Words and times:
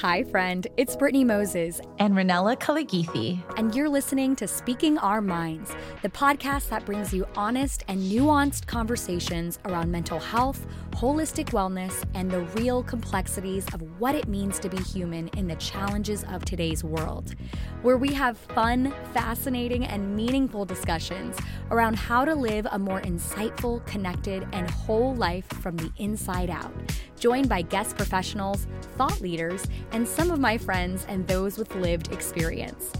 Hi, 0.00 0.22
friend. 0.22 0.66
It's 0.78 0.96
Brittney 0.96 1.26
Moses. 1.26 1.78
And 1.98 2.14
Ranella 2.14 2.58
Kaligithi. 2.58 3.38
And 3.58 3.74
you're 3.74 3.86
listening 3.86 4.34
to 4.36 4.48
Speaking 4.48 4.96
Our 4.96 5.20
Minds, 5.20 5.76
the 6.00 6.08
podcast 6.08 6.70
that 6.70 6.86
brings 6.86 7.12
you 7.12 7.26
honest 7.36 7.84
and 7.86 8.00
nuanced 8.00 8.66
conversations 8.66 9.58
around 9.66 9.92
mental 9.92 10.18
health, 10.18 10.66
holistic 10.92 11.50
wellness, 11.50 12.02
and 12.14 12.30
the 12.30 12.40
real 12.56 12.82
complexities 12.82 13.66
of 13.74 13.82
what 14.00 14.14
it 14.14 14.26
means 14.26 14.58
to 14.60 14.70
be 14.70 14.78
human 14.78 15.28
in 15.36 15.46
the 15.46 15.56
challenges 15.56 16.24
of 16.30 16.46
today's 16.46 16.82
world. 16.82 17.34
Where 17.82 17.98
we 17.98 18.14
have 18.14 18.38
fun, 18.38 18.94
fascinating, 19.12 19.84
and 19.84 20.16
meaningful 20.16 20.64
discussions 20.64 21.36
around 21.70 21.96
how 21.96 22.24
to 22.24 22.34
live 22.34 22.66
a 22.70 22.78
more 22.78 23.02
insightful, 23.02 23.84
connected, 23.84 24.48
and 24.52 24.70
whole 24.70 25.14
life 25.14 25.46
from 25.60 25.76
the 25.76 25.92
inside 25.98 26.48
out 26.48 26.72
joined 27.20 27.48
by 27.48 27.62
guest 27.62 27.96
professionals, 27.96 28.66
thought 28.96 29.20
leaders, 29.20 29.64
and 29.92 30.08
some 30.08 30.32
of 30.32 30.40
my 30.40 30.58
friends 30.58 31.06
and 31.08 31.28
those 31.28 31.58
with 31.58 31.72
lived 31.76 32.12
experience. 32.12 32.92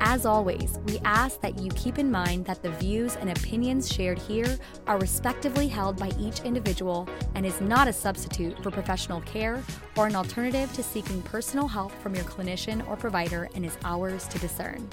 As 0.00 0.26
always, 0.26 0.78
we 0.86 0.98
ask 1.04 1.40
that 1.40 1.58
you 1.58 1.70
keep 1.70 1.98
in 1.98 2.10
mind 2.10 2.44
that 2.46 2.62
the 2.62 2.70
views 2.72 3.16
and 3.16 3.30
opinions 3.30 3.90
shared 3.90 4.18
here 4.18 4.58
are 4.86 4.98
respectively 4.98 5.68
held 5.68 5.96
by 5.96 6.10
each 6.18 6.40
individual 6.40 7.08
and 7.34 7.46
is 7.46 7.60
not 7.60 7.88
a 7.88 7.92
substitute 7.92 8.62
for 8.62 8.70
professional 8.70 9.22
care 9.22 9.62
or 9.96 10.06
an 10.06 10.16
alternative 10.16 10.70
to 10.74 10.82
seeking 10.82 11.22
personal 11.22 11.66
help 11.66 11.92
from 12.02 12.14
your 12.14 12.24
clinician 12.24 12.86
or 12.88 12.96
provider 12.96 13.48
and 13.54 13.64
is 13.64 13.78
ours 13.84 14.28
to 14.28 14.38
discern. 14.38 14.86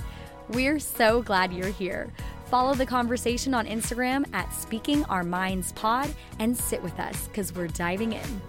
We're 0.50 0.80
so 0.80 1.22
glad 1.22 1.52
you're 1.52 1.68
here. 1.68 2.14
Follow 2.46 2.74
the 2.74 2.86
conversation 2.86 3.54
on 3.54 3.66
Instagram 3.66 4.26
at 4.34 4.54
Speaking 4.54 5.04
Our 5.06 5.24
Minds 5.24 5.72
Pod 5.74 6.14
and 6.40 6.56
sit 6.56 6.82
with 6.82 6.98
us 7.00 7.28
because 7.28 7.54
we're 7.54 7.68
diving 7.68 8.14
in. 8.14 8.42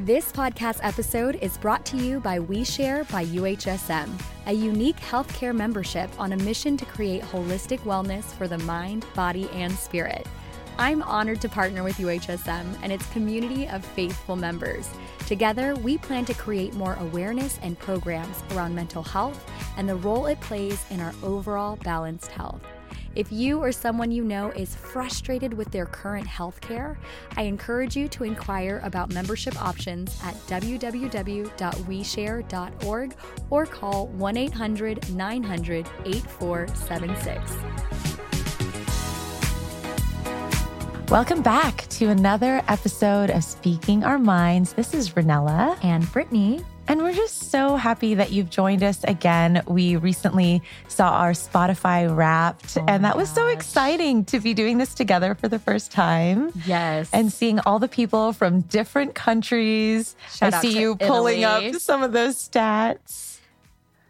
This 0.00 0.30
podcast 0.30 0.78
episode 0.84 1.40
is 1.42 1.58
brought 1.58 1.84
to 1.86 1.96
you 1.96 2.20
by 2.20 2.38
WeShare 2.38 3.10
by 3.10 3.24
UHSM, 3.24 4.08
a 4.46 4.52
unique 4.52 4.98
healthcare 4.98 5.52
membership 5.52 6.08
on 6.20 6.34
a 6.34 6.36
mission 6.36 6.76
to 6.76 6.84
create 6.84 7.22
holistic 7.22 7.80
wellness 7.80 8.22
for 8.22 8.46
the 8.46 8.58
mind, 8.58 9.04
body, 9.16 9.50
and 9.54 9.72
spirit. 9.72 10.24
I'm 10.78 11.02
honored 11.02 11.40
to 11.40 11.48
partner 11.48 11.82
with 11.82 11.96
UHSM 11.96 12.78
and 12.80 12.92
its 12.92 13.10
community 13.10 13.66
of 13.66 13.84
faithful 13.84 14.36
members. 14.36 14.88
Together, 15.26 15.74
we 15.74 15.98
plan 15.98 16.24
to 16.26 16.34
create 16.34 16.74
more 16.74 16.94
awareness 17.00 17.58
and 17.60 17.76
programs 17.76 18.40
around 18.52 18.76
mental 18.76 19.02
health 19.02 19.50
and 19.76 19.88
the 19.88 19.96
role 19.96 20.26
it 20.26 20.40
plays 20.40 20.84
in 20.90 21.00
our 21.00 21.12
overall 21.24 21.74
balanced 21.74 22.30
health. 22.30 22.62
If 23.14 23.32
you 23.32 23.58
or 23.58 23.72
someone 23.72 24.10
you 24.10 24.24
know 24.24 24.50
is 24.50 24.74
frustrated 24.74 25.54
with 25.54 25.70
their 25.70 25.86
current 25.86 26.26
health 26.26 26.60
care, 26.60 26.98
I 27.36 27.42
encourage 27.42 27.96
you 27.96 28.08
to 28.08 28.24
inquire 28.24 28.80
about 28.84 29.12
membership 29.12 29.60
options 29.60 30.18
at 30.22 30.34
www.weshare.org 30.46 33.14
or 33.50 33.66
call 33.66 34.06
1 34.08 34.36
800 34.36 35.14
900 35.14 35.88
8476. 36.04 38.27
Welcome 41.10 41.40
back 41.40 41.86
to 41.88 42.10
another 42.10 42.60
episode 42.68 43.30
of 43.30 43.42
Speaking 43.42 44.04
Our 44.04 44.18
Minds. 44.18 44.74
This 44.74 44.92
is 44.92 45.12
Ranella 45.12 45.82
and 45.82 46.04
Brittney. 46.04 46.62
And 46.86 47.00
we're 47.00 47.14
just 47.14 47.50
so 47.50 47.76
happy 47.76 48.12
that 48.12 48.30
you've 48.30 48.50
joined 48.50 48.82
us 48.82 49.04
again. 49.04 49.62
We 49.66 49.96
recently 49.96 50.60
saw 50.88 51.12
our 51.12 51.32
Spotify 51.32 52.14
wrapped, 52.14 52.76
oh 52.76 52.84
and 52.86 53.06
that 53.06 53.16
was 53.16 53.30
so 53.30 53.46
exciting 53.46 54.26
to 54.26 54.38
be 54.38 54.52
doing 54.52 54.76
this 54.76 54.92
together 54.92 55.34
for 55.34 55.48
the 55.48 55.58
first 55.58 55.92
time. 55.92 56.52
Yes. 56.66 57.08
And 57.10 57.32
seeing 57.32 57.58
all 57.60 57.78
the 57.78 57.88
people 57.88 58.34
from 58.34 58.60
different 58.60 59.14
countries. 59.14 60.14
Shout 60.30 60.52
I 60.52 60.60
see 60.60 60.78
you 60.78 60.92
Italy. 61.00 61.08
pulling 61.08 61.44
up 61.44 61.74
some 61.76 62.02
of 62.02 62.12
those 62.12 62.36
stats. 62.36 63.38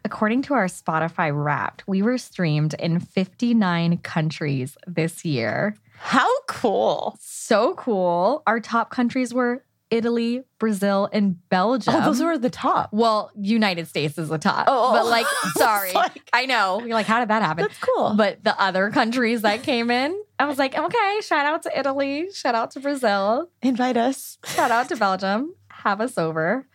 According 0.05 0.43
to 0.43 0.55
our 0.55 0.67
Spotify 0.67 1.31
wrapped, 1.33 1.87
we 1.87 2.03
were 2.03 2.19
streamed 2.19 2.75
in 2.75 2.99
59 2.99 3.99
countries 3.99 4.77
this 4.85 5.25
year. 5.25 5.77
How 5.98 6.28
cool! 6.47 7.19
So 7.20 7.75
cool. 7.75 8.42
Our 8.47 8.60
top 8.60 8.91
countries 8.91 9.34
were 9.34 9.64
Italy, 9.91 10.44
Brazil, 10.59 11.09
and 11.12 11.36
Belgium. 11.48 11.94
Oh, 11.94 12.04
those 12.04 12.22
were 12.22 12.38
the 12.38 12.50
top. 12.50 12.91
Well, 12.92 13.31
United 13.41 13.88
States 13.88 14.19
is 14.19 14.28
the 14.28 14.38
top. 14.38 14.66
Oh, 14.69 14.91
oh 14.91 14.92
but 14.92 15.06
like, 15.06 15.26
sorry, 15.56 15.92
like, 15.92 16.28
I 16.32 16.47
know. 16.47 16.81
You're 16.81 16.94
like, 16.94 17.06
how 17.06 17.20
did 17.20 17.28
that 17.28 17.42
happen? 17.42 17.62
That's 17.62 17.78
cool. 17.78 18.14
But 18.16 18.44
the 18.44 18.59
other 18.60 18.91
countries 18.91 19.42
that 19.42 19.62
came 19.62 19.91
in, 19.91 20.20
I 20.38 20.47
was 20.47 20.59
like, 20.59 20.76
okay, 20.76 21.20
shout 21.22 21.47
out 21.47 21.62
to 21.62 21.78
Italy, 21.78 22.28
shout 22.32 22.54
out 22.54 22.72
to 22.72 22.80
Brazil, 22.80 23.50
invite 23.62 23.97
us, 23.97 24.38
shout 24.44 24.70
out 24.70 24.88
to 24.88 24.97
Belgium, 24.97 25.54
have 25.69 26.00
us 26.00 26.19
over. 26.19 26.66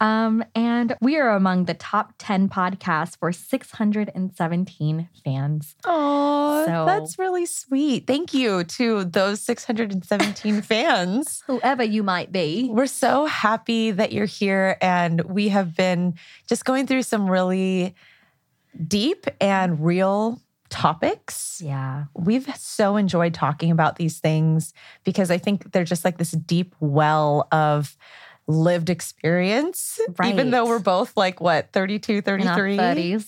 Um, 0.00 0.42
and 0.54 0.96
we 1.02 1.18
are 1.18 1.30
among 1.30 1.66
the 1.66 1.74
top 1.74 2.14
10 2.18 2.48
podcasts 2.48 3.18
for 3.18 3.32
617 3.32 5.08
fans. 5.22 5.76
Oh, 5.84 6.64
so, 6.66 6.86
that's 6.86 7.18
really 7.18 7.44
sweet. 7.44 8.06
Thank 8.06 8.32
you 8.32 8.64
to 8.64 9.04
those 9.04 9.40
617 9.42 10.62
fans. 10.62 11.42
Whoever 11.46 11.84
you 11.84 12.02
might 12.02 12.32
be. 12.32 12.68
We're 12.72 12.86
so 12.86 13.26
happy 13.26 13.90
that 13.90 14.12
you're 14.12 14.24
here. 14.24 14.78
And 14.80 15.20
we 15.22 15.48
have 15.48 15.76
been 15.76 16.14
just 16.48 16.64
going 16.64 16.86
through 16.86 17.02
some 17.02 17.28
really 17.28 17.94
deep 18.86 19.26
and 19.40 19.84
real 19.84 20.40
topics. 20.70 21.60
Yeah. 21.62 22.04
We've 22.14 22.48
so 22.56 22.96
enjoyed 22.96 23.34
talking 23.34 23.70
about 23.70 23.96
these 23.96 24.18
things 24.18 24.72
because 25.04 25.30
I 25.30 25.36
think 25.36 25.72
they're 25.72 25.84
just 25.84 26.04
like 26.04 26.16
this 26.16 26.30
deep 26.30 26.74
well 26.80 27.48
of 27.52 27.96
lived 28.50 28.90
experience, 28.90 30.00
right. 30.18 30.32
even 30.32 30.50
though 30.50 30.66
we're 30.66 30.78
both 30.78 31.16
like 31.16 31.40
what, 31.40 31.72
32, 31.72 32.22
33? 32.22 32.76
30s. 32.76 33.26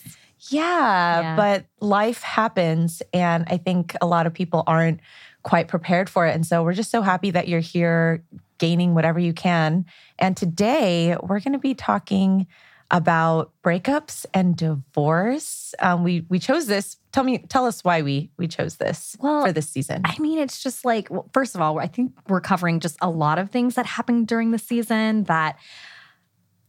Yeah, 0.50 1.20
yeah, 1.20 1.36
but 1.36 1.64
life 1.80 2.22
happens. 2.22 3.00
And 3.12 3.44
I 3.48 3.56
think 3.58 3.96
a 4.00 4.06
lot 4.06 4.26
of 4.26 4.34
people 4.34 4.64
aren't 4.66 5.00
quite 5.42 5.68
prepared 5.68 6.10
for 6.10 6.26
it. 6.26 6.34
And 6.34 6.46
so 6.46 6.62
we're 6.62 6.72
just 6.72 6.90
so 6.90 7.02
happy 7.02 7.30
that 7.30 7.48
you're 7.48 7.60
here 7.60 8.24
gaining 8.58 8.94
whatever 8.94 9.18
you 9.18 9.32
can. 9.32 9.84
And 10.18 10.36
today 10.36 11.16
we're 11.22 11.40
going 11.40 11.52
to 11.52 11.58
be 11.58 11.74
talking 11.74 12.46
about 12.92 13.52
breakups 13.64 14.26
and 14.34 14.54
divorce. 14.54 15.74
Um, 15.80 16.04
we 16.04 16.26
we 16.28 16.38
chose 16.38 16.66
this. 16.66 16.98
Tell 17.10 17.24
me, 17.24 17.38
tell 17.38 17.66
us 17.66 17.82
why 17.82 18.02
we 18.02 18.30
we 18.36 18.46
chose 18.46 18.76
this 18.76 19.16
well, 19.18 19.46
for 19.46 19.52
this 19.52 19.68
season. 19.68 20.02
I 20.04 20.16
mean, 20.18 20.38
it's 20.38 20.62
just 20.62 20.84
like 20.84 21.10
well, 21.10 21.28
first 21.32 21.54
of 21.54 21.62
all, 21.62 21.80
I 21.80 21.86
think 21.86 22.12
we're 22.28 22.42
covering 22.42 22.80
just 22.80 22.96
a 23.00 23.10
lot 23.10 23.38
of 23.38 23.50
things 23.50 23.74
that 23.74 23.86
happened 23.86 24.28
during 24.28 24.50
the 24.50 24.58
season 24.58 25.24
that 25.24 25.58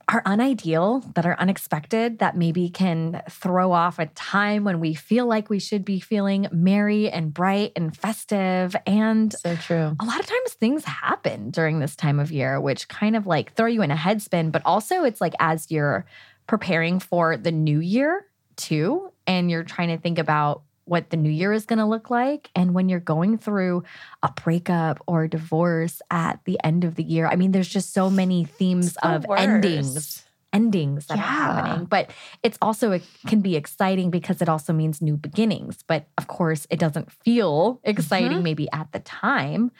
are 0.08 0.22
unideal, 0.25 1.00
that 1.16 1.25
are 1.25 1.38
unexpected, 1.40 2.19
that 2.19 2.36
maybe 2.36 2.69
can 2.69 3.22
throw 3.30 3.72
off 3.72 4.00
a 4.00 4.08
time 4.08 4.64
when 4.64 4.80
we 4.80 4.94
feel 4.94 5.25
like 5.25 5.50
we 5.50 5.59
should 5.59 5.86
be 5.86 6.00
feeling 6.00 6.47
merry 6.52 7.09
and 7.09 7.34
bright 7.34 7.72
and 7.75 7.96
festive. 7.96 8.75
And 8.86 9.34
so 9.34 9.56
true. 9.56 9.96
A 10.00 10.06
lot 10.06 10.19
of 10.19 10.25
times 10.25 10.53
things 10.53 10.86
happen 10.86 11.52
during 11.52 11.80
this 11.80 11.96
time 11.96 12.19
of 12.19 12.31
year, 12.31 12.59
which 12.59 12.88
kind 12.88 13.16
of 13.16 13.25
like 13.28 13.53
throw 13.53 13.68
you 13.68 13.81
in 13.81 13.91
a 13.91 13.96
headspin, 13.96 14.52
but 14.52 14.62
also 14.66 15.03
it's 15.03 15.22
like 15.22 15.34
as 15.40 15.72
you're 15.72 16.06
preparing 16.47 17.00
for 17.00 17.38
the 17.38 17.52
new 17.52 17.80
year 17.80 18.25
too, 18.56 19.12
and 19.25 19.50
you're 19.50 19.64
trying 19.64 19.90
to 19.90 19.97
think 19.97 20.20
about 20.20 20.64
what 20.86 21.10
the 21.10 21.18
new 21.18 21.30
year 21.30 21.54
is 21.54 21.66
going 21.66 21.80
to 21.80 21.86
look 21.86 22.10
like. 22.10 22.50
And 22.56 22.74
when 22.74 22.90
you're 22.90 23.00
going 23.00 23.38
through 23.38 23.84
a 24.22 24.32
breakup 24.32 25.02
or 25.08 25.24
a 25.24 25.30
divorce 25.30 26.02
at 26.12 26.40
the 26.46 26.60
end 26.64 26.84
of 26.84 26.96
the 26.96 27.04
year, 27.04 27.28
I 27.28 27.36
mean, 27.36 27.52
there's 27.52 27.70
just 27.70 27.94
so 27.94 28.10
many 28.10 28.46
themes 28.46 28.94
the 28.94 29.08
of 29.08 29.26
worst. 29.26 29.42
endings. 29.42 30.26
Endings 30.52 31.08
that 31.08 31.18
yeah. 31.18 31.24
are 31.24 31.28
happening, 31.28 31.86
but 31.86 32.12
it's 32.44 32.60
also 32.62 32.92
it 32.92 33.02
can 33.26 33.42
be 33.42 33.56
exciting 33.56 34.12
because 34.12 34.40
it 34.40 34.48
also 34.48 34.72
means 34.72 35.02
new 35.02 35.18
beginnings. 35.18 35.84
But 35.88 36.06
of 36.16 36.28
course, 36.28 36.68
it 36.70 36.78
doesn't 36.78 37.12
feel 37.12 37.80
exciting 37.84 38.34
mm-hmm. 38.34 38.44
maybe 38.44 38.72
at 38.72 38.92
the 38.92 39.00
time. 39.00 39.72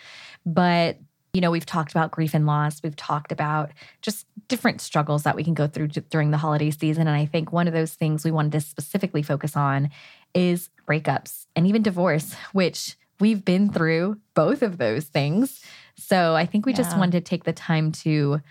But 0.48 0.98
you 1.34 1.42
know, 1.42 1.50
we've 1.50 1.66
talked 1.66 1.92
about 1.92 2.12
grief 2.12 2.36
and 2.36 2.46
loss. 2.46 2.84
We've 2.84 2.96
talked 2.96 3.32
about 3.32 3.72
just 4.04 4.28
different 4.48 4.82
struggles 4.82 5.24
that 5.24 5.36
we 5.36 5.44
can 5.44 5.56
go 5.56 5.68
through 5.68 5.88
during 5.88 6.30
the 6.30 6.38
holiday 6.38 6.70
season. 6.70 7.08
And 7.08 7.18
I 7.18 7.26
think 7.26 7.52
one 7.52 7.68
of 7.68 7.74
those 7.74 7.96
things 7.96 8.24
we 8.24 8.30
wanted 8.30 8.52
to 8.52 8.62
specifically 8.62 9.24
focus 9.24 9.56
on 9.56 9.90
is 10.34 10.70
breakups 10.88 11.46
and 11.56 11.68
even 11.68 11.82
divorce, 11.82 12.34
which 12.52 12.98
we've 13.20 13.46
been 13.46 13.72
through 13.72 14.18
both 14.34 14.62
of 14.62 14.78
those 14.78 15.06
things. 15.06 15.64
So 15.96 16.36
I 16.36 16.46
think 16.46 16.66
we 16.66 16.72
yeah. 16.72 16.78
just 16.78 16.98
wanted 16.98 17.14
to 17.14 17.22
take 17.22 17.44
the 17.44 17.54
time 17.54 17.92
to 18.04 18.42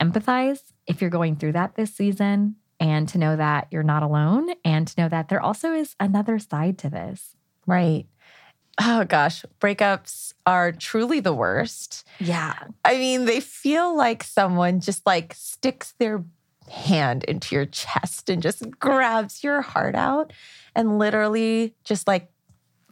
empathize 0.00 0.60
if 0.86 1.00
you're 1.00 1.10
going 1.10 1.36
through 1.36 1.52
that 1.52 1.74
this 1.74 1.94
season 1.94 2.56
and 2.80 3.08
to 3.08 3.18
know 3.18 3.36
that 3.36 3.68
you're 3.70 3.82
not 3.82 4.02
alone 4.02 4.48
and 4.64 4.86
to 4.88 5.00
know 5.00 5.08
that 5.08 5.28
there 5.28 5.40
also 5.40 5.72
is 5.72 5.94
another 6.00 6.38
side 6.38 6.78
to 6.78 6.90
this. 6.90 7.36
Right. 7.66 8.06
Oh 8.80 9.04
gosh, 9.04 9.44
breakups 9.60 10.32
are 10.46 10.70
truly 10.70 11.18
the 11.18 11.34
worst. 11.34 12.06
Yeah. 12.20 12.54
I 12.84 12.94
mean, 12.94 13.24
they 13.24 13.40
feel 13.40 13.96
like 13.96 14.22
someone 14.22 14.80
just 14.80 15.04
like 15.04 15.34
sticks 15.34 15.94
their 15.98 16.24
hand 16.68 17.24
into 17.24 17.54
your 17.54 17.66
chest 17.66 18.30
and 18.30 18.42
just 18.42 18.62
grabs 18.78 19.42
your 19.42 19.62
heart 19.62 19.94
out 19.94 20.32
and 20.74 20.98
literally 20.98 21.74
just 21.84 22.06
like 22.06 22.30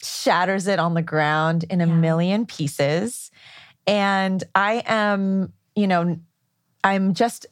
shatters 0.02 0.66
it 0.66 0.78
on 0.78 0.94
the 0.94 1.02
ground 1.02 1.64
in 1.70 1.80
a 1.80 1.86
yeah. 1.86 1.94
million 1.94 2.46
pieces. 2.46 3.30
And 3.86 4.42
I 4.54 4.82
am, 4.86 5.52
you 5.74 5.86
know, 5.86 6.18
I'm 6.82 7.14
just 7.14 7.46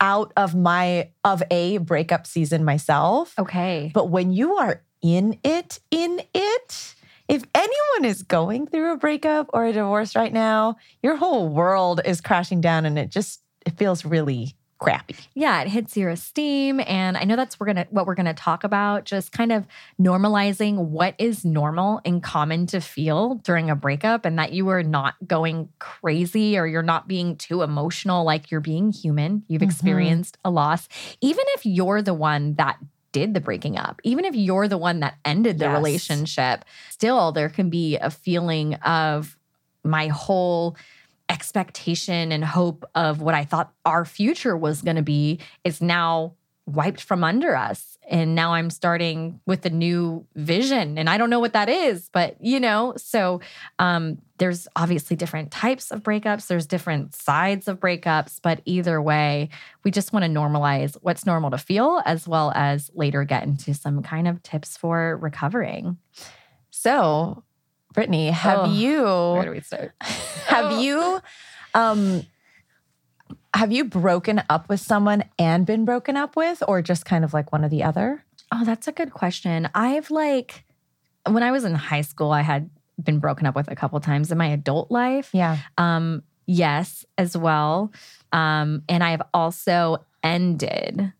out 0.00 0.32
of 0.36 0.54
my 0.54 1.10
of 1.24 1.42
a 1.50 1.78
breakup 1.78 2.26
season 2.26 2.64
myself. 2.64 3.34
Okay. 3.38 3.90
But 3.92 4.08
when 4.08 4.32
you 4.32 4.56
are 4.56 4.82
in 5.02 5.38
it, 5.44 5.80
in 5.90 6.20
it, 6.34 6.94
if 7.28 7.44
anyone 7.54 8.04
is 8.04 8.22
going 8.22 8.66
through 8.66 8.92
a 8.92 8.96
breakup 8.96 9.50
or 9.52 9.66
a 9.66 9.72
divorce 9.72 10.16
right 10.16 10.32
now, 10.32 10.76
your 11.02 11.16
whole 11.16 11.48
world 11.48 12.00
is 12.04 12.20
crashing 12.20 12.60
down 12.60 12.86
and 12.86 12.98
it 12.98 13.10
just 13.10 13.40
it 13.66 13.76
feels 13.76 14.04
really 14.04 14.56
crappy. 14.80 15.14
Yeah, 15.34 15.60
it 15.60 15.68
hits 15.68 15.96
your 15.96 16.10
esteem 16.10 16.80
and 16.80 17.16
I 17.16 17.24
know 17.24 17.36
that's 17.36 17.60
we're 17.60 17.66
going 17.66 17.76
to 17.76 17.86
what 17.90 18.06
we're 18.06 18.14
going 18.14 18.26
to 18.26 18.34
talk 18.34 18.64
about 18.64 19.04
just 19.04 19.30
kind 19.30 19.52
of 19.52 19.66
normalizing 20.00 20.88
what 20.88 21.14
is 21.18 21.44
normal 21.44 22.00
and 22.04 22.22
common 22.22 22.66
to 22.68 22.80
feel 22.80 23.34
during 23.36 23.68
a 23.68 23.76
breakup 23.76 24.24
and 24.24 24.38
that 24.38 24.52
you 24.52 24.68
are 24.68 24.82
not 24.82 25.14
going 25.26 25.68
crazy 25.78 26.58
or 26.58 26.66
you're 26.66 26.82
not 26.82 27.06
being 27.06 27.36
too 27.36 27.62
emotional 27.62 28.24
like 28.24 28.50
you're 28.50 28.60
being 28.60 28.90
human. 28.90 29.44
You've 29.48 29.60
mm-hmm. 29.60 29.70
experienced 29.70 30.38
a 30.44 30.50
loss. 30.50 30.88
Even 31.20 31.44
if 31.48 31.66
you're 31.66 32.00
the 32.00 32.14
one 32.14 32.54
that 32.54 32.78
did 33.12 33.34
the 33.34 33.40
breaking 33.40 33.76
up, 33.76 34.00
even 34.02 34.24
if 34.24 34.34
you're 34.34 34.68
the 34.68 34.78
one 34.78 35.00
that 35.00 35.16
ended 35.26 35.58
the 35.58 35.66
yes. 35.66 35.76
relationship, 35.76 36.64
still 36.88 37.32
there 37.32 37.50
can 37.50 37.68
be 37.68 37.96
a 37.96 38.10
feeling 38.10 38.74
of 38.76 39.36
my 39.84 40.08
whole 40.08 40.76
expectation 41.30 42.32
and 42.32 42.44
hope 42.44 42.84
of 42.94 43.22
what 43.22 43.34
I 43.34 43.44
thought 43.44 43.72
our 43.86 44.04
future 44.04 44.56
was 44.56 44.82
going 44.82 44.96
to 44.96 45.02
be 45.02 45.38
is 45.64 45.80
now 45.80 46.34
wiped 46.66 47.00
from 47.00 47.24
under 47.24 47.56
us. 47.56 47.98
And 48.08 48.34
now 48.34 48.54
I'm 48.54 48.70
starting 48.70 49.40
with 49.46 49.64
a 49.64 49.70
new 49.70 50.26
vision. 50.34 50.98
And 50.98 51.08
I 51.08 51.16
don't 51.16 51.30
know 51.30 51.38
what 51.38 51.52
that 51.52 51.68
is, 51.68 52.10
but 52.12 52.36
you 52.40 52.58
know, 52.58 52.94
so 52.96 53.40
um, 53.78 54.20
there's 54.38 54.66
obviously 54.74 55.14
different 55.14 55.52
types 55.52 55.92
of 55.92 56.02
breakups, 56.02 56.48
there's 56.48 56.66
different 56.66 57.14
sides 57.14 57.68
of 57.68 57.78
breakups, 57.78 58.40
but 58.42 58.60
either 58.64 59.00
way, 59.00 59.50
we 59.84 59.92
just 59.92 60.12
want 60.12 60.24
to 60.24 60.30
normalize 60.30 60.96
what's 61.02 61.24
normal 61.24 61.50
to 61.52 61.58
feel 61.58 62.02
as 62.04 62.26
well 62.26 62.52
as 62.56 62.90
later 62.94 63.22
get 63.22 63.44
into 63.44 63.72
some 63.74 64.02
kind 64.02 64.26
of 64.26 64.42
tips 64.42 64.76
for 64.76 65.16
recovering. 65.18 65.96
So, 66.70 67.44
Brittney, 67.94 68.30
have 68.30 68.60
oh, 68.60 68.72
you 68.72 69.02
where 69.02 69.44
do 69.44 69.50
we 69.50 69.60
start? 69.60 69.92
have 70.46 70.80
you 70.80 71.20
um 71.74 72.26
have 73.52 73.72
you 73.72 73.84
broken 73.84 74.42
up 74.48 74.68
with 74.68 74.80
someone 74.80 75.24
and 75.38 75.66
been 75.66 75.84
broken 75.84 76.16
up 76.16 76.36
with 76.36 76.62
or 76.68 76.82
just 76.82 77.04
kind 77.04 77.24
of 77.24 77.34
like 77.34 77.52
one 77.52 77.64
or 77.64 77.68
the 77.68 77.82
other? 77.82 78.24
Oh, 78.52 78.64
that's 78.64 78.86
a 78.88 78.92
good 78.92 79.12
question. 79.12 79.68
I've 79.74 80.10
like 80.10 80.64
when 81.28 81.42
I 81.42 81.50
was 81.50 81.64
in 81.64 81.74
high 81.74 82.00
school, 82.02 82.30
I 82.30 82.42
had 82.42 82.70
been 83.02 83.18
broken 83.18 83.46
up 83.46 83.56
with 83.56 83.70
a 83.70 83.76
couple 83.76 83.98
times 84.00 84.30
in 84.30 84.38
my 84.38 84.46
adult 84.46 84.90
life. 84.90 85.30
Yeah. 85.32 85.58
Um 85.76 86.22
yes, 86.46 87.04
as 87.18 87.36
well. 87.36 87.92
Um 88.32 88.82
and 88.88 89.02
I've 89.02 89.22
also 89.34 90.04
ended 90.22 91.12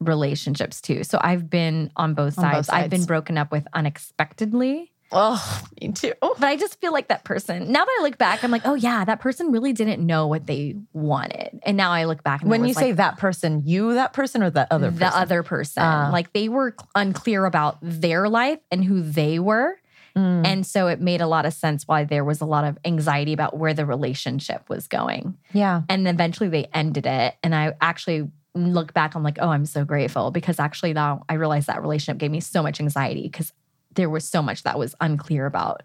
relationships 0.00 0.80
too. 0.80 1.04
So 1.04 1.18
I've 1.20 1.50
been 1.50 1.92
on 1.96 2.14
both, 2.14 2.38
on 2.38 2.44
both 2.44 2.66
sides. 2.66 2.68
I've 2.70 2.90
been 2.90 3.04
broken 3.04 3.36
up 3.38 3.52
with 3.52 3.66
unexpectedly 3.72 4.92
Oh, 5.12 5.62
me 5.80 5.92
too. 5.92 6.12
But 6.38 6.46
I 6.46 6.56
just 6.56 6.80
feel 6.80 6.92
like 6.92 7.08
that 7.08 7.24
person. 7.24 7.72
Now 7.72 7.84
that 7.84 7.96
I 8.00 8.02
look 8.02 8.18
back, 8.18 8.44
I'm 8.44 8.50
like, 8.50 8.62
oh 8.64 8.74
yeah, 8.74 9.04
that 9.04 9.20
person 9.20 9.50
really 9.50 9.72
didn't 9.72 10.04
know 10.04 10.26
what 10.26 10.46
they 10.46 10.76
wanted. 10.92 11.60
And 11.64 11.76
now 11.76 11.90
I 11.90 12.04
look 12.04 12.22
back 12.22 12.42
and 12.42 12.50
when 12.50 12.64
you 12.64 12.74
like, 12.74 12.84
say 12.84 12.92
that 12.92 13.18
person, 13.18 13.62
you 13.64 13.94
that 13.94 14.12
person 14.12 14.42
or 14.42 14.50
the 14.50 14.72
other 14.72 14.90
person? 14.90 15.00
The 15.00 15.16
other 15.16 15.42
person. 15.42 15.82
Uh, 15.82 16.10
like 16.12 16.32
they 16.32 16.48
were 16.48 16.76
unclear 16.94 17.44
about 17.44 17.78
their 17.82 18.28
life 18.28 18.60
and 18.70 18.84
who 18.84 19.02
they 19.02 19.38
were. 19.38 19.76
Mm. 20.16 20.46
And 20.46 20.66
so 20.66 20.86
it 20.88 21.00
made 21.00 21.20
a 21.20 21.26
lot 21.26 21.46
of 21.46 21.52
sense 21.52 21.86
why 21.86 22.04
there 22.04 22.24
was 22.24 22.40
a 22.40 22.46
lot 22.46 22.64
of 22.64 22.78
anxiety 22.84 23.32
about 23.32 23.56
where 23.56 23.74
the 23.74 23.86
relationship 23.86 24.68
was 24.68 24.86
going. 24.88 25.36
Yeah. 25.52 25.82
And 25.88 26.08
eventually 26.08 26.48
they 26.48 26.66
ended 26.72 27.06
it. 27.06 27.36
And 27.42 27.54
I 27.54 27.74
actually 27.80 28.28
look 28.54 28.92
back, 28.92 29.14
I'm 29.14 29.22
like, 29.22 29.38
oh, 29.40 29.48
I'm 29.48 29.66
so 29.66 29.84
grateful 29.84 30.30
because 30.30 30.58
actually 30.58 30.92
now 30.92 31.22
I 31.28 31.34
realize 31.34 31.66
that 31.66 31.80
relationship 31.82 32.18
gave 32.18 32.30
me 32.30 32.40
so 32.40 32.62
much 32.62 32.80
anxiety 32.80 33.22
because 33.22 33.52
there 33.98 34.08
was 34.08 34.26
so 34.26 34.40
much 34.40 34.62
that 34.62 34.78
was 34.78 34.94
unclear 35.00 35.44
about 35.44 35.82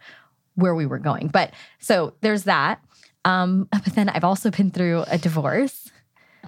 where 0.53 0.75
we 0.75 0.85
were 0.85 0.99
going. 0.99 1.27
But 1.29 1.51
so 1.79 2.13
there's 2.21 2.43
that. 2.43 2.79
Um, 3.25 3.67
but 3.71 3.95
then 3.95 4.07
I've 4.07 4.23
also 4.23 4.51
been 4.51 4.69
through 4.69 5.03
a 5.07 5.17
divorce. 5.17 5.91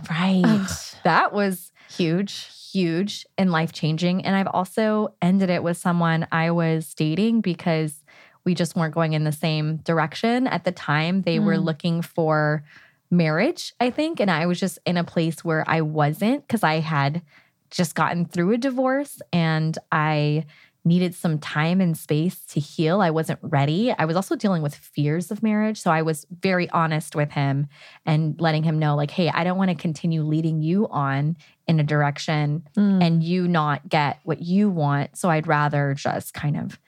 Right. 0.10 0.68
that 1.04 1.34
was 1.34 1.72
huge, 1.90 2.50
huge 2.72 3.26
and 3.36 3.52
life 3.52 3.72
changing. 3.72 4.24
And 4.24 4.36
I've 4.36 4.48
also 4.48 5.16
ended 5.24 5.50
it 5.50 5.64
with 5.64 5.78
someone 5.78 6.28
I 6.32 6.52
was 6.52 6.94
dating 6.94 7.42
because 7.42 8.04
we 8.44 8.54
just 8.54 8.76
weren't 8.76 8.94
going 8.94 9.14
in 9.14 9.24
the 9.24 9.32
same 9.32 9.78
direction. 9.78 10.46
At 10.46 10.66
the 10.66 10.72
time, 10.72 11.24
they 11.24 11.40
mm. 11.40 11.46
were 11.46 11.58
looking 11.58 12.04
for 12.04 12.64
marriage, 13.10 13.74
I 13.80 13.90
think. 13.90 14.20
And 14.20 14.30
I 14.30 14.46
was 14.46 14.60
just 14.60 14.78
in 14.86 14.98
a 14.98 15.04
place 15.04 15.44
where 15.44 15.64
I 15.68 15.82
wasn't 15.82 16.48
because 16.48 16.62
I 16.62 16.76
had 16.76 17.24
just 17.72 17.96
gotten 17.96 18.26
through 18.26 18.52
a 18.52 18.58
divorce 18.58 19.20
and 19.34 19.76
I 19.92 20.46
needed 20.86 21.16
some 21.16 21.40
time 21.40 21.82
and 21.82 21.98
space 21.98 22.46
to 22.46 22.60
heal. 22.60 23.02
I 23.02 23.10
wasn't 23.10 23.40
ready. 23.42 23.92
I 23.92 24.06
was 24.06 24.16
also 24.16 24.36
dealing 24.36 24.62
with 24.62 24.76
fears 24.76 25.32
of 25.32 25.42
marriage. 25.42 25.82
So 25.82 25.92
I 25.92 26.04
was 26.04 26.28
very 26.40 26.70
honest 26.70 27.16
with 27.16 27.32
him 27.32 27.68
and 28.06 28.40
letting 28.40 28.64
him 28.64 28.78
know, 28.78 28.96
like, 28.96 29.10
hey, 29.10 29.30
I 29.30 29.44
don't 29.44 29.58
want 29.58 29.70
to 29.70 29.76
continue 29.76 30.22
leading 30.22 30.62
you 30.62 30.88
on 30.90 31.38
in 31.68 31.80
a 31.80 31.84
direction 31.84 32.68
mm. 32.78 33.04
and 33.04 33.24
you 33.24 33.48
not 33.48 33.90
get 33.90 34.20
what 34.24 34.42
you 34.42 34.70
want. 34.70 35.18
So 35.18 35.30
I'd 35.30 35.48
rather 35.48 35.96
just 35.96 36.36
kind 36.36 36.56
of 36.56 36.80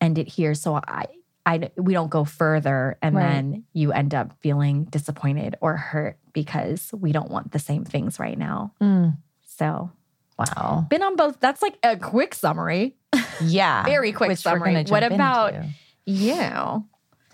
end 0.00 0.18
it 0.18 0.26
here. 0.26 0.54
So 0.54 0.74
I, 0.74 1.06
I, 1.46 1.70
we 1.76 1.92
don't 1.92 2.10
go 2.10 2.24
further 2.24 2.98
and 3.00 3.14
right. 3.14 3.22
then 3.22 3.64
you 3.72 3.92
end 3.92 4.14
up 4.14 4.32
feeling 4.40 4.84
disappointed 4.84 5.56
or 5.60 5.76
hurt 5.76 6.18
because 6.32 6.90
we 6.92 7.12
don't 7.12 7.30
want 7.30 7.52
the 7.52 7.60
same 7.60 7.84
things 7.84 8.18
right 8.18 8.36
now. 8.36 8.74
Mm. 8.80 9.16
So 9.46 9.92
Wow. 10.38 10.86
Been 10.88 11.02
on 11.02 11.16
both. 11.16 11.40
That's 11.40 11.62
like 11.62 11.78
a 11.82 11.96
quick 11.96 12.34
summary. 12.34 12.96
Yeah. 13.42 13.84
Very 13.86 14.12
quick 14.12 14.36
summary. 14.38 14.84
What 14.84 15.02
about 15.02 15.54
into. 15.54 15.68
you? 16.06 16.84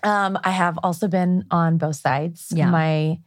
Um, 0.03 0.39
I 0.43 0.51
have 0.51 0.79
also 0.83 1.07
been 1.07 1.45
on 1.51 1.77
both 1.77 1.97
sides. 1.97 2.51
Yeah. 2.55 2.69
My 2.69 3.19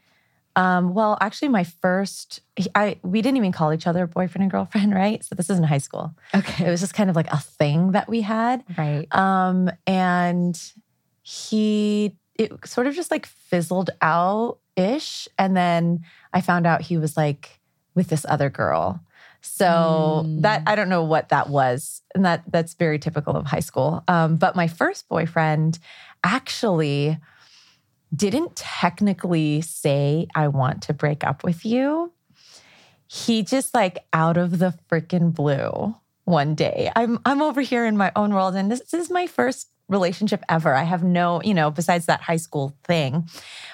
um, 0.54 0.92
well, 0.92 1.16
actually, 1.20 1.48
my 1.48 1.64
first, 1.64 2.40
I 2.74 2.98
we 3.02 3.22
didn't 3.22 3.38
even 3.38 3.52
call 3.52 3.72
each 3.72 3.86
other 3.86 4.06
boyfriend 4.06 4.42
and 4.42 4.50
girlfriend, 4.50 4.94
right? 4.94 5.24
So 5.24 5.34
this 5.34 5.48
is 5.48 5.58
in 5.58 5.64
high 5.64 5.78
school. 5.78 6.14
Okay, 6.34 6.66
it 6.66 6.70
was 6.70 6.80
just 6.80 6.94
kind 6.94 7.10
of 7.10 7.16
like 7.16 7.30
a 7.32 7.38
thing 7.38 7.92
that 7.92 8.08
we 8.08 8.20
had, 8.20 8.64
right? 8.76 9.12
Um, 9.14 9.70
and 9.86 10.60
he, 11.22 12.16
it 12.38 12.52
sort 12.66 12.86
of 12.86 12.94
just 12.94 13.10
like 13.10 13.26
fizzled 13.26 13.90
out 14.02 14.58
ish, 14.76 15.26
and 15.38 15.56
then 15.56 16.04
I 16.32 16.40
found 16.40 16.66
out 16.66 16.82
he 16.82 16.98
was 16.98 17.16
like 17.16 17.60
with 17.94 18.08
this 18.08 18.26
other 18.28 18.50
girl, 18.50 19.00
so 19.42 20.22
mm. 20.24 20.42
that 20.42 20.62
I 20.66 20.76
don't 20.76 20.88
know 20.88 21.02
what 21.04 21.28
that 21.30 21.48
was, 21.48 22.02
and 22.14 22.24
that 22.24 22.44
that's 22.50 22.74
very 22.74 22.98
typical 22.98 23.36
of 23.36 23.44
high 23.46 23.60
school. 23.60 24.02
Um, 24.08 24.36
but 24.36 24.56
my 24.56 24.68
first 24.68 25.08
boyfriend 25.08 25.78
actually 26.24 27.18
didn't 28.14 28.54
technically 28.56 29.60
say 29.60 30.28
I 30.34 30.48
want 30.48 30.82
to 30.82 30.94
break 30.94 31.24
up 31.24 31.44
with 31.44 31.64
you. 31.64 32.12
He 33.08 33.42
just 33.42 33.74
like 33.74 33.98
out 34.12 34.36
of 34.36 34.58
the 34.58 34.74
freaking 34.90 35.34
blue 35.34 35.94
one 36.24 36.54
day. 36.54 36.90
I'm 36.94 37.18
I'm 37.24 37.42
over 37.42 37.60
here 37.60 37.84
in 37.84 37.96
my 37.96 38.12
own 38.14 38.32
world, 38.32 38.54
and 38.54 38.70
this, 38.70 38.80
this 38.80 38.94
is 38.94 39.10
my 39.10 39.26
first 39.26 39.68
relationship 39.88 40.44
ever. 40.48 40.72
I 40.72 40.84
have 40.84 41.02
no, 41.02 41.42
you 41.42 41.52
know, 41.52 41.70
besides 41.70 42.06
that 42.06 42.22
high 42.22 42.36
school 42.36 42.74
thing, 42.84 43.28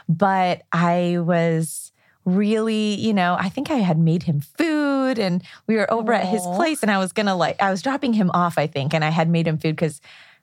but 0.09 0.63
I 0.73 1.19
was 1.21 1.93
really, 2.37 2.95
you 2.95 3.13
know, 3.13 3.37
I 3.39 3.49
think 3.49 3.71
I 3.71 3.77
had 3.77 3.99
made 3.99 4.25
him 4.25 4.41
food 4.41 5.19
and 5.19 5.43
we 5.67 5.77
were 5.77 5.91
over 5.93 6.13
Aww. 6.13 6.21
at 6.21 6.27
his 6.27 6.43
place 6.43 6.83
and 6.83 6.91
I 6.91 6.99
was 6.99 7.13
gonna 7.13 7.37
like, 7.37 7.61
I 7.63 7.71
was 7.71 7.83
dropping 7.83 8.13
him 8.13 8.31
off, 8.33 8.59
I 8.59 8.67
think, 8.67 8.95
and 8.95 9.05
I 9.05 9.11
had 9.11 9.29
made 9.29 9.47
him 9.47 9.59
food 9.59 9.77
because 9.77 10.01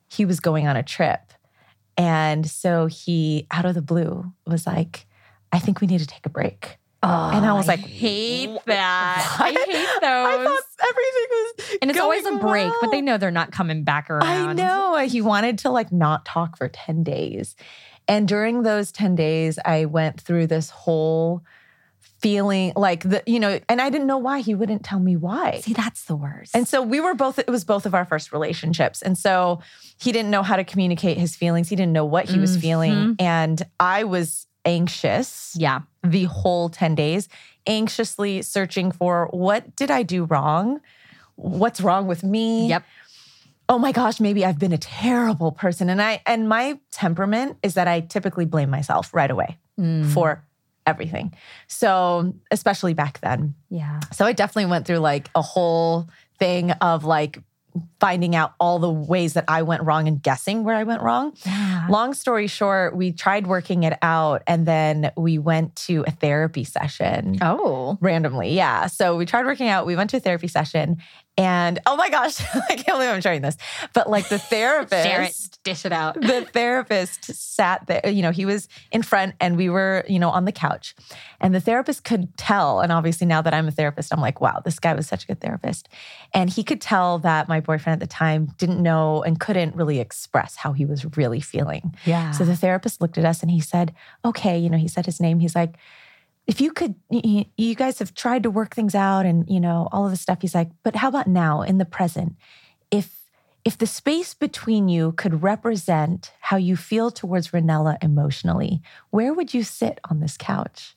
he 0.08 0.25
was 0.25 0.39
going 0.39 0.68
on 0.68 0.75
a 0.75 0.84
trip. 0.84 1.34
And 1.98 2.50
so 2.50 2.88
he, 2.88 3.48
out 3.51 3.65
of 3.65 3.74
the 3.74 3.82
blue, 3.82 4.32
was 4.46 4.68
like, 4.68 5.06
I 5.51 5.60
think 5.60 5.80
we 5.82 5.88
need 5.88 6.00
to 6.00 6.08
take 6.08 6.25
a 6.25 6.30
break. 6.30 6.77
Oh, 7.01 7.32
and 7.34 7.46
I 7.46 7.54
was 7.54 7.68
like, 7.68 7.80
I 7.84 7.88
hate 7.88 8.60
that. 8.65 9.36
What? 9.38 9.46
I 9.46 9.51
hate 9.51 10.01
those. 10.01 10.01
I 10.01 10.44
thought 10.44 10.89
everything 10.89 11.27
was. 11.30 11.77
And 11.82 11.92
it's 11.92 12.00
always 12.00 12.25
a 12.25 12.38
break, 12.38 12.70
well. 12.70 12.80
but 12.82 12.92
they 12.92 13.01
know 13.01 13.18
they're 13.18 13.32
not 13.32 13.51
coming 13.51 13.84
back 13.84 14.10
around. 14.10 14.24
I 14.24 14.54
know. 14.54 14.98
He 15.08 15.22
wanted 15.22 15.60
to 15.60 15.70
like 15.70 15.92
not 15.92 16.25
talk 16.25 16.58
for 16.58 16.68
10 16.68 17.04
days. 17.04 17.56
And 18.08 18.27
during 18.27 18.63
those 18.63 18.92
10 18.92 19.15
days, 19.15 19.58
I 19.63 19.86
went 19.86 20.20
through 20.20 20.48
this 20.48 20.70
whole 20.70 21.44
feeling 22.19 22.72
like 22.75 23.03
the 23.03 23.22
you 23.25 23.39
know 23.39 23.60
and 23.67 23.81
i 23.81 23.89
didn't 23.89 24.07
know 24.07 24.17
why. 24.17 24.39
He 24.39 24.55
wouldn't 24.55 24.84
tell 24.84 25.00
me 25.00 25.15
why. 25.15 25.60
See 25.62 25.74
that's 25.74 26.05
the 26.05 26.15
worst. 26.15 26.55
And 26.55 26.67
so 26.67 26.81
we 26.81 27.00
were 27.00 27.13
both 27.13 27.39
it 27.39 27.48
was 27.48 27.63
both 27.63 27.86
of 27.86 27.93
our 27.93 28.05
first 28.05 28.31
relationships. 28.31 29.01
And 29.01 29.17
so 29.17 29.62
he 30.00 30.12
didn't 30.12 30.31
know 30.31 30.43
how 30.43 30.55
to 30.55 30.63
communicate 30.63 31.17
his 31.17 31.36
feelings. 31.36 31.69
He 31.69 31.75
didn't 31.75 31.93
know 31.93 32.05
what 32.05 32.25
he 32.25 32.34
mm-hmm. 32.34 32.41
was 32.41 32.57
feeling. 32.57 33.15
And 33.19 33.62
i 33.79 34.03
was 34.03 34.48
anxious 34.63 35.55
yeah. 35.57 35.81
the 36.03 36.24
whole 36.24 36.69
10 36.69 36.95
days 36.95 37.29
anxiously 37.67 38.41
searching 38.41 38.91
for 38.91 39.27
what 39.31 39.75
did 39.75 39.91
i 39.91 40.03
do 40.03 40.24
wrong? 40.25 40.79
What's 41.36 41.81
wrong 41.81 42.07
with 42.07 42.24
me? 42.24 42.69
Yep. 42.69 42.84
Oh 43.67 43.77
my 43.77 43.91
gosh 43.91 44.19
maybe 44.19 44.45
i've 44.45 44.60
been 44.60 44.74
a 44.74 44.77
terrible 44.77 45.51
person. 45.51 45.89
And 45.89 46.01
i 46.01 46.22
and 46.25 46.48
my 46.48 46.79
temperament 46.91 47.57
is 47.62 47.74
that 47.74 47.88
i 47.88 48.00
typically 48.00 48.45
blame 48.45 48.69
myself 48.69 49.13
right 49.13 49.29
away 49.29 49.57
mm. 49.79 50.05
for 50.12 50.43
everything. 50.86 51.34
So, 51.68 52.34
especially 52.51 52.94
back 52.94 53.20
then. 53.22 53.56
Yeah. 53.70 54.00
So, 54.13 54.25
I 54.25 54.34
definitely 54.34 54.70
went 54.70 54.86
through 54.88 55.00
like 55.00 55.30
a 55.36 55.42
whole 55.42 56.08
thing 56.39 56.72
of 56.72 57.06
like 57.06 57.39
finding 58.00 58.36
out 58.36 58.54
all 58.60 58.80
the 58.80 58.89
ways 58.89 59.34
that 59.34 59.46
I 59.48 59.63
went 59.63 59.84
wrong 59.84 60.08
and 60.08 60.22
guessing 60.22 60.63
where 60.63 60.75
I 60.75 60.84
went 60.84 61.01
wrong. 61.01 61.34
Yeah. 61.46 61.88
Long 61.89 62.13
story 62.13 62.48
short, 62.48 62.96
we 62.96 63.12
tried 63.12 63.48
working 63.48 63.84
it 63.84 63.98
out 64.01 64.44
and 64.48 64.65
then 64.65 65.12
we 65.18 65.38
went 65.38 65.75
to 65.77 66.04
a 66.08 66.12
therapy 66.12 66.63
session. 66.63 67.38
Oh. 67.42 67.98
Randomly. 68.01 68.54
Yeah. 68.54 68.88
So 68.88 69.18
we 69.18 69.25
tried 69.25 69.46
working 69.46 69.68
out, 69.68 69.86
we 69.86 69.96
went 69.96 70.10
to 70.12 70.18
a 70.18 70.22
therapy 70.22 70.48
session 70.48 70.98
and 71.38 71.80
oh 71.86 71.98
my 71.98 72.10
gosh, 72.10 72.42
I 72.70 72.75
can't 72.75 72.86
believe 72.98 73.10
I'm 73.10 73.22
sharing 73.22 73.42
this. 73.42 73.58
But 73.94 74.10
like 74.10 74.30
the 74.30 74.39
therapist, 74.39 75.06
Share 75.06 75.22
it, 75.24 75.58
dish 75.63 75.86
it 75.86 75.92
out. 75.92 76.20
the 76.20 76.48
therapist 76.54 77.25
sat 77.25 77.86
there, 77.88 78.08
you 78.08 78.22
know, 78.22 78.32
he 78.32 78.46
was 78.46 78.70
in 78.92 79.01
front 79.01 79.36
and 79.42 79.58
we 79.58 79.70
were, 79.70 80.06
you 80.08 80.20
know, 80.20 80.30
on 80.30 80.46
the 80.46 80.51
couch. 80.51 80.96
And 81.42 81.54
the 81.54 81.60
therapist 81.60 82.04
could 82.04 82.36
tell. 82.38 82.80
And 82.80 82.92
obviously 82.92 83.27
now 83.27 83.42
that 83.42 83.54
I'm 83.54 83.68
a 83.68 83.72
therapist, 83.72 84.13
I'm 84.13 84.22
like, 84.22 84.39
wow, 84.39 84.62
this 84.63 84.80
guy 84.80 84.94
was 84.94 85.08
such 85.08 85.25
a 85.25 85.27
good 85.27 85.42
therapist. 85.42 85.89
And 86.34 86.50
he 86.50 86.63
could 86.63 86.80
tell 86.80 87.20
that 87.20 87.50
my 87.50 87.60
boyfriend 87.60 88.01
at 88.01 88.08
the 88.08 88.13
time 88.13 88.54
didn't 88.58 88.82
know 88.82 89.22
and 89.24 89.39
couldn't 89.39 89.75
really 89.75 90.00
express 90.00 90.56
how 90.56 90.72
he 90.72 90.86
was 90.86 91.18
really 91.18 91.42
feeling. 91.42 91.96
Yeah. 92.06 92.32
So 92.32 92.46
the 92.46 92.56
therapist 92.56 93.01
looked 93.01 93.18
at 93.18 93.25
us 93.25 93.42
and 93.42 93.51
he 93.51 93.60
said, 93.60 93.94
okay, 94.24 94.58
you 94.58 94.70
know, 94.70 94.77
he 94.77 94.88
said 94.88 95.06
his 95.06 95.20
name. 95.20 95.39
He's 95.39 95.56
like, 95.56 95.75
if 96.48 96.62
you 96.62 96.72
could 96.72 96.96
you 97.10 97.75
guys 97.75 98.00
have 98.00 98.14
tried 98.14 98.44
to 98.44 98.52
work 98.52 98.75
things 98.75 98.96
out 98.96 99.25
and 99.25 99.50
you 99.50 99.60
know 99.60 99.88
all 99.92 100.06
of 100.06 100.12
the 100.12 100.18
stuff 100.18 100.40
he's 100.42 100.56
like 100.56 100.70
but 100.84 100.96
how 100.96 101.10
about 101.10 101.28
now 101.28 101.62
in 101.62 101.78
the 101.78 101.86
present? 101.86 102.36
If 102.92 103.22
if 103.64 103.78
the 103.78 103.88
space 103.88 104.34
between 104.36 104.88
you 104.88 105.14
could 105.14 105.42
represent 105.42 106.32
how 106.40 106.58
you 106.58 106.75
feel 106.75 107.10
towards 107.10 107.50
Ranella 107.50 107.98
emotionally 108.02 108.82
where 109.10 109.34
would 109.34 109.54
you 109.54 109.64
sit 109.64 110.00
on 110.10 110.20
this 110.20 110.38
couch? 110.38 110.96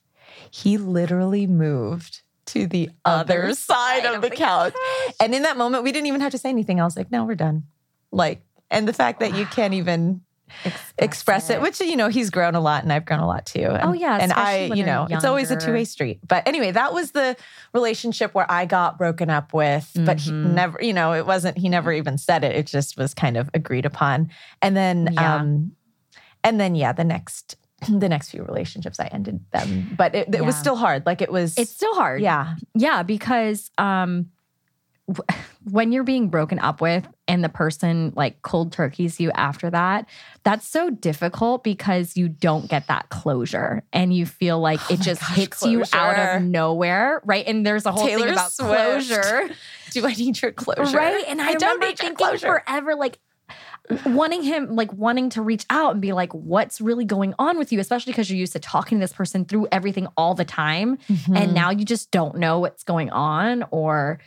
He 0.51 0.77
literally 0.77 1.47
moved 1.47 2.23
to 2.47 2.67
the 2.67 2.91
other, 3.05 3.45
other 3.45 3.55
side, 3.55 4.03
side, 4.03 4.15
of, 4.15 4.23
the, 4.23 4.31
the 4.31 4.37
couch. 4.37 4.73
couch. 4.73 5.15
And 5.21 5.35
in 5.35 5.43
that 5.43 5.57
moment 5.57 5.83
we 5.83 5.93
didn't 5.93 6.07
even 6.07 6.21
have 6.21 6.33
to 6.33 6.39
say 6.39 6.51
anything. 6.51 6.81
I 6.81 6.85
was 6.85 6.97
like 6.97 7.11
no 7.11 7.25
we're 7.25 7.35
done. 7.35 7.65
Like 8.13 8.43
and 8.71 8.87
the 8.87 8.93
fact 8.93 9.21
that 9.21 9.35
you 9.35 9.47
can't 9.47 9.73
even 9.73 10.21
express, 10.65 10.95
express 10.99 11.51
it. 11.51 11.55
it. 11.55 11.63
which 11.63 11.81
you 11.81 11.97
know 11.97 12.09
he's 12.09 12.31
grown 12.31 12.55
a 12.55 12.61
lot 12.61 12.83
and 12.83 12.93
I've 12.93 13.05
grown 13.05 13.21
a 13.21 13.27
lot 13.27 13.47
too. 13.47 13.61
And, 13.61 13.83
oh 13.83 13.93
yeah, 13.93 14.19
and 14.21 14.33
I 14.33 14.67
you 14.67 14.85
know 14.85 15.07
it's 15.11 15.25
always 15.25 15.51
a 15.51 15.57
two 15.57 15.73
way 15.73 15.85
street. 15.85 16.21
But 16.27 16.47
anyway, 16.47 16.71
that 16.71 16.93
was 16.93 17.13
the 17.13 17.37
relationship 17.73 18.35
where 18.35 18.51
I 18.51 18.67
got 18.67 18.99
broken 18.99 19.31
up 19.31 19.53
with, 19.53 19.91
mm-hmm. 19.95 20.05
but 20.05 20.19
he 20.19 20.31
mm-hmm. 20.31 20.55
never 20.55 20.79
you 20.83 20.93
know 20.93 21.13
it 21.13 21.27
wasn't 21.27 21.59
he 21.59 21.69
never 21.69 21.93
even 21.93 22.19
said 22.19 22.45
it. 22.45 22.55
It 22.57 22.67
just 22.67 22.97
was 22.97 23.15
kind 23.15 23.37
of 23.37 23.51
agreed 23.55 23.87
upon. 23.87 24.31
And 24.63 24.77
then 24.77 25.11
yeah. 25.13 25.37
um 25.37 25.73
and 26.45 26.61
then 26.61 26.75
yeah, 26.75 26.93
the 26.93 27.05
next 27.05 27.57
the 27.89 28.09
next 28.09 28.31
few 28.31 28.43
relationships 28.43 28.99
I 28.99 29.07
ended 29.07 29.45
them, 29.53 29.95
but 29.97 30.15
it, 30.15 30.29
it 30.29 30.35
yeah. 30.35 30.41
was 30.41 30.57
still 30.57 30.77
hard. 30.77 31.07
Like 31.07 31.23
it 31.23 31.31
was 31.31 31.57
it's 31.57 31.71
still 31.71 31.95
hard. 31.95 32.21
Yeah, 32.21 32.55
yeah, 32.75 33.03
because 33.03 33.71
um 33.79 34.31
when 35.65 35.93
you're 35.93 36.05
being 36.05 36.29
broken 36.29 36.59
up 36.59 36.81
with 36.81 37.07
and 37.27 37.43
the 37.43 37.49
person 37.49 38.13
like 38.17 38.43
cold 38.43 38.73
turkeys 38.73 39.21
you 39.21 39.31
after 39.33 39.71
that, 39.71 40.07
that's 40.45 40.67
so 40.67 40.91
difficult 40.91 41.65
because 41.65 42.17
you 42.17 42.29
don't 42.29 42.69
get 42.69 42.87
that 42.89 43.09
closure 43.09 43.83
and 43.93 44.15
you 44.15 44.27
feel 44.27 44.61
like 44.61 44.81
oh 44.91 44.95
it 44.95 45.01
just 45.01 45.21
gosh, 45.21 45.37
hits 45.37 45.59
closure. 45.59 45.79
you 45.79 45.85
out 45.93 46.37
of 46.37 46.43
nowhere, 46.43 47.21
right? 47.25 47.47
And 47.47 47.65
there's 47.67 47.87
a 47.87 47.93
whole 47.93 48.07
Taylor 48.07 48.27
thing 48.27 48.33
about 48.35 48.53
Swift. 48.53 49.09
closure. 49.09 49.51
Do 49.91 50.07
I 50.07 50.13
need 50.15 50.41
your 50.41 50.53
closure? 50.53 50.97
Right? 50.97 51.25
And 51.27 51.41
I, 51.41 51.51
I 51.51 51.53
remember 51.55 51.87
thinking 51.93 52.39
forever, 52.39 52.95
like 52.95 53.19
wanting 54.05 54.43
him 54.43 54.75
like 54.75 54.93
wanting 54.93 55.31
to 55.31 55.41
reach 55.41 55.65
out 55.71 55.93
and 55.93 56.03
be 56.03 56.13
like 56.13 56.33
what's 56.35 56.79
really 56.79 57.07
going 57.07 57.35
on 57.39 57.57
with 57.57 57.73
you 57.73 57.81
especially 57.81 58.13
because 58.13 58.29
you're 58.29 58.39
used 58.39 58.53
to 58.53 58.59
talking 58.59 58.99
to 58.99 59.01
this 59.01 59.15
person 59.15 59.47
through 59.47 59.67
everything 59.73 60.07
all 60.15 60.35
the 60.35 60.45
time 60.45 60.99
mm-hmm. 61.09 61.35
and 61.35 61.55
now 61.55 61.71
you 61.71 61.87
just 61.87 62.11
don't 62.11 62.37
know 62.37 62.59
what's 62.59 62.85
going 62.85 63.09
on 63.09 63.65
or 63.71 64.19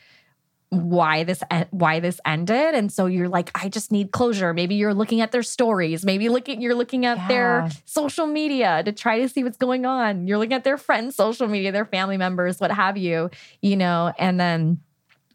why 0.72 1.26
this 1.26 1.44
why 1.72 2.00
this 2.00 2.22
ended. 2.26 2.74
And 2.74 2.90
so 2.92 3.06
you're 3.06 3.28
like 3.28 3.52
I 3.54 3.68
just 3.68 3.92
need 3.92 4.12
closure. 4.12 4.54
Maybe 4.54 4.76
you're 4.76 4.94
looking 4.94 5.20
at 5.20 5.34
their 5.34 5.44
stories. 5.44 6.06
Maybe 6.06 6.30
looking 6.30 6.62
you're 6.62 6.76
looking 6.76 7.06
at 7.06 7.18
yeah. 7.18 7.28
their 7.28 7.70
social 7.84 8.26
media 8.26 8.82
to 8.84 8.94
try 8.94 9.20
to 9.20 9.28
see 9.28 9.44
what's 9.44 9.58
going 9.58 9.86
on. 9.86 10.28
You're 10.28 10.38
looking 10.38 10.54
at 10.54 10.64
their 10.64 10.78
friends 10.78 11.16
social 11.16 11.50
media 11.50 11.74
their 11.74 11.86
family 11.86 12.16
members 12.16 12.62
what 12.62 12.72
have 12.72 12.98
you 12.98 13.30
you 13.62 13.76
know? 13.76 14.14
And 14.18 14.40
then 14.40 14.80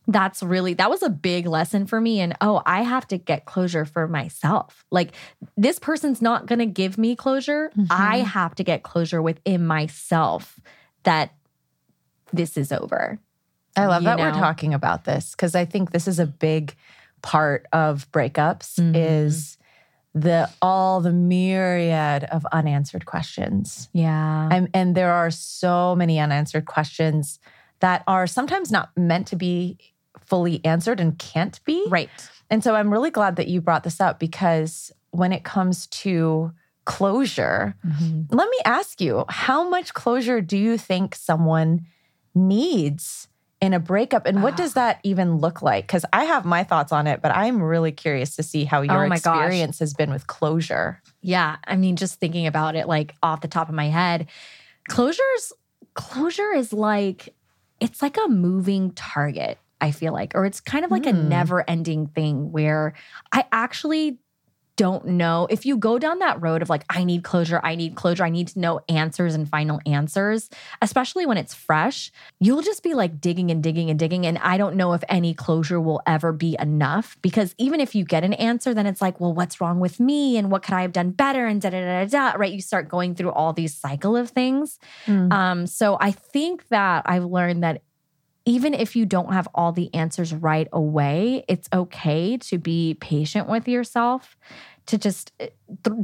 that's 0.08 0.42
really 0.42 0.72
that 0.74 0.88
was 0.88 1.02
a 1.02 1.10
big 1.10 1.46
lesson 1.46 1.86
for 1.86 2.00
me. 2.00 2.20
And 2.20 2.34
oh 2.40 2.62
i 2.64 2.80
have 2.80 3.06
to 3.08 3.18
get 3.18 3.44
closure 3.44 3.84
for 3.84 4.08
myself. 4.08 4.86
Like 4.90 5.12
this 5.54 5.78
person's 5.78 6.22
not 6.22 6.46
going 6.46 6.60
to 6.60 6.66
give 6.66 6.96
me 6.96 7.14
closure. 7.14 7.70
Mm-hmm. 7.76 7.86
i 7.90 8.18
have 8.20 8.54
to 8.54 8.64
get 8.64 8.84
closure 8.84 9.20
within 9.20 9.66
myself 9.66 10.58
that 11.02 11.34
this 12.32 12.56
is 12.56 12.72
over 12.72 13.18
I 13.76 13.86
love 13.86 14.04
that 14.04 14.18
know? 14.18 14.24
we're 14.24 14.32
talking 14.32 14.74
about 14.74 15.04
this 15.04 15.32
because 15.32 15.54
I 15.54 15.64
think 15.64 15.90
this 15.90 16.08
is 16.08 16.18
a 16.18 16.26
big 16.26 16.74
part 17.22 17.66
of 17.72 18.10
breakups 18.12 18.78
mm-hmm. 18.78 18.94
is 18.94 19.58
the 20.14 20.48
all 20.62 21.00
the 21.00 21.12
myriad 21.12 22.24
of 22.24 22.46
unanswered 22.46 23.04
questions. 23.04 23.88
Yeah. 23.92 24.48
I'm, 24.50 24.68
and 24.72 24.94
there 24.94 25.12
are 25.12 25.30
so 25.30 25.94
many 25.94 26.18
unanswered 26.18 26.64
questions 26.64 27.38
that 27.80 28.02
are 28.06 28.26
sometimes 28.26 28.70
not 28.70 28.90
meant 28.96 29.26
to 29.28 29.36
be 29.36 29.78
fully 30.24 30.64
answered 30.64 31.00
and 31.00 31.18
can't 31.18 31.62
be. 31.64 31.84
Right. 31.88 32.10
And 32.48 32.64
so 32.64 32.74
I'm 32.74 32.90
really 32.90 33.10
glad 33.10 33.36
that 33.36 33.48
you 33.48 33.60
brought 33.60 33.84
this 33.84 34.00
up 34.00 34.18
because 34.18 34.90
when 35.10 35.32
it 35.32 35.44
comes 35.44 35.86
to 35.88 36.52
closure, 36.86 37.76
mm-hmm. 37.86 38.34
let 38.34 38.48
me 38.48 38.58
ask 38.64 39.00
you, 39.00 39.24
how 39.28 39.68
much 39.68 39.92
closure 39.92 40.40
do 40.40 40.56
you 40.56 40.78
think 40.78 41.14
someone 41.14 41.86
needs 42.34 43.28
in 43.60 43.72
a 43.72 43.80
breakup 43.80 44.26
and 44.26 44.42
what 44.42 44.56
does 44.56 44.72
ah. 44.72 44.80
that 44.80 45.00
even 45.02 45.38
look 45.38 45.62
like 45.62 45.86
because 45.86 46.04
i 46.12 46.24
have 46.24 46.44
my 46.44 46.62
thoughts 46.62 46.92
on 46.92 47.06
it 47.06 47.22
but 47.22 47.34
i'm 47.34 47.62
really 47.62 47.92
curious 47.92 48.36
to 48.36 48.42
see 48.42 48.64
how 48.64 48.82
your 48.82 49.06
oh 49.06 49.12
experience 49.12 49.76
gosh. 49.76 49.80
has 49.80 49.94
been 49.94 50.10
with 50.10 50.26
closure 50.26 51.00
yeah 51.22 51.56
i 51.66 51.74
mean 51.74 51.96
just 51.96 52.20
thinking 52.20 52.46
about 52.46 52.76
it 52.76 52.86
like 52.86 53.14
off 53.22 53.40
the 53.40 53.48
top 53.48 53.68
of 53.68 53.74
my 53.74 53.88
head 53.88 54.26
closures 54.90 55.52
closure 55.94 56.52
is 56.52 56.72
like 56.72 57.34
it's 57.80 58.02
like 58.02 58.18
a 58.22 58.28
moving 58.28 58.90
target 58.92 59.58
i 59.80 59.90
feel 59.90 60.12
like 60.12 60.34
or 60.34 60.44
it's 60.44 60.60
kind 60.60 60.84
of 60.84 60.90
like 60.90 61.04
mm. 61.04 61.10
a 61.10 61.14
hmm. 61.14 61.28
never 61.28 61.68
ending 61.68 62.06
thing 62.08 62.52
where 62.52 62.92
i 63.32 63.44
actually 63.52 64.18
don't 64.76 65.06
know. 65.06 65.46
If 65.50 65.64
you 65.66 65.76
go 65.76 65.98
down 65.98 66.18
that 66.20 66.40
road 66.40 66.62
of 66.62 66.70
like 66.70 66.84
i 66.90 67.04
need 67.04 67.24
closure 67.24 67.60
i 67.62 67.74
need 67.74 67.94
closure 67.94 68.24
i 68.24 68.30
need 68.30 68.48
to 68.48 68.58
know 68.58 68.80
answers 68.88 69.34
and 69.34 69.48
final 69.48 69.80
answers 69.86 70.50
especially 70.82 71.26
when 71.26 71.38
it's 71.38 71.54
fresh 71.54 72.10
you'll 72.40 72.62
just 72.62 72.82
be 72.82 72.94
like 72.94 73.20
digging 73.20 73.50
and 73.50 73.62
digging 73.62 73.90
and 73.90 73.98
digging. 73.98 74.26
And 74.26 74.38
i 74.38 74.56
don't 74.56 74.76
know 74.76 74.92
if 74.92 75.02
any 75.08 75.34
closure 75.34 75.80
will 75.80 76.02
ever 76.06 76.32
be 76.32 76.56
enough 76.60 77.16
because 77.22 77.54
even 77.58 77.80
if 77.80 77.94
you 77.94 78.04
get 78.04 78.24
an 78.24 78.34
answer 78.34 78.74
then 78.74 78.86
it's 78.86 79.00
like 79.00 79.20
well 79.20 79.32
what's 79.32 79.60
wrong 79.60 79.80
with 79.80 79.98
me? 80.00 80.36
And 80.36 80.50
what 80.50 80.62
could 80.62 80.74
i 80.74 80.82
have 80.82 80.92
done 80.92 81.10
better? 81.10 81.46
And 81.46 81.60
da 81.60 81.70
da 81.70 81.80
da 81.80 82.04
da 82.04 82.36
right? 82.36 82.52
You 82.52 82.60
start 82.60 82.88
going 82.88 83.14
through 83.14 83.32
all 83.32 83.52
these 83.52 83.74
cycle 83.74 84.16
of 84.16 84.30
things. 84.30 84.78
Mm. 85.06 85.32
um 85.32 85.66
so 85.66 85.96
i 86.00 86.10
think 86.10 86.68
that 86.68 87.02
i've 87.06 87.24
learned 87.24 87.62
that 87.62 87.82
even 88.46 88.72
if 88.72 88.94
you 88.94 89.04
don't 89.04 89.32
have 89.32 89.48
all 89.54 89.72
the 89.72 89.92
answers 89.92 90.32
right 90.32 90.68
away, 90.72 91.44
it's 91.48 91.68
okay 91.72 92.38
to 92.38 92.58
be 92.58 92.96
patient 93.00 93.48
with 93.48 93.66
yourself, 93.66 94.36
to 94.86 94.96
just 94.96 95.32
eh, 95.40 95.48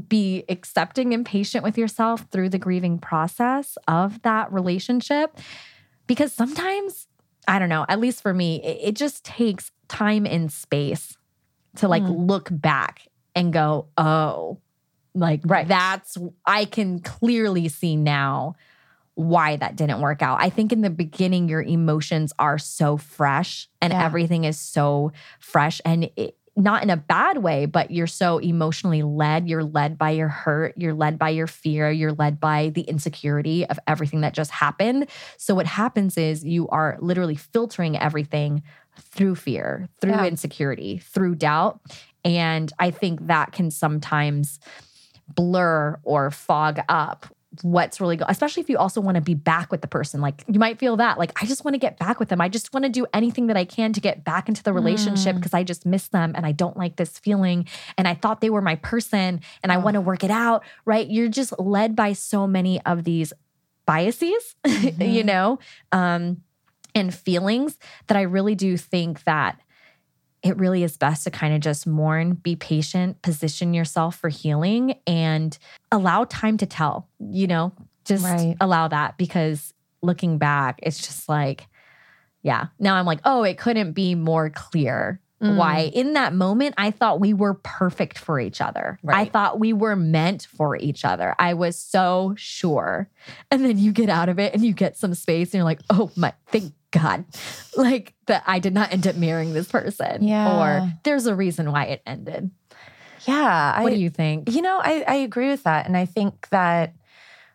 be 0.08 0.44
accepting 0.48 1.14
and 1.14 1.24
patient 1.24 1.62
with 1.62 1.78
yourself 1.78 2.26
through 2.32 2.48
the 2.48 2.58
grieving 2.58 2.98
process 2.98 3.78
of 3.86 4.20
that 4.22 4.52
relationship. 4.52 5.38
Because 6.08 6.32
sometimes, 6.32 7.06
I 7.46 7.60
don't 7.60 7.68
know, 7.68 7.86
at 7.88 8.00
least 8.00 8.22
for 8.22 8.34
me, 8.34 8.60
it, 8.64 8.88
it 8.88 8.96
just 8.96 9.24
takes 9.24 9.70
time 9.86 10.26
and 10.26 10.52
space 10.52 11.16
to 11.76 11.86
like 11.86 12.02
mm. 12.02 12.26
look 12.26 12.48
back 12.50 13.06
and 13.36 13.52
go, 13.52 13.86
oh, 13.96 14.58
like 15.14 15.42
right. 15.44 15.68
that's, 15.68 16.18
I 16.44 16.64
can 16.64 16.98
clearly 16.98 17.68
see 17.68 17.94
now 17.94 18.56
why 19.14 19.56
that 19.56 19.76
didn't 19.76 20.00
work 20.00 20.22
out. 20.22 20.38
I 20.40 20.50
think 20.50 20.72
in 20.72 20.80
the 20.80 20.90
beginning, 20.90 21.48
your 21.48 21.62
emotions 21.62 22.32
are 22.38 22.58
so 22.58 22.96
fresh 22.96 23.68
and 23.80 23.92
yeah. 23.92 24.04
everything 24.04 24.44
is 24.44 24.58
so 24.58 25.12
fresh. 25.38 25.80
And 25.84 26.10
it, 26.16 26.36
not 26.54 26.82
in 26.82 26.90
a 26.90 26.96
bad 26.96 27.38
way, 27.38 27.66
but 27.66 27.90
you're 27.90 28.06
so 28.06 28.38
emotionally 28.38 29.02
led. 29.02 29.48
You're 29.48 29.64
led 29.64 29.96
by 29.96 30.10
your 30.10 30.28
hurt. 30.28 30.74
You're 30.76 30.94
led 30.94 31.18
by 31.18 31.30
your 31.30 31.46
fear. 31.46 31.90
You're 31.90 32.12
led 32.12 32.40
by 32.40 32.70
the 32.74 32.82
insecurity 32.82 33.66
of 33.66 33.78
everything 33.86 34.20
that 34.20 34.34
just 34.34 34.50
happened. 34.50 35.08
So, 35.38 35.54
what 35.54 35.66
happens 35.66 36.18
is 36.18 36.44
you 36.44 36.68
are 36.68 36.98
literally 37.00 37.36
filtering 37.36 37.96
everything 37.96 38.62
through 39.00 39.36
fear, 39.36 39.88
through 40.00 40.10
yeah. 40.10 40.26
insecurity, 40.26 40.98
through 40.98 41.36
doubt. 41.36 41.80
And 42.24 42.70
I 42.78 42.90
think 42.90 43.28
that 43.28 43.52
can 43.52 43.70
sometimes 43.70 44.60
blur 45.34 45.98
or 46.02 46.30
fog 46.30 46.80
up 46.88 47.26
what's 47.60 48.00
really 48.00 48.16
good, 48.16 48.26
especially 48.30 48.62
if 48.62 48.70
you 48.70 48.78
also 48.78 49.00
want 49.00 49.16
to 49.16 49.20
be 49.20 49.34
back 49.34 49.70
with 49.70 49.82
the 49.82 49.86
person. 49.86 50.20
Like 50.20 50.44
you 50.48 50.58
might 50.58 50.78
feel 50.78 50.96
that, 50.96 51.18
like, 51.18 51.32
I 51.42 51.46
just 51.46 51.64
want 51.64 51.74
to 51.74 51.78
get 51.78 51.98
back 51.98 52.18
with 52.18 52.30
them. 52.30 52.40
I 52.40 52.48
just 52.48 52.72
want 52.72 52.84
to 52.84 52.88
do 52.88 53.06
anything 53.12 53.48
that 53.48 53.56
I 53.56 53.64
can 53.64 53.92
to 53.92 54.00
get 54.00 54.24
back 54.24 54.48
into 54.48 54.62
the 54.62 54.72
relationship 54.72 55.36
because 55.36 55.52
mm. 55.52 55.58
I 55.58 55.64
just 55.64 55.84
miss 55.84 56.08
them 56.08 56.32
and 56.34 56.46
I 56.46 56.52
don't 56.52 56.76
like 56.76 56.96
this 56.96 57.18
feeling. 57.18 57.66
And 57.98 58.08
I 58.08 58.14
thought 58.14 58.40
they 58.40 58.50
were 58.50 58.62
my 58.62 58.76
person 58.76 59.42
and 59.62 59.70
I 59.70 59.76
want 59.76 59.94
to 59.94 60.00
work 60.00 60.24
it 60.24 60.30
out, 60.30 60.64
right? 60.84 61.08
You're 61.08 61.28
just 61.28 61.58
led 61.58 61.94
by 61.94 62.14
so 62.14 62.46
many 62.46 62.80
of 62.86 63.04
these 63.04 63.32
biases, 63.84 64.56
mm-hmm. 64.64 65.02
you 65.02 65.24
know, 65.24 65.58
um, 65.90 66.42
and 66.94 67.14
feelings 67.14 67.78
that 68.06 68.16
I 68.16 68.22
really 68.22 68.54
do 68.54 68.76
think 68.76 69.24
that 69.24 69.58
it 70.42 70.58
really 70.58 70.82
is 70.82 70.96
best 70.96 71.24
to 71.24 71.30
kind 71.30 71.54
of 71.54 71.60
just 71.60 71.86
mourn, 71.86 72.34
be 72.34 72.56
patient, 72.56 73.22
position 73.22 73.74
yourself 73.74 74.16
for 74.16 74.28
healing, 74.28 74.98
and 75.06 75.56
allow 75.90 76.24
time 76.24 76.56
to 76.58 76.66
tell, 76.66 77.08
you 77.20 77.46
know, 77.46 77.72
just 78.04 78.24
right. 78.24 78.56
allow 78.60 78.88
that 78.88 79.16
because 79.16 79.72
looking 80.02 80.38
back, 80.38 80.80
it's 80.82 80.98
just 80.98 81.28
like, 81.28 81.66
yeah. 82.42 82.66
Now 82.80 82.96
I'm 82.96 83.06
like, 83.06 83.20
oh, 83.24 83.44
it 83.44 83.56
couldn't 83.56 83.92
be 83.92 84.14
more 84.16 84.50
clear 84.50 85.20
Mm. 85.42 85.56
Why 85.56 85.90
in 85.92 86.12
that 86.12 86.32
moment, 86.32 86.76
I 86.78 86.92
thought 86.92 87.18
we 87.18 87.34
were 87.34 87.54
perfect 87.54 88.16
for 88.16 88.38
each 88.38 88.60
other. 88.60 89.00
Right. 89.02 89.26
I 89.26 89.30
thought 89.30 89.58
we 89.58 89.72
were 89.72 89.96
meant 89.96 90.46
for 90.54 90.76
each 90.76 91.04
other. 91.04 91.34
I 91.38 91.54
was 91.54 91.76
so 91.76 92.34
sure. 92.36 93.08
And 93.50 93.64
then 93.64 93.76
you 93.76 93.92
get 93.92 94.08
out 94.08 94.28
of 94.28 94.38
it 94.38 94.54
and 94.54 94.64
you 94.64 94.72
get 94.72 94.96
some 94.96 95.14
space 95.14 95.48
and 95.48 95.54
you're 95.54 95.64
like, 95.64 95.80
oh 95.90 96.12
my, 96.14 96.32
thank 96.46 96.72
God. 96.92 97.24
Like 97.76 98.14
that 98.26 98.44
I 98.46 98.60
did 98.60 98.72
not 98.72 98.92
end 98.92 99.06
up 99.08 99.16
marrying 99.16 99.52
this 99.52 99.66
person. 99.66 100.22
Yeah. 100.22 100.60
Or 100.60 100.92
there's 101.02 101.26
a 101.26 101.34
reason 101.34 101.72
why 101.72 101.86
it 101.86 102.02
ended. 102.06 102.50
Yeah. 103.26 103.82
What 103.82 103.92
I, 103.92 103.96
do 103.96 104.00
you 104.00 104.10
think? 104.10 104.48
You 104.48 104.62
know, 104.62 104.78
I, 104.80 105.04
I 105.08 105.14
agree 105.16 105.48
with 105.48 105.64
that. 105.64 105.86
And 105.86 105.96
I 105.96 106.06
think 106.06 106.48
that 106.50 106.94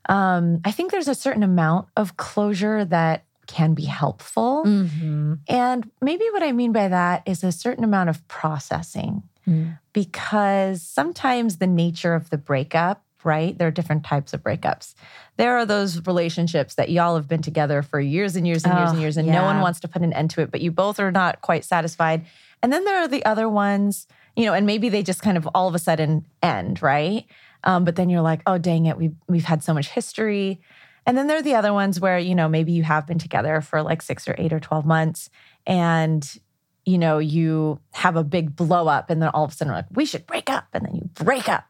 um, 0.09 0.61
I 0.65 0.71
think 0.71 0.91
there's 0.91 1.07
a 1.07 1.15
certain 1.15 1.43
amount 1.43 1.87
of 1.95 2.17
closure 2.17 2.83
that 2.85 3.23
can 3.47 3.73
be 3.73 3.85
helpful. 3.85 4.63
Mm-hmm. 4.65 5.35
And 5.47 5.89
maybe 6.01 6.25
what 6.31 6.43
I 6.43 6.51
mean 6.51 6.71
by 6.71 6.87
that 6.89 7.23
is 7.25 7.43
a 7.43 7.51
certain 7.51 7.83
amount 7.83 8.09
of 8.09 8.27
processing 8.27 9.23
mm. 9.47 9.79
because 9.93 10.81
sometimes 10.81 11.57
the 11.57 11.67
nature 11.67 12.13
of 12.13 12.29
the 12.29 12.37
breakup, 12.37 13.03
right? 13.23 13.57
There 13.57 13.67
are 13.67 13.71
different 13.71 14.03
types 14.03 14.33
of 14.33 14.43
breakups. 14.43 14.93
There 15.37 15.57
are 15.57 15.65
those 15.65 16.05
relationships 16.05 16.75
that 16.75 16.89
y'all 16.89 17.15
have 17.15 17.27
been 17.27 17.41
together 17.41 17.81
for 17.81 17.99
years 17.99 18.35
and 18.35 18.47
years 18.47 18.63
and 18.63 18.73
oh, 18.73 18.77
years 18.77 18.91
and 18.91 19.01
years, 19.01 19.17
and 19.17 19.27
yeah. 19.27 19.33
no 19.39 19.43
one 19.43 19.61
wants 19.61 19.79
to 19.81 19.87
put 19.87 20.01
an 20.01 20.13
end 20.13 20.29
to 20.31 20.41
it, 20.41 20.51
but 20.51 20.61
you 20.61 20.71
both 20.71 20.99
are 20.99 21.11
not 21.11 21.41
quite 21.41 21.65
satisfied. 21.65 22.25
And 22.61 22.71
then 22.71 22.85
there 22.85 22.97
are 22.97 23.07
the 23.07 23.25
other 23.25 23.49
ones, 23.49 24.07
you 24.35 24.45
know, 24.45 24.53
and 24.53 24.65
maybe 24.65 24.89
they 24.89 25.03
just 25.03 25.21
kind 25.21 25.37
of 25.37 25.47
all 25.53 25.67
of 25.67 25.75
a 25.75 25.79
sudden 25.79 26.25
end, 26.41 26.81
right? 26.81 27.25
Um, 27.63 27.83
but 27.83 27.95
then 27.95 28.09
you're 28.09 28.21
like, 28.21 28.41
oh, 28.45 28.57
dang 28.57 28.85
it, 28.85 28.97
we've, 28.97 29.15
we've 29.27 29.45
had 29.45 29.63
so 29.63 29.73
much 29.73 29.89
history. 29.89 30.61
And 31.07 31.17
then 31.17 31.27
there 31.27 31.37
are 31.37 31.41
the 31.41 31.55
other 31.55 31.73
ones 31.73 32.01
where, 32.01 32.19
you 32.19 32.35
know, 32.35 32.49
maybe 32.49 32.73
you 32.73 32.83
have 32.83 33.07
been 33.07 33.17
together 33.17 33.61
for 33.61 33.81
like 33.81 34.01
six 34.01 34.27
or 34.27 34.35
eight 34.37 34.51
or 34.51 34.59
12 34.59 34.85
months 34.85 35.29
and, 35.65 36.39
you 36.85 36.97
know, 36.97 37.17
you 37.17 37.79
have 37.93 38.17
a 38.17 38.25
big 38.25 38.55
blow 38.57 38.87
up 38.87 39.09
and 39.09 39.21
then 39.21 39.29
all 39.29 39.45
of 39.45 39.51
a 39.51 39.53
sudden 39.55 39.73
like, 39.73 39.85
we 39.91 40.05
should 40.05 40.27
break 40.27 40.49
up. 40.49 40.67
And 40.73 40.85
then 40.85 40.95
you 40.95 41.09
break 41.13 41.47
up 41.47 41.63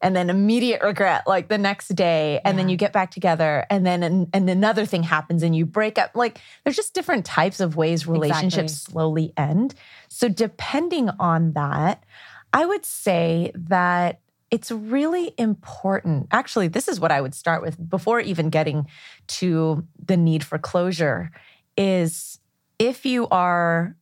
and 0.00 0.16
then 0.16 0.30
immediate 0.30 0.82
regret 0.82 1.26
like 1.26 1.48
the 1.48 1.58
next 1.58 1.88
day 1.88 2.40
and 2.44 2.54
yeah. 2.54 2.62
then 2.62 2.68
you 2.68 2.76
get 2.76 2.92
back 2.92 3.10
together 3.10 3.66
and 3.68 3.84
then 3.84 4.02
and, 4.02 4.28
and, 4.32 4.48
another 4.48 4.86
thing 4.86 5.02
happens 5.02 5.42
and 5.42 5.54
you 5.56 5.66
break 5.66 5.98
up 5.98 6.12
like 6.14 6.40
there's 6.64 6.76
just 6.76 6.94
different 6.94 7.24
types 7.24 7.60
of 7.60 7.76
ways 7.76 8.06
relationships 8.06 8.72
exactly. 8.72 8.92
slowly 8.92 9.32
end 9.36 9.74
so 10.08 10.28
depending 10.28 11.10
on 11.18 11.52
that 11.52 12.04
i 12.52 12.64
would 12.64 12.84
say 12.84 13.50
that 13.54 14.20
it's 14.50 14.70
really 14.70 15.34
important. 15.36 16.28
Actually, 16.30 16.68
this 16.68 16.88
is 16.88 16.98
what 16.98 17.12
I 17.12 17.20
would 17.20 17.34
start 17.34 17.62
with 17.62 17.88
before 17.88 18.20
even 18.20 18.50
getting 18.50 18.86
to 19.28 19.86
the 20.04 20.16
need 20.16 20.42
for 20.42 20.58
closure 20.58 21.30
is 21.76 22.40
if 22.78 23.04
you 23.04 23.28
are 23.28 23.96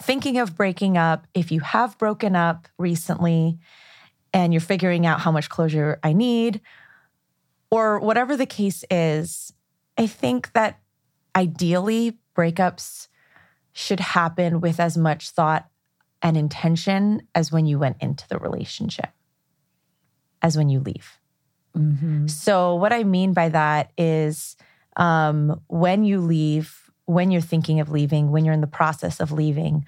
thinking 0.00 0.38
of 0.38 0.56
breaking 0.56 0.96
up, 0.96 1.26
if 1.34 1.52
you 1.52 1.60
have 1.60 1.96
broken 1.98 2.34
up 2.34 2.68
recently 2.78 3.58
and 4.32 4.52
you're 4.52 4.60
figuring 4.60 5.06
out 5.06 5.20
how 5.20 5.30
much 5.30 5.48
closure 5.48 5.98
I 6.02 6.12
need 6.12 6.60
or 7.70 8.00
whatever 8.00 8.36
the 8.36 8.46
case 8.46 8.84
is, 8.90 9.52
I 9.96 10.06
think 10.06 10.52
that 10.52 10.80
ideally 11.34 12.18
breakups 12.36 13.08
should 13.72 14.00
happen 14.00 14.60
with 14.60 14.80
as 14.80 14.96
much 14.96 15.30
thought 15.30 15.68
and 16.22 16.36
intention 16.36 17.22
as 17.34 17.52
when 17.52 17.66
you 17.66 17.78
went 17.78 17.98
into 18.00 18.26
the 18.28 18.38
relationship 18.38 19.10
as 20.42 20.56
when 20.56 20.68
you 20.68 20.80
leave. 20.80 21.18
Mm-hmm. 21.76 22.26
So, 22.26 22.74
what 22.74 22.92
I 22.92 23.04
mean 23.04 23.32
by 23.32 23.50
that 23.50 23.92
is 23.98 24.56
um, 24.96 25.60
when 25.68 26.04
you 26.04 26.20
leave, 26.20 26.90
when 27.04 27.30
you're 27.30 27.42
thinking 27.42 27.80
of 27.80 27.90
leaving, 27.90 28.30
when 28.30 28.44
you're 28.44 28.54
in 28.54 28.62
the 28.62 28.66
process 28.66 29.20
of 29.20 29.30
leaving, 29.30 29.84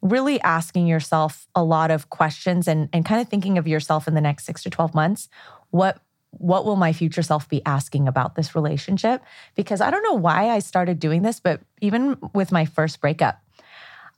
really 0.00 0.40
asking 0.42 0.86
yourself 0.86 1.48
a 1.54 1.64
lot 1.64 1.90
of 1.90 2.10
questions 2.10 2.68
and, 2.68 2.88
and 2.92 3.04
kind 3.04 3.20
of 3.20 3.28
thinking 3.28 3.58
of 3.58 3.66
yourself 3.66 4.06
in 4.06 4.14
the 4.14 4.20
next 4.20 4.44
six 4.44 4.62
to 4.62 4.70
12 4.70 4.94
months. 4.94 5.28
What 5.70 6.00
what 6.38 6.64
will 6.64 6.74
my 6.74 6.92
future 6.92 7.22
self 7.22 7.48
be 7.48 7.64
asking 7.64 8.08
about 8.08 8.34
this 8.34 8.54
relationship? 8.54 9.22
Because 9.54 9.80
I 9.80 9.90
don't 9.90 10.02
know 10.02 10.14
why 10.14 10.50
I 10.50 10.58
started 10.58 10.98
doing 10.98 11.22
this, 11.22 11.38
but 11.38 11.60
even 11.80 12.16
with 12.34 12.50
my 12.50 12.64
first 12.64 13.00
breakup, 13.00 13.40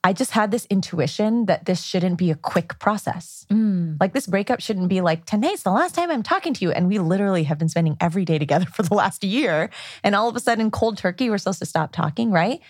I 0.07 0.13
just 0.13 0.31
had 0.31 0.53
this 0.53 0.67
intuition 0.67 1.47
that 1.47 1.65
this 1.65 1.83
shouldn't 1.83 2.17
be 2.17 2.31
a 2.31 2.37
quick 2.37 2.79
process. 2.79 3.45
Mm. 3.51 3.97
Like 3.99 4.13
this 4.13 4.29
breakup 4.29 4.61
shouldn't 4.61 4.89
be 4.89 5.01
like, 5.01 5.25
today's 5.25 5.65
the 5.65 5.73
last 5.73 5.97
time 5.97 6.13
I'm 6.13 6.23
talking 6.23 6.55
to 6.55 6.65
you. 6.65 6.71
And 6.71 6.87
we 6.87 7.01
literally 7.01 7.43
have 7.43 7.59
been 7.59 7.69
spending 7.69 7.97
every 8.01 8.25
day 8.25 8.39
together 8.39 8.67
for 8.73 8.85
the 8.85 8.95
last 8.95 9.25
year. 9.25 9.69
And 10.05 10.15
all 10.15 10.29
of 10.29 10.37
a 10.37 10.41
sudden, 10.41 10.71
cold 10.71 10.97
turkey, 10.97 11.29
we're 11.29 11.39
supposed 11.39 11.59
to 11.59 11.67
stop 11.67 11.91
talking, 11.91 12.31
right? 12.31 12.61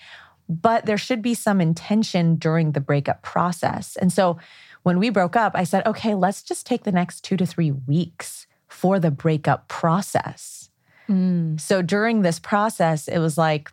But 0.49 0.87
there 0.87 0.97
should 0.97 1.21
be 1.21 1.35
some 1.35 1.61
intention 1.61 2.37
during 2.37 2.73
the 2.73 2.81
breakup 2.81 3.21
process. 3.21 3.97
And 3.97 4.11
so 4.11 4.39
when 4.85 4.99
we 4.99 5.11
broke 5.11 5.37
up, 5.37 5.53
I 5.55 5.65
said, 5.65 5.87
okay, 5.87 6.15
let's 6.15 6.43
just 6.43 6.67
take 6.67 6.85
the 6.85 6.93
next 6.93 7.21
two 7.21 7.37
to 7.37 7.45
three 7.45 7.71
weeks 7.71 8.47
for 8.67 8.99
the 8.99 9.11
breakup 9.11 9.69
process. 9.69 10.71
Mm. 11.07 11.61
So 11.61 11.83
during 11.83 12.23
this 12.23 12.39
process, 12.39 13.09
it 13.09 13.19
was 13.19 13.37
like, 13.37 13.71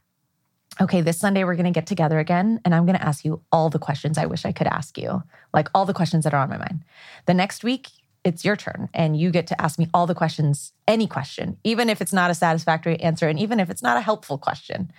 okay, 0.82 1.02
this 1.02 1.20
Sunday 1.20 1.44
we're 1.44 1.56
going 1.56 1.66
to 1.66 1.72
get 1.72 1.88
together 1.88 2.20
again 2.20 2.60
and 2.66 2.74
I'm 2.74 2.86
going 2.86 2.98
to 2.98 3.06
ask 3.06 3.24
you 3.24 3.42
all 3.52 3.70
the 3.70 3.80
questions 3.80 4.18
I 4.18 4.26
wish 4.26 4.46
I 4.46 4.52
could 4.52 4.68
ask 4.68 4.98
you, 4.98 5.24
like 5.54 5.70
all 5.74 5.86
the 5.86 5.94
questions 5.94 6.24
that 6.24 6.34
are 6.34 6.42
on 6.42 6.50
my 6.50 6.58
mind. 6.58 6.84
The 7.26 7.34
next 7.34 7.64
week, 7.64 7.90
it's 8.24 8.46
your 8.46 8.56
turn 8.56 8.90
and 8.94 9.18
you 9.18 9.32
get 9.32 9.48
to 9.48 9.62
ask 9.62 9.78
me 9.78 9.90
all 9.94 10.08
the 10.08 10.16
questions, 10.16 10.72
any 10.88 11.08
question, 11.08 11.58
even 11.64 11.90
if 11.90 12.02
it's 12.02 12.14
not 12.14 12.32
a 12.32 12.36
satisfactory 12.36 13.00
answer 13.02 13.28
and 13.28 13.40
even 13.40 13.60
if 13.60 13.70
it's 13.70 13.84
not 13.84 13.98
a 13.98 14.02
helpful 14.02 14.38
question. 14.38 14.92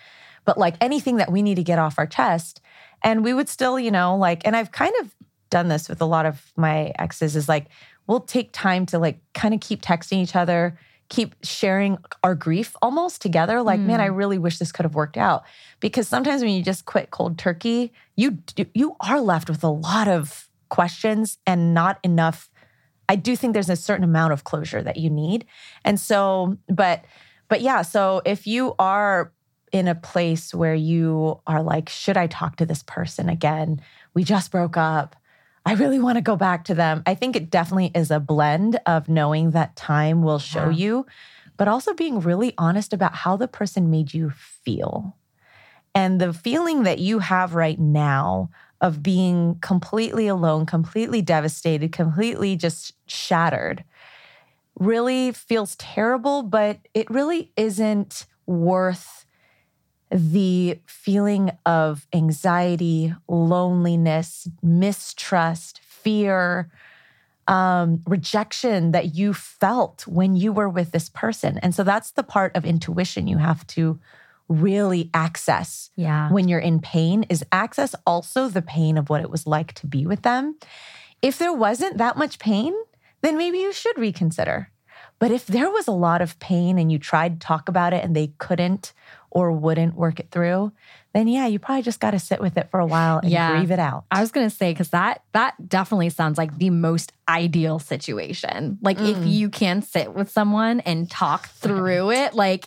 But 0.44 0.58
like 0.58 0.76
anything 0.80 1.16
that 1.16 1.32
we 1.32 1.42
need 1.42 1.54
to 1.54 1.62
get 1.62 1.78
off 1.78 1.98
our 1.98 2.06
chest. 2.06 2.60
And 3.02 3.24
we 3.24 3.32
would 3.32 3.48
still, 3.48 3.78
you 3.78 3.90
know, 3.90 4.16
like, 4.16 4.46
and 4.46 4.54
I've 4.54 4.72
kind 4.72 4.92
of 5.00 5.14
done 5.50 5.68
this 5.68 5.88
with 5.88 6.02
a 6.02 6.06
lot 6.06 6.26
of 6.26 6.52
my 6.56 6.92
exes 6.98 7.34
is 7.34 7.48
like, 7.48 7.66
we'll 8.06 8.20
take 8.20 8.50
time 8.52 8.84
to 8.86 8.98
like 8.98 9.20
kind 9.32 9.54
of 9.54 9.60
keep 9.60 9.80
texting 9.80 10.22
each 10.22 10.36
other 10.36 10.78
keep 11.08 11.34
sharing 11.42 11.98
our 12.22 12.34
grief 12.34 12.74
almost 12.80 13.20
together 13.20 13.62
like 13.62 13.80
mm. 13.80 13.86
man 13.86 14.00
i 14.00 14.08
hmm. 14.08 14.14
really 14.14 14.38
wish 14.38 14.58
this 14.58 14.72
could 14.72 14.84
have 14.84 14.94
worked 14.94 15.16
out 15.16 15.44
because 15.80 16.08
sometimes 16.08 16.42
when 16.42 16.50
you 16.50 16.62
just 16.62 16.84
quit 16.86 17.10
cold 17.10 17.38
turkey 17.38 17.92
you 18.16 18.38
you 18.74 18.96
are 19.00 19.20
left 19.20 19.48
with 19.48 19.62
a 19.62 19.68
lot 19.68 20.08
of 20.08 20.48
questions 20.68 21.38
and 21.46 21.74
not 21.74 21.98
enough 22.02 22.50
i 23.08 23.16
do 23.16 23.36
think 23.36 23.52
there's 23.52 23.70
a 23.70 23.76
certain 23.76 24.04
amount 24.04 24.32
of 24.32 24.44
closure 24.44 24.82
that 24.82 24.96
you 24.96 25.10
need 25.10 25.44
and 25.84 26.00
so 26.00 26.56
but 26.68 27.04
but 27.48 27.60
yeah 27.60 27.82
so 27.82 28.22
if 28.24 28.46
you 28.46 28.74
are 28.78 29.32
in 29.72 29.88
a 29.88 29.94
place 29.94 30.54
where 30.54 30.74
you 30.74 31.38
are 31.46 31.62
like 31.62 31.88
should 31.88 32.16
i 32.16 32.26
talk 32.26 32.56
to 32.56 32.66
this 32.66 32.82
person 32.82 33.28
again 33.28 33.80
we 34.14 34.24
just 34.24 34.50
broke 34.50 34.76
up 34.76 35.16
I 35.66 35.74
really 35.74 35.98
want 35.98 36.16
to 36.16 36.22
go 36.22 36.36
back 36.36 36.64
to 36.66 36.74
them. 36.74 37.02
I 37.06 37.14
think 37.14 37.36
it 37.36 37.50
definitely 37.50 37.90
is 37.94 38.10
a 38.10 38.20
blend 38.20 38.78
of 38.86 39.08
knowing 39.08 39.52
that 39.52 39.76
time 39.76 40.22
will 40.22 40.38
show 40.38 40.68
yeah. 40.68 40.76
you, 40.76 41.06
but 41.56 41.68
also 41.68 41.94
being 41.94 42.20
really 42.20 42.52
honest 42.58 42.92
about 42.92 43.14
how 43.14 43.36
the 43.36 43.48
person 43.48 43.90
made 43.90 44.12
you 44.12 44.30
feel. 44.30 45.16
And 45.94 46.20
the 46.20 46.32
feeling 46.32 46.82
that 46.82 46.98
you 46.98 47.20
have 47.20 47.54
right 47.54 47.78
now 47.78 48.50
of 48.80 49.02
being 49.02 49.56
completely 49.60 50.26
alone, 50.26 50.66
completely 50.66 51.22
devastated, 51.22 51.92
completely 51.92 52.56
just 52.56 52.92
shattered 53.06 53.84
really 54.78 55.32
feels 55.32 55.76
terrible, 55.76 56.42
but 56.42 56.80
it 56.92 57.08
really 57.08 57.52
isn't 57.56 58.26
worth 58.46 59.23
the 60.14 60.78
feeling 60.86 61.50
of 61.66 62.06
anxiety, 62.12 63.12
loneliness, 63.26 64.48
mistrust, 64.62 65.80
fear, 65.80 66.70
um, 67.48 68.00
rejection 68.06 68.92
that 68.92 69.16
you 69.16 69.34
felt 69.34 70.06
when 70.06 70.36
you 70.36 70.52
were 70.52 70.68
with 70.68 70.92
this 70.92 71.08
person. 71.08 71.58
And 71.58 71.74
so 71.74 71.82
that's 71.82 72.12
the 72.12 72.22
part 72.22 72.54
of 72.54 72.64
intuition 72.64 73.26
you 73.26 73.38
have 73.38 73.66
to 73.68 73.98
really 74.48 75.10
access 75.14 75.90
yeah. 75.96 76.30
when 76.30 76.46
you're 76.46 76.60
in 76.60 76.78
pain 76.78 77.24
is 77.28 77.44
access 77.50 77.96
also 78.06 78.48
the 78.48 78.62
pain 78.62 78.96
of 78.96 79.10
what 79.10 79.20
it 79.20 79.30
was 79.30 79.48
like 79.48 79.72
to 79.74 79.86
be 79.88 80.06
with 80.06 80.22
them. 80.22 80.56
If 81.22 81.38
there 81.38 81.52
wasn't 81.52 81.98
that 81.98 82.16
much 82.16 82.38
pain, 82.38 82.72
then 83.22 83.36
maybe 83.36 83.58
you 83.58 83.72
should 83.72 83.98
reconsider. 83.98 84.70
But 85.18 85.30
if 85.30 85.46
there 85.46 85.70
was 85.70 85.88
a 85.88 85.92
lot 85.92 86.20
of 86.20 86.38
pain 86.38 86.78
and 86.78 86.92
you 86.92 86.98
tried 86.98 87.40
to 87.40 87.46
talk 87.46 87.68
about 87.68 87.92
it 87.92 88.04
and 88.04 88.14
they 88.14 88.28
couldn't 88.38 88.92
or 89.34 89.52
wouldn't 89.52 89.94
work 89.94 90.20
it 90.20 90.30
through, 90.30 90.72
then 91.12 91.28
yeah, 91.28 91.46
you 91.46 91.58
probably 91.58 91.82
just 91.82 92.00
got 92.00 92.12
to 92.12 92.18
sit 92.18 92.40
with 92.40 92.56
it 92.56 92.70
for 92.70 92.80
a 92.80 92.86
while 92.86 93.18
and 93.18 93.30
yeah. 93.30 93.50
grieve 93.50 93.70
it 93.70 93.78
out. 93.78 94.04
I 94.10 94.20
was 94.20 94.30
going 94.30 94.48
to 94.48 94.54
say 94.54 94.72
cuz 94.72 94.88
that 94.90 95.22
that 95.32 95.68
definitely 95.68 96.08
sounds 96.10 96.38
like 96.38 96.56
the 96.56 96.70
most 96.70 97.12
ideal 97.28 97.78
situation. 97.78 98.78
Like 98.80 98.96
mm. 98.96 99.10
if 99.10 99.26
you 99.26 99.50
can 99.50 99.82
sit 99.82 100.14
with 100.14 100.30
someone 100.30 100.80
and 100.80 101.10
talk 101.10 101.48
through 101.48 102.12
it, 102.12 102.34
like 102.34 102.66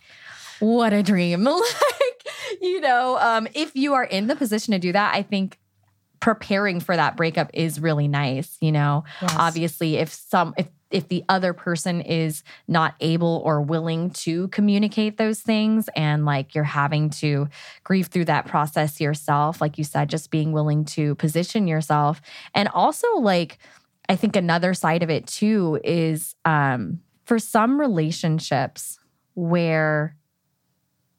what 0.59 0.93
a 0.93 1.01
dream. 1.01 1.43
like, 1.45 2.27
you 2.61 2.81
know, 2.81 3.17
um, 3.19 3.47
if 3.53 3.75
you 3.75 3.93
are 3.93 4.03
in 4.03 4.27
the 4.27 4.35
position 4.35 4.73
to 4.73 4.79
do 4.79 4.91
that, 4.91 5.15
I 5.15 5.23
think 5.23 5.57
preparing 6.19 6.79
for 6.79 6.95
that 6.95 7.15
breakup 7.15 7.49
is 7.53 7.79
really 7.79 8.07
nice 8.07 8.57
you 8.59 8.71
know 8.71 9.03
yes. 9.21 9.35
obviously 9.37 9.97
if 9.97 10.11
some 10.11 10.51
if 10.57 10.67
if 10.89 11.07
the 11.07 11.23
other 11.27 11.53
person 11.53 12.01
is 12.01 12.43
not 12.67 12.95
able 13.01 13.41
or 13.45 13.61
willing 13.61 14.09
to 14.11 14.47
communicate 14.49 15.17
those 15.17 15.41
things 15.41 15.89
and 15.95 16.25
like 16.25 16.55
you're 16.55 16.63
having 16.63 17.09
to 17.09 17.47
grieve 17.83 18.07
through 18.07 18.25
that 18.25 18.45
process 18.45 19.01
yourself 19.01 19.59
like 19.61 19.77
you 19.77 19.83
said 19.83 20.09
just 20.09 20.31
being 20.31 20.51
willing 20.51 20.85
to 20.85 21.15
position 21.15 21.67
yourself. 21.67 22.21
And 22.53 22.67
also 22.69 23.07
like 23.17 23.57
i 24.09 24.15
think 24.15 24.35
another 24.35 24.73
side 24.73 25.03
of 25.03 25.09
it 25.09 25.27
too 25.27 25.79
is 25.83 26.35
um 26.45 26.99
for 27.25 27.39
some 27.39 27.79
relationships 27.79 28.99
where 29.33 30.15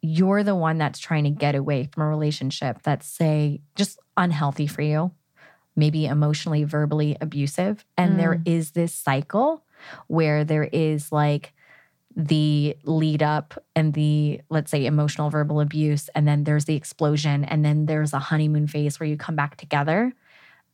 you're 0.00 0.42
the 0.42 0.54
one 0.54 0.78
that's 0.78 0.98
trying 0.98 1.24
to 1.24 1.31
get 1.31 1.54
away 1.54 1.88
from 1.92 2.04
a 2.04 2.09
relationship 2.09 2.83
that's 2.83 3.07
say 3.07 3.61
just 3.74 3.98
unhealthy 4.16 4.66
for 4.66 4.83
you 4.83 5.11
maybe 5.79 6.07
emotionally, 6.07 6.64
verbally 6.64 7.17
abusive. 7.21 7.85
And 7.97 8.14
mm. 8.14 8.17
there 8.19 8.43
is 8.45 8.73
this 8.73 8.93
cycle 8.93 9.64
where 10.09 10.45
there 10.45 10.64
is 10.64 11.12
like 11.12 11.55
the 12.17 12.77
lead 12.83 13.23
up 13.23 13.62
and 13.77 13.95
the, 13.95 14.41
let's 14.51 14.73
say, 14.73 14.85
emotional, 14.85 15.31
verbal 15.31 15.61
abuse. 15.61 16.11
And 16.17 16.27
then 16.27 16.43
there's 16.43 16.64
the 16.64 16.75
explosion. 16.75 17.45
And 17.45 17.64
then 17.64 17.87
there's 17.87 18.12
a 18.12 18.19
honeymoon 18.19 18.67
phase 18.67 18.99
where 18.99 19.09
you 19.09 19.17
come 19.17 19.37
back 19.37 19.57
together. 19.57 20.12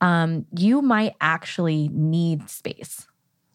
Um, 0.00 0.46
you 0.56 0.80
might 0.80 1.14
actually 1.20 1.88
need 1.92 2.48
space 2.48 3.06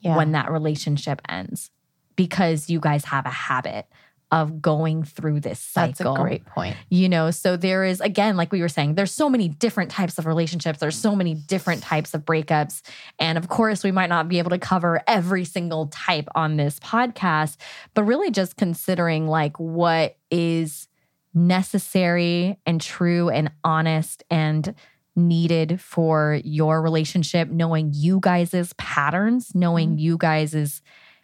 yeah. 0.02 0.16
when 0.16 0.34
that 0.34 0.52
relationship 0.52 1.20
ends 1.28 1.72
because 2.16 2.70
you 2.70 2.80
guys 2.80 3.06
have 3.06 3.26
a 3.26 3.32
habit 3.32 3.88
of 4.32 4.62
going 4.62 5.04
through 5.04 5.40
this 5.40 5.60
cycle. 5.60 6.14
That's 6.14 6.20
a 6.20 6.24
great 6.24 6.46
point. 6.46 6.78
You 6.90 7.10
know, 7.10 7.32
so 7.32 7.58
there 7.58 7.84
is, 7.84 8.00
again, 8.00 8.38
like 8.38 8.52
we 8.52 8.62
were 8.62 8.70
saying, 8.70 8.96
there's 8.96 9.12
so 9.12 9.30
many 9.30 9.50
different 9.50 9.90
types 9.90 10.18
of 10.18 10.26
relationships, 10.26 10.80
there's 10.80 10.98
so 10.98 11.16
many 11.16 11.34
different 11.34 11.82
types 11.82 12.14
of 12.14 12.26
breakups. 12.26 12.82
And 13.18 13.38
of 13.38 13.48
course, 13.48 13.84
we 13.84 13.92
might 13.92 14.10
not 14.10 14.30
be 14.30 14.38
able 14.38 14.52
to 14.52 14.60
cover 14.60 15.02
every 15.08 15.46
single 15.46 15.88
type 15.88 16.28
on 16.36 16.58
this 16.58 16.80
podcast, 16.80 17.58
but 17.94 18.04
really 18.04 18.30
just 18.30 18.56
considering 18.56 19.28
like 19.28 19.60
what 19.60 20.18
is 20.30 20.88
necessary 21.34 22.58
and 22.66 22.82
true 22.82 23.30
and 23.30 23.52
honest 23.64 24.24
and 24.30 24.76
needed 25.16 25.82
for 25.82 26.40
your 26.44 26.82
relationship, 26.82 27.50
knowing 27.50 27.92
you 27.94 28.20
guys's 28.22 28.74
patterns, 28.74 29.54
knowing 29.54 29.90
mm-hmm. 29.90 30.00
you 30.00 30.18
guys' 30.18 30.82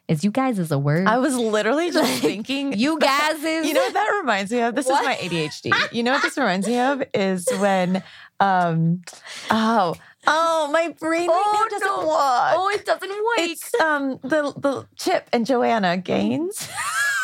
Is 0.08 0.24
you 0.24 0.32
guys 0.32 0.60
is 0.60 0.72
a 0.72 0.78
word? 0.78 1.08
I 1.08 1.18
was 1.18 1.36
literally 1.36 1.92
just 1.92 2.12
like, 2.14 2.22
thinking 2.22 2.78
you 2.78 3.00
guys 3.00 3.44
is. 3.44 3.68
You 3.68 3.74
know 3.74 3.82
what 3.82 3.94
that 3.94 4.20
reminds 4.22 4.52
me 4.52 4.62
of? 4.62 4.76
This 4.76 4.86
what? 4.86 5.02
is 5.02 5.06
my 5.06 5.16
ADHD. 5.16 5.94
You 5.94 6.04
know 6.04 6.14
what 6.14 6.22
this 6.22 6.38
reminds 6.38 6.68
me 6.68 6.80
of 6.80 7.04
is 7.14 7.48
when 7.60 8.04
um 8.40 9.02
oh 9.50 9.96
oh 10.28 10.70
my 10.72 10.90
brain 11.00 11.28
right 11.28 11.38
oh, 11.42 11.68
doesn't 11.70 11.88
no. 11.88 12.00
work. 12.00 12.10
Oh, 12.10 12.72
it 12.74 12.86
doesn't 12.86 13.10
work. 13.10 13.40
It's 13.40 13.80
um 13.80 14.20
the 14.22 14.54
the 14.58 14.88
Chip 14.96 15.30
and 15.34 15.46
Joanna 15.46 15.98
Gaines. 15.98 16.70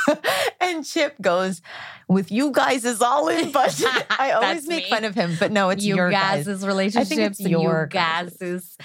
and 0.61 0.83
Chip 0.83 1.21
goes, 1.21 1.61
with 2.11 2.31
you 2.31 2.51
guys 2.51 2.83
is 2.85 3.01
all 3.01 3.29
in 3.29 3.51
budget. 3.51 3.87
I 4.09 4.31
always 4.31 4.67
make 4.67 4.85
me. 4.85 4.89
fun 4.89 5.05
of 5.05 5.15
him, 5.15 5.37
but 5.39 5.51
no, 5.51 5.69
it's 5.69 5.83
you 5.83 5.95
your 5.95 6.11
guys' 6.11 6.45
guys' 6.45 6.65
relationship. 6.65 7.07
I 7.07 7.09
think 7.09 7.21
it's 7.21 7.39
your 7.39 7.87
guys' 7.87 8.77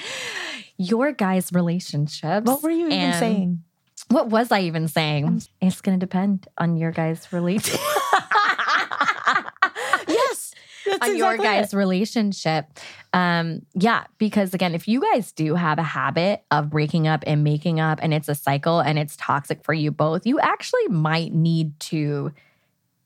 your 0.77 1.13
guys' 1.13 1.53
relationship. 1.53 2.45
What 2.45 2.63
were 2.63 2.71
you 2.71 2.87
even 2.87 3.13
saying? 3.15 3.63
What 4.09 4.29
was 4.29 4.53
I 4.53 4.61
even 4.61 4.89
saying? 4.89 5.43
It's 5.61 5.81
going 5.81 5.99
to 5.99 6.07
depend 6.07 6.47
on 6.59 6.77
your 6.77 6.93
guys' 6.93 7.33
relationship. 7.33 7.81
yes. 10.07 10.55
on 10.87 10.93
exactly 10.95 11.19
your 11.19 11.37
guys' 11.39 11.73
it. 11.73 11.77
relationship. 11.77 12.67
Um, 13.13 13.63
yeah, 13.75 14.05
because 14.19 14.55
again, 14.55 14.75
if 14.75 14.87
you 14.87 15.01
guys 15.01 15.33
do 15.33 15.55
have 15.55 15.79
a 15.79 15.83
habit 15.83 16.45
of 16.51 16.71
breaking 16.71 17.09
up 17.09 17.25
and 17.27 17.43
making 17.43 17.81
up 17.81 17.99
and 18.03 18.13
it's 18.15 18.29
a 18.29 18.35
cycle 18.35 18.81
and 18.81 18.99
it's 18.99 19.17
toxic 19.17 19.65
for 19.65 19.73
you 19.73 19.91
both, 19.91 20.27
you 20.27 20.39
actually 20.41 20.87
might 20.89 21.33
need 21.33 21.79
to 21.81 22.33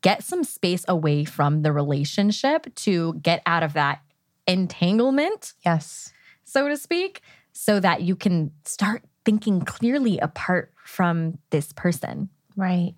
get 0.03 0.25
some 0.25 0.45
space 0.45 0.85
away 0.89 1.25
from 1.25 1.63
the 1.63 1.73
relationship 1.73 2.75
to 2.75 3.15
get 3.15 3.43
out 3.47 3.63
of 3.63 3.75
that 3.75 4.03
entanglement. 4.47 5.53
Yes. 5.65 6.13
So 6.45 6.69
to 6.69 6.77
speak, 6.77 7.23
so 7.53 7.81
that 7.81 8.03
you 8.03 8.17
can 8.17 8.53
start 8.65 9.05
thinking 9.25 9.61
clearly 9.61 10.19
apart 10.19 10.70
from 10.91 11.39
this 11.51 11.73
person. 11.73 12.29
Right. 12.57 12.95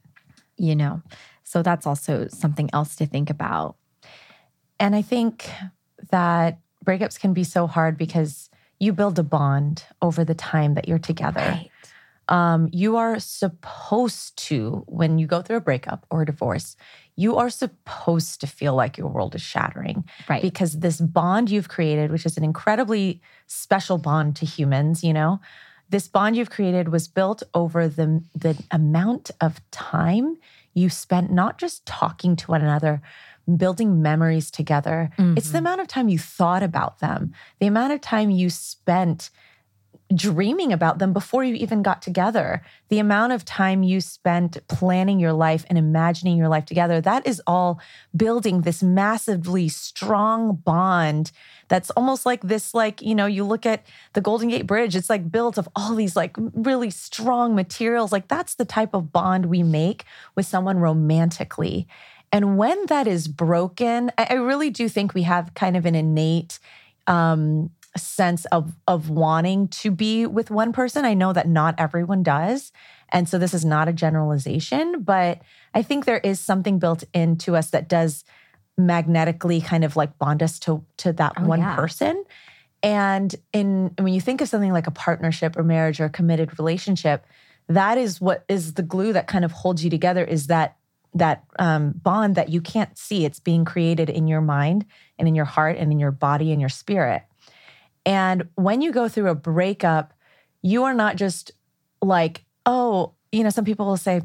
You 0.57 0.75
know, 0.75 1.03
so 1.45 1.63
that's 1.63 1.87
also 1.87 2.27
something 2.29 2.71
else 2.73 2.97
to 2.97 3.07
think 3.07 3.29
about. 3.29 3.77
And 4.81 4.97
I 4.97 5.03
think 5.03 5.51
that 6.11 6.59
breakups 6.85 7.21
can 7.21 7.35
be 7.35 7.45
so 7.45 7.67
hard 7.67 7.99
because 7.99 8.49
you 8.81 8.93
build 8.93 9.19
a 9.19 9.23
bond 9.23 9.85
over 10.01 10.25
the 10.25 10.35
time 10.35 10.75
that 10.75 10.89
you're 10.89 10.99
together. 10.99 11.41
Right. 11.41 11.71
Um, 12.29 12.69
you 12.73 12.97
are 12.97 13.19
supposed 13.19 14.37
to, 14.49 14.85
when 14.87 15.19
you 15.19 15.27
go 15.27 15.43
through 15.43 15.59
a 15.59 15.61
breakup 15.61 16.07
or 16.11 16.23
a 16.23 16.27
divorce, 16.27 16.77
you 17.15 17.37
are 17.37 17.51
supposed 17.51 18.41
to 18.41 18.47
feel 18.47 18.75
like 18.75 18.97
your 18.97 19.09
world 19.09 19.35
is 19.35 19.43
shattering. 19.43 20.05
Right. 20.29 20.41
Because 20.41 20.79
this 20.79 20.99
bond 21.01 21.51
you've 21.51 21.69
created, 21.69 22.11
which 22.11 22.25
is 22.25 22.39
an 22.39 22.45
incredibly 22.45 23.21
special 23.47 23.99
bond 23.99 24.37
to 24.37 24.47
humans, 24.47 25.05
you 25.05 25.13
know, 25.13 25.41
this 25.93 26.09
bond 26.09 26.37
you've 26.37 26.51
created 26.51 26.89
was 26.89 27.07
built 27.07 27.43
over 27.55 27.87
the, 27.87 28.25
the 28.35 28.59
amount 28.71 29.31
of 29.41 29.61
time 29.71 30.39
you 30.75 30.89
spent 30.89 31.31
not 31.31 31.59
just 31.59 31.85
talking 31.85 32.35
to 32.35 32.51
one 32.51 32.63
another, 32.63 33.03
building 33.57 34.01
memories 34.01 34.51
together. 34.51 35.11
Mm-hmm. 35.19 35.37
It's 35.37 35.51
the 35.51 35.59
mm-hmm. 35.59 35.67
amount 35.67 35.81
of 35.83 35.89
time 35.89 36.09
you 36.09 36.19
thought 36.19 36.63
about 36.63 37.01
them, 37.01 37.35
the 37.61 37.67
amount 37.67 37.93
of 37.93 38.01
time 38.01 38.31
you 38.31 38.49
spent 38.49 39.29
dreaming 40.15 40.73
about 40.73 40.99
them 40.99 41.13
before 41.13 41.45
you 41.45 41.55
even 41.55 41.83
got 41.83 42.03
together. 42.03 42.63
The 42.89 42.99
amount 42.99 43.33
of 43.33 43.45
time 43.45 43.83
you 43.83 44.01
spent 44.01 44.67
planning 44.69 45.21
your 45.21 45.33
life 45.33 45.65
and 45.69 45.79
imagining 45.79 46.37
your 46.37 46.49
life 46.49 46.65
together, 46.65 47.01
that 47.01 47.27
is 47.27 47.41
all 47.47 47.81
building 48.17 48.63
this 48.63 48.83
massively 48.83 49.69
strong 49.69 50.57
bond 50.57 51.33
that's 51.73 51.89
almost 51.93 52.27
like 52.27 52.43
this 52.43 52.75
like, 52.75 53.01
you 53.01 53.15
know, 53.15 53.25
you 53.25 53.45
look 53.45 53.65
at 53.65 53.87
the 54.13 54.21
Golden 54.21 54.51
Gate 54.51 54.67
Bridge, 54.67 54.95
it's 54.95 55.09
like 55.09 55.33
built 55.33 55.57
of 55.57 55.67
all 55.75 55.95
these 55.95 56.15
like 56.15 56.37
really 56.53 56.91
strong 56.91 57.55
materials. 57.55 58.13
Like 58.13 58.29
that's 58.29 58.57
the 58.57 58.67
type 58.67 58.93
of 58.93 59.11
bond 59.11 59.47
we 59.47 59.63
make 59.63 60.05
with 60.35 60.45
someone 60.45 60.77
romantically. 60.77 61.89
And 62.31 62.59
when 62.59 62.77
that 62.89 63.07
is 63.07 63.27
broken, 63.27 64.13
I 64.19 64.35
really 64.35 64.69
do 64.69 64.87
think 64.87 65.15
we 65.15 65.23
have 65.23 65.55
kind 65.55 65.75
of 65.75 65.87
an 65.87 65.95
innate 65.95 66.59
um 67.07 67.71
sense 67.97 68.45
of 68.47 68.75
of 68.87 69.09
wanting 69.09 69.69
to 69.69 69.91
be 69.91 70.27
with 70.27 70.51
one 70.51 70.75
person. 70.75 71.07
I 71.07 71.15
know 71.15 71.33
that 71.33 71.49
not 71.49 71.75
everyone 71.79 72.23
does. 72.23 72.71
And 73.09 73.27
so 73.27 73.39
this 73.39 73.55
is 73.55 73.65
not 73.65 73.89
a 73.89 73.95
generalization, 73.95 75.03
but 75.05 75.41
I 75.73 75.81
think 75.81 76.05
there 76.05 76.19
is 76.19 76.39
something 76.39 76.79
built 76.79 77.05
into 77.15 77.57
us 77.57 77.71
that 77.71 77.89
does 77.89 78.25
magnetically 78.79 79.61
kind 79.61 79.85
of 79.85 79.97
like 79.97 80.19
bond 80.19 80.43
us 80.43 80.59
to 80.61 80.85
to 80.99 81.13
that 81.15 81.33
oh, 81.37 81.45
one 81.45 81.61
yeah. 81.61 81.77
person. 81.77 82.25
And 82.83 83.35
in 83.53 83.93
when 83.99 84.13
you 84.13 84.21
think 84.21 84.41
of 84.41 84.49
something 84.49 84.73
like 84.73 84.87
a 84.87 84.93
partnership 84.93 85.57
or 85.57 85.63
marriage 85.63 86.01
or 86.01 86.07
a 86.07 86.11
committed 86.11 86.59
relationship, 86.59 87.25
that 87.69 87.99
is 87.99 88.21
what 88.21 88.45
is 88.49 88.75
the 88.75 88.83
glue 88.83 89.13
that 89.13 89.27
kind 89.27 89.45
of 89.45 89.53
holds 89.53 89.85
you 89.85 89.91
together 89.91 90.25
is 90.25 90.49
that 90.49 90.77
that 91.15 91.45
um, 91.59 91.93
bond 91.93 92.35
that 92.37 92.49
you 92.49 92.61
can't 92.61 92.97
see. 92.97 93.25
It's 93.25 93.39
being 93.39 93.65
created 93.65 94.09
in 94.09 94.27
your 94.27 94.41
mind 94.41 94.87
and 95.19 95.29
in 95.29 95.35
your 95.35 95.45
heart 95.45 95.77
and 95.77 95.93
in 95.93 95.99
your 95.99 96.11
body 96.11 96.53
and 96.53 96.61
your 96.61 96.71
spirit. 96.71 97.23
And 98.05 98.49
when 98.55 98.81
you 98.81 98.93
go 98.93 99.09
through 99.09 99.29
a 99.29 99.35
breakup, 99.35 100.13
you 100.63 100.85
are 100.85 100.95
not 100.95 101.17
just 101.17 101.53
like, 102.01 102.45
oh, 102.67 103.13
you 103.31 103.45
know, 103.45 103.51
some 103.51 103.65
people 103.65 103.87
will 103.87 103.97
say, 103.97 104.23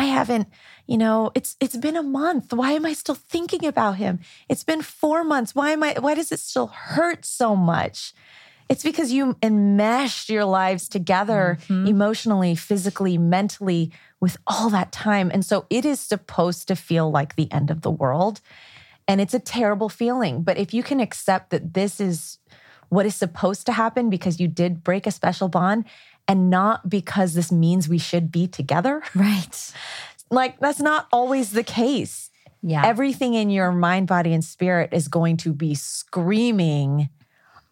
I 0.00 0.04
haven't, 0.04 0.48
you 0.86 0.96
know, 0.96 1.30
it's 1.34 1.56
it's 1.60 1.76
been 1.76 1.96
a 1.96 2.02
month. 2.02 2.52
Why 2.52 2.72
am 2.72 2.86
I 2.86 2.94
still 2.94 3.14
thinking 3.14 3.66
about 3.66 3.96
him? 3.96 4.20
It's 4.48 4.64
been 4.64 4.82
4 4.82 5.24
months. 5.24 5.54
Why 5.54 5.70
am 5.70 5.82
I 5.82 5.96
why 5.98 6.14
does 6.14 6.32
it 6.32 6.40
still 6.40 6.68
hurt 6.68 7.24
so 7.24 7.54
much? 7.54 8.14
It's 8.70 8.84
because 8.84 9.12
you 9.12 9.36
enmeshed 9.42 10.30
your 10.30 10.44
lives 10.44 10.88
together 10.88 11.58
mm-hmm. 11.62 11.86
emotionally, 11.88 12.54
physically, 12.54 13.18
mentally 13.18 13.90
with 14.20 14.36
all 14.46 14.70
that 14.70 14.92
time. 14.92 15.30
And 15.34 15.44
so 15.44 15.66
it 15.70 15.84
is 15.84 15.98
supposed 15.98 16.68
to 16.68 16.76
feel 16.76 17.10
like 17.10 17.34
the 17.34 17.50
end 17.52 17.70
of 17.70 17.82
the 17.82 17.90
world. 17.90 18.40
And 19.08 19.20
it's 19.20 19.34
a 19.34 19.40
terrible 19.40 19.88
feeling. 19.88 20.42
But 20.42 20.56
if 20.56 20.72
you 20.72 20.84
can 20.84 21.00
accept 21.00 21.50
that 21.50 21.74
this 21.74 22.00
is 22.00 22.38
what 22.90 23.06
is 23.06 23.16
supposed 23.16 23.66
to 23.66 23.72
happen 23.72 24.08
because 24.08 24.38
you 24.40 24.46
did 24.46 24.84
break 24.84 25.06
a 25.06 25.10
special 25.10 25.48
bond 25.48 25.84
and 26.30 26.48
not 26.48 26.88
because 26.88 27.34
this 27.34 27.50
means 27.50 27.88
we 27.88 27.98
should 27.98 28.30
be 28.30 28.46
together. 28.46 29.02
Right. 29.14 29.72
Like 30.30 30.60
that's 30.60 30.78
not 30.78 31.08
always 31.12 31.50
the 31.50 31.64
case. 31.64 32.30
Yeah. 32.62 32.86
Everything 32.86 33.34
in 33.34 33.50
your 33.50 33.72
mind, 33.72 34.06
body, 34.06 34.32
and 34.32 34.44
spirit 34.44 34.90
is 34.92 35.08
going 35.08 35.38
to 35.38 35.52
be 35.52 35.74
screaming, 35.74 37.08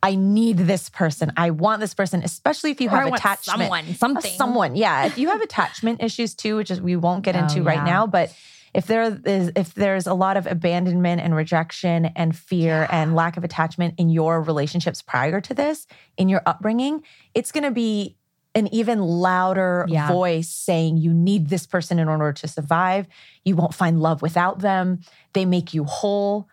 I 0.03 0.17
need 0.17 0.59
this 0.59 0.91
person. 0.91 1.33
I 1.37 1.51
want 1.51 1.81
this 1.81 1.95
person, 1.95 2.23
especially 2.25 2.73
if 2.73 2.81
you 2.81 2.89
or 2.89 2.97
have 2.97 3.13
attachment. 3.13 3.61
Someone, 3.61 3.95
something. 3.95 4.33
Someone. 4.33 4.75
Yeah. 4.77 5.07
if 5.07 5.19
you 5.19 5.29
have 5.29 5.41
attachment 5.51 6.03
issues 6.03 6.35
too, 6.35 6.57
which 6.57 6.73
is 6.73 6.81
we 6.81 6.97
won't 6.97 7.23
get 7.23 7.37
oh, 7.37 7.41
into 7.41 7.61
yeah. 7.61 7.69
right 7.69 7.85
now, 7.85 8.09
but 8.09 8.35
if 8.75 8.87
there 8.87 9.21
is 9.25 9.53
if 9.55 9.75
there's 9.75 10.09
a 10.09 10.15
lot 10.15 10.37
of 10.37 10.47
abandonment 10.49 11.21
and 11.21 11.35
rejection 11.35 12.07
and 12.17 12.37
fear 12.37 12.87
yeah. 12.91 13.03
and 13.03 13.15
lack 13.15 13.37
of 13.37 13.45
attachment 13.45 13.95
in 13.99 14.11
your 14.11 14.43
relationships 14.43 15.01
prior 15.01 15.41
to 15.43 15.55
this, 15.55 15.87
in 16.17 16.29
your 16.29 16.43
upbringing, 16.45 17.05
it's 17.35 17.53
going 17.53 17.65
to 17.65 17.71
be 17.71 18.17
an 18.55 18.73
even 18.73 18.99
louder 19.01 19.87
yeah. 19.89 20.09
voice 20.09 20.49
saying 20.49 20.97
you 20.97 21.13
need 21.13 21.49
this 21.49 21.67
person 21.67 21.99
in 21.99 22.09
order 22.09 22.33
to 22.33 22.49
survive. 22.49 23.07
You 23.45 23.57
won't 23.57 23.75
find 23.75 24.01
love 24.01 24.23
without 24.23 24.61
them. 24.61 25.01
They 25.33 25.45
make 25.45 25.75
you 25.75 25.85
whole. 25.85 26.49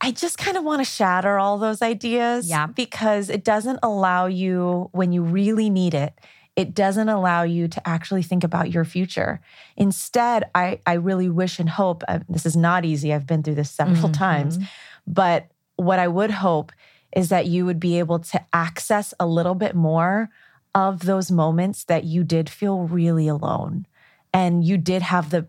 I 0.00 0.12
just 0.12 0.38
kind 0.38 0.56
of 0.56 0.64
want 0.64 0.80
to 0.80 0.84
shatter 0.84 1.38
all 1.38 1.58
those 1.58 1.82
ideas 1.82 2.48
yeah. 2.48 2.66
because 2.66 3.30
it 3.30 3.44
doesn't 3.44 3.80
allow 3.82 4.26
you 4.26 4.88
when 4.92 5.12
you 5.12 5.22
really 5.22 5.70
need 5.70 5.94
it. 5.94 6.14
It 6.54 6.74
doesn't 6.74 7.08
allow 7.08 7.42
you 7.42 7.68
to 7.68 7.86
actually 7.88 8.22
think 8.22 8.42
about 8.42 8.70
your 8.70 8.84
future. 8.84 9.40
Instead, 9.76 10.44
I, 10.54 10.80
I 10.86 10.94
really 10.94 11.28
wish 11.28 11.58
and 11.58 11.68
hope 11.68 12.02
uh, 12.08 12.20
this 12.28 12.46
is 12.46 12.56
not 12.56 12.84
easy. 12.84 13.12
I've 13.12 13.26
been 13.26 13.42
through 13.42 13.56
this 13.56 13.70
several 13.70 13.96
mm-hmm. 13.96 14.12
times. 14.12 14.58
But 15.06 15.48
what 15.76 15.98
I 15.98 16.08
would 16.08 16.30
hope 16.30 16.72
is 17.14 17.28
that 17.28 17.46
you 17.46 17.66
would 17.66 17.80
be 17.80 17.98
able 17.98 18.18
to 18.18 18.44
access 18.52 19.12
a 19.20 19.26
little 19.26 19.54
bit 19.54 19.74
more 19.74 20.30
of 20.76 21.06
those 21.06 21.30
moments 21.30 21.84
that 21.84 22.04
you 22.04 22.22
did 22.22 22.50
feel 22.50 22.82
really 22.82 23.26
alone 23.26 23.86
and 24.34 24.62
you 24.62 24.76
did 24.76 25.00
have 25.00 25.30
the 25.30 25.46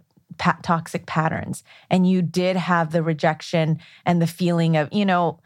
toxic 0.62 1.06
patterns 1.06 1.66
and 1.90 2.10
you 2.10 2.22
did 2.22 2.56
have 2.56 2.94
the 2.94 3.04
rejection 3.04 3.78
and 4.06 4.22
the 4.22 4.28
feeling 4.28 4.78
of, 4.78 4.88
you 4.94 5.06
know, 5.06 5.38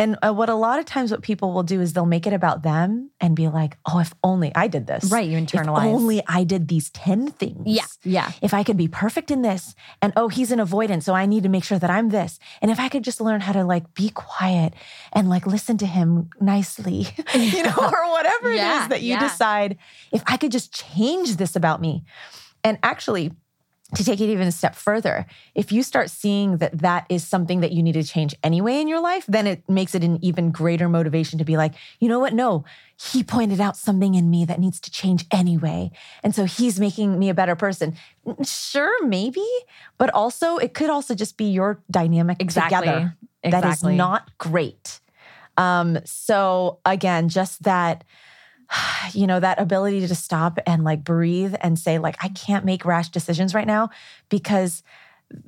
and 0.00 0.16
uh, 0.22 0.32
what 0.32 0.48
a 0.48 0.54
lot 0.54 0.78
of 0.78 0.86
times 0.86 1.10
what 1.10 1.20
people 1.20 1.52
will 1.52 1.62
do 1.62 1.82
is 1.82 1.92
they'll 1.92 2.06
make 2.06 2.26
it 2.26 2.32
about 2.32 2.62
them 2.62 3.10
and 3.20 3.36
be 3.36 3.48
like, 3.48 3.76
"Oh, 3.84 3.98
if 3.98 4.14
only 4.24 4.50
I 4.54 4.66
did 4.66 4.86
this." 4.86 5.12
Right, 5.12 5.28
you 5.28 5.36
internalize. 5.36 5.88
If 5.88 5.94
only 5.94 6.22
I 6.26 6.42
did 6.44 6.68
these 6.68 6.88
10 6.90 7.32
things. 7.32 7.64
Yeah. 7.66 7.84
Yeah. 8.02 8.32
If 8.40 8.54
I 8.54 8.64
could 8.64 8.78
be 8.78 8.88
perfect 8.88 9.30
in 9.30 9.42
this 9.42 9.74
and 10.00 10.14
oh, 10.16 10.28
he's 10.28 10.52
an 10.52 10.58
avoidant, 10.58 11.02
so 11.02 11.12
I 11.12 11.26
need 11.26 11.42
to 11.42 11.50
make 11.50 11.64
sure 11.64 11.78
that 11.78 11.90
I'm 11.90 12.08
this. 12.08 12.38
And 12.62 12.70
if 12.70 12.80
I 12.80 12.88
could 12.88 13.04
just 13.04 13.20
learn 13.20 13.42
how 13.42 13.52
to 13.52 13.62
like 13.62 13.92
be 13.92 14.08
quiet 14.08 14.72
and 15.12 15.28
like 15.28 15.46
listen 15.46 15.76
to 15.76 15.86
him 15.86 16.30
nicely, 16.40 17.08
you 17.34 17.62
know, 17.62 17.76
or 17.76 18.10
whatever 18.10 18.54
yeah, 18.54 18.80
it 18.80 18.82
is 18.82 18.88
that 18.88 19.02
you 19.02 19.10
yeah. 19.10 19.20
decide, 19.20 19.76
if 20.12 20.22
I 20.26 20.38
could 20.38 20.50
just 20.50 20.72
change 20.72 21.36
this 21.36 21.54
about 21.56 21.82
me. 21.82 22.04
And 22.64 22.78
actually, 22.82 23.32
to 23.94 24.04
take 24.04 24.20
it 24.20 24.30
even 24.30 24.46
a 24.46 24.52
step 24.52 24.74
further, 24.74 25.26
if 25.54 25.72
you 25.72 25.82
start 25.82 26.10
seeing 26.10 26.58
that 26.58 26.78
that 26.78 27.06
is 27.08 27.26
something 27.26 27.60
that 27.60 27.72
you 27.72 27.82
need 27.82 27.92
to 27.92 28.04
change 28.04 28.34
anyway 28.42 28.80
in 28.80 28.88
your 28.88 29.00
life, 29.00 29.24
then 29.26 29.46
it 29.46 29.68
makes 29.68 29.94
it 29.94 30.04
an 30.04 30.18
even 30.22 30.50
greater 30.50 30.88
motivation 30.88 31.38
to 31.38 31.44
be 31.44 31.56
like, 31.56 31.74
you 31.98 32.08
know 32.08 32.18
what? 32.18 32.32
No, 32.32 32.64
he 32.96 33.22
pointed 33.22 33.60
out 33.60 33.76
something 33.76 34.14
in 34.14 34.30
me 34.30 34.44
that 34.44 34.60
needs 34.60 34.80
to 34.80 34.90
change 34.90 35.26
anyway. 35.32 35.90
And 36.22 36.34
so 36.34 36.44
he's 36.44 36.78
making 36.78 37.18
me 37.18 37.28
a 37.28 37.34
better 37.34 37.56
person. 37.56 37.96
Sure, 38.44 39.06
maybe, 39.06 39.46
but 39.98 40.10
also 40.10 40.56
it 40.56 40.74
could 40.74 40.90
also 40.90 41.14
just 41.14 41.36
be 41.36 41.50
your 41.50 41.80
dynamic 41.90 42.40
exactly. 42.40 42.78
together. 42.78 43.16
Exactly. 43.42 43.68
That 43.68 43.74
is 43.74 43.82
not 43.82 44.38
great. 44.38 45.00
Um, 45.56 45.98
so 46.04 46.78
again, 46.84 47.28
just 47.28 47.62
that 47.64 48.04
you 49.12 49.26
know, 49.26 49.40
that 49.40 49.60
ability 49.60 50.06
to 50.06 50.14
stop 50.14 50.58
and 50.66 50.84
like 50.84 51.04
breathe 51.04 51.54
and 51.60 51.78
say, 51.78 51.98
like, 51.98 52.16
I 52.22 52.28
can't 52.28 52.64
make 52.64 52.84
rash 52.84 53.08
decisions 53.08 53.54
right 53.54 53.66
now 53.66 53.90
because, 54.28 54.82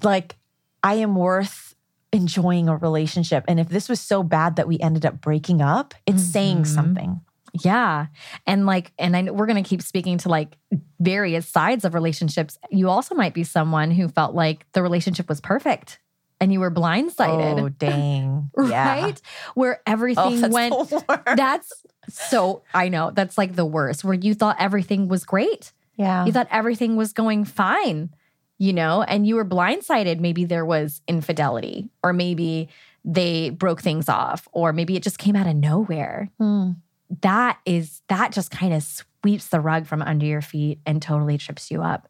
like, 0.02 0.36
I 0.82 0.94
am 0.94 1.14
worth 1.14 1.74
enjoying 2.12 2.68
a 2.68 2.76
relationship. 2.76 3.44
And 3.48 3.58
if 3.58 3.68
this 3.68 3.88
was 3.88 4.00
so 4.00 4.22
bad 4.22 4.56
that 4.56 4.68
we 4.68 4.78
ended 4.78 5.06
up 5.06 5.20
breaking 5.20 5.62
up, 5.62 5.94
it's 6.06 6.22
mm-hmm. 6.22 6.30
saying 6.30 6.64
something. 6.66 7.20
Yeah. 7.62 8.06
And 8.46 8.66
like, 8.66 8.92
and 8.98 9.16
I, 9.16 9.30
we're 9.30 9.46
going 9.46 9.62
to 9.62 9.68
keep 9.68 9.82
speaking 9.82 10.18
to 10.18 10.28
like 10.28 10.56
various 11.00 11.46
sides 11.46 11.84
of 11.84 11.94
relationships. 11.94 12.58
You 12.70 12.88
also 12.88 13.14
might 13.14 13.34
be 13.34 13.44
someone 13.44 13.90
who 13.90 14.08
felt 14.08 14.34
like 14.34 14.66
the 14.72 14.82
relationship 14.82 15.28
was 15.28 15.40
perfect 15.40 15.98
and 16.40 16.52
you 16.52 16.60
were 16.60 16.70
blindsided. 16.70 17.60
Oh, 17.60 17.68
dang. 17.68 18.50
right? 18.56 18.70
Yeah. 18.70 19.12
Where 19.54 19.80
everything 19.86 20.44
oh, 20.44 20.48
went. 20.48 21.06
That's 21.36 21.81
so, 22.08 22.62
I 22.74 22.88
know 22.88 23.10
that's 23.12 23.38
like 23.38 23.54
the 23.54 23.66
worst, 23.66 24.04
where 24.04 24.14
you 24.14 24.34
thought 24.34 24.56
everything 24.58 25.08
was 25.08 25.24
great. 25.24 25.72
Yeah. 25.96 26.24
You 26.24 26.32
thought 26.32 26.48
everything 26.50 26.96
was 26.96 27.12
going 27.12 27.44
fine, 27.44 28.10
you 28.58 28.72
know, 28.72 29.02
and 29.02 29.26
you 29.26 29.36
were 29.36 29.44
blindsided. 29.44 30.20
Maybe 30.20 30.44
there 30.44 30.64
was 30.64 31.02
infidelity, 31.06 31.90
or 32.02 32.12
maybe 32.12 32.68
they 33.04 33.50
broke 33.50 33.82
things 33.82 34.08
off, 34.08 34.48
or 34.52 34.72
maybe 34.72 34.96
it 34.96 35.02
just 35.02 35.18
came 35.18 35.36
out 35.36 35.46
of 35.46 35.56
nowhere. 35.56 36.30
Hmm. 36.38 36.72
That 37.20 37.58
is, 37.66 38.00
that 38.08 38.32
just 38.32 38.50
kind 38.50 38.72
of 38.72 38.82
sweeps 38.82 39.48
the 39.48 39.60
rug 39.60 39.86
from 39.86 40.02
under 40.02 40.24
your 40.24 40.40
feet 40.40 40.80
and 40.86 41.02
totally 41.02 41.36
trips 41.36 41.70
you 41.70 41.82
up, 41.82 42.08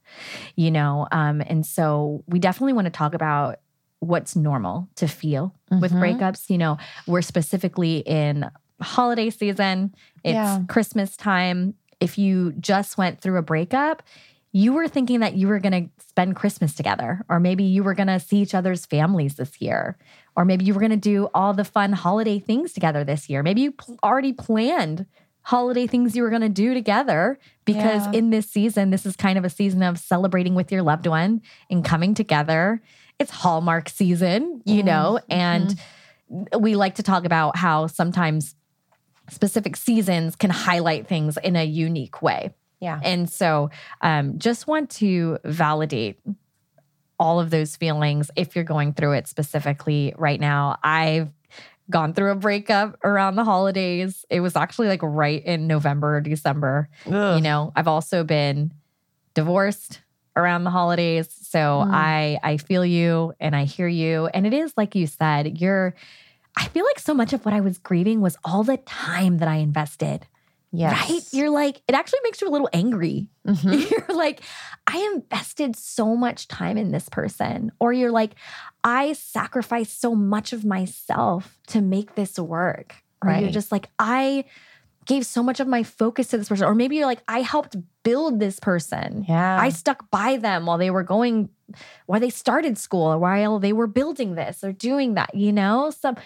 you 0.55 0.71
know? 0.71 1.09
Um, 1.11 1.43
and 1.45 1.67
so 1.67 2.23
we 2.27 2.39
definitely 2.39 2.73
want 2.73 2.87
to 2.87 2.91
talk 2.91 3.15
about 3.15 3.59
what's 3.99 4.37
normal 4.37 4.89
to 4.97 5.07
feel 5.07 5.55
mm-hmm. 5.71 5.81
with 5.81 5.93
breakups. 5.93 6.51
You 6.51 6.59
know, 6.59 6.79
we're 7.07 7.23
specifically 7.23 7.99
in 7.99 8.51
holiday 8.83 9.31
season, 9.31 9.95
it's 10.25 10.35
yeah. 10.35 10.61
Christmas 10.69 11.17
time. 11.17 11.75
If 12.01 12.19
you 12.19 12.53
just 12.53 12.99
went 12.99 13.21
through 13.21 13.39
a 13.39 13.43
breakup, 13.43 14.03
you 14.53 14.73
were 14.73 14.89
thinking 14.89 15.21
that 15.21 15.35
you 15.35 15.49
were 15.49 15.61
going 15.61 15.85
to 15.85 16.05
spend 16.05 16.37
Christmas 16.37 16.75
together, 16.75 17.25
or 17.29 17.41
maybe 17.41 17.65
you 17.65 17.83
were 17.83 17.95
going 17.95 18.09
to 18.09 18.21
see 18.21 18.39
each 18.39 18.55
other's 18.55 18.85
families 18.85 19.37
this 19.37 19.61
year, 19.61 19.97
or 20.37 20.45
maybe 20.45 20.65
you 20.65 20.75
were 20.75 20.81
going 20.81 20.91
to 20.91 20.97
do 20.97 21.29
all 21.33 21.55
the 21.55 21.65
fun 21.65 21.93
holiday 21.93 22.39
things 22.39 22.73
together 22.73 23.05
this 23.05 23.31
year. 23.31 23.43
Maybe 23.43 23.63
you 23.63 23.73
pl- 23.73 23.99
already 24.03 24.33
planned 24.33 25.07
holiday 25.45 25.87
things 25.87 26.15
you 26.15 26.23
were 26.23 26.31
going 26.31 26.43
to 26.43 26.49
do 26.49 26.75
together 26.75 27.39
because 27.65 28.07
yeah. 28.07 28.13
in 28.13 28.31
this 28.31 28.49
season, 28.49 28.91
this 28.91 29.07
is 29.07 29.17
kind 29.17 29.39
of 29.39 29.45
a 29.45 29.51
season 29.51 29.83
of 29.83 29.99
celebrating 29.99 30.55
with 30.55 30.71
your 30.71 30.83
loved 30.83 31.07
one 31.07 31.41
and 31.71 31.85
coming 31.85 32.15
together 32.15 32.81
it's 33.23 33.31
Hallmark 33.31 33.89
season, 33.89 34.63
you 34.65 34.79
mm-hmm. 34.79 34.87
know, 34.87 35.21
and 35.31 35.77
mm-hmm. 36.31 36.61
we 36.61 36.75
like 36.75 36.97
to 36.97 37.03
talk 37.03 37.25
about 37.25 37.57
how 37.57 37.87
sometimes 37.87 38.55
specific 39.33 39.77
seasons 39.77 40.37
can 40.37 40.51
highlight 40.51 41.07
things 41.07 41.37
in 41.37 41.57
a 41.57 41.65
unique 41.65 42.23
way. 42.23 42.55
Yeah. 42.81 43.01
And 43.03 43.31
so 43.31 43.71
um, 44.01 44.39
just 44.39 44.67
want 44.67 44.91
to 44.91 45.39
validate 45.45 46.21
all 47.19 47.39
of 47.39 47.51
those 47.51 47.77
feelings 47.77 48.31
if 48.35 48.57
you're 48.57 48.65
going 48.65 48.93
through 48.93 49.13
it 49.13 49.29
specifically 49.29 50.13
right 50.19 50.41
now. 50.41 50.79
I've 50.83 51.31
gone 51.89 52.15
through 52.15 52.33
a 52.33 52.35
breakup 52.35 52.99
around 53.05 53.37
the 53.37 53.45
holidays. 53.45 54.25
It 54.29 54.41
was 54.41 54.57
actually 54.57 54.89
like 54.89 55.03
right 55.03 55.45
in 55.45 55.69
November 55.69 56.17
or 56.17 56.21
December. 56.21 56.89
Ugh. 57.07 57.37
You 57.37 57.43
know, 57.43 57.73
I've 57.77 57.89
also 57.89 58.25
been 58.25 58.73
divorced 59.35 60.01
around 60.35 60.65
the 60.65 60.71
holidays. 60.71 61.29
So 61.43 61.59
mm. 61.59 61.91
I 61.93 62.39
I 62.43 62.57
feel 62.57 62.85
you 62.85 63.35
and 63.39 63.55
I 63.55 63.65
hear 63.65 63.89
you. 63.89 64.27
And 64.27 64.47
it 64.47 64.55
is 64.55 64.73
like 64.77 64.95
you 64.95 65.07
said, 65.07 65.61
you're 65.61 65.95
I 66.57 66.69
feel 66.69 66.85
like 66.85 66.99
so 66.99 67.15
much 67.15 67.33
of 67.33 67.45
what 67.45 67.55
I 67.55 67.61
was 67.61 67.79
grieving 67.79 68.21
was 68.21 68.37
all 68.45 68.63
the 68.63 68.77
time 68.79 69.39
that 69.39 69.49
I 69.49 69.57
invested. 69.57 70.27
Yes. 70.73 71.11
Right? 71.11 71.23
You're 71.33 71.51
like, 71.51 71.83
it 71.87 71.95
actually 71.95 72.21
makes 72.25 72.41
you 72.41 72.49
a 72.49 72.51
little 72.51 72.69
angry. 72.73 73.29
Mm-hmm. 73.47 73.73
You're 74.09 74.17
like, 74.17 74.41
I 74.87 75.11
invested 75.15 75.77
so 75.77 76.17
much 76.17 76.49
time 76.49 76.79
in 76.79 76.93
this 76.93 77.09
person. 77.11 77.73
Or 77.79 77.93
you're 77.93 78.11
like, 78.11 78.33
I 78.83 79.13
sacrificed 79.13 80.01
so 80.01 80.15
much 80.15 80.53
of 80.53 80.65
myself 80.65 81.59
to 81.69 81.83
make 81.83 82.15
this 82.15 82.39
work. 82.39 82.97
Or 83.23 83.29
right. 83.29 83.43
you're 83.43 83.53
just 83.53 83.71
like, 83.71 83.89
I 83.99 84.45
gave 85.13 85.27
so 85.27 85.43
much 85.43 85.61
of 85.61 85.69
my 85.69 85.83
focus 85.83 86.29
to 86.29 86.39
this 86.39 86.49
person. 86.49 86.67
Or 86.67 86.75
maybe 86.75 86.97
you're 86.97 87.07
like, 87.07 87.23
I 87.29 87.41
helped 87.41 87.77
build 88.03 88.41
this 88.41 88.59
person. 88.59 89.25
Yeah. 89.29 89.59
I 89.61 89.69
stuck 89.69 90.11
by 90.11 90.39
them 90.39 90.65
while 90.65 90.79
they 90.79 90.91
were 90.91 91.03
going, 91.03 91.51
while 92.07 92.21
they 92.21 92.31
started 92.31 92.79
school, 92.79 93.13
or 93.13 93.19
while 93.19 93.59
they 93.59 93.73
were 93.73 93.87
building 93.87 94.35
this 94.35 94.65
or 94.65 94.73
doing 94.73 95.15
that, 95.15 95.35
you 95.35 95.53
know? 95.53 95.91
Some 95.91 96.17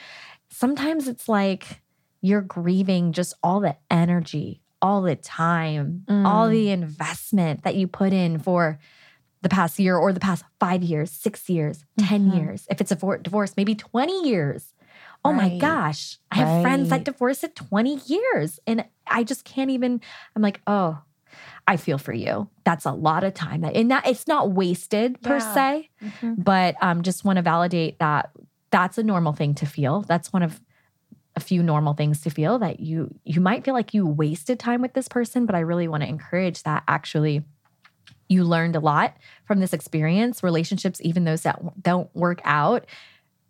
sometimes 0.51 1.09
it's 1.09 1.29
like 1.29 1.83
you're 2.21 2.43
grieving 2.43 3.13
just 3.13 3.35
all 3.43 3.61
the 3.61 3.77
energy, 3.91 4.63
all 4.81 5.03
the 5.03 5.17
time, 5.17 6.05
mm. 6.07 6.25
all 6.25 6.49
the 6.49 6.71
investment 6.71 7.65
that 7.65 7.75
you 7.75 7.89
put 7.89 8.13
in 8.13 8.39
for 8.39 8.79
the 9.43 9.49
past 9.49 9.79
year 9.79 9.97
or 9.97 10.13
the 10.13 10.21
past 10.21 10.45
five 10.61 10.83
years, 10.83 11.11
six 11.11 11.49
years, 11.49 11.85
10 11.99 12.29
mm-hmm. 12.29 12.37
years. 12.37 12.67
If 12.71 12.81
it's 12.81 12.93
a 12.93 13.19
divorce, 13.23 13.55
maybe 13.57 13.75
20 13.75 14.29
years. 14.29 14.75
Oh 15.27 15.33
right. 15.33 15.53
my 15.53 15.59
gosh. 15.59 16.19
I 16.31 16.37
have 16.37 16.49
right. 16.49 16.63
friends 16.63 16.91
that 16.91 17.05
divorced 17.05 17.45
at 17.45 17.55
20 17.55 17.97
years 18.07 18.61
and 18.67 18.85
I 19.07 19.25
just 19.25 19.45
can't 19.45 19.71
even, 19.71 20.01
I'm 20.35 20.43
like, 20.43 20.61
oh, 20.67 20.99
I 21.67 21.77
feel 21.77 21.99
for 21.99 22.13
you. 22.13 22.49
That's 22.65 22.85
a 22.85 22.93
lot 22.93 23.25
of 23.25 23.35
time. 23.35 23.65
And 23.65 23.91
that 23.91 24.07
it's 24.07 24.27
not 24.27 24.53
wasted 24.53 25.21
per 25.21 25.41
se, 25.41 25.91
mm-hmm. 26.03 26.35
but 26.39 26.77
um, 26.81 27.03
just 27.03 27.25
want 27.25 27.37
to 27.37 27.43
validate 27.43 27.99
that 27.99 28.31
that's 28.71 28.99
a 28.99 29.03
normal 29.03 29.33
thing 29.33 29.55
to 29.57 29.67
feel. 29.67 30.03
That's 30.03 30.33
one 30.33 30.43
of 30.43 30.61
a 31.35 31.41
few 31.41 31.63
normal 31.63 31.93
things 31.93 32.23
to 32.23 32.31
feel 32.31 32.59
that 32.61 32.81
you 32.81 33.15
you 33.25 33.41
might 33.41 33.65
feel 33.65 33.75
like 33.75 33.93
you 33.93 34.07
wasted 34.07 34.59
time 34.59 34.81
with 34.81 34.95
this 34.95 35.09
person, 35.09 35.45
but 35.45 35.55
I 35.55 35.61
really 35.61 35.89
want 35.89 36.03
to 36.03 36.09
encourage 36.09 36.63
that 36.63 36.83
actually 36.89 37.45
you 38.29 38.43
learned 38.45 38.75
a 38.75 38.81
lot 38.81 39.17
from 39.45 39.61
this 39.61 39.73
experience. 39.73 40.43
Relationships, 40.43 41.01
even 41.03 41.25
those 41.25 41.43
that 41.43 41.61
don't 41.83 42.15
work 42.15 42.41
out, 42.45 42.87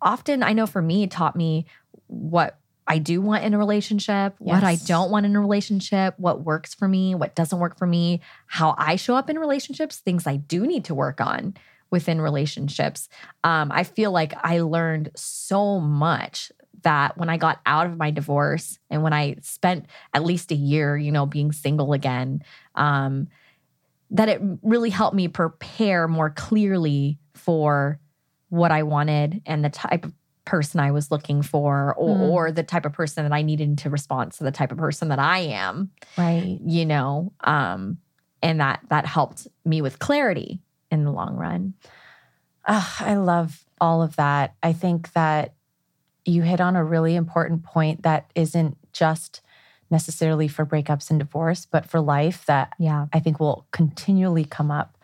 often 0.01 0.43
I 0.43 0.53
know 0.53 0.67
for 0.67 0.81
me 0.81 1.07
taught 1.07 1.35
me 1.35 1.65
what 2.07 2.59
I 2.87 2.99
do 2.99 3.21
want 3.21 3.43
in 3.43 3.53
a 3.53 3.57
relationship, 3.57 4.35
yes. 4.39 4.39
what 4.39 4.63
I 4.63 4.75
don't 4.75 5.11
want 5.11 5.25
in 5.25 5.35
a 5.35 5.41
relationship, 5.41 6.15
what 6.17 6.45
works 6.45 6.73
for 6.73 6.87
me, 6.87 7.15
what 7.15 7.35
doesn't 7.35 7.59
work 7.59 7.77
for 7.77 7.85
me, 7.85 8.21
how 8.45 8.75
I 8.77 8.95
show 8.95 9.15
up 9.15 9.29
in 9.29 9.37
relationships, 9.37 9.97
things 9.97 10.25
I 10.25 10.37
do 10.37 10.65
need 10.65 10.85
to 10.85 10.95
work 10.95 11.19
on, 11.19 11.55
within 11.89 12.21
relationships. 12.21 13.09
Um, 13.43 13.71
I 13.71 13.83
feel 13.83 14.11
like 14.11 14.33
I 14.41 14.61
learned 14.61 15.11
so 15.15 15.79
much 15.79 16.51
that 16.83 17.17
when 17.17 17.29
I 17.29 17.37
got 17.37 17.59
out 17.65 17.87
of 17.87 17.97
my 17.97 18.11
divorce 18.11 18.79
and 18.89 19.03
when 19.03 19.13
I 19.13 19.37
spent 19.41 19.87
at 20.13 20.23
least 20.23 20.51
a 20.51 20.55
year, 20.55 20.97
you 20.97 21.11
know, 21.11 21.25
being 21.25 21.51
single 21.51 21.93
again, 21.93 22.43
um, 22.75 23.27
that 24.11 24.29
it 24.29 24.41
really 24.61 24.89
helped 24.89 25.15
me 25.15 25.27
prepare 25.27 26.07
more 26.07 26.29
clearly 26.29 27.17
for 27.33 27.99
what 28.49 28.71
I 28.71 28.83
wanted 28.83 29.41
and 29.45 29.63
the 29.63 29.69
type 29.69 30.05
of 30.05 30.13
person 30.45 30.79
I 30.79 30.91
was 30.91 31.11
looking 31.11 31.41
for 31.41 31.93
or, 31.95 32.15
mm. 32.15 32.29
or 32.29 32.51
the 32.51 32.63
type 32.63 32.85
of 32.85 32.93
person 32.93 33.23
that 33.23 33.33
I 33.33 33.41
needed 33.41 33.79
to 33.79 33.89
respond 33.89 34.31
to 34.33 34.43
the 34.43 34.51
type 34.51 34.71
of 34.71 34.77
person 34.77 35.09
that 35.09 35.19
I 35.19 35.39
am. 35.39 35.91
Right. 36.17 36.57
You 36.63 36.85
know, 36.85 37.33
um, 37.41 37.97
and 38.41 38.61
that 38.61 38.79
that 38.89 39.05
helped 39.05 39.47
me 39.65 39.81
with 39.81 39.99
clarity 39.99 40.61
in 40.89 41.03
the 41.03 41.11
long 41.11 41.35
run. 41.35 41.73
Oh, 42.67 42.95
I 42.99 43.15
love 43.15 43.65
all 43.79 44.01
of 44.01 44.15
that. 44.15 44.55
I 44.63 44.73
think 44.73 45.11
that 45.13 45.53
you 46.25 46.41
hit 46.41 46.61
on 46.61 46.75
a 46.75 46.83
really 46.83 47.15
important 47.15 47.63
point 47.63 48.03
that 48.03 48.29
isn't 48.35 48.77
just 48.93 49.41
necessarily 49.89 50.47
for 50.47 50.65
breakups 50.65 51.09
and 51.09 51.19
divorce, 51.19 51.65
but 51.65 51.85
for 51.85 52.01
life 52.01 52.45
that 52.45 52.73
yeah. 52.77 53.07
I 53.13 53.19
think 53.19 53.39
will 53.39 53.65
continually 53.71 54.43
come 54.43 54.71
up. 54.71 54.97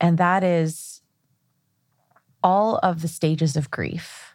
And 0.00 0.18
that 0.18 0.44
is 0.44 0.93
all 2.44 2.78
of 2.82 3.02
the 3.02 3.08
stages 3.08 3.56
of 3.56 3.70
grief 3.70 4.34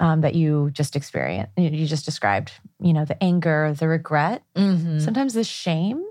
um, 0.00 0.20
that 0.20 0.34
you 0.34 0.70
just 0.72 0.94
experienced, 0.94 1.52
you 1.58 1.86
just 1.86 2.04
described, 2.04 2.52
you 2.80 2.92
know, 2.92 3.04
the 3.04 3.22
anger, 3.22 3.74
the 3.76 3.88
regret, 3.88 4.42
mm-hmm. 4.54 5.00
sometimes 5.00 5.34
the 5.34 5.42
shame 5.42 6.06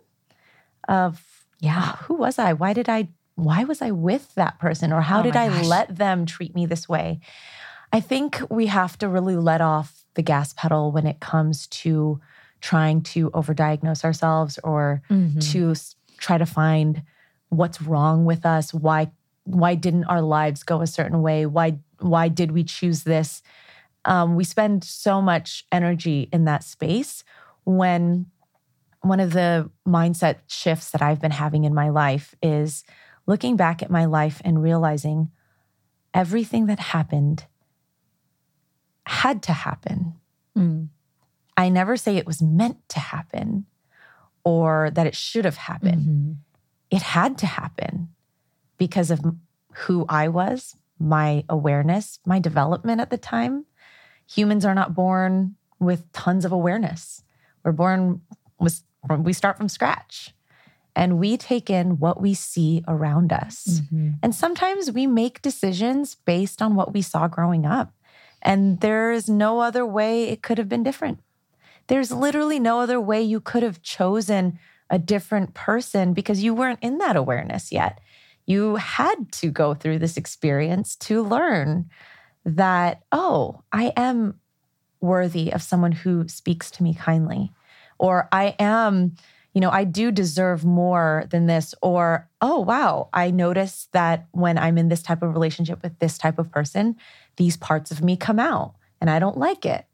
of, 0.87 1.23
yeah, 1.59 1.95
who 2.03 2.15
was 2.15 2.37
I? 2.37 2.53
Why 2.53 2.73
did 2.73 2.89
I, 2.89 3.07
why 3.35 3.63
was 3.63 3.81
I 3.81 3.91
with 3.91 4.35
that 4.35 4.59
person? 4.59 4.91
Or 4.91 5.01
how 5.01 5.21
oh 5.21 5.23
did 5.23 5.37
I 5.37 5.47
gosh. 5.47 5.65
let 5.65 5.95
them 5.95 6.25
treat 6.25 6.53
me 6.53 6.65
this 6.65 6.89
way? 6.89 7.21
I 7.93 8.01
think 8.01 8.41
we 8.49 8.65
have 8.65 8.97
to 8.97 9.07
really 9.07 9.37
let 9.37 9.61
off 9.61 10.03
the 10.15 10.21
gas 10.21 10.51
pedal 10.53 10.91
when 10.91 11.07
it 11.07 11.21
comes 11.21 11.67
to 11.67 12.19
trying 12.59 13.01
to 13.01 13.29
overdiagnose 13.31 14.03
ourselves 14.03 14.59
or 14.63 15.01
mm-hmm. 15.09 15.39
to 15.39 15.73
try 16.17 16.37
to 16.37 16.45
find 16.45 17.03
what's 17.49 17.81
wrong 17.81 18.25
with 18.25 18.45
us 18.45 18.73
why 18.73 19.09
why 19.47 19.75
didn't 19.75 20.05
our 20.05 20.21
lives 20.21 20.63
go 20.63 20.81
a 20.81 20.87
certain 20.87 21.21
way 21.21 21.45
why 21.45 21.77
why 21.99 22.27
did 22.27 22.51
we 22.51 22.63
choose 22.63 23.03
this 23.03 23.41
um, 24.05 24.35
we 24.35 24.43
spend 24.43 24.83
so 24.83 25.21
much 25.21 25.65
energy 25.71 26.29
in 26.31 26.45
that 26.45 26.63
space 26.63 27.23
when 27.65 28.25
one 29.01 29.19
of 29.19 29.33
the 29.33 29.69
mindset 29.87 30.37
shifts 30.47 30.91
that 30.91 31.01
i've 31.01 31.21
been 31.21 31.31
having 31.31 31.63
in 31.63 31.73
my 31.73 31.89
life 31.89 32.35
is 32.41 32.83
looking 33.25 33.55
back 33.55 33.81
at 33.81 33.89
my 33.89 34.05
life 34.05 34.41
and 34.45 34.61
realizing 34.61 35.29
everything 36.13 36.65
that 36.67 36.79
happened 36.79 37.45
had 39.05 39.41
to 39.41 39.53
happen 39.53 40.13
mm. 40.57 40.87
I 41.57 41.69
never 41.69 41.97
say 41.97 42.15
it 42.15 42.27
was 42.27 42.41
meant 42.41 42.87
to 42.89 42.99
happen 42.99 43.65
or 44.45 44.91
that 44.91 45.07
it 45.07 45.15
should 45.15 45.43
have 45.43 45.57
happened. 45.57 46.03
Mm-hmm. 46.03 46.31
It 46.91 47.01
had 47.01 47.37
to 47.39 47.47
happen 47.47 48.09
because 48.77 49.11
of 49.11 49.21
who 49.73 50.05
I 50.09 50.27
was, 50.27 50.75
my 50.99 51.43
awareness, 51.49 52.19
my 52.25 52.39
development 52.39 53.01
at 53.01 53.09
the 53.09 53.17
time. 53.17 53.65
Humans 54.29 54.65
are 54.65 54.75
not 54.75 54.95
born 54.95 55.55
with 55.79 56.11
tons 56.11 56.45
of 56.45 56.51
awareness. 56.51 57.23
We're 57.63 57.71
born 57.71 58.21
with, 58.59 58.83
we 59.09 59.33
start 59.33 59.57
from 59.57 59.69
scratch 59.69 60.33
and 60.95 61.19
we 61.19 61.37
take 61.37 61.69
in 61.69 61.99
what 61.99 62.19
we 62.19 62.33
see 62.33 62.83
around 62.87 63.31
us. 63.31 63.81
Mm-hmm. 63.81 64.09
And 64.23 64.33
sometimes 64.33 64.91
we 64.91 65.05
make 65.05 65.43
decisions 65.43 66.15
based 66.15 66.61
on 66.61 66.75
what 66.75 66.93
we 66.93 67.03
saw 67.03 67.27
growing 67.27 67.65
up. 67.65 67.93
And 68.41 68.81
there 68.81 69.11
is 69.11 69.29
no 69.29 69.59
other 69.59 69.85
way 69.85 70.23
it 70.23 70.41
could 70.41 70.57
have 70.57 70.67
been 70.67 70.83
different. 70.83 71.19
There's 71.85 72.11
literally 72.11 72.59
no 72.59 72.79
other 72.79 72.99
way 72.99 73.21
you 73.21 73.39
could 73.39 73.63
have 73.63 73.81
chosen 73.81 74.59
a 74.89 74.97
different 74.97 75.53
person 75.53 76.13
because 76.13 76.43
you 76.43 76.53
weren't 76.53 76.79
in 76.81 76.97
that 76.97 77.15
awareness 77.15 77.71
yet. 77.71 77.99
You 78.47 78.77
had 78.77 79.31
to 79.33 79.51
go 79.51 79.73
through 79.73 79.99
this 79.99 80.17
experience 80.17 80.95
to 80.95 81.21
learn 81.21 81.89
that, 82.45 83.03
oh, 83.11 83.61
I 83.71 83.93
am 83.95 84.39
worthy 85.01 85.51
of 85.51 85.61
someone 85.61 85.91
who 85.91 86.27
speaks 86.27 86.71
to 86.71 86.83
me 86.83 86.93
kindly, 86.93 87.51
or 87.99 88.29
I 88.31 88.55
am, 88.57 89.15
you 89.53 89.61
know, 89.61 89.69
I 89.69 89.83
do 89.83 90.11
deserve 90.11 90.63
more 90.63 91.25
than 91.29 91.45
this, 91.45 91.75
or, 91.81 92.29
oh, 92.41 92.61
wow, 92.61 93.09
I 93.13 93.31
notice 93.31 93.89
that 93.91 94.27
when 94.31 94.57
I'm 94.57 94.77
in 94.77 94.87
this 94.87 95.03
type 95.03 95.21
of 95.21 95.33
relationship 95.33 95.83
with 95.83 95.99
this 95.99 96.17
type 96.17 96.39
of 96.39 96.51
person, 96.51 96.95
these 97.35 97.57
parts 97.57 97.91
of 97.91 98.01
me 98.01 98.15
come 98.15 98.39
out 98.39 98.75
and 99.01 99.09
I 99.09 99.19
don't 99.19 99.37
like 99.37 99.65
it. 99.65 99.85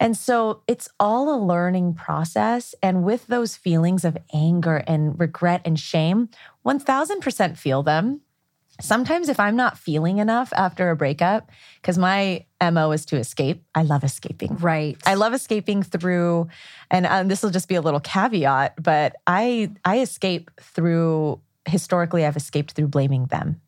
And 0.00 0.16
so 0.16 0.62
it's 0.66 0.88
all 0.98 1.34
a 1.34 1.42
learning 1.42 1.94
process. 1.94 2.74
And 2.82 3.04
with 3.04 3.26
those 3.26 3.56
feelings 3.56 4.04
of 4.04 4.18
anger 4.32 4.78
and 4.86 5.18
regret 5.18 5.62
and 5.64 5.78
shame, 5.78 6.28
1000% 6.64 7.56
feel 7.56 7.82
them. 7.82 8.20
Sometimes, 8.80 9.28
if 9.28 9.38
I'm 9.38 9.54
not 9.54 9.78
feeling 9.78 10.18
enough 10.18 10.52
after 10.52 10.90
a 10.90 10.96
breakup, 10.96 11.48
because 11.80 11.96
my 11.96 12.44
MO 12.60 12.90
is 12.90 13.06
to 13.06 13.16
escape, 13.16 13.62
I 13.72 13.82
love 13.82 14.02
escaping. 14.02 14.56
Right. 14.56 14.96
I 15.06 15.14
love 15.14 15.32
escaping 15.32 15.84
through, 15.84 16.48
and 16.90 17.06
um, 17.06 17.28
this 17.28 17.44
will 17.44 17.50
just 17.50 17.68
be 17.68 17.76
a 17.76 17.80
little 17.80 18.00
caveat, 18.00 18.82
but 18.82 19.14
I 19.28 19.70
I 19.84 20.00
escape 20.00 20.50
through 20.60 21.40
historically, 21.66 22.24
I've 22.24 22.36
escaped 22.36 22.72
through 22.72 22.88
blaming 22.88 23.26
them. 23.26 23.60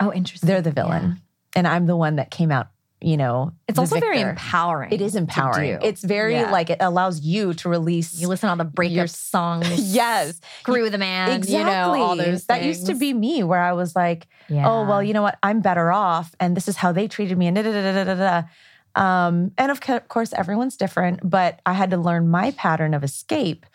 Oh, 0.00 0.12
interesting. 0.12 0.46
They're 0.46 0.62
the 0.62 0.72
villain. 0.72 1.04
Yeah. 1.04 1.14
And 1.54 1.68
I'm 1.68 1.86
the 1.86 1.96
one 1.96 2.16
that 2.16 2.30
came 2.30 2.50
out 2.50 2.68
you 3.00 3.16
know, 3.16 3.52
it's 3.68 3.78
also 3.78 3.96
victor. 3.96 4.12
very 4.12 4.20
empowering. 4.22 4.90
It 4.90 5.02
is 5.02 5.16
empowering. 5.16 5.78
It's 5.82 6.02
very 6.02 6.34
yeah. 6.34 6.50
like 6.50 6.70
it 6.70 6.78
allows 6.80 7.20
you 7.20 7.52
to 7.54 7.68
release. 7.68 8.18
You 8.18 8.26
listen 8.28 8.46
to 8.46 8.50
all 8.52 8.56
the 8.56 8.64
breakup 8.64 8.96
your, 8.96 9.06
songs. 9.06 9.68
yes, 9.94 10.40
screw 10.60 10.88
the 10.88 10.96
man. 10.96 11.32
Exactly. 11.32 11.58
You 11.58 11.64
know, 11.64 12.02
all 12.02 12.16
those. 12.16 12.46
That 12.46 12.64
used 12.64 12.86
to 12.86 12.94
be 12.94 13.12
me, 13.12 13.42
where 13.42 13.60
I 13.60 13.74
was 13.74 13.94
like, 13.94 14.26
yeah. 14.48 14.68
oh 14.68 14.86
well, 14.86 15.02
you 15.02 15.12
know 15.12 15.22
what? 15.22 15.38
I'm 15.42 15.60
better 15.60 15.92
off, 15.92 16.34
and 16.40 16.56
this 16.56 16.68
is 16.68 16.76
how 16.76 16.90
they 16.90 17.06
treated 17.06 17.36
me, 17.36 17.46
and 17.46 17.56
da 17.56 17.62
da 17.62 17.72
da 17.72 17.92
da 17.92 18.04
da 18.04 18.14
da. 18.14 18.48
Um, 18.96 19.52
and 19.58 19.70
of 19.70 19.80
course, 20.08 20.32
everyone's 20.32 20.76
different, 20.76 21.20
but 21.22 21.60
I 21.66 21.74
had 21.74 21.90
to 21.90 21.98
learn 21.98 22.28
my 22.28 22.52
pattern 22.52 22.94
of 22.94 23.04
escape 23.04 23.66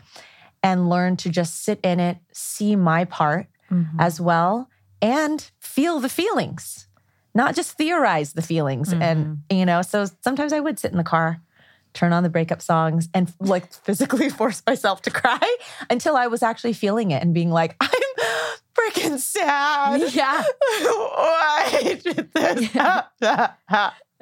and 0.64 0.90
learn 0.90 1.16
to 1.18 1.30
just 1.30 1.64
sit 1.64 1.80
in 1.84 2.00
it, 2.00 2.18
see 2.32 2.76
my 2.76 3.06
part 3.06 3.48
mm-hmm. 3.72 4.00
as 4.00 4.20
well, 4.20 4.68
and 5.00 5.52
feel 5.60 6.00
the 6.00 6.10
feelings 6.10 6.88
not 7.34 7.56
just 7.56 7.78
theorize 7.78 8.34
the 8.34 8.42
feelings. 8.42 8.90
Mm-hmm. 8.90 9.02
And, 9.02 9.44
you 9.50 9.66
know, 9.66 9.82
so 9.82 10.06
sometimes 10.22 10.54
I 10.54 10.60
would 10.60 10.80
sit 10.80 10.92
in 10.92 10.98
the 10.98 11.04
car, 11.04 11.42
turn 11.94 12.14
on 12.14 12.24
the 12.24 12.30
breakup 12.30 12.62
songs, 12.62 13.10
and 13.14 13.32
like 13.40 13.72
physically 13.74 14.30
force 14.42 14.62
myself 14.68 15.02
to 15.04 15.12
cry 15.12 15.58
until 15.90 16.16
I 16.16 16.28
was 16.28 16.44
actually 16.44 16.74
feeling 16.74 17.12
it 17.12 17.22
and 17.22 17.34
being 17.34 17.52
like, 17.52 17.76
I'm 17.82 17.90
freaking 18.76 19.18
sad. 19.18 20.14
Yeah. 20.14 20.44
Why 20.82 22.00
did 22.04 22.34
this 22.34 22.74
yeah. 22.74 23.04
yeah, 23.22 23.52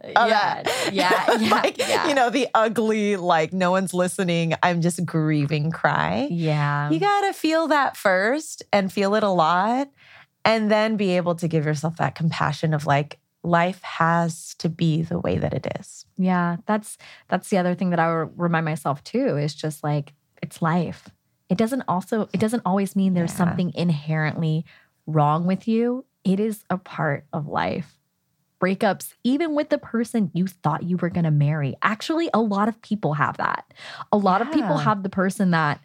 yeah, 0.03 0.63
yeah, 0.91 1.47
like, 1.51 1.77
yeah. 1.77 2.07
You 2.07 2.15
know, 2.15 2.29
the 2.29 2.47
ugly, 2.53 3.17
like, 3.17 3.51
no 3.51 3.71
one's 3.71 3.93
listening. 3.93 4.53
I'm 4.63 4.81
just 4.81 5.05
grieving 5.05 5.71
cry. 5.71 6.27
Yeah. 6.31 6.89
You 6.89 6.99
got 6.99 7.27
to 7.27 7.33
feel 7.33 7.67
that 7.67 7.97
first 7.97 8.63
and 8.71 8.91
feel 8.91 9.15
it 9.15 9.23
a 9.23 9.29
lot 9.29 9.89
and 10.45 10.71
then 10.71 10.97
be 10.97 11.11
able 11.17 11.35
to 11.35 11.47
give 11.47 11.65
yourself 11.65 11.97
that 11.97 12.15
compassion 12.15 12.73
of 12.73 12.85
like 12.85 13.19
life 13.43 13.81
has 13.83 14.55
to 14.55 14.69
be 14.69 15.01
the 15.01 15.19
way 15.19 15.37
that 15.37 15.53
it 15.53 15.67
is. 15.79 16.05
Yeah 16.17 16.57
that's 16.65 16.97
that's 17.27 17.49
the 17.49 17.57
other 17.57 17.75
thing 17.75 17.91
that 17.91 17.99
i 17.99 18.23
would 18.23 18.37
remind 18.37 18.65
myself 18.65 19.03
too 19.03 19.37
is 19.37 19.55
just 19.55 19.83
like 19.83 20.13
it's 20.41 20.61
life. 20.61 21.09
It 21.49 21.57
doesn't 21.57 21.83
also 21.87 22.29
it 22.33 22.39
doesn't 22.39 22.63
always 22.65 22.95
mean 22.95 23.13
there's 23.13 23.31
yeah. 23.31 23.37
something 23.37 23.73
inherently 23.75 24.65
wrong 25.05 25.45
with 25.45 25.67
you. 25.67 26.05
It 26.23 26.39
is 26.39 26.63
a 26.69 26.77
part 26.77 27.25
of 27.33 27.47
life. 27.47 27.97
Breakups 28.61 29.13
even 29.23 29.55
with 29.55 29.69
the 29.69 29.77
person 29.77 30.31
you 30.33 30.45
thought 30.47 30.83
you 30.83 30.97
were 30.97 31.09
going 31.09 31.23
to 31.23 31.31
marry 31.31 31.75
actually 31.81 32.29
a 32.33 32.41
lot 32.41 32.67
of 32.67 32.81
people 32.81 33.13
have 33.13 33.37
that. 33.37 33.73
A 34.11 34.17
lot 34.17 34.41
yeah. 34.41 34.47
of 34.47 34.53
people 34.53 34.77
have 34.77 35.01
the 35.03 35.09
person 35.09 35.51
that 35.51 35.79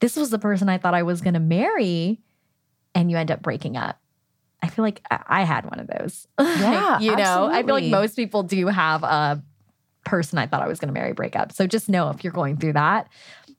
this 0.00 0.16
was 0.16 0.30
the 0.30 0.38
person 0.38 0.68
i 0.68 0.78
thought 0.78 0.94
i 0.94 1.02
was 1.02 1.20
going 1.20 1.34
to 1.34 1.40
marry 1.40 2.20
and 2.98 3.12
you 3.12 3.16
end 3.16 3.30
up 3.30 3.40
breaking 3.40 3.76
up. 3.76 4.00
I 4.60 4.66
feel 4.68 4.84
like 4.84 5.00
I 5.08 5.44
had 5.44 5.64
one 5.64 5.78
of 5.78 5.86
those. 5.86 6.26
Yeah. 6.40 6.98
you 6.98 7.14
know, 7.14 7.22
absolutely. 7.22 7.56
I 7.56 7.62
feel 7.62 7.74
like 7.76 7.84
most 7.84 8.16
people 8.16 8.42
do 8.42 8.66
have 8.66 9.04
a 9.04 9.40
person 10.04 10.36
I 10.36 10.48
thought 10.48 10.62
I 10.62 10.66
was 10.66 10.80
going 10.80 10.88
to 10.88 10.92
marry 10.92 11.12
break 11.12 11.36
up. 11.36 11.52
So 11.52 11.68
just 11.68 11.88
know 11.88 12.10
if 12.10 12.24
you're 12.24 12.32
going 12.32 12.56
through 12.56 12.72
that, 12.72 13.08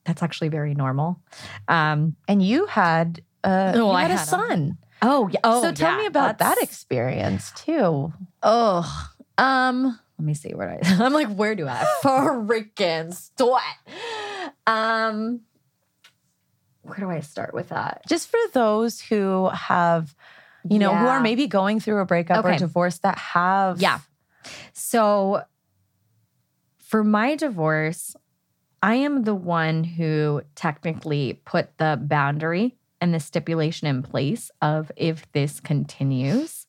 that's 0.04 0.22
actually 0.22 0.50
very 0.50 0.74
normal. 0.74 1.22
Um, 1.70 2.18
and 2.28 2.44
you 2.44 2.66
had, 2.66 3.22
uh, 3.46 3.72
oh, 3.76 3.92
you 3.92 3.98
had, 3.98 4.12
had 4.12 4.20
a 4.20 4.24
son. 4.26 4.78
A, 5.02 5.06
oh, 5.08 5.30
yeah. 5.32 5.40
Oh, 5.46 5.62
so 5.62 5.72
tell 5.72 5.94
yeah, 5.94 6.00
me 6.00 6.06
about 6.06 6.40
that 6.40 6.62
experience 6.62 7.54
too. 7.56 8.12
Oh, 8.44 9.10
um, 9.38 9.98
let 10.18 10.26
me 10.26 10.34
see 10.34 10.54
where 10.54 10.78
do 10.82 10.90
I. 10.90 10.96
I'm 11.06 11.14
like, 11.14 11.34
where 11.34 11.56
do 11.56 11.66
I 11.66 11.86
freaking 12.04 13.14
start? 13.14 13.64
Um, 14.68 15.42
where 16.90 17.00
do 17.00 17.10
I 17.10 17.22
start 17.22 17.54
with 17.54 17.70
that? 17.70 18.02
Just 18.08 18.30
for 18.30 18.40
those 18.54 19.00
who 19.00 19.50
have 19.50 20.16
you 20.68 20.80
know, 20.80 20.92
yeah. 20.92 21.00
who 21.00 21.08
are 21.08 21.22
maybe 21.22 21.48
going 21.48 21.80
through 21.80 22.00
a 22.00 22.06
breakup 22.06 22.46
okay. 22.46 22.56
or 22.56 22.58
divorce 22.58 22.98
that 23.00 23.18
have. 23.18 23.82
Yeah. 23.82 24.00
So 24.74 25.44
for 26.78 27.04
my 27.04 27.36
divorce, 27.36 28.16
I 28.82 28.96
am 28.96 29.24
the 29.24 29.36
one 29.36 29.84
who 29.84 30.42
technically 30.56 31.42
put 31.46 31.78
the 31.78 32.00
boundary 32.02 32.78
and 33.02 33.14
the 33.14 33.20
stipulation 33.20 33.88
in 33.88 34.04
place 34.04 34.52
of 34.62 34.92
if 34.96 35.30
this 35.32 35.60
continues, 35.60 36.68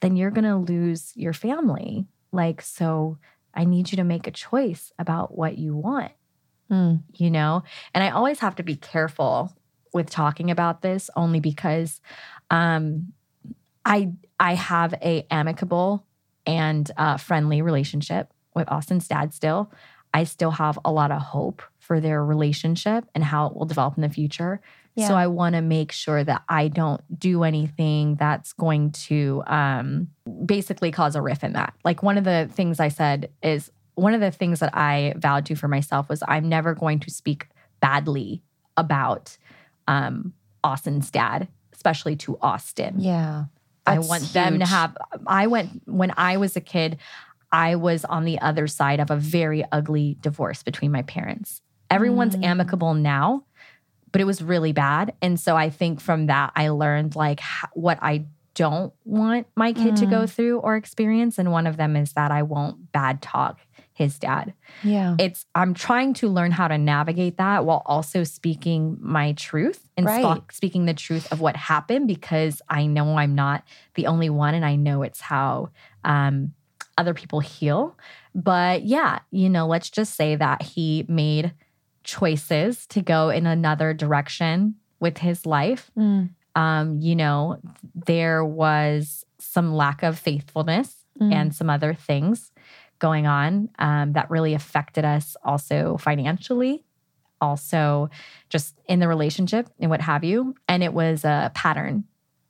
then 0.00 0.16
you're 0.16 0.30
going 0.30 0.44
to 0.44 0.56
lose 0.56 1.12
your 1.14 1.32
family. 1.32 2.06
Like, 2.32 2.60
so 2.60 3.18
I 3.54 3.64
need 3.64 3.90
you 3.90 3.96
to 3.96 4.04
make 4.04 4.26
a 4.26 4.32
choice 4.32 4.92
about 4.98 5.36
what 5.36 5.56
you 5.56 5.76
want, 5.76 6.12
mm. 6.74 7.02
you 7.14 7.30
know? 7.30 7.62
And 7.94 8.02
I 8.02 8.10
always 8.10 8.40
have 8.40 8.56
to 8.56 8.62
be 8.62 8.76
careful 8.76 9.54
with 9.92 10.10
talking 10.10 10.50
about 10.50 10.82
this 10.82 11.08
only 11.16 11.40
because 11.40 12.00
um, 12.50 13.12
I 13.84 14.12
I 14.40 14.54
have 14.54 14.94
a 14.94 15.26
amicable 15.30 16.04
and 16.46 16.90
uh, 16.96 17.16
friendly 17.16 17.62
relationship 17.62 18.32
with 18.54 18.70
Austin's 18.70 19.08
dad 19.08 19.32
still. 19.32 19.72
I 20.12 20.24
still 20.24 20.52
have 20.52 20.78
a 20.84 20.92
lot 20.92 21.10
of 21.10 21.20
hope 21.20 21.62
for 21.78 22.00
their 22.00 22.24
relationship 22.24 23.04
and 23.14 23.24
how 23.24 23.46
it 23.46 23.56
will 23.56 23.66
develop 23.66 23.96
in 23.96 24.02
the 24.02 24.08
future. 24.08 24.60
Yeah. 24.94 25.08
So 25.08 25.14
I 25.14 25.26
want 25.26 25.56
to 25.56 25.60
make 25.60 25.90
sure 25.90 26.22
that 26.22 26.42
I 26.48 26.68
don't 26.68 27.00
do 27.18 27.42
anything 27.42 28.14
that's 28.14 28.52
going 28.52 28.92
to 28.92 29.42
um, 29.46 30.08
basically 30.46 30.92
cause 30.92 31.16
a 31.16 31.22
riff 31.22 31.42
in 31.42 31.54
that. 31.54 31.74
Like 31.84 32.02
one 32.02 32.16
of 32.16 32.24
the 32.24 32.48
things 32.52 32.78
I 32.78 32.88
said 32.88 33.30
is 33.42 33.72
one 33.94 34.14
of 34.14 34.20
the 34.20 34.30
things 34.30 34.60
that 34.60 34.76
I 34.76 35.14
vowed 35.16 35.46
to 35.46 35.54
for 35.54 35.68
myself 35.68 36.08
was 36.08 36.22
I'm 36.26 36.48
never 36.48 36.74
going 36.74 37.00
to 37.00 37.10
speak 37.10 37.48
badly 37.80 38.42
about 38.76 39.36
um, 39.86 40.32
Austin's 40.62 41.10
dad, 41.10 41.48
especially 41.72 42.16
to 42.16 42.38
Austin. 42.40 42.96
Yeah. 42.98 43.44
I 43.86 43.98
want 43.98 44.22
huge. 44.22 44.32
them 44.32 44.58
to 44.60 44.66
have. 44.66 44.96
I 45.26 45.46
went 45.46 45.82
when 45.86 46.12
I 46.16 46.38
was 46.38 46.56
a 46.56 46.60
kid. 46.60 46.98
I 47.52 47.76
was 47.76 48.04
on 48.04 48.24
the 48.24 48.40
other 48.40 48.66
side 48.66 48.98
of 48.98 49.10
a 49.10 49.16
very 49.16 49.64
ugly 49.70 50.16
divorce 50.20 50.62
between 50.62 50.90
my 50.90 51.02
parents. 51.02 51.60
Everyone's 51.90 52.34
mm. 52.34 52.44
amicable 52.44 52.94
now, 52.94 53.44
but 54.10 54.20
it 54.20 54.24
was 54.24 54.42
really 54.42 54.72
bad. 54.72 55.14
And 55.20 55.38
so 55.38 55.54
I 55.54 55.70
think 55.70 56.00
from 56.00 56.26
that, 56.26 56.52
I 56.56 56.70
learned 56.70 57.14
like 57.14 57.40
what 57.74 57.98
I 58.00 58.24
don't 58.54 58.92
want 59.04 59.46
my 59.54 59.72
kid 59.72 59.94
mm. 59.94 59.98
to 60.00 60.06
go 60.06 60.22
mm. 60.22 60.30
through 60.30 60.60
or 60.60 60.76
experience. 60.76 61.38
And 61.38 61.52
one 61.52 61.66
of 61.66 61.76
them 61.76 61.94
is 61.94 62.14
that 62.14 62.30
I 62.30 62.42
won't 62.42 62.90
bad 62.90 63.20
talk 63.20 63.60
his 63.94 64.18
dad. 64.18 64.52
Yeah. 64.82 65.14
It's 65.18 65.46
I'm 65.54 65.72
trying 65.72 66.14
to 66.14 66.28
learn 66.28 66.50
how 66.50 66.68
to 66.68 66.76
navigate 66.76 67.38
that 67.38 67.64
while 67.64 67.82
also 67.86 68.24
speaking 68.24 68.98
my 69.00 69.32
truth 69.32 69.88
and 69.96 70.04
right. 70.04 70.42
sp- 70.42 70.50
speaking 70.52 70.84
the 70.84 70.94
truth 70.94 71.32
of 71.32 71.40
what 71.40 71.56
happened 71.56 72.08
because 72.08 72.60
I 72.68 72.86
know 72.86 73.16
I'm 73.16 73.36
not 73.36 73.64
the 73.94 74.08
only 74.08 74.28
one 74.28 74.54
and 74.54 74.64
I 74.64 74.74
know 74.74 75.02
it's 75.02 75.20
how 75.20 75.70
um, 76.02 76.52
other 76.98 77.14
people 77.14 77.38
heal. 77.38 77.96
But 78.34 78.82
yeah, 78.82 79.20
you 79.30 79.48
know, 79.48 79.68
let's 79.68 79.90
just 79.90 80.16
say 80.16 80.34
that 80.34 80.62
he 80.62 81.06
made 81.08 81.52
choices 82.02 82.86
to 82.88 83.00
go 83.00 83.30
in 83.30 83.46
another 83.46 83.94
direction 83.94 84.74
with 84.98 85.18
his 85.18 85.46
life. 85.46 85.92
Mm. 85.96 86.30
Um, 86.56 86.98
you 87.00 87.14
know, 87.14 87.60
there 87.94 88.44
was 88.44 89.24
some 89.38 89.72
lack 89.72 90.02
of 90.02 90.18
faithfulness 90.18 90.96
mm. 91.20 91.32
and 91.32 91.54
some 91.54 91.70
other 91.70 91.94
things 91.94 92.50
going 93.04 93.26
on 93.26 93.68
um, 93.78 94.14
that 94.14 94.30
really 94.30 94.54
affected 94.54 95.04
us 95.04 95.36
also 95.44 95.98
financially, 95.98 96.82
also 97.38 98.08
just 98.48 98.80
in 98.86 98.98
the 98.98 99.06
relationship 99.06 99.68
and 99.78 99.90
what 99.90 100.00
have 100.00 100.24
you. 100.24 100.54
And 100.66 100.82
it 100.82 100.94
was 100.94 101.22
a 101.22 101.52
pattern. 101.54 102.04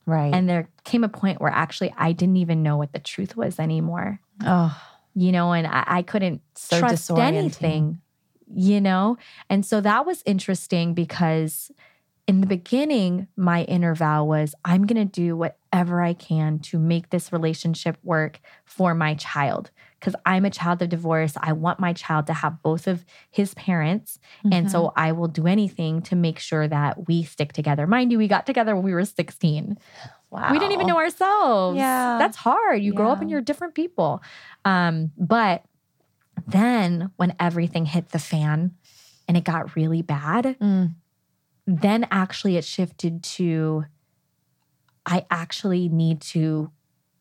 Right. 0.07 0.33
And 0.33 0.49
there 0.49 0.69
came 0.85 1.03
a 1.03 1.09
point 1.09 1.41
where 1.41 1.51
actually 1.51 1.93
I 1.99 2.13
didn't 2.13 2.37
even 2.37 2.63
know 2.63 2.77
what 2.77 2.93
the 2.93 3.01
truth 3.01 3.37
was 3.37 3.59
anymore. 3.59 4.21
Oh. 4.45 4.81
You 5.17 5.33
know, 5.33 5.53
and 5.53 5.67
I, 5.67 5.85
I 5.87 6.03
couldn't 6.03 6.41
so 6.55 6.79
trust 6.79 7.11
anything 7.11 8.01
you 8.55 8.81
know? 8.81 9.17
And 9.49 9.65
so 9.65 9.81
that 9.81 10.07
was 10.07 10.23
interesting 10.27 10.95
because 10.95 11.73
in 12.27 12.41
the 12.41 12.47
beginning, 12.47 13.29
my 13.37 13.65
inner 13.65 13.95
vow 13.95 14.25
was 14.25 14.55
I'm 14.65 14.87
going 14.87 15.09
to 15.09 15.21
do 15.21 15.37
whatever 15.37 16.01
I 16.01 16.15
can 16.15 16.59
to 16.61 16.79
make 16.79 17.11
this 17.11 17.33
relationship 17.33 17.99
work 18.03 18.41
for 18.65 18.95
my 18.95 19.15
child. 19.15 19.71
Because 20.05 20.21
I'm 20.27 20.45
a 20.45 20.51
child 20.51 20.83
of 20.83 20.91
divorce. 20.91 21.33
I 21.41 21.53
want 21.53 21.81
my 21.81 21.95
child 21.95 22.27
to 22.27 22.35
have 22.35 22.63
both 22.63 22.87
of 22.87 23.07
his 23.31 23.55
parents. 23.55 24.19
Mm-hmm. 24.41 24.53
And 24.53 24.71
so 24.71 24.89
mm-hmm. 24.89 25.01
I 25.01 25.13
will 25.13 25.29
do 25.29 25.47
anything 25.47 26.03
to 26.03 26.17
make 26.17 26.39
sure 26.39 26.69
that 26.69 27.09
we 27.09 27.23
stick 27.23 27.55
together. 27.55 27.87
Mind 27.87 28.13
you, 28.13 28.19
we 28.19 28.29
got 28.29 28.45
together 28.45 28.75
when 28.75 28.85
we 28.85 28.93
were 28.93 29.05
16. 29.05 29.79
Wow. 30.31 30.53
We 30.53 30.59
didn't 30.59 30.73
even 30.73 30.87
know 30.87 30.99
ourselves. 30.99 31.79
Yeah. 31.79 32.19
That's 32.19 32.37
hard. 32.37 32.83
You 32.83 32.93
yeah. 32.93 32.97
grow 32.97 33.11
up 33.11 33.23
and 33.23 33.31
you're 33.31 33.41
different 33.41 33.75
people. 33.75 34.23
Um, 34.65 35.13
but 35.17 35.65
then, 36.47 37.11
when 37.17 37.35
everything 37.41 37.87
hit 37.87 38.11
the 38.11 38.19
fan 38.19 38.75
and 39.27 39.37
it 39.37 39.45
got 39.45 39.77
really 39.77 40.03
bad, 40.03 40.57
mm. 40.61 40.95
then 41.67 42.07
actually 42.11 42.57
it 42.57 42.65
shifted 42.65 43.23
to 43.23 43.87
I 45.07 45.27
actually 45.31 45.89
need 45.89 46.21
to 46.23 46.71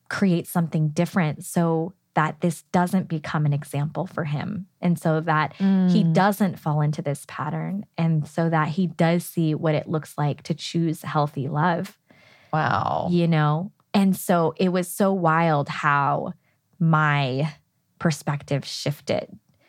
create 0.10 0.48
something 0.48 0.90
different 0.90 1.44
so 1.44 1.94
that 2.16 2.42
this 2.42 2.62
doesn't 2.72 3.08
become 3.08 3.46
an 3.46 3.54
example 3.54 4.06
for 4.06 4.24
him. 4.24 4.68
And 4.82 5.00
so 5.00 5.20
that 5.22 5.54
mm. 5.56 5.92
he 5.92 6.04
doesn't 6.04 6.60
fall 6.60 6.82
into 6.82 7.02
this 7.02 7.26
pattern. 7.28 7.86
And 7.98 8.28
so 8.28 8.50
that 8.50 8.70
he 8.70 8.88
does 8.88 9.26
see 9.26 9.56
what 9.56 9.76
it 9.76 9.88
looks 9.88 10.18
like 10.18 10.44
to 10.44 10.54
choose 10.54 11.02
healthy 11.02 11.48
love. 11.48 11.98
Wow. 12.52 13.08
You 13.10 13.28
know? 13.28 13.72
And 13.94 14.16
so 14.16 14.54
it 14.58 14.70
was 14.70 14.88
so 14.88 15.12
wild 15.12 15.70
how 15.70 16.34
my 16.80 17.54
perspective 18.00 18.66
shifted. 18.66 19.28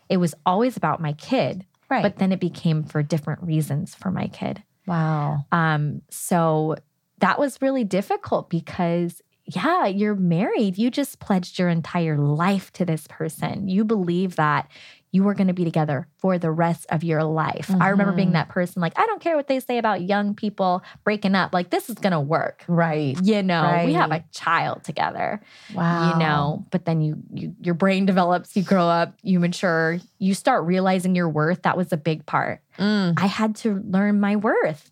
It 0.09 0.19
was 0.19 0.35
always 0.45 0.77
about 0.77 1.01
my 1.01 1.13
kid, 1.15 1.65
right. 1.91 2.03
but 2.03 2.19
then 2.19 2.33
it 2.33 2.41
became 2.41 2.85
for 2.85 3.03
different 3.03 3.43
reasons 3.43 3.95
for 3.95 4.11
my 4.11 4.27
kid. 4.29 4.63
Wow. 4.87 5.47
Um, 5.51 6.03
so 6.11 6.77
that 7.19 7.39
was 7.39 7.63
really 7.63 7.85
difficult 7.85 8.51
because 8.51 9.23
yeah, 9.47 9.87
you're 9.87 10.15
married. 10.15 10.79
You 10.79 10.91
just 10.91 11.21
pledged 11.21 11.59
your 11.59 11.69
entire 11.69 12.17
life 12.17 12.73
to 12.75 12.85
this 12.85 13.07
person. 13.09 13.69
You 13.69 13.85
believe 13.85 14.37
that 14.37 14.71
you 15.13 15.23
were 15.23 15.35
going 15.35 15.47
to 15.47 15.55
be 15.55 15.65
together 15.65 16.09
for 16.19 16.39
the 16.39 16.51
rest 16.51 16.87
of 16.89 17.05
your 17.05 17.23
life. 17.23 17.69
Mm-hmm. 17.69 17.81
I 17.81 17.91
remember 17.91 18.13
being 18.15 18.29
mm-hmm. 18.29 18.35
that 18.35 18.49
person, 18.49 18.83
like, 18.83 18.99
I 18.99 19.07
don't 19.07 19.21
care 19.21 19.37
what 19.37 19.47
they 19.47 19.61
say 19.61 19.79
about 19.79 20.03
young 20.03 20.35
people 20.35 20.83
breaking 21.05 21.37
up. 21.37 21.55
Like, 21.55 21.71
this 21.71 21.89
is 21.89 21.95
going 21.95 22.15
to 22.15 22.21
work. 22.21 22.65
Right. 22.67 23.17
You 23.23 23.45
know, 23.45 23.63
right. 23.63 23.87
we 23.87 23.93
have 23.93 24.11
a 24.11 24.25
child 24.33 24.83
together. 24.83 25.41
Wow. 25.73 26.13
You 26.13 26.19
know, 26.19 26.67
but 26.73 26.85
then 26.85 27.01
you, 27.01 27.23
you, 27.33 27.55
your 27.61 27.75
brain 27.75 28.07
develops, 28.07 28.57
you 28.57 28.65
grow 28.65 28.89
up, 28.89 29.15
you 29.23 29.39
mature, 29.39 29.99
you 30.19 30.35
start 30.35 30.65
realizing 30.65 31.15
your 31.15 31.29
worth. 31.29 31.63
That 31.63 31.77
was 31.77 31.93
a 31.93 31.97
big 31.97 32.27
part. 32.27 32.61
Mm. 32.79 33.15
I 33.17 33.27
had 33.27 33.55
to 33.57 33.85
learn 33.87 34.19
my 34.19 34.35
worth 34.35 34.91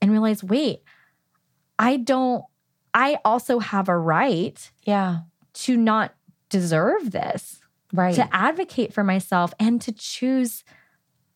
and 0.00 0.10
realize, 0.10 0.42
wait, 0.42 0.82
I 1.78 1.98
don't, 1.98 2.42
I 2.94 3.18
also 3.24 3.58
have 3.58 3.88
a 3.88 3.96
right. 3.96 4.70
Yeah. 4.84 5.20
To 5.54 5.76
not 5.76 6.14
deserve 6.48 7.10
this 7.10 7.60
right. 7.92 8.14
to 8.14 8.34
advocate 8.34 8.92
for 8.92 9.04
myself 9.04 9.52
and 9.58 9.80
to 9.82 9.92
choose 9.92 10.64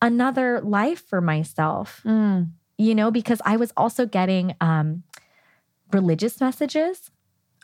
another 0.01 0.61
life 0.61 1.05
for 1.07 1.21
myself. 1.21 2.01
Mm. 2.05 2.51
You 2.77 2.95
know, 2.95 3.11
because 3.11 3.41
I 3.45 3.57
was 3.57 3.71
also 3.77 4.05
getting 4.05 4.55
um, 4.59 5.03
religious 5.91 6.41
messages. 6.41 7.11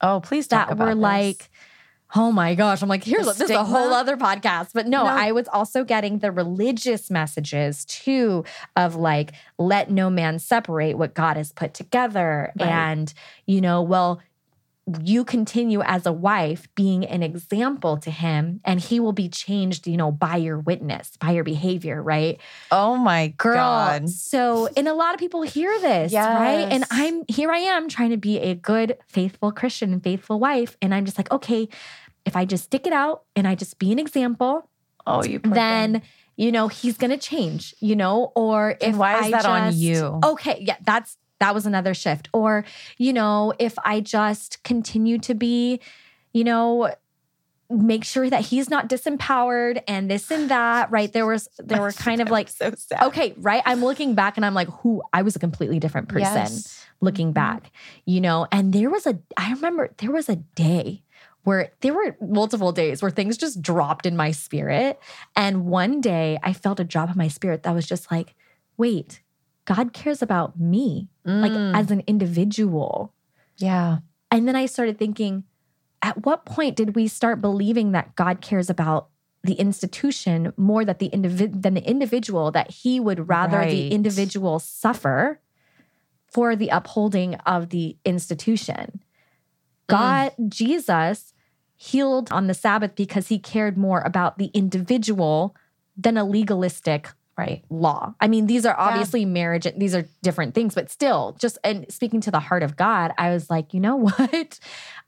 Oh, 0.02 0.22
please 0.22 0.48
that 0.48 0.78
were 0.78 0.96
this. 0.96 1.02
like, 1.02 1.50
oh 2.16 2.32
my 2.32 2.56
gosh! 2.56 2.82
I'm 2.82 2.90
like, 2.90 3.04
here's 3.04 3.28
a, 3.28 3.34
this 3.38 3.42
is 3.42 3.52
a 3.52 3.64
whole 3.64 3.94
other 3.94 4.18
podcast. 4.18 4.70
But 4.74 4.88
no, 4.88 5.04
no, 5.04 5.10
I 5.10 5.32
was 5.32 5.48
also 5.48 5.84
getting 5.84 6.20
the 6.20 6.32
religious 6.32 7.10
messages 7.10 7.86
too 7.86 8.46
of 8.76 8.96
like, 8.96 9.34
let 9.58 9.92
no 9.92 10.10
man 10.10 10.40
separate 10.40 10.98
what 10.98 11.14
God 11.14 11.38
has 11.38 11.52
put 11.52 11.74
together, 11.74 12.52
right. 12.60 12.70
and 12.70 13.14
you 13.46 13.62
know, 13.62 13.82
well, 13.82 14.22
you 15.04 15.24
continue 15.24 15.82
as 15.82 16.06
a 16.06 16.12
wife 16.12 16.68
being 16.76 17.06
an 17.06 17.24
example 17.24 17.98
to 17.98 18.12
him 18.12 18.60
and 18.64 18.80
he 18.80 19.00
will 19.00 19.14
be 19.14 19.30
changed 19.30 19.88
you 19.88 19.98
know 19.98 20.12
by 20.12 20.36
your 20.36 20.60
witness 20.60 21.12
by 21.20 21.32
your 21.32 21.44
behavior 21.44 22.02
right 22.02 22.40
oh 22.72 22.96
my 22.96 23.28
Girl, 23.38 23.56
god 23.56 24.10
so 24.10 24.68
and 24.76 24.88
a 24.88 24.94
lot 24.94 25.14
of 25.14 25.20
people 25.20 25.42
hear 25.42 25.80
this 25.80 26.12
yes. 26.12 26.26
right 26.28 26.72
and 26.74 26.84
i'm 26.92 27.24
here 27.28 27.52
i 27.52 27.60
am 27.60 27.90
trying 27.90 28.10
to 28.12 28.18
be 28.18 28.40
a 28.40 28.56
good 28.56 28.98
faithful 29.08 29.52
christian 29.52 29.94
and 29.94 30.04
faithful 30.04 30.40
wife 30.40 30.78
and 30.82 30.94
i'm 30.94 31.06
just 31.06 31.18
like 31.18 31.32
okay 31.32 31.68
if 32.26 32.36
i 32.36 32.46
just 32.46 32.66
stick 32.66 32.88
it 32.88 32.94
out 32.94 33.24
and 33.36 33.48
i 33.48 33.56
just 33.56 33.80
be 33.80 33.92
an 33.92 34.00
example 34.00 34.70
oh 35.06 35.24
you 35.24 35.40
then 35.40 35.94
thing. 35.94 36.02
you 36.36 36.52
know 36.52 36.68
he's 36.68 36.98
gonna 36.98 37.18
change 37.18 37.76
you 37.80 37.96
know 37.96 38.32
or 38.36 38.76
if 38.82 38.96
why 38.96 39.20
is 39.20 39.26
I 39.26 39.32
that 39.32 39.44
just, 39.44 39.48
on 39.48 39.78
you 39.78 40.20
okay 40.24 40.58
yeah 40.62 40.78
that's 40.84 41.18
that 41.40 41.54
was 41.54 41.66
another 41.66 41.94
shift. 41.94 42.30
Or, 42.34 42.66
you 42.98 43.14
know, 43.14 43.54
if 43.60 43.76
I 43.84 44.00
just 44.02 44.64
continue 44.64 45.18
to 45.20 45.34
be, 45.34 45.80
you 46.34 46.44
know, 46.44 46.94
make 47.70 48.04
sure 48.04 48.30
that 48.30 48.42
he's 48.42 48.70
not 48.70 48.90
disempowered 48.90 49.82
and 49.88 50.10
this 50.10 50.32
and 50.32 50.50
that, 50.50 50.90
right? 50.90 51.14
There 51.14 51.26
was 51.26 51.48
there 51.60 51.82
were 51.82 51.92
kind 51.94 52.22
of 52.22 52.30
like 52.30 52.50
so. 52.50 52.72
Okay, 53.02 53.34
right? 53.38 53.62
I'm 53.66 53.84
looking 53.84 54.16
back 54.16 54.38
and 54.38 54.46
I'm 54.46 54.54
like, 54.54 54.70
who 54.82 55.04
I 55.14 55.22
was 55.22 55.36
a 55.36 55.40
completely 55.40 55.80
different 55.80 56.10
person 56.10 56.34
yes. 56.34 56.86
looking 57.02 57.28
mm-hmm. 57.28 57.34
back, 57.34 57.72
you 58.06 58.22
know? 58.22 58.48
And 58.52 58.74
there 58.74 58.90
was 58.90 59.06
a 59.06 59.20
I 59.38 59.52
remember 59.52 59.94
there 59.98 60.12
was 60.12 60.30
a 60.30 60.38
day 60.38 61.04
where 61.44 61.72
there 61.82 61.94
were 61.94 62.18
multiple 62.22 62.72
days 62.72 63.02
where 63.02 63.12
things 63.12 63.38
just 63.38 63.62
dropped 63.62 64.06
in 64.06 64.18
my 64.18 64.32
spirit. 64.32 65.00
And 65.36 65.66
one 65.66 66.02
day 66.02 66.38
I 66.44 66.54
felt 66.54 66.80
a 66.80 66.84
drop 66.84 67.10
in 67.10 67.18
my 67.18 67.28
spirit 67.28 67.64
that 67.64 67.74
was 67.74 67.88
just 67.88 68.12
like, 68.12 68.36
wait, 68.78 69.22
God 69.70 69.94
cares 69.94 70.24
about 70.24 70.60
me, 70.60 71.10
mm. 71.26 71.42
like 71.42 71.80
as 71.80 71.92
an 71.92 72.02
individual. 72.08 73.14
Yeah. 73.58 74.00
And 74.32 74.48
then 74.48 74.56
I 74.56 74.66
started 74.66 74.98
thinking, 74.98 75.44
at 76.02 76.26
what 76.26 76.44
point 76.44 76.76
did 76.76 76.96
we 76.96 77.08
start 77.08 77.40
believing 77.40 77.92
that 77.92 78.16
God 78.16 78.42
cares 78.42 78.70
about 78.72 79.10
the 79.44 79.54
institution 79.54 80.54
more 80.58 80.84
that 80.84 80.98
the 80.98 81.10
individ- 81.12 81.62
than 81.62 81.76
the 81.76 81.88
individual 81.88 82.52
that 82.52 82.72
he 82.72 83.00
would 83.00 83.30
rather 83.30 83.58
right. 83.58 83.70
the 83.70 83.90
individual 83.90 84.58
suffer 84.58 85.40
for 86.28 86.56
the 86.56 86.70
upholding 86.70 87.36
of 87.36 87.70
the 87.70 87.96
institution. 88.04 89.02
God, 89.88 90.32
mm. 90.40 90.50
Jesus 90.50 91.34
healed 91.78 92.32
on 92.32 92.48
the 92.48 92.54
Sabbath 92.54 92.96
because 92.96 93.28
he 93.28 93.38
cared 93.38 93.78
more 93.78 94.02
about 94.02 94.40
the 94.40 94.48
individual 94.48 95.56
than 95.96 96.18
a 96.18 96.24
legalistic 96.24 97.10
right 97.40 97.64
law. 97.70 98.14
I 98.20 98.28
mean, 98.28 98.48
these 98.48 98.66
are 98.66 98.78
obviously 98.78 99.22
yeah. 99.22 99.28
marriage, 99.28 99.66
these 99.78 99.96
are 99.96 100.06
different 100.22 100.54
things, 100.54 100.76
but 100.76 100.92
still, 100.92 101.38
just 101.40 101.58
and 101.64 101.86
speaking 101.92 102.20
to 102.22 102.32
the 102.32 102.40
heart 102.40 102.64
of 102.64 102.76
God, 102.76 103.14
I 103.18 103.32
was 103.32 103.50
like, 103.50 103.74
you 103.74 103.80
know 103.80 103.96
what? 104.18 104.60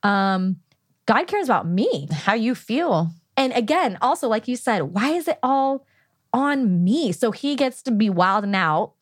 Um, 0.02 0.58
God 1.06 1.28
cares 1.28 1.46
about 1.46 1.68
me. 1.68 2.08
How 2.12 2.34
you 2.34 2.56
feel. 2.56 3.12
And 3.36 3.54
again, 3.54 3.98
also, 4.02 4.28
like 4.28 4.48
you 4.48 4.56
said, 4.56 4.84
why 4.84 5.12
is 5.12 5.28
it 5.28 5.40
all 5.44 5.86
on 6.34 6.84
me? 6.84 7.12
So 7.12 7.32
he 7.32 7.56
gets 7.56 7.82
to 7.84 7.92
be 7.92 8.10
wild 8.10 8.46
and 8.46 8.56
out, 8.56 8.94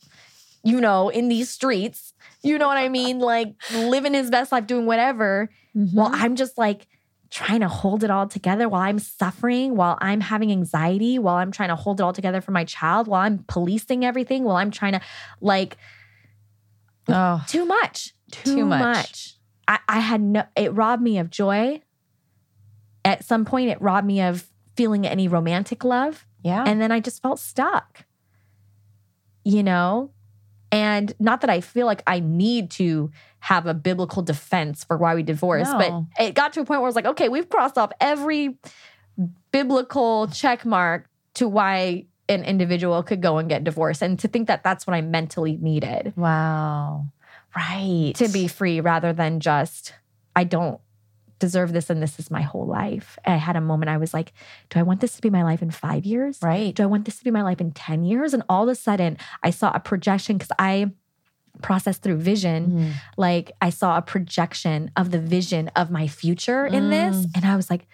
you 0.63 0.81
know, 0.81 1.09
in 1.09 1.29
these 1.29 1.49
streets. 1.49 2.13
You 2.41 2.57
know 2.57 2.67
what 2.67 2.77
I 2.77 2.89
mean? 2.89 3.19
Like 3.19 3.53
living 3.73 4.13
his 4.13 4.29
best 4.29 4.51
life, 4.51 4.65
doing 4.65 4.85
whatever. 4.85 5.49
Mm-hmm. 5.75 5.95
While 5.95 6.11
I'm 6.13 6.35
just 6.35 6.57
like 6.57 6.87
trying 7.29 7.59
to 7.59 7.67
hold 7.67 8.03
it 8.03 8.09
all 8.09 8.27
together, 8.27 8.67
while 8.67 8.81
I'm 8.81 8.99
suffering, 8.99 9.75
while 9.75 9.97
I'm 10.01 10.21
having 10.21 10.51
anxiety, 10.51 11.19
while 11.19 11.35
I'm 11.35 11.51
trying 11.51 11.69
to 11.69 11.75
hold 11.75 11.99
it 11.99 12.03
all 12.03 12.13
together 12.13 12.41
for 12.41 12.51
my 12.51 12.63
child, 12.63 13.07
while 13.07 13.21
I'm 13.21 13.39
policing 13.47 14.03
everything, 14.03 14.43
while 14.43 14.57
I'm 14.57 14.71
trying 14.71 14.93
to 14.93 15.01
like, 15.41 15.77
oh, 17.07 17.43
too 17.47 17.65
much, 17.65 18.13
too, 18.31 18.55
too 18.55 18.65
much. 18.65 18.81
much. 18.81 19.35
I, 19.67 19.79
I 19.87 19.99
had 19.99 20.21
no, 20.21 20.43
it 20.55 20.73
robbed 20.73 21.03
me 21.03 21.19
of 21.19 21.29
joy 21.29 21.81
at 23.05 23.23
some 23.23 23.45
point 23.45 23.69
it 23.69 23.81
robbed 23.81 24.07
me 24.07 24.21
of 24.21 24.47
feeling 24.75 25.05
any 25.05 25.27
romantic 25.27 25.83
love. 25.83 26.25
Yeah. 26.43 26.63
And 26.65 26.81
then 26.81 26.91
I 26.91 26.99
just 26.99 27.21
felt 27.21 27.39
stuck. 27.39 28.05
You 29.43 29.63
know? 29.63 30.11
And 30.71 31.13
not 31.19 31.41
that 31.41 31.49
I 31.49 31.61
feel 31.61 31.85
like 31.85 32.03
I 32.05 32.19
need 32.19 32.69
to 32.71 33.11
have 33.39 33.65
a 33.65 33.73
biblical 33.73 34.21
defense 34.21 34.83
for 34.83 34.97
why 34.97 35.15
we 35.15 35.23
divorced, 35.23 35.71
no. 35.71 36.07
but 36.17 36.23
it 36.23 36.35
got 36.35 36.53
to 36.53 36.61
a 36.61 36.65
point 36.65 36.81
where 36.81 36.85
I 36.85 36.89
was 36.89 36.95
like, 36.95 37.05
okay, 37.05 37.29
we've 37.29 37.49
crossed 37.49 37.77
off 37.77 37.91
every 37.99 38.57
biblical 39.51 40.27
check 40.27 40.65
mark 40.65 41.09
to 41.35 41.47
why 41.47 42.05
an 42.27 42.43
individual 42.43 43.01
could 43.01 43.21
go 43.21 43.37
and 43.39 43.49
get 43.49 43.63
divorced. 43.63 44.01
And 44.01 44.19
to 44.19 44.27
think 44.27 44.47
that 44.47 44.63
that's 44.63 44.85
what 44.85 44.93
I 44.93 45.01
mentally 45.01 45.57
needed. 45.57 46.13
Wow. 46.15 47.07
Right. 47.55 48.13
To 48.15 48.27
be 48.27 48.47
free 48.47 48.79
rather 48.79 49.11
than 49.13 49.39
just, 49.39 49.93
I 50.35 50.43
don't 50.43 50.79
deserve 51.39 51.73
this 51.73 51.89
and 51.89 52.01
this 52.01 52.19
is 52.19 52.29
my 52.29 52.41
whole 52.41 52.65
life. 52.65 53.17
I 53.25 53.37
had 53.37 53.55
a 53.55 53.61
moment 53.61 53.89
I 53.89 53.97
was 53.97 54.13
like, 54.13 54.33
do 54.69 54.79
I 54.79 54.83
want 54.83 55.01
this 55.01 55.15
to 55.15 55.21
be 55.21 55.29
my 55.29 55.43
life 55.43 55.61
in 55.61 55.71
five 55.71 56.05
years? 56.05 56.39
Right. 56.41 56.75
Do 56.75 56.83
I 56.83 56.85
want 56.85 57.05
this 57.05 57.17
to 57.17 57.23
be 57.23 57.31
my 57.31 57.41
life 57.41 57.61
in 57.61 57.71
10 57.71 58.03
years? 58.03 58.33
And 58.33 58.43
all 58.49 58.63
of 58.63 58.69
a 58.69 58.75
sudden 58.75 59.17
I 59.41 59.49
saw 59.49 59.71
a 59.73 59.79
projection 59.79 60.37
because 60.37 60.51
I 60.59 60.91
process 61.61 61.97
through 61.97 62.17
vision. 62.17 62.71
Mm. 62.71 62.91
Like 63.17 63.51
I 63.61 63.69
saw 63.69 63.97
a 63.97 64.01
projection 64.01 64.91
of 64.95 65.11
the 65.11 65.19
vision 65.19 65.69
of 65.75 65.89
my 65.89 66.07
future 66.07 66.65
in 66.65 66.85
mm. 66.85 66.89
this. 66.89 67.25
And 67.35 67.45
I 67.45 67.55
was 67.55 67.69
like, 67.69 67.87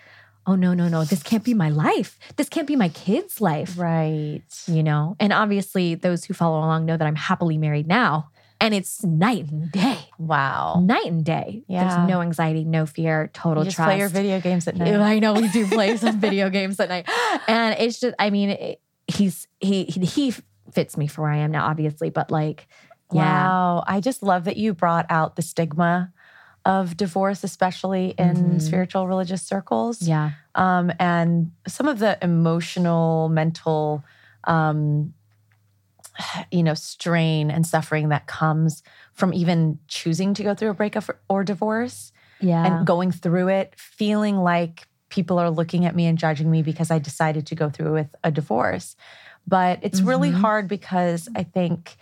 oh 0.48 0.56
no, 0.56 0.74
no, 0.74 0.88
no, 0.88 1.04
this 1.04 1.24
can't 1.24 1.44
be 1.44 1.54
my 1.54 1.70
life. 1.70 2.20
This 2.36 2.50
can't 2.50 2.68
be 2.68 2.76
my 2.76 2.90
kids' 2.90 3.42
life. 3.42 3.78
Right. 3.78 4.44
You 4.68 4.84
know, 4.84 5.16
and 5.20 5.34
obviously 5.34 5.96
those 5.96 6.26
who 6.26 6.34
follow 6.34 6.60
along 6.60 6.86
know 6.86 6.98
that 6.98 7.08
I'm 7.08 7.16
happily 7.16 7.58
married 7.58 7.88
now 7.88 8.30
and 8.60 8.74
it's 8.74 9.04
night 9.04 9.50
and 9.50 9.72
day. 9.72 10.00
Wow. 10.18 10.82
Night 10.84 11.06
and 11.06 11.24
day. 11.24 11.64
Yeah. 11.68 11.88
There's 11.88 12.10
no 12.10 12.22
anxiety, 12.22 12.64
no 12.64 12.86
fear, 12.86 13.30
total 13.34 13.64
you 13.64 13.68
just 13.68 13.76
trust. 13.76 13.88
play 13.88 14.00
your 14.00 14.10
video 14.10 14.40
games 14.40 14.68
at 14.68 14.76
night. 14.76 14.94
I 14.94 15.20
know 15.20 15.34
we 15.34 15.48
do 15.50 15.68
play 15.68 15.98
some 15.98 16.20
video 16.20 16.50
games 16.50 16.80
at 16.80 16.90
night. 16.90 17.10
And 17.48 17.76
it's 17.80 18.00
just, 18.00 18.16
I 18.18 18.30
mean, 18.30 18.52
it, 18.52 18.82
he's, 19.08 19.48
he, 19.60 19.84
he 19.84 20.34
fits 20.72 20.98
me 20.98 21.08
for 21.08 21.24
where 21.24 21.32
I 21.32 21.38
am 21.38 21.52
now, 21.52 21.66
obviously, 21.66 22.10
but 22.10 22.32
like, 22.32 22.68
yeah. 23.12 23.48
Wow. 23.48 23.84
I 23.86 24.00
just 24.00 24.24
love 24.24 24.46
that 24.46 24.58
you 24.58 24.74
brought 24.74 25.06
out 25.10 25.36
the 25.36 25.42
stigma 25.42 26.12
of 26.66 26.98
divorce, 26.98 27.44
especially 27.44 28.16
in 28.18 28.36
mm-hmm. 28.36 28.58
spiritual 28.60 29.08
religious 29.08 29.44
circles. 29.44 30.02
Yeah. 30.02 30.32
Um, 30.56 30.92
and 31.00 31.52
some 31.68 31.88
of 31.88 32.00
the 32.00 32.18
emotional, 32.24 33.30
mental, 33.30 34.04
um, 34.46 35.14
you 36.52 36.64
know, 36.64 36.74
strain 36.74 37.52
and 37.52 37.66
suffering 37.66 38.10
that 38.10 38.28
comes 38.28 38.84
from 39.14 39.34
even 39.34 39.80
choosing 39.88 40.34
to 40.34 40.44
go 40.44 40.54
through 40.54 40.70
a 40.70 40.74
breakup 40.74 41.06
or 41.30 41.44
divorce. 41.44 42.12
Yeah. 42.40 42.66
And 42.66 42.88
going 42.88 43.12
through 43.12 43.50
it, 43.50 43.74
feeling 43.78 44.38
like 44.38 44.88
people 45.10 45.40
are 45.40 45.50
looking 45.50 45.86
at 45.86 45.96
me 45.96 46.06
and 46.06 46.18
judging 46.18 46.52
me 46.52 46.62
because 46.62 46.92
I 46.92 47.00
decided 47.00 47.48
to 47.48 47.56
go 47.56 47.70
through 47.70 47.94
with 47.94 48.14
a 48.24 48.32
divorce. 48.32 48.96
But 49.48 49.80
it's 49.82 50.00
mm-hmm. 50.00 50.10
really 50.10 50.32
hard 50.32 50.68
because 50.68 51.30
I 51.36 51.44
think 51.44 51.96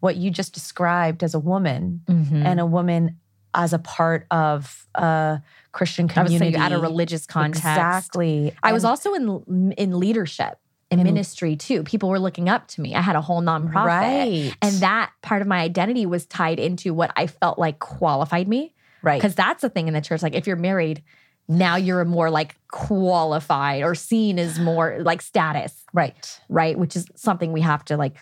what 0.00 0.16
you 0.16 0.30
just 0.30 0.52
described 0.52 1.22
as 1.22 1.34
a 1.34 1.38
woman 1.38 2.02
mm-hmm. 2.06 2.44
and 2.44 2.60
a 2.60 2.66
woman 2.66 3.18
as 3.54 3.72
a 3.72 3.78
part 3.78 4.26
of 4.30 4.86
a 4.94 5.40
Christian 5.72 6.08
community 6.08 6.56
at 6.56 6.72
a 6.72 6.78
religious 6.78 7.26
context. 7.26 7.64
Exactly. 7.64 8.52
I 8.62 8.68
and 8.68 8.74
was 8.74 8.84
also 8.84 9.14
in 9.14 9.72
in 9.76 9.98
leadership 9.98 10.58
in, 10.90 11.02
ministry 11.02 11.56
too. 11.56 11.82
People 11.82 12.08
were 12.08 12.18
looking 12.18 12.48
up 12.48 12.66
to 12.68 12.80
me. 12.80 12.94
I 12.94 13.00
had 13.00 13.16
a 13.16 13.20
whole 13.20 13.42
nonprofit. 13.42 13.84
Right. 13.84 14.56
And 14.62 14.74
that 14.76 15.12
part 15.22 15.42
of 15.42 15.48
my 15.48 15.60
identity 15.60 16.06
was 16.06 16.26
tied 16.26 16.58
into 16.58 16.94
what 16.94 17.12
I 17.16 17.26
felt 17.26 17.58
like 17.58 17.78
qualified 17.78 18.48
me. 18.48 18.74
Right. 19.02 19.20
Because 19.20 19.34
that's 19.34 19.62
the 19.62 19.68
thing 19.68 19.88
in 19.88 19.94
the 19.94 20.00
church. 20.00 20.22
Like 20.22 20.34
if 20.34 20.46
you're 20.46 20.56
married, 20.56 21.02
now 21.46 21.76
you're 21.76 22.04
more 22.04 22.30
like 22.30 22.56
qualified 22.68 23.82
or 23.82 23.94
seen 23.94 24.38
as 24.38 24.58
more 24.58 24.98
like 25.02 25.22
status. 25.22 25.84
Right. 25.92 26.40
Right. 26.48 26.78
Which 26.78 26.96
is 26.96 27.06
something 27.14 27.52
we 27.52 27.60
have 27.60 27.84
to 27.86 27.96
like 27.96 28.14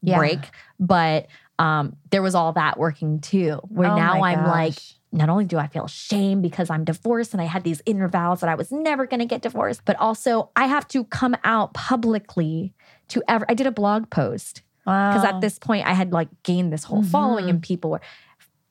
yeah. 0.00 0.18
break. 0.18 0.40
But 0.78 1.26
um, 1.58 1.96
there 2.10 2.22
was 2.22 2.34
all 2.34 2.52
that 2.54 2.78
working 2.78 3.20
too, 3.20 3.60
where 3.68 3.90
oh 3.90 3.96
now 3.96 4.22
I'm 4.24 4.44
gosh. 4.44 4.48
like, 4.48 4.78
not 5.12 5.28
only 5.28 5.44
do 5.44 5.58
I 5.58 5.66
feel 5.66 5.86
shame 5.86 6.40
because 6.40 6.70
I'm 6.70 6.84
divorced 6.84 7.32
and 7.32 7.40
I 7.40 7.46
had 7.46 7.64
these 7.64 7.82
inner 7.84 8.08
vows 8.08 8.40
that 8.40 8.48
I 8.48 8.54
was 8.54 8.70
never 8.70 9.06
going 9.06 9.20
to 9.20 9.26
get 9.26 9.42
divorced, 9.42 9.82
but 9.84 9.96
also 9.96 10.50
I 10.54 10.66
have 10.66 10.86
to 10.88 11.04
come 11.04 11.36
out 11.42 11.74
publicly 11.74 12.72
to 13.08 13.22
ever. 13.26 13.44
I 13.48 13.54
did 13.54 13.66
a 13.66 13.72
blog 13.72 14.10
post 14.10 14.62
because 14.84 15.22
wow. 15.22 15.30
at 15.34 15.40
this 15.40 15.58
point 15.58 15.86
I 15.86 15.94
had 15.94 16.12
like 16.12 16.28
gained 16.42 16.72
this 16.72 16.84
whole 16.84 17.00
mm-hmm. 17.00 17.10
following 17.10 17.50
and 17.50 17.62
people 17.62 17.90
were 17.90 18.00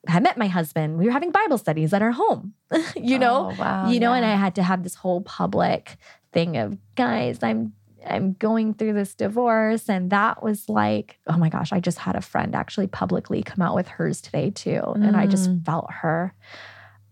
had 0.07 0.23
met 0.23 0.37
my 0.37 0.47
husband. 0.47 0.97
We 0.97 1.05
were 1.05 1.11
having 1.11 1.31
Bible 1.31 1.57
studies 1.57 1.93
at 1.93 2.01
our 2.01 2.13
home, 2.13 2.53
you 2.95 3.19
know, 3.19 3.51
oh, 3.51 3.59
wow, 3.59 3.89
you 3.89 3.99
know, 3.99 4.11
yeah. 4.11 4.17
and 4.17 4.25
I 4.25 4.35
had 4.35 4.55
to 4.55 4.63
have 4.63 4.83
this 4.83 4.95
whole 4.95 5.21
public 5.21 5.97
thing 6.31 6.57
of 6.57 6.77
guys, 6.95 7.43
I'm 7.43 7.73
I'm 8.05 8.33
going 8.33 8.73
through 8.73 8.93
this 8.93 9.15
divorce. 9.15 9.89
And 9.89 10.09
that 10.11 10.43
was 10.43 10.69
like, 10.69 11.19
oh 11.27 11.37
my 11.37 11.49
gosh, 11.49 11.71
I 11.71 11.79
just 11.79 11.99
had 11.99 12.15
a 12.15 12.21
friend 12.21 12.55
actually 12.55 12.87
publicly 12.87 13.43
come 13.43 13.61
out 13.61 13.75
with 13.75 13.87
hers 13.87 14.21
today 14.21 14.51
too. 14.51 14.81
Mm. 14.81 15.07
And 15.07 15.17
I 15.17 15.27
just 15.27 15.49
mm. 15.49 15.65
felt 15.65 15.91
her. 15.91 16.33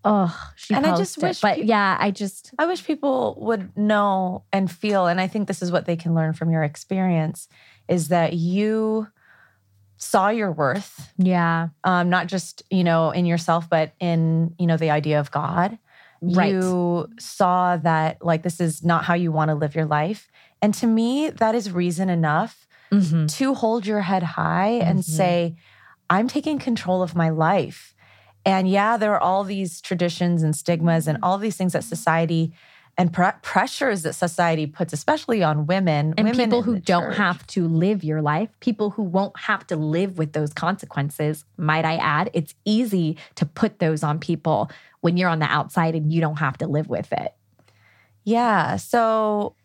Oh, 0.03 0.51
she 0.55 0.73
and 0.73 0.85
I 0.85 0.95
just 0.95 1.17
wish, 1.17 1.41
but 1.41 1.65
yeah, 1.65 1.97
I 1.99 2.11
just 2.11 2.53
I 2.57 2.65
wish 2.65 2.85
people 2.85 3.38
would 3.41 3.75
know 3.77 4.43
and 4.53 4.71
feel, 4.71 5.07
and 5.07 5.19
I 5.19 5.27
think 5.27 5.47
this 5.47 5.61
is 5.61 5.69
what 5.69 5.85
they 5.85 5.97
can 5.97 6.15
learn 6.15 6.31
from 6.31 6.49
your 6.49 6.63
experience, 6.63 7.49
is 7.89 8.07
that 8.07 8.31
you 8.31 9.07
saw 9.97 10.29
your 10.29 10.51
worth, 10.51 11.11
yeah, 11.17 11.69
um, 11.83 12.09
not 12.09 12.27
just 12.27 12.63
you 12.69 12.85
know 12.85 13.11
in 13.11 13.25
yourself, 13.25 13.69
but 13.69 13.93
in 13.99 14.55
you 14.57 14.65
know 14.65 14.77
the 14.77 14.91
idea 14.91 15.19
of 15.19 15.29
God. 15.31 15.77
Right. 16.21 16.53
You 16.53 17.09
saw 17.19 17.75
that 17.77 18.23
like 18.23 18.43
this 18.43 18.61
is 18.61 18.83
not 18.83 19.03
how 19.03 19.13
you 19.13 19.33
want 19.33 19.49
to 19.49 19.55
live 19.55 19.75
your 19.75 19.85
life, 19.85 20.29
and 20.61 20.73
to 20.75 20.87
me, 20.87 21.29
that 21.29 21.55
is 21.55 21.71
reason 21.71 22.09
enough 22.09 22.67
mm-hmm. 22.91 23.27
to 23.27 23.53
hold 23.53 23.85
your 23.85 24.01
head 24.01 24.23
high 24.23 24.79
mm-hmm. 24.79 24.89
and 24.89 25.05
say, 25.05 25.55
I'm 26.09 26.27
taking 26.27 26.59
control 26.59 27.01
of 27.01 27.15
my 27.15 27.29
life. 27.29 27.93
And 28.45 28.69
yeah, 28.69 28.97
there 28.97 29.13
are 29.13 29.19
all 29.19 29.43
these 29.43 29.81
traditions 29.81 30.41
and 30.41 30.55
stigmas 30.55 31.07
and 31.07 31.17
all 31.21 31.37
these 31.37 31.57
things 31.57 31.73
that 31.73 31.83
society 31.83 32.53
and 32.97 33.13
pr- 33.13 33.25
pressures 33.41 34.01
that 34.03 34.13
society 34.13 34.65
puts, 34.65 34.91
especially 34.91 35.43
on 35.43 35.67
women 35.67 36.13
and 36.17 36.27
women 36.27 36.45
people 36.45 36.61
who 36.63 36.79
don't 36.79 37.09
church. 37.09 37.17
have 37.17 37.45
to 37.47 37.67
live 37.67 38.03
your 38.03 38.21
life, 38.21 38.49
people 38.59 38.89
who 38.89 39.03
won't 39.03 39.37
have 39.39 39.67
to 39.67 39.75
live 39.75 40.17
with 40.17 40.33
those 40.33 40.53
consequences. 40.53 41.45
Might 41.57 41.85
I 41.85 41.97
add, 41.97 42.31
it's 42.33 42.55
easy 42.65 43.17
to 43.35 43.45
put 43.45 43.79
those 43.79 44.01
on 44.01 44.17
people 44.19 44.71
when 45.01 45.15
you're 45.17 45.29
on 45.29 45.39
the 45.39 45.45
outside 45.45 45.93
and 45.93 46.11
you 46.11 46.21
don't 46.21 46.37
have 46.37 46.57
to 46.59 46.67
live 46.67 46.89
with 46.89 47.11
it. 47.13 47.33
Yeah. 48.23 48.77
So, 48.77 49.55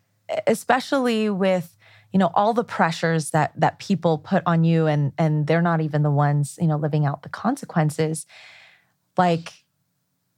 especially 0.47 1.31
with 1.31 1.77
you 2.13 2.19
know 2.19 2.31
all 2.35 2.53
the 2.53 2.65
pressures 2.65 3.31
that 3.31 3.53
that 3.59 3.79
people 3.79 4.19
put 4.19 4.43
on 4.47 4.65
you 4.65 4.87
and 4.87 5.13
and 5.19 5.47
they're 5.47 5.63
not 5.63 5.81
even 5.81 6.03
the 6.03 6.11
ones 6.11 6.59
you 6.61 6.67
know 6.67 6.77
living 6.77 7.07
out 7.07 7.23
the 7.23 7.29
consequences 7.29 8.27
like 9.17 9.53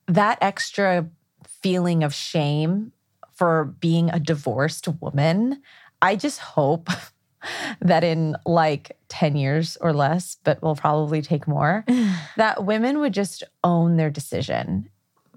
that 0.07 0.38
extra 0.40 1.09
feeling 1.47 2.03
of 2.03 2.14
shame 2.14 2.92
for 3.32 3.64
being 3.80 4.11
a 4.11 4.20
divorced 4.20 4.88
woman 5.01 5.61
i 6.01 6.14
just 6.16 6.38
hope 6.38 6.88
that 7.80 8.05
in 8.05 8.36
like 8.47 8.97
10 9.09 9.36
years 9.36 9.76
or 9.80 9.92
less 9.92 10.36
but 10.45 10.62
will 10.62 10.76
probably 10.76 11.20
take 11.20 11.49
more 11.49 11.84
that 12.36 12.64
women 12.64 13.01
would 13.01 13.12
just 13.12 13.42
own 13.62 13.97
their 13.97 14.11
decision 14.11 14.88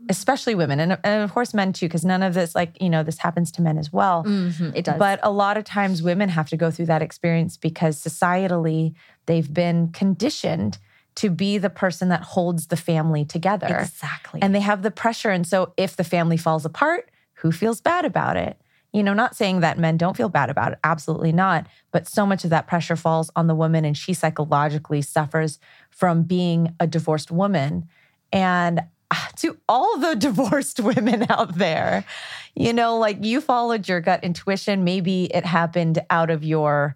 especially 0.09 0.55
women 0.55 0.79
and, 0.79 0.97
and 1.03 1.23
of 1.23 1.33
course 1.33 1.53
men 1.53 1.73
too 1.73 1.87
because 1.87 2.05
none 2.05 2.23
of 2.23 2.33
this 2.33 2.55
like 2.55 2.79
you 2.81 2.89
know 2.89 3.03
this 3.03 3.17
happens 3.17 3.51
to 3.53 3.61
men 3.61 3.77
as 3.77 3.91
well. 3.91 4.23
Mm-hmm, 4.23 4.71
it 4.75 4.85
does. 4.85 4.97
But 4.97 5.19
a 5.23 5.31
lot 5.31 5.57
of 5.57 5.63
times 5.63 6.01
women 6.01 6.29
have 6.29 6.49
to 6.49 6.57
go 6.57 6.71
through 6.71 6.87
that 6.87 7.01
experience 7.01 7.57
because 7.57 8.01
societally 8.01 8.93
they've 9.25 9.51
been 9.51 9.89
conditioned 9.89 10.77
to 11.15 11.29
be 11.29 11.57
the 11.57 11.69
person 11.69 12.09
that 12.09 12.21
holds 12.21 12.67
the 12.67 12.77
family 12.77 13.25
together. 13.25 13.77
Exactly. 13.77 14.41
And 14.41 14.53
they 14.53 14.59
have 14.59 14.83
the 14.83 14.91
pressure 14.91 15.31
and 15.31 15.45
so 15.45 15.73
if 15.77 15.95
the 15.95 16.03
family 16.03 16.37
falls 16.37 16.65
apart 16.65 17.09
who 17.35 17.51
feels 17.51 17.81
bad 17.81 18.03
about 18.03 18.37
it? 18.37 18.59
You 18.93 19.03
know 19.03 19.13
not 19.13 19.35
saying 19.35 19.59
that 19.59 19.77
men 19.77 19.97
don't 19.97 20.17
feel 20.17 20.29
bad 20.29 20.49
about 20.49 20.71
it 20.71 20.79
absolutely 20.83 21.31
not 21.31 21.67
but 21.91 22.07
so 22.07 22.25
much 22.25 22.43
of 22.43 22.49
that 22.51 22.67
pressure 22.67 22.95
falls 22.95 23.29
on 23.35 23.47
the 23.47 23.55
woman 23.55 23.85
and 23.85 23.97
she 23.97 24.13
psychologically 24.13 25.01
suffers 25.01 25.59
from 25.89 26.23
being 26.23 26.75
a 26.79 26.87
divorced 26.87 27.31
woman. 27.31 27.87
And 28.31 28.81
to 29.37 29.57
all 29.67 29.97
the 29.97 30.15
divorced 30.15 30.79
women 30.81 31.25
out 31.29 31.57
there. 31.57 32.05
You 32.55 32.73
know, 32.73 32.97
like 32.97 33.23
you 33.23 33.41
followed 33.41 33.87
your 33.87 34.01
gut 34.01 34.23
intuition. 34.23 34.83
Maybe 34.83 35.25
it 35.25 35.45
happened 35.45 35.99
out 36.09 36.29
of 36.29 36.43
your, 36.43 36.95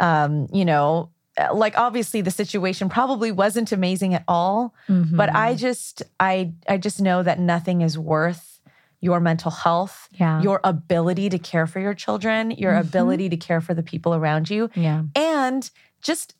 um, 0.00 0.48
you 0.52 0.64
know, 0.64 1.10
like 1.54 1.78
obviously 1.78 2.20
the 2.20 2.30
situation 2.30 2.88
probably 2.88 3.32
wasn't 3.32 3.72
amazing 3.72 4.12
at 4.14 4.24
all. 4.28 4.74
Mm-hmm. 4.88 5.16
But 5.16 5.34
I 5.34 5.54
just, 5.54 6.02
I, 6.20 6.52
I 6.68 6.78
just 6.78 7.00
know 7.00 7.22
that 7.22 7.38
nothing 7.38 7.80
is 7.80 7.96
worth 7.96 8.60
your 9.00 9.20
mental 9.20 9.50
health, 9.50 10.08
yeah. 10.12 10.42
your 10.42 10.60
ability 10.64 11.28
to 11.30 11.38
care 11.38 11.66
for 11.66 11.78
your 11.78 11.94
children, 11.94 12.50
your 12.50 12.72
mm-hmm. 12.72 12.88
ability 12.88 13.28
to 13.28 13.36
care 13.36 13.60
for 13.60 13.72
the 13.72 13.82
people 13.82 14.14
around 14.14 14.50
you, 14.50 14.68
yeah. 14.74 15.02
and 15.14 15.70
just 16.02 16.34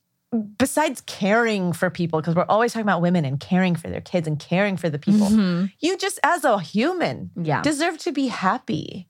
besides 0.58 1.00
caring 1.02 1.72
for 1.72 1.90
people, 1.90 2.20
because 2.20 2.34
we're 2.34 2.44
always 2.48 2.72
talking 2.72 2.84
about 2.84 3.00
women 3.00 3.24
and 3.24 3.40
caring 3.40 3.74
for 3.74 3.88
their 3.88 4.00
kids 4.00 4.26
and 4.28 4.38
caring 4.38 4.76
for 4.76 4.90
the 4.90 4.98
people, 4.98 5.28
mm-hmm. 5.28 5.66
you 5.80 5.96
just 5.96 6.20
as 6.22 6.44
a 6.44 6.60
human 6.60 7.30
yeah. 7.34 7.62
deserve 7.62 7.98
to 7.98 8.12
be 8.12 8.28
happy. 8.28 9.08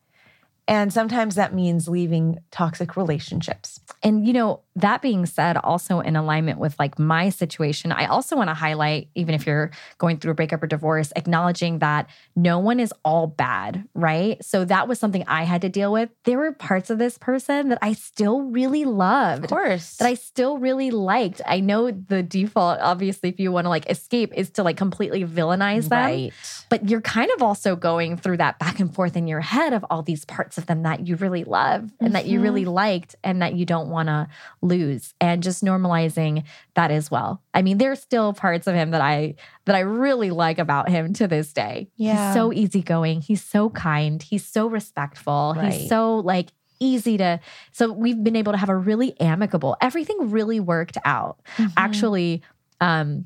And 0.68 0.92
sometimes 0.92 1.34
that 1.36 1.54
means 1.54 1.88
leaving 1.88 2.38
toxic 2.50 2.94
relationships. 2.96 3.80
And, 4.02 4.26
you 4.26 4.34
know, 4.34 4.60
that 4.80 5.02
being 5.02 5.26
said, 5.26 5.56
also 5.56 6.00
in 6.00 6.16
alignment 6.16 6.58
with 6.58 6.78
like 6.78 6.98
my 6.98 7.28
situation, 7.28 7.92
I 7.92 8.06
also 8.06 8.36
want 8.36 8.48
to 8.48 8.54
highlight, 8.54 9.08
even 9.14 9.34
if 9.34 9.46
you're 9.46 9.70
going 9.98 10.18
through 10.18 10.32
a 10.32 10.34
breakup 10.34 10.62
or 10.62 10.66
divorce, 10.66 11.12
acknowledging 11.16 11.80
that 11.80 12.08
no 12.36 12.58
one 12.58 12.80
is 12.80 12.92
all 13.04 13.26
bad, 13.26 13.84
right? 13.94 14.42
So 14.44 14.64
that 14.64 14.88
was 14.88 14.98
something 14.98 15.24
I 15.26 15.44
had 15.44 15.62
to 15.62 15.68
deal 15.68 15.92
with. 15.92 16.10
There 16.24 16.38
were 16.38 16.52
parts 16.52 16.90
of 16.90 16.98
this 16.98 17.18
person 17.18 17.68
that 17.68 17.78
I 17.82 17.92
still 17.92 18.42
really 18.42 18.84
loved. 18.84 19.44
Of 19.44 19.50
course. 19.50 19.96
That 19.96 20.08
I 20.08 20.14
still 20.14 20.58
really 20.58 20.90
liked. 20.90 21.40
I 21.46 21.60
know 21.60 21.90
the 21.90 22.22
default, 22.22 22.80
obviously, 22.80 23.28
if 23.28 23.40
you 23.40 23.52
want 23.52 23.64
to 23.64 23.70
like 23.70 23.90
escape, 23.90 24.32
is 24.34 24.50
to 24.50 24.62
like 24.62 24.76
completely 24.76 25.24
villainize 25.24 25.88
them. 25.88 25.98
Right. 25.98 26.32
But 26.68 26.88
you're 26.88 27.00
kind 27.00 27.30
of 27.36 27.42
also 27.42 27.76
going 27.76 28.16
through 28.16 28.38
that 28.38 28.58
back 28.58 28.80
and 28.80 28.94
forth 28.94 29.16
in 29.16 29.26
your 29.26 29.40
head 29.40 29.72
of 29.72 29.84
all 29.90 30.02
these 30.02 30.24
parts 30.24 30.58
of 30.58 30.66
them 30.66 30.82
that 30.82 31.06
you 31.06 31.16
really 31.16 31.44
love 31.44 31.80
and 31.80 31.90
mm-hmm. 31.90 32.12
that 32.12 32.26
you 32.26 32.40
really 32.40 32.62
mm-hmm. 32.62 32.70
liked 32.70 33.16
and 33.24 33.42
that 33.42 33.54
you 33.54 33.64
don't 33.64 33.88
want 33.88 34.08
to 34.08 34.28
lose 34.68 35.14
and 35.20 35.42
just 35.42 35.64
normalizing 35.64 36.44
that 36.74 36.90
as 36.90 37.10
well. 37.10 37.42
I 37.54 37.62
mean, 37.62 37.78
there's 37.78 38.00
still 38.00 38.32
parts 38.32 38.66
of 38.66 38.74
him 38.74 38.90
that 38.90 39.00
I 39.00 39.34
that 39.64 39.74
I 39.74 39.80
really 39.80 40.30
like 40.30 40.58
about 40.58 40.88
him 40.88 41.12
to 41.14 41.26
this 41.26 41.52
day. 41.52 41.90
Yeah. 41.96 42.28
He's 42.28 42.34
so 42.34 42.52
easygoing, 42.52 43.20
he's 43.20 43.44
so 43.44 43.70
kind, 43.70 44.22
he's 44.22 44.46
so 44.46 44.68
respectful, 44.68 45.54
right. 45.56 45.72
he's 45.72 45.88
so 45.88 46.16
like 46.16 46.50
easy 46.80 47.16
to 47.18 47.40
so 47.72 47.92
we've 47.92 48.22
been 48.22 48.36
able 48.36 48.52
to 48.52 48.58
have 48.58 48.68
a 48.68 48.76
really 48.76 49.18
amicable 49.20 49.76
everything 49.80 50.30
really 50.30 50.60
worked 50.60 50.96
out 51.04 51.40
mm-hmm. 51.56 51.66
actually 51.76 52.40
um 52.80 53.24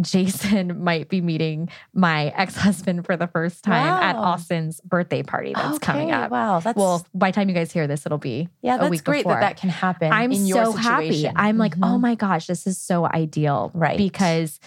Jason 0.00 0.82
might 0.84 1.08
be 1.08 1.20
meeting 1.20 1.68
my 1.92 2.26
ex 2.36 2.56
husband 2.56 3.04
for 3.06 3.16
the 3.16 3.26
first 3.26 3.62
time 3.62 3.86
wow. 3.86 4.02
at 4.02 4.16
Austin's 4.16 4.80
birthday 4.80 5.22
party 5.22 5.52
that's 5.54 5.76
okay, 5.76 5.86
coming 5.86 6.10
up. 6.12 6.30
Wow, 6.30 6.60
that's 6.60 6.76
well. 6.76 7.06
By 7.14 7.30
the 7.30 7.34
time 7.34 7.48
you 7.48 7.54
guys 7.54 7.72
hear 7.72 7.86
this, 7.86 8.06
it'll 8.06 8.18
be 8.18 8.48
yeah. 8.62 8.78
That's 8.78 8.90
week 8.90 9.04
great 9.04 9.24
before. 9.24 9.34
that 9.34 9.40
that 9.40 9.56
can 9.56 9.70
happen. 9.70 10.12
I'm 10.12 10.34
so 10.34 10.72
happy. 10.72 11.28
I'm 11.28 11.58
like, 11.58 11.74
oh 11.74 11.80
mm-hmm. 11.80 11.94
oh 11.94 11.98
my 11.98 12.14
gosh, 12.14 12.46
this 12.46 12.66
is 12.66 12.78
so 12.78 13.06
ideal, 13.06 13.70
right? 13.74 13.98
Because 13.98 14.60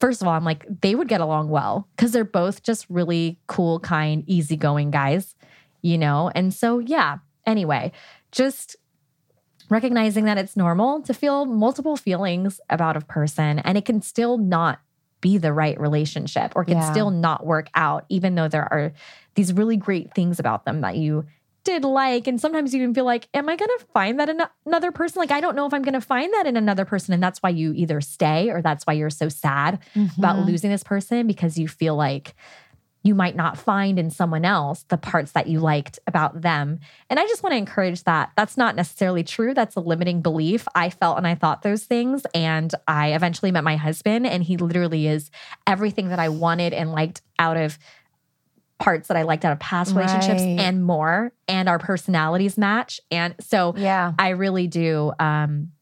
first 0.00 0.22
of 0.22 0.28
all, 0.28 0.34
I'm 0.34 0.44
like, 0.44 0.64
they 0.80 0.94
would 0.94 1.08
get 1.08 1.20
along 1.20 1.48
well 1.48 1.88
because 1.96 2.12
they're 2.12 2.24
both 2.24 2.62
just 2.62 2.86
really 2.88 3.38
cool, 3.46 3.80
kind, 3.80 4.24
easygoing 4.26 4.90
guys, 4.90 5.34
you 5.82 5.98
know. 5.98 6.30
And 6.34 6.54
so 6.54 6.78
yeah. 6.78 7.18
Anyway, 7.46 7.92
just 8.30 8.76
recognizing 9.68 10.24
that 10.24 10.38
it's 10.38 10.56
normal 10.56 11.02
to 11.02 11.14
feel 11.14 11.44
multiple 11.44 11.96
feelings 11.96 12.60
about 12.70 12.96
a 12.96 13.00
person 13.00 13.58
and 13.60 13.76
it 13.76 13.84
can 13.84 14.02
still 14.02 14.38
not 14.38 14.80
be 15.20 15.38
the 15.38 15.52
right 15.52 15.78
relationship 15.80 16.52
or 16.54 16.64
can 16.64 16.78
yeah. 16.78 16.90
still 16.90 17.10
not 17.10 17.44
work 17.44 17.68
out, 17.74 18.04
even 18.08 18.34
though 18.34 18.48
there 18.48 18.72
are 18.72 18.92
these 19.34 19.52
really 19.52 19.76
great 19.76 20.14
things 20.14 20.38
about 20.38 20.64
them 20.64 20.80
that 20.82 20.96
you 20.96 21.26
did 21.64 21.84
like. 21.84 22.26
And 22.26 22.40
sometimes 22.40 22.72
you 22.72 22.82
can 22.82 22.94
feel 22.94 23.04
like, 23.04 23.28
am 23.34 23.48
I 23.48 23.56
going 23.56 23.70
to 23.78 23.84
find 23.92 24.18
that 24.20 24.28
in 24.28 24.40
another 24.64 24.92
person? 24.92 25.20
Like, 25.20 25.30
I 25.30 25.40
don't 25.40 25.56
know 25.56 25.66
if 25.66 25.74
I'm 25.74 25.82
going 25.82 25.94
to 25.94 26.00
find 26.00 26.32
that 26.34 26.46
in 26.46 26.56
another 26.56 26.84
person. 26.84 27.12
And 27.12 27.22
that's 27.22 27.40
why 27.40 27.50
you 27.50 27.72
either 27.74 28.00
stay 28.00 28.50
or 28.50 28.62
that's 28.62 28.86
why 28.86 28.94
you're 28.94 29.10
so 29.10 29.28
sad 29.28 29.80
mm-hmm. 29.94 30.18
about 30.18 30.46
losing 30.46 30.70
this 30.70 30.84
person 30.84 31.26
because 31.26 31.58
you 31.58 31.68
feel 31.68 31.96
like 31.96 32.34
you 33.02 33.14
might 33.14 33.36
not 33.36 33.56
find 33.56 33.98
in 33.98 34.10
someone 34.10 34.44
else 34.44 34.84
the 34.88 34.98
parts 34.98 35.32
that 35.32 35.46
you 35.46 35.60
liked 35.60 35.98
about 36.06 36.42
them. 36.42 36.80
And 37.08 37.18
I 37.18 37.26
just 37.26 37.42
want 37.42 37.52
to 37.52 37.56
encourage 37.56 38.04
that. 38.04 38.32
That's 38.36 38.56
not 38.56 38.74
necessarily 38.74 39.22
true. 39.22 39.54
That's 39.54 39.76
a 39.76 39.80
limiting 39.80 40.20
belief. 40.20 40.66
I 40.74 40.90
felt 40.90 41.16
and 41.16 41.26
I 41.26 41.34
thought 41.34 41.62
those 41.62 41.84
things. 41.84 42.26
And 42.34 42.74
I 42.86 43.12
eventually 43.12 43.52
met 43.52 43.64
my 43.64 43.76
husband, 43.76 44.26
and 44.26 44.42
he 44.42 44.56
literally 44.56 45.06
is 45.06 45.30
everything 45.66 46.08
that 46.08 46.18
I 46.18 46.28
wanted 46.28 46.72
and 46.72 46.92
liked 46.92 47.22
out 47.38 47.56
of 47.56 47.78
parts 48.78 49.08
that 49.08 49.16
I 49.16 49.22
liked 49.22 49.44
out 49.44 49.52
of 49.52 49.58
past 49.58 49.94
relationships 49.94 50.40
right. 50.40 50.60
and 50.60 50.84
more. 50.84 51.32
And 51.46 51.68
our 51.68 51.78
personalities 51.78 52.58
match. 52.58 53.00
And 53.10 53.34
so 53.40 53.74
yeah, 53.76 54.12
I 54.18 54.30
really 54.30 54.66
do. 54.66 55.12
Um, 55.18 55.72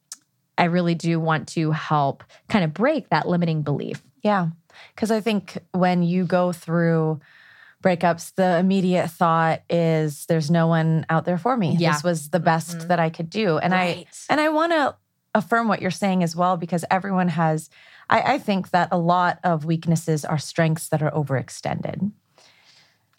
I 0.59 0.65
really 0.65 0.95
do 0.95 1.21
want 1.21 1.49
to 1.49 1.71
help 1.71 2.25
kind 2.49 2.65
of 2.65 2.73
break 2.73 3.11
that 3.11 3.29
limiting 3.29 3.63
belief. 3.63 4.03
Yeah. 4.23 4.49
Because 4.95 5.11
I 5.11 5.21
think 5.21 5.59
when 5.73 6.03
you 6.03 6.25
go 6.25 6.53
through 6.53 7.21
breakups, 7.83 8.35
the 8.35 8.59
immediate 8.59 9.09
thought 9.11 9.63
is 9.69 10.27
there's 10.27 10.51
no 10.51 10.67
one 10.67 11.07
out 11.09 11.25
there 11.25 11.39
for 11.39 11.57
me. 11.57 11.77
Yeah. 11.79 11.93
This 11.93 12.03
was 12.03 12.31
the 12.31 12.41
best 12.41 12.79
mm-hmm. 12.79 12.89
that 12.89 12.99
I 12.99 13.11
could 13.11 13.31
do. 13.31 13.59
And 13.59 13.73
right. 13.73 14.07
I 14.29 14.33
and 14.33 14.41
I 14.41 14.49
want 14.49 14.73
to 14.73 14.97
affirm 15.35 15.69
what 15.69 15.83
you're 15.83 15.91
saying 15.91 16.23
as 16.23 16.35
well, 16.35 16.57
because 16.57 16.85
everyone 16.91 17.29
has 17.29 17.69
I, 18.09 18.35
I 18.35 18.39
think 18.39 18.71
that 18.71 18.89
a 18.93 18.99
lot 18.99 19.39
of 19.45 19.65
weaknesses 19.65 20.25
are 20.25 20.39
strengths 20.39 20.89
that 20.89 21.03
are 21.03 21.11
overextended. 21.11 22.13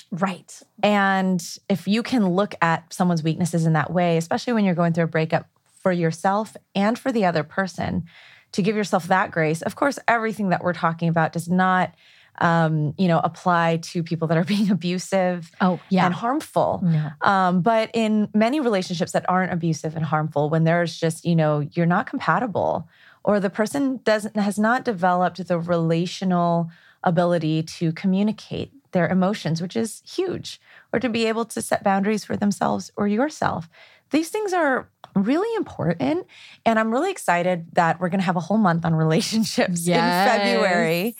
Right. 0.09 0.61
And 0.81 1.43
if 1.69 1.87
you 1.87 2.01
can 2.01 2.27
look 2.29 2.55
at 2.61 2.93
someone's 2.93 3.23
weaknesses 3.23 3.65
in 3.65 3.73
that 3.73 3.91
way, 3.91 4.17
especially 4.17 4.53
when 4.53 4.63
you're 4.63 4.75
going 4.75 4.93
through 4.93 5.03
a 5.03 5.07
breakup 5.07 5.49
for 5.81 5.91
yourself 5.91 6.55
and 6.73 6.97
for 6.97 7.11
the 7.11 7.25
other 7.25 7.43
person, 7.43 8.05
to 8.53 8.61
give 8.61 8.75
yourself 8.75 9.07
that 9.07 9.31
grace. 9.31 9.61
Of 9.61 9.75
course, 9.75 9.99
everything 10.07 10.49
that 10.49 10.63
we're 10.63 10.73
talking 10.73 11.09
about 11.09 11.33
does 11.33 11.49
not 11.49 11.93
um, 12.39 12.93
you 12.97 13.07
know, 13.07 13.19
apply 13.23 13.77
to 13.77 14.03
people 14.03 14.27
that 14.27 14.37
are 14.37 14.43
being 14.55 14.69
abusive 14.69 15.51
oh, 15.61 15.79
yeah. 15.89 16.05
and 16.05 16.13
harmful. 16.13 16.81
No. 16.83 17.09
Um, 17.21 17.61
but 17.61 17.89
in 17.93 18.29
many 18.33 18.59
relationships 18.59 19.11
that 19.13 19.27
aren't 19.29 19.51
abusive 19.51 19.95
and 19.95 20.05
harmful, 20.05 20.49
when 20.49 20.63
there's 20.63 20.99
just, 20.99 21.25
you 21.25 21.35
know, 21.35 21.67
you're 21.73 21.85
not 21.85 22.07
compatible 22.07 22.87
or 23.23 23.39
the 23.39 23.49
person 23.49 23.99
doesn't 24.03 24.37
has 24.37 24.57
not 24.57 24.85
developed 24.85 25.45
the 25.47 25.59
relational 25.59 26.71
ability 27.03 27.61
to 27.61 27.91
communicate 27.91 28.71
their 28.93 29.07
emotions, 29.09 29.61
which 29.61 29.75
is 29.75 30.01
huge, 30.05 30.61
or 30.93 30.99
to 30.99 31.09
be 31.09 31.25
able 31.25 31.45
to 31.45 31.61
set 31.61 31.83
boundaries 31.83 32.23
for 32.23 32.37
themselves 32.37 32.91
or 32.95 33.07
yourself. 33.07 33.69
These 34.11 34.29
things 34.29 34.53
are 34.53 34.89
really 35.23 35.53
important. 35.55 36.27
And 36.65 36.79
I'm 36.79 36.91
really 36.91 37.11
excited 37.11 37.67
that 37.73 37.99
we're 37.99 38.09
going 38.09 38.19
to 38.19 38.25
have 38.25 38.35
a 38.35 38.41
whole 38.41 38.57
month 38.57 38.85
on 38.85 38.95
relationships 38.95 39.87
yes. 39.87 40.31
in 40.31 40.39
February 40.39 41.15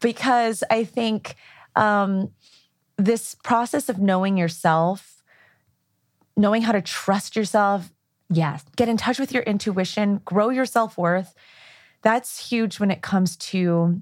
because 0.00 0.64
I 0.70 0.84
think 0.84 1.36
um, 1.76 2.30
this 2.96 3.34
process 3.36 3.88
of 3.88 3.98
knowing 3.98 4.36
yourself, 4.36 5.22
knowing 6.36 6.62
how 6.62 6.72
to 6.72 6.82
trust 6.82 7.36
yourself, 7.36 7.92
yes, 8.30 8.64
get 8.76 8.88
in 8.88 8.96
touch 8.96 9.18
with 9.18 9.32
your 9.32 9.42
intuition, 9.44 10.20
grow 10.24 10.50
your 10.50 10.66
self 10.66 10.98
worth. 10.98 11.34
That's 12.02 12.48
huge 12.48 12.78
when 12.78 12.90
it 12.90 13.02
comes 13.02 13.36
to 13.36 14.00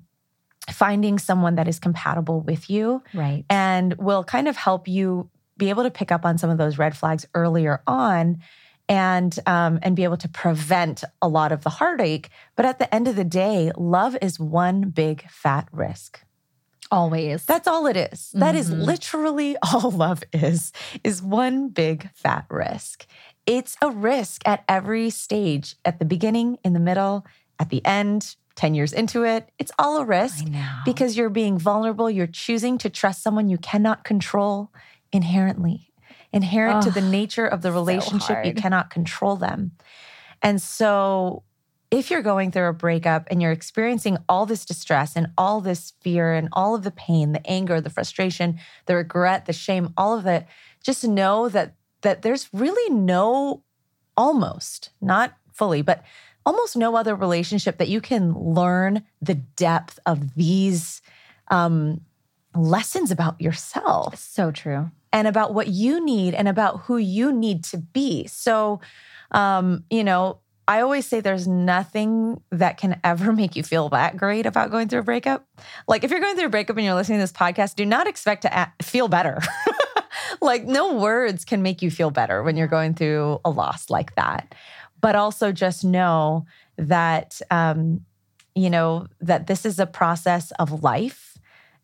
finding 0.70 1.18
someone 1.18 1.54
that 1.54 1.68
is 1.68 1.78
compatible 1.78 2.40
with 2.40 2.68
you. 2.68 3.02
Right. 3.14 3.44
And 3.48 3.94
will 3.94 4.24
kind 4.24 4.48
of 4.48 4.56
help 4.56 4.88
you 4.88 5.30
be 5.56 5.70
able 5.70 5.84
to 5.84 5.90
pick 5.90 6.12
up 6.12 6.24
on 6.24 6.38
some 6.38 6.50
of 6.50 6.58
those 6.58 6.78
red 6.78 6.96
flags 6.96 7.26
earlier 7.34 7.82
on 7.86 8.42
and 8.88 9.38
um, 9.46 9.78
and 9.82 9.96
be 9.96 10.04
able 10.04 10.16
to 10.18 10.28
prevent 10.28 11.02
a 11.20 11.28
lot 11.28 11.52
of 11.52 11.62
the 11.62 11.70
heartache. 11.70 12.28
But 12.54 12.66
at 12.66 12.78
the 12.78 12.92
end 12.94 13.08
of 13.08 13.16
the 13.16 13.24
day, 13.24 13.72
love 13.76 14.16
is 14.22 14.38
one 14.38 14.90
big 14.90 15.28
fat 15.28 15.68
risk. 15.72 16.20
Always. 16.90 17.44
That's 17.44 17.66
all 17.66 17.86
it 17.86 17.96
is. 17.96 18.20
Mm-hmm. 18.20 18.40
That 18.40 18.54
is 18.54 18.70
mm-hmm. 18.70 18.82
literally 18.82 19.56
all 19.62 19.90
love 19.90 20.22
is, 20.32 20.72
is 21.02 21.22
one 21.22 21.68
big 21.68 22.10
fat 22.14 22.46
risk. 22.48 23.06
It's 23.44 23.76
a 23.82 23.90
risk 23.90 24.42
at 24.46 24.64
every 24.68 25.10
stage, 25.10 25.76
at 25.84 25.98
the 25.98 26.04
beginning, 26.04 26.58
in 26.64 26.72
the 26.72 26.80
middle, 26.80 27.24
at 27.58 27.70
the 27.70 27.84
end, 27.84 28.36
10 28.56 28.74
years 28.74 28.92
into 28.92 29.24
it. 29.24 29.50
It's 29.58 29.70
all 29.78 29.98
a 29.98 30.04
risk 30.04 30.46
because 30.84 31.16
you're 31.16 31.28
being 31.28 31.58
vulnerable. 31.58 32.10
You're 32.10 32.26
choosing 32.26 32.78
to 32.78 32.90
trust 32.90 33.22
someone 33.22 33.48
you 33.48 33.58
cannot 33.58 34.02
control 34.02 34.72
inherently 35.12 35.92
inherent 36.36 36.78
oh, 36.78 36.82
to 36.82 36.90
the 36.90 37.00
nature 37.00 37.46
of 37.46 37.62
the 37.62 37.72
relationship. 37.72 38.38
So 38.42 38.48
you 38.48 38.54
cannot 38.54 38.90
control 38.90 39.36
them. 39.36 39.72
And 40.42 40.60
so, 40.60 41.42
if 41.90 42.10
you're 42.10 42.22
going 42.22 42.50
through 42.50 42.68
a 42.68 42.72
breakup 42.72 43.28
and 43.30 43.40
you're 43.40 43.52
experiencing 43.52 44.18
all 44.28 44.44
this 44.44 44.64
distress 44.64 45.16
and 45.16 45.28
all 45.38 45.60
this 45.60 45.92
fear 46.00 46.34
and 46.34 46.48
all 46.52 46.74
of 46.74 46.82
the 46.82 46.90
pain, 46.90 47.32
the 47.32 47.46
anger, 47.46 47.80
the 47.80 47.90
frustration, 47.90 48.58
the 48.86 48.96
regret, 48.96 49.46
the 49.46 49.52
shame, 49.52 49.94
all 49.96 50.18
of 50.18 50.26
it, 50.26 50.46
just 50.82 51.04
know 51.04 51.48
that 51.48 51.74
that 52.02 52.22
there's 52.22 52.48
really 52.52 52.94
no 52.94 53.62
almost, 54.16 54.90
not 55.00 55.34
fully, 55.52 55.80
but 55.80 56.04
almost 56.44 56.76
no 56.76 56.96
other 56.96 57.16
relationship 57.16 57.78
that 57.78 57.88
you 57.88 58.00
can 58.00 58.32
learn 58.34 59.02
the 59.22 59.34
depth 59.34 59.98
of 60.06 60.34
these 60.34 61.02
um, 61.50 62.00
lessons 62.54 63.10
about 63.10 63.40
yourself. 63.40 64.18
So 64.18 64.50
true 64.50 64.90
and 65.16 65.26
about 65.26 65.54
what 65.54 65.68
you 65.68 66.04
need 66.04 66.34
and 66.34 66.46
about 66.46 66.80
who 66.82 66.98
you 66.98 67.32
need 67.32 67.64
to 67.64 67.78
be. 67.78 68.26
So, 68.26 68.82
um, 69.30 69.82
you 69.88 70.04
know, 70.04 70.40
I 70.68 70.82
always 70.82 71.06
say 71.06 71.20
there's 71.20 71.48
nothing 71.48 72.42
that 72.50 72.76
can 72.76 73.00
ever 73.04 73.32
make 73.32 73.56
you 73.56 73.62
feel 73.62 73.88
that 73.88 74.18
great 74.18 74.44
about 74.44 74.70
going 74.70 74.88
through 74.88 75.00
a 75.00 75.04
breakup. 75.04 75.46
Like 75.88 76.04
if 76.04 76.10
you're 76.10 76.20
going 76.20 76.36
through 76.36 76.48
a 76.48 76.50
breakup 76.50 76.76
and 76.76 76.84
you're 76.84 76.94
listening 76.94 77.16
to 77.18 77.22
this 77.22 77.32
podcast, 77.32 77.76
do 77.76 77.86
not 77.86 78.06
expect 78.06 78.42
to 78.42 78.72
feel 78.82 79.08
better. 79.08 79.40
like 80.42 80.66
no 80.66 80.92
words 80.92 81.46
can 81.46 81.62
make 81.62 81.80
you 81.80 81.90
feel 81.90 82.10
better 82.10 82.42
when 82.42 82.58
you're 82.58 82.66
going 82.66 82.92
through 82.92 83.40
a 83.42 83.48
loss 83.48 83.88
like 83.88 84.14
that. 84.16 84.54
But 85.00 85.16
also 85.16 85.50
just 85.50 85.82
know 85.82 86.44
that 86.76 87.40
um, 87.50 88.04
you 88.54 88.68
know 88.68 89.06
that 89.22 89.46
this 89.46 89.64
is 89.64 89.78
a 89.78 89.86
process 89.86 90.50
of 90.58 90.82
life 90.82 91.25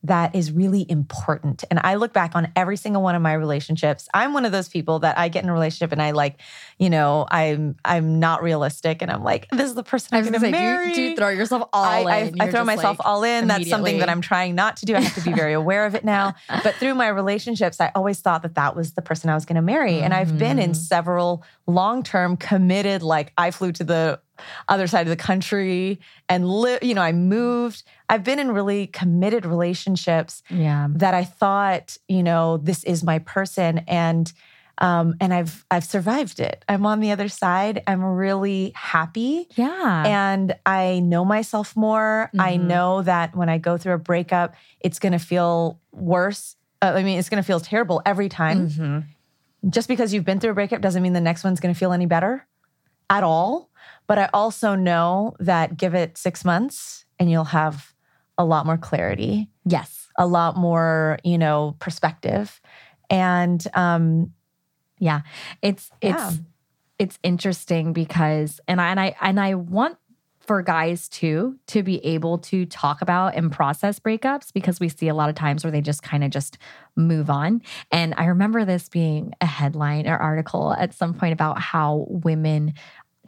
that 0.05 0.35
is 0.35 0.51
really 0.51 0.85
important. 0.89 1.65
And 1.71 1.81
I 1.85 1.95
look 1.95 2.13
back 2.13 2.35
on 2.35 2.51
every 2.57 2.77
single 2.77 3.03
one 3.03 3.15
of 3.15 3.23
my 3.23 3.35
relationships. 3.35 4.09
I'm 4.13 4.35
one 4.35 4.45
of 4.45 4.51
those 4.51 4.69
people 4.69 4.99
that 5.01 5.17
I 5.17 5.29
get 5.29 5.45
in 5.45 5.51
a 5.51 5.53
relationship 5.53 5.93
and 5.93 6.03
I 6.03 6.11
like, 6.11 6.41
you 6.79 6.91
know, 6.91 7.27
I'm 7.31 7.77
I'm 7.85 8.19
not 8.19 8.43
realistic 8.43 9.01
and 9.03 9.11
I'm 9.11 9.23
like, 9.23 9.49
this 9.51 9.69
is 9.69 9.75
the 9.75 9.85
person 9.85 10.17
I'm 10.17 10.23
going 10.23 10.41
to 10.41 10.51
marry. 10.51 10.87
Do 10.87 10.91
you, 10.91 10.97
do 10.97 11.11
you, 11.11 11.17
throw 11.17 11.29
yourself 11.29 11.69
all 11.73 11.85
I, 11.85 12.19
in? 12.19 12.41
I, 12.41 12.47
I 12.47 12.51
throw 12.51 12.65
myself 12.65 12.99
like, 12.99 13.07
all 13.07 13.23
in. 13.23 13.47
That's 13.47 13.69
something 13.69 13.99
that 13.99 14.09
I'm 14.09 14.21
trying 14.21 14.55
not 14.55 14.79
to 14.79 14.87
do. 14.87 14.97
I 14.97 15.01
have 15.01 15.15
to 15.15 15.29
be 15.31 15.35
very 15.35 15.53
aware 15.53 15.87
of 15.87 15.95
it 15.95 16.05
now. 16.05 16.35
But 16.63 16.77
through 16.77 16.95
my 16.95 17.09
relationships, 17.09 17.81
I 17.81 17.91
always 17.95 18.21
thought 18.21 18.43
that 18.43 18.55
that 18.55 18.77
was 18.77 18.93
the 18.93 19.03
person 19.03 19.31
I 19.31 19.35
was 19.35 19.45
going 19.45 19.57
to 19.57 19.63
marry. 19.63 19.95
Mm-hmm. 19.95 20.05
And 20.05 20.15
I've 20.15 20.39
been 20.39 20.59
in 20.59 20.71
mm-hmm. 20.71 20.81
several 20.81 21.43
long-term 21.67 22.37
committed 22.37 23.03
like 23.03 23.33
I 23.37 23.51
flew 23.51 23.73
to 23.73 23.85
the 23.85 24.21
other 24.69 24.87
side 24.87 25.07
of 25.07 25.11
the 25.11 25.17
country 25.17 26.01
and 26.29 26.49
live, 26.49 26.83
you 26.83 26.95
know, 26.95 27.03
I 27.03 27.13
moved. 27.13 27.83
I've 28.13 28.25
been 28.25 28.39
in 28.39 28.51
really 28.51 28.89
committed 28.89 29.47
relationships 29.47 30.43
yeah. 30.51 30.87
that 30.91 31.15
I 31.15 31.25
thought, 31.25 31.97
you 32.09 32.23
know, 32.23 32.59
this 32.59 32.85
is 32.85 33.03
my 33.03 33.21
person 33.21 33.79
and 33.89 34.31
um, 34.77 35.15
and 35.19 35.33
I've 35.33 35.65
I've 35.71 35.85
survived 35.85 36.39
it. 36.39 36.63
I'm 36.69 36.85
on 36.85 37.01
the 37.01 37.11
other 37.11 37.29
side. 37.29 37.83
I'm 37.87 38.05
really 38.05 38.73
happy. 38.75 39.49
Yeah. 39.55 40.05
And 40.07 40.55
I 40.67 41.01
know 41.01 41.25
myself 41.25 41.75
more. 41.75 42.29
Mm-hmm. 42.35 42.41
I 42.41 42.57
know 42.57 43.01
that 43.01 43.35
when 43.35 43.49
I 43.49 43.57
go 43.57 43.79
through 43.79 43.95
a 43.95 43.99
breakup, 43.99 44.57
it's 44.81 44.99
going 44.99 45.13
to 45.13 45.19
feel 45.19 45.81
worse. 45.91 46.57
Uh, 46.83 46.93
I 46.95 47.05
mean, 47.05 47.19
it's 47.19 47.31
going 47.31 47.43
to 47.43 47.47
feel 47.47 47.61
terrible 47.61 48.03
every 48.05 48.29
time. 48.29 48.69
Mm-hmm. 48.69 49.71
Just 49.71 49.89
because 49.89 50.13
you've 50.13 50.27
been 50.27 50.39
through 50.39 50.51
a 50.51 50.55
breakup 50.55 50.83
doesn't 50.83 51.03
mean 51.03 51.15
the 51.15 51.21
next 51.21 51.45
one's 51.45 51.61
going 51.61 51.75
to 51.75 51.79
feel 51.79 51.93
any 51.93 52.07
better 52.07 52.47
at 53.09 53.25
all. 53.25 53.71
But 54.07 54.19
I 54.19 54.29
also 54.35 54.75
know 54.75 55.35
that 55.39 55.79
give 55.79 55.95
it 55.95 56.19
six 56.19 56.45
months 56.45 57.07
and 57.19 57.31
you'll 57.31 57.45
have 57.45 57.92
a 58.39 58.45
lot 58.45 58.67
more 58.67 58.79
clarity. 58.79 59.49
Yes. 59.65 60.09
A 60.19 60.27
lot 60.27 60.57
more, 60.57 61.19
you 61.25 61.39
know, 61.39 61.77
perspective. 61.79 62.61
And 63.11 63.65
um 63.75 64.33
yeah, 64.99 65.23
it's 65.63 65.91
it's 66.01 66.17
yeah. 66.17 66.31
it's 66.99 67.19
interesting 67.23 67.93
because 67.93 68.61
and 68.69 68.81
I 68.81 68.91
and 68.91 69.01
I 69.01 69.17
and 69.21 69.41
I 69.41 69.55
want 69.55 69.99
for 70.43 70.61
guys 70.61 71.09
too 71.09 71.59
to 71.69 71.83
be 71.83 72.05
able 72.05 72.37
to 72.37 72.67
talk 72.67 73.01
about 73.01 73.35
and 73.35 73.51
process 73.53 73.99
breakups 73.99 74.53
because 74.53 74.81
we 74.81 74.89
see 74.89 75.09
a 75.09 75.15
lot 75.15 75.29
of 75.29 75.35
times 75.35 75.65
where 75.65 75.71
they 75.71 75.81
just 75.81 76.03
kind 76.03 76.25
of 76.25 76.31
just 76.31 76.59
move 76.97 77.31
on. 77.31 77.63
And 77.91 78.13
I 78.17 78.27
remember 78.27 78.65
this 78.65 78.89
being 78.89 79.33
a 79.41 79.47
headline 79.47 80.09
or 80.09 80.17
article 80.17 80.75
at 80.75 80.95
some 80.95 81.15
point 81.15 81.33
about 81.33 81.61
how 81.61 82.07
women 82.09 82.75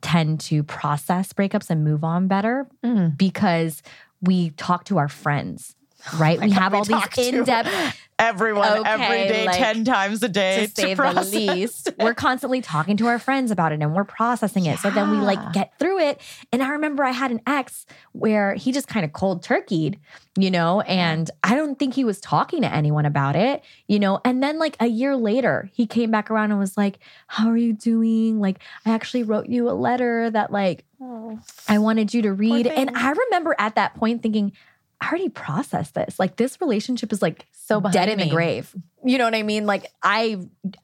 tend 0.01 0.41
to 0.41 0.63
process 0.63 1.33
breakups 1.33 1.71
and 1.71 1.85
move 1.85 2.05
on 2.05 2.29
better 2.29 2.67
mm. 2.85 3.17
because 3.17 3.83
we 4.25 4.51
talk 4.51 4.85
to 4.85 4.99
our 4.99 5.09
friends 5.09 5.75
right? 6.19 6.39
Oh 6.41 6.45
we 6.45 6.51
have 6.51 6.73
we 6.73 6.79
all 6.79 6.85
these 6.85 7.19
in 7.19 7.45
depth. 7.45 8.01
Everyone, 8.17 8.79
okay, 8.79 8.91
every 8.91 9.29
day, 9.29 9.45
like, 9.45 9.59
10 9.59 9.85
times 9.85 10.23
a 10.23 10.29
day. 10.29 10.67
To, 10.67 10.75
to 10.75 10.81
say 10.81 10.95
the 10.95 11.29
least. 11.33 11.91
We're 11.99 12.15
constantly 12.15 12.61
talking 12.61 12.97
to 12.99 13.09
our 13.09 13.19
friends 13.19 13.51
about 13.51 13.73
it 13.73 13.83
and 13.83 13.93
we're 13.93 14.05
processing 14.05 14.67
it. 14.67 14.71
Yeah. 14.71 14.77
So 14.77 14.91
then 14.91 15.11
we 15.11 15.17
like 15.17 15.53
get 15.53 15.77
through 15.81 15.99
it. 15.99 16.21
And 16.53 16.63
I 16.63 16.69
remember 16.71 17.03
I 17.03 17.11
had 17.11 17.33
an 17.33 17.41
ex 17.45 17.87
where 18.13 18.55
he 18.55 18.71
just 18.71 18.87
kind 18.87 19.05
of 19.05 19.13
cold 19.13 19.43
turkeyed, 19.43 19.99
you 20.39 20.49
know, 20.49 20.81
and 20.83 21.29
I 21.43 21.57
don't 21.57 21.77
think 21.77 21.95
he 21.95 22.05
was 22.05 22.21
talking 22.21 22.63
to 22.63 22.73
anyone 22.73 23.05
about 23.05 23.35
it, 23.35 23.65
you 23.89 23.99
know. 23.99 24.21
And 24.25 24.41
then 24.41 24.61
like 24.61 24.77
a 24.79 24.87
year 24.87 25.17
later, 25.17 25.69
he 25.75 25.85
came 25.85 26.13
back 26.13 26.31
around 26.31 26.53
and 26.53 26.61
was 26.61 26.77
like, 26.77 27.01
How 27.27 27.49
are 27.49 27.57
you 27.57 27.73
doing? 27.73 28.39
Like, 28.39 28.61
I 28.87 28.91
actually 28.93 29.25
wrote 29.25 29.49
you 29.49 29.69
a 29.69 29.73
letter 29.73 30.31
that 30.31 30.53
like 30.53 30.85
oh, 31.03 31.41
I 31.67 31.79
wanted 31.79 32.15
you 32.15 32.23
to 32.23 32.33
read. 32.33 32.69
And 32.69 32.91
I 32.97 33.11
remember 33.11 33.57
at 33.59 33.75
that 33.75 33.97
point 33.97 34.23
thinking, 34.23 34.53
I 35.01 35.09
already 35.09 35.29
processed 35.29 35.95
this. 35.95 36.19
Like 36.19 36.37
this 36.37 36.61
relationship 36.61 37.13
is 37.13 37.21
like 37.21 37.47
so 37.53 37.81
dead 37.81 38.09
in 38.09 38.19
me. 38.19 38.25
the 38.25 38.31
grave. 38.31 38.75
You 39.05 39.19
know 39.19 39.25
what 39.25 39.35
I 39.35 39.43
mean? 39.43 39.67
Like 39.67 39.87
I 40.03 40.39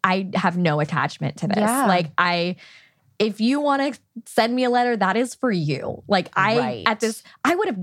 I 0.04 0.30
have 0.34 0.58
no 0.58 0.80
attachment 0.80 1.38
to 1.38 1.48
this. 1.48 1.58
Yeah. 1.58 1.86
Like 1.86 2.10
I 2.18 2.56
if 3.18 3.40
you 3.40 3.60
want 3.60 3.94
to 3.94 4.00
send 4.26 4.54
me 4.54 4.64
a 4.64 4.70
letter, 4.70 4.96
that 4.96 5.16
is 5.16 5.34
for 5.34 5.50
you. 5.50 6.02
Like 6.08 6.30
I 6.34 6.58
right. 6.58 6.82
at 6.86 7.00
this 7.00 7.22
I 7.44 7.54
would 7.54 7.68
have 7.68 7.78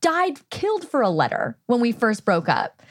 died 0.00 0.48
killed 0.50 0.86
for 0.86 1.02
a 1.02 1.10
letter 1.10 1.56
when 1.66 1.80
we 1.80 1.92
first 1.92 2.24
broke 2.24 2.48
up. 2.48 2.82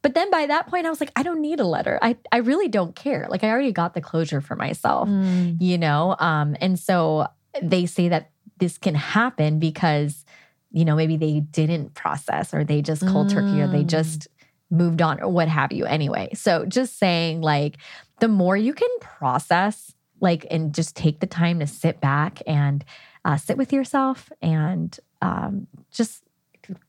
But 0.00 0.14
then 0.14 0.30
by 0.30 0.46
that 0.46 0.68
point 0.68 0.86
I 0.86 0.90
was 0.90 1.00
like 1.00 1.12
I 1.16 1.22
don't 1.22 1.40
need 1.40 1.60
a 1.60 1.66
letter. 1.66 1.98
I 2.00 2.16
I 2.32 2.38
really 2.38 2.68
don't 2.68 2.94
care. 2.94 3.26
Like 3.28 3.44
I 3.44 3.50
already 3.50 3.72
got 3.72 3.94
the 3.94 4.00
closure 4.00 4.40
for 4.40 4.56
myself, 4.56 5.08
mm. 5.08 5.60
you 5.60 5.76
know? 5.76 6.16
Um 6.18 6.56
and 6.60 6.78
so 6.78 7.26
they 7.62 7.86
say 7.86 8.08
that 8.08 8.30
this 8.58 8.78
can 8.78 8.94
happen 8.94 9.58
because 9.58 10.24
you 10.70 10.84
know, 10.84 10.96
maybe 10.96 11.16
they 11.16 11.40
didn't 11.40 11.94
process 11.94 12.52
or 12.52 12.64
they 12.64 12.82
just 12.82 13.06
cold 13.06 13.28
mm. 13.28 13.32
turkey 13.32 13.60
or 13.60 13.68
they 13.68 13.84
mm. 13.84 13.88
just 13.88 14.28
moved 14.70 15.00
on 15.00 15.20
or 15.20 15.28
what 15.28 15.48
have 15.48 15.72
you 15.72 15.86
anyway. 15.86 16.28
So 16.34 16.66
just 16.66 16.98
saying 16.98 17.40
like 17.40 17.78
the 18.20 18.28
more 18.28 18.56
you 18.56 18.74
can 18.74 18.90
process 19.00 19.94
like 20.20 20.46
and 20.50 20.74
just 20.74 20.96
take 20.96 21.20
the 21.20 21.26
time 21.26 21.60
to 21.60 21.66
sit 21.66 22.00
back 22.00 22.42
and 22.46 22.84
uh, 23.24 23.36
sit 23.36 23.56
with 23.56 23.72
yourself 23.72 24.30
and 24.42 24.98
um, 25.22 25.66
just 25.90 26.22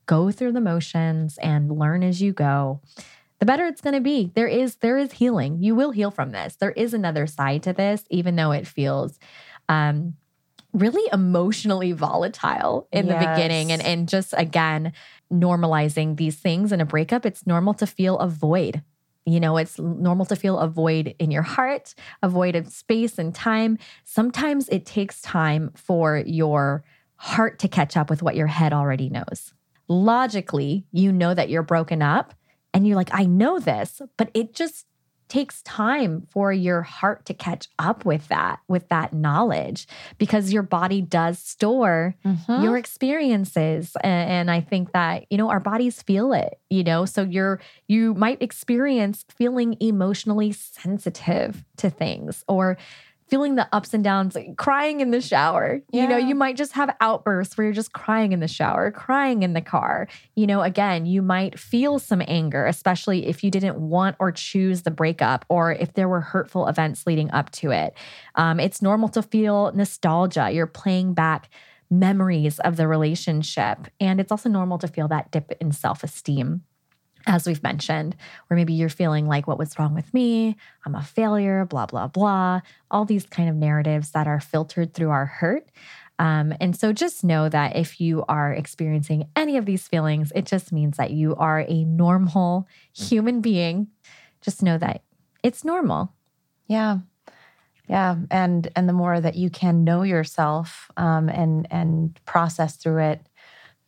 go 0.06 0.32
through 0.32 0.52
the 0.52 0.62
motions 0.62 1.38
and 1.38 1.72
learn 1.72 2.04
as 2.04 2.22
you 2.22 2.34
go 2.34 2.82
the 3.40 3.46
better 3.46 3.66
it's 3.66 3.82
going 3.82 3.94
to 3.94 4.02
be 4.02 4.32
there 4.36 4.48
is 4.48 4.76
there 4.78 4.98
is 4.98 5.14
healing 5.14 5.62
you 5.62 5.74
will 5.74 5.92
heal 5.92 6.12
from 6.12 6.32
this 6.32 6.56
there 6.58 6.72
is 6.72 6.94
another 6.94 7.26
side 7.26 7.64
to 7.64 7.72
this 7.72 8.04
even 8.10 8.36
though 8.36 8.52
it 8.52 8.68
feels 8.68 9.18
um 9.70 10.16
really 10.74 11.08
emotionally 11.12 11.92
volatile 11.92 12.88
in 12.92 13.08
yes. 13.08 13.14
the 13.14 13.28
beginning 13.28 13.72
and 13.72 13.82
and 13.82 14.08
just 14.08 14.34
again 14.38 14.94
normalizing 15.32 16.18
these 16.18 16.36
things 16.36 16.72
in 16.72 16.82
a 16.82 16.86
breakup 16.86 17.26
it's 17.26 17.48
normal 17.48 17.74
to 17.74 17.88
feel 17.88 18.18
a 18.20 18.28
void. 18.28 18.84
You 19.26 19.40
know 19.40 19.58
it's 19.58 19.80
normal 19.80 20.26
to 20.28 20.36
feel 20.36 20.60
a 20.60 20.68
void 20.68 21.16
in 21.20 21.32
your 21.32 21.42
heart 21.42 21.94
a 22.22 22.30
void 22.30 22.56
of 22.56 22.70
space 22.70 23.18
and 23.18 23.34
time. 23.34 23.78
Sometimes 24.04 24.70
it 24.70 24.86
takes 24.86 25.22
time 25.22 25.72
for 25.76 26.24
your 26.26 26.84
heart 27.16 27.60
to 27.60 27.68
catch 27.68 27.98
up 27.98 28.10
with 28.10 28.24
what 28.24 28.36
your 28.36 28.48
head 28.48 28.74
already 28.74 29.10
knows. 29.10 29.54
Logically 29.88 30.86
you 30.92 31.12
know 31.12 31.34
that 31.34 31.50
you're 31.50 31.64
broken 31.64 32.02
up 32.02 32.34
and 32.74 32.88
you're 32.88 32.96
like 32.96 33.10
i 33.14 33.26
know 33.26 33.60
this 33.60 34.02
but 34.18 34.30
it 34.34 34.54
just 34.54 34.86
takes 35.30 35.62
time 35.62 36.28
for 36.30 36.52
your 36.52 36.82
heart 36.82 37.26
to 37.26 37.34
catch 37.34 37.70
up 37.78 38.04
with 38.04 38.28
that, 38.28 38.60
with 38.68 38.90
that 38.90 39.14
knowledge, 39.14 39.88
because 40.18 40.52
your 40.52 40.64
body 40.64 41.02
does 41.02 41.40
store 41.40 42.16
mm-hmm. 42.26 42.64
your 42.64 42.78
experiences. 42.78 43.96
And, 44.02 44.30
and 44.30 44.52
I 44.52 44.60
think 44.60 44.92
that, 44.92 45.26
you 45.30 45.38
know, 45.38 45.50
our 45.50 45.60
bodies 45.60 46.02
feel 46.02 46.34
it, 46.34 46.60
you 46.70 46.84
know, 46.84 47.06
so 47.06 47.22
you're, 47.22 47.62
you 47.88 48.14
might 48.16 48.42
experience 48.42 49.24
feeling 49.30 49.78
emotionally 49.80 50.52
sensitive 50.52 51.64
to 51.78 51.90
things 51.90 52.44
or 52.48 52.78
feeling 53.30 53.56
the 53.56 53.68
ups 53.72 53.94
and 53.94 54.04
downs, 54.04 54.36
like 54.36 54.58
crying 54.58 55.00
in 55.00 55.12
the 55.12 55.22
shower. 55.22 55.82
Yeah. 55.92 56.04
You 56.04 56.08
know, 56.10 56.18
you 56.18 56.36
might 56.36 56.58
just 56.58 56.74
have 56.74 56.96
outbursts 57.00 57.58
where 57.58 57.66
you're 57.66 57.74
just 57.74 57.94
crying 57.94 58.32
in 58.32 58.40
the 58.40 58.48
shower, 58.48 58.92
crying 58.92 59.44
in 59.44 59.54
the 59.54 59.62
car. 59.62 60.08
You 60.36 60.48
know, 60.48 60.62
again, 60.62 61.06
you 61.06 61.22
might 61.22 61.60
feel 61.60 62.00
some 62.00 62.22
anger, 62.28 62.66
especially 62.66 63.28
if 63.28 63.44
you 63.44 63.52
didn't 63.52 63.78
want 63.78 64.16
or 64.20 64.32
choose 64.32 64.82
the 64.82 64.92
breakup 64.92 65.46
or 65.50 65.72
if 65.74 65.94
there 65.94 66.10
were 66.10 66.22
hurtful 66.22 66.68
events 66.68 67.06
leading 67.06 67.30
up 67.32 67.52
to 67.52 67.72
it. 67.72 67.94
Um, 68.36 68.60
it's 68.60 68.82
normal 68.82 69.10
to 69.10 69.22
feel 69.22 69.72
nostalgia. 69.74 70.50
You're 70.52 70.68
playing 70.68 71.14
back 71.14 71.50
memories 71.90 72.60
of 72.60 72.76
the 72.76 72.88
relationship. 72.88 73.88
And 74.00 74.20
it's 74.20 74.32
also 74.32 74.50
normal 74.50 74.78
to 74.80 74.88
feel 74.88 75.08
that 75.08 75.32
dip 75.32 75.52
in 75.60 75.72
self 75.72 76.04
esteem 76.04 76.64
as 77.28 77.46
we've 77.46 77.64
mentioned, 77.64 78.16
where 78.48 78.58
maybe 78.58 78.74
you're 78.74 78.90
feeling 78.90 79.28
like, 79.28 79.48
what 79.48 79.58
was 79.58 79.78
wrong 79.78 79.94
with 79.94 80.14
me? 80.14 80.56
I'm 80.86 80.96
a 80.96 81.04
failure, 81.04 81.66
blah, 81.66 81.86
blah, 81.86 82.08
blah. 82.08 82.62
All 82.90 83.06
these 83.06 83.26
kind 83.26 83.50
of 83.50 83.56
narratives 83.56 84.12
that 84.12 84.28
are 84.28 84.40
filtered 84.40 84.94
through 84.94 85.10
our 85.10 85.26
hurt. 85.26 85.70
Um, 86.18 86.54
and 86.60 86.76
so 86.76 86.92
just 86.92 87.24
know 87.24 87.48
that 87.48 87.78
if 87.78 88.02
you 88.02 88.26
are 88.28 88.52
experiencing 88.52 89.30
any 89.36 89.58
of 89.58 89.66
these 89.66 89.88
feelings, 89.88 90.32
it 90.36 90.46
just 90.46 90.72
means 90.72 90.98
that 90.98 91.12
you 91.12 91.36
are 91.36 91.66
a 91.68 91.86
normal 91.86 92.68
human 92.94 93.40
being. 93.40 93.88
Just 94.42 94.62
know 94.62 94.78
that 94.78 95.04
it's 95.44 95.64
normal. 95.64 96.14
Yeah. 96.68 97.00
Yeah, 97.88 98.18
and 98.30 98.70
and 98.76 98.88
the 98.88 98.94
more 98.94 99.20
that 99.20 99.34
you 99.34 99.50
can 99.50 99.84
know 99.84 100.04
yourself 100.04 100.92
um, 100.96 101.28
and 101.28 101.66
and 101.72 102.20
process 102.24 102.76
through 102.76 103.00
it 103.00 103.28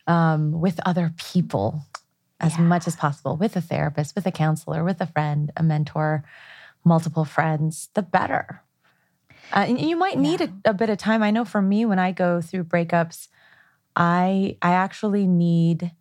um, 0.07 0.59
with 0.59 0.79
other 0.87 1.13
people, 1.17 1.85
as 2.41 2.57
yeah. 2.57 2.63
much 2.63 2.87
as 2.87 2.95
possible 2.95 3.37
with 3.37 3.55
a 3.55 3.61
therapist, 3.61 4.15
with 4.15 4.25
a 4.25 4.31
counselor, 4.31 4.83
with 4.83 4.99
a 4.99 5.05
friend, 5.05 5.51
a 5.55 5.63
mentor, 5.63 6.25
multiple 6.83 7.23
friends, 7.23 7.89
the 7.93 8.01
better. 8.01 8.63
Uh, 9.53 9.65
and 9.67 9.79
you 9.79 9.95
might 9.95 10.17
need 10.17 10.41
yeah. 10.41 10.47
a, 10.65 10.71
a 10.71 10.73
bit 10.73 10.89
of 10.89 10.97
time. 10.97 11.23
I 11.23 11.31
know 11.31 11.45
for 11.45 11.61
me, 11.61 11.85
when 11.85 11.99
I 11.99 12.11
go 12.11 12.41
through 12.41 12.65
breakups, 12.65 13.27
I 13.95 14.57
I 14.61 14.73
actually 14.73 15.27
need. 15.27 15.91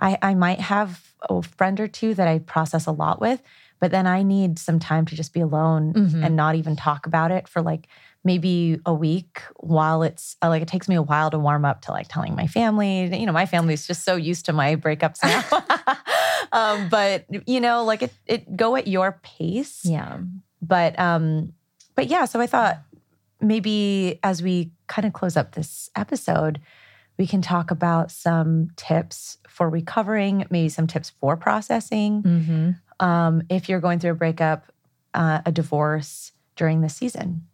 I, 0.00 0.16
I 0.22 0.34
might 0.34 0.60
have 0.60 1.12
a 1.28 1.42
friend 1.42 1.80
or 1.80 1.88
two 1.88 2.14
that 2.14 2.28
I 2.28 2.38
process 2.38 2.86
a 2.86 2.92
lot 2.92 3.20
with, 3.20 3.42
but 3.80 3.90
then 3.90 4.06
I 4.06 4.22
need 4.22 4.56
some 4.56 4.78
time 4.78 5.06
to 5.06 5.16
just 5.16 5.32
be 5.32 5.40
alone 5.40 5.92
mm-hmm. 5.92 6.22
and 6.22 6.36
not 6.36 6.54
even 6.54 6.76
talk 6.76 7.06
about 7.06 7.32
it 7.32 7.48
for 7.48 7.60
like 7.60 7.88
maybe 8.24 8.80
a 8.84 8.92
week 8.92 9.42
while 9.56 10.02
it's 10.02 10.36
uh, 10.42 10.48
like 10.48 10.62
it 10.62 10.68
takes 10.68 10.88
me 10.88 10.94
a 10.94 11.02
while 11.02 11.30
to 11.30 11.38
warm 11.38 11.64
up 11.64 11.82
to 11.82 11.92
like 11.92 12.08
telling 12.08 12.34
my 12.34 12.46
family. 12.46 13.14
You 13.14 13.26
know, 13.26 13.32
my 13.32 13.46
family's 13.46 13.86
just 13.86 14.04
so 14.04 14.16
used 14.16 14.46
to 14.46 14.52
my 14.52 14.76
breakups 14.76 15.22
now. 15.22 15.96
um, 16.52 16.88
but 16.88 17.26
you 17.46 17.60
know, 17.60 17.84
like 17.84 18.02
it 18.02 18.12
it 18.26 18.56
go 18.56 18.76
at 18.76 18.86
your 18.86 19.20
pace. 19.22 19.80
Yeah. 19.84 20.18
But 20.60 20.98
um, 20.98 21.52
but 21.94 22.08
yeah, 22.08 22.24
so 22.24 22.40
I 22.40 22.46
thought 22.46 22.82
maybe 23.40 24.18
as 24.22 24.42
we 24.42 24.72
kind 24.86 25.06
of 25.06 25.12
close 25.12 25.36
up 25.36 25.52
this 25.52 25.90
episode, 25.96 26.60
we 27.18 27.26
can 27.26 27.42
talk 27.42 27.70
about 27.70 28.10
some 28.10 28.70
tips 28.76 29.38
for 29.48 29.68
recovering, 29.68 30.46
maybe 30.50 30.68
some 30.68 30.86
tips 30.86 31.10
for 31.20 31.36
processing. 31.36 32.22
Mm-hmm. 32.22 33.04
Um, 33.04 33.42
if 33.48 33.68
you're 33.68 33.80
going 33.80 33.98
through 33.98 34.12
a 34.12 34.16
breakup, 34.16 34.72
uh, 35.14 35.40
a 35.44 35.52
divorce 35.52 36.32
during 36.56 36.80
the 36.80 36.88
season. 36.88 37.47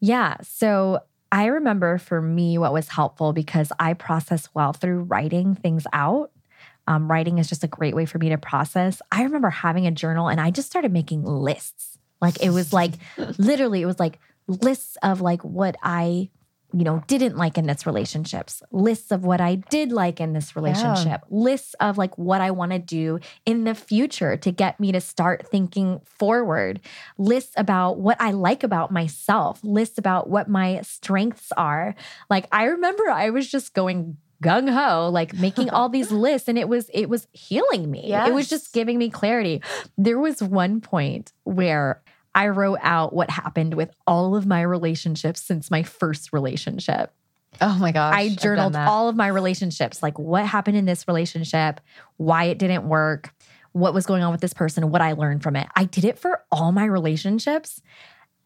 Yeah. 0.00 0.36
So 0.42 1.00
I 1.32 1.46
remember 1.46 1.98
for 1.98 2.20
me, 2.20 2.58
what 2.58 2.72
was 2.72 2.88
helpful 2.88 3.32
because 3.32 3.70
I 3.78 3.94
process 3.94 4.48
well 4.54 4.72
through 4.72 5.02
writing 5.02 5.54
things 5.54 5.86
out. 5.92 6.32
Um, 6.86 7.08
writing 7.08 7.38
is 7.38 7.48
just 7.48 7.62
a 7.62 7.68
great 7.68 7.94
way 7.94 8.04
for 8.06 8.18
me 8.18 8.30
to 8.30 8.38
process. 8.38 9.00
I 9.12 9.22
remember 9.22 9.50
having 9.50 9.86
a 9.86 9.92
journal 9.92 10.28
and 10.28 10.40
I 10.40 10.50
just 10.50 10.68
started 10.68 10.92
making 10.92 11.24
lists. 11.24 11.98
Like 12.20 12.42
it 12.42 12.50
was 12.50 12.72
like 12.72 12.92
literally, 13.38 13.82
it 13.82 13.86
was 13.86 14.00
like 14.00 14.18
lists 14.48 14.96
of 15.02 15.20
like 15.20 15.42
what 15.44 15.76
I 15.82 16.30
you 16.72 16.84
know, 16.84 17.02
didn't 17.06 17.36
like 17.36 17.58
in 17.58 17.66
this 17.66 17.86
relationships, 17.86 18.62
lists 18.70 19.10
of 19.10 19.24
what 19.24 19.40
I 19.40 19.56
did 19.56 19.92
like 19.92 20.20
in 20.20 20.32
this 20.32 20.54
relationship, 20.54 21.22
yeah. 21.22 21.28
lists 21.28 21.74
of 21.80 21.98
like 21.98 22.16
what 22.16 22.40
I 22.40 22.50
want 22.50 22.72
to 22.72 22.78
do 22.78 23.18
in 23.44 23.64
the 23.64 23.74
future 23.74 24.36
to 24.36 24.50
get 24.50 24.78
me 24.78 24.92
to 24.92 25.00
start 25.00 25.46
thinking 25.48 26.00
forward, 26.04 26.80
lists 27.18 27.54
about 27.56 27.98
what 27.98 28.20
I 28.20 28.30
like 28.30 28.62
about 28.62 28.90
myself, 28.90 29.60
lists 29.62 29.98
about 29.98 30.30
what 30.30 30.48
my 30.48 30.80
strengths 30.82 31.52
are. 31.56 31.94
Like 32.28 32.46
I 32.52 32.64
remember 32.64 33.10
I 33.10 33.30
was 33.30 33.50
just 33.50 33.74
going 33.74 34.16
gung 34.42 34.70
ho, 34.70 35.10
like 35.10 35.34
making 35.34 35.70
all 35.70 35.88
these 35.90 36.10
lists 36.10 36.48
and 36.48 36.58
it 36.58 36.68
was 36.68 36.90
it 36.94 37.08
was 37.08 37.26
healing 37.32 37.90
me. 37.90 38.04
Yes. 38.06 38.28
It 38.28 38.34
was 38.34 38.48
just 38.48 38.72
giving 38.72 38.98
me 38.98 39.10
clarity. 39.10 39.62
There 39.98 40.18
was 40.18 40.42
one 40.42 40.80
point 40.80 41.32
where 41.44 42.02
I 42.34 42.48
wrote 42.48 42.78
out 42.82 43.12
what 43.12 43.30
happened 43.30 43.74
with 43.74 43.90
all 44.06 44.36
of 44.36 44.46
my 44.46 44.62
relationships 44.62 45.40
since 45.40 45.70
my 45.70 45.82
first 45.82 46.32
relationship. 46.32 47.12
Oh 47.60 47.76
my 47.78 47.92
gosh. 47.92 48.14
I 48.14 48.28
journaled 48.28 48.76
all 48.76 49.08
of 49.08 49.16
my 49.16 49.26
relationships, 49.26 50.02
like 50.02 50.18
what 50.18 50.46
happened 50.46 50.76
in 50.76 50.84
this 50.84 51.08
relationship, 51.08 51.80
why 52.16 52.44
it 52.44 52.58
didn't 52.58 52.88
work, 52.88 53.34
what 53.72 53.92
was 53.92 54.06
going 54.06 54.22
on 54.22 54.30
with 54.32 54.40
this 54.40 54.54
person, 54.54 54.90
what 54.90 55.02
I 55.02 55.12
learned 55.12 55.42
from 55.42 55.56
it. 55.56 55.66
I 55.74 55.84
did 55.84 56.04
it 56.04 56.18
for 56.18 56.44
all 56.52 56.72
my 56.72 56.84
relationships. 56.84 57.82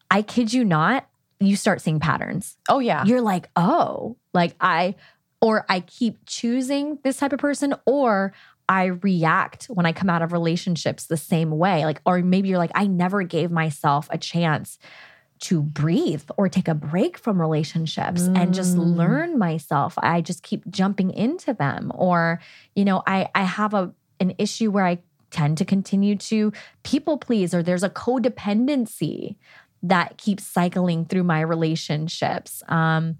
I 0.09 0.21
kid 0.21 0.51
you 0.53 0.65
not, 0.65 1.07
you 1.39 1.55
start 1.55 1.81
seeing 1.81 1.99
patterns. 1.99 2.57
Oh, 2.67 2.79
yeah. 2.79 3.05
You're 3.05 3.21
like, 3.21 3.49
oh, 3.55 4.17
like 4.33 4.55
I, 4.59 4.95
or 5.41 5.65
I 5.69 5.81
keep 5.81 6.19
choosing 6.25 6.97
this 7.03 7.17
type 7.17 7.33
of 7.33 7.39
person, 7.39 7.75
or 7.85 8.33
I 8.67 8.85
react 8.85 9.65
when 9.65 9.85
I 9.85 9.91
come 9.91 10.09
out 10.09 10.21
of 10.21 10.31
relationships 10.31 11.05
the 11.05 11.17
same 11.17 11.51
way. 11.51 11.85
Like, 11.85 12.01
or 12.05 12.21
maybe 12.21 12.49
you're 12.49 12.57
like, 12.57 12.71
I 12.75 12.87
never 12.87 13.23
gave 13.23 13.51
myself 13.51 14.07
a 14.11 14.17
chance 14.17 14.79
to 15.41 15.61
breathe 15.61 16.23
or 16.37 16.47
take 16.47 16.67
a 16.67 16.73
break 16.73 17.17
from 17.17 17.39
relationships 17.39 18.23
mm. 18.23 18.37
and 18.37 18.53
just 18.53 18.75
mm. 18.75 18.95
learn 18.95 19.37
myself. 19.37 19.95
I 19.97 20.21
just 20.21 20.43
keep 20.43 20.67
jumping 20.69 21.11
into 21.11 21.53
them. 21.53 21.91
Or, 21.93 22.39
you 22.75 22.85
know, 22.85 23.03
I 23.05 23.29
I 23.35 23.43
have 23.43 23.73
a 23.73 23.91
an 24.19 24.33
issue 24.37 24.71
where 24.71 24.85
I 24.85 24.99
tend 25.31 25.57
to 25.57 25.65
continue 25.65 26.15
to 26.15 26.53
people 26.83 27.17
please, 27.17 27.53
or 27.53 27.61
there's 27.61 27.83
a 27.83 27.89
codependency 27.89 29.35
that 29.83 30.17
keeps 30.17 30.45
cycling 30.45 31.05
through 31.05 31.23
my 31.23 31.41
relationships. 31.41 32.63
Um, 32.69 33.17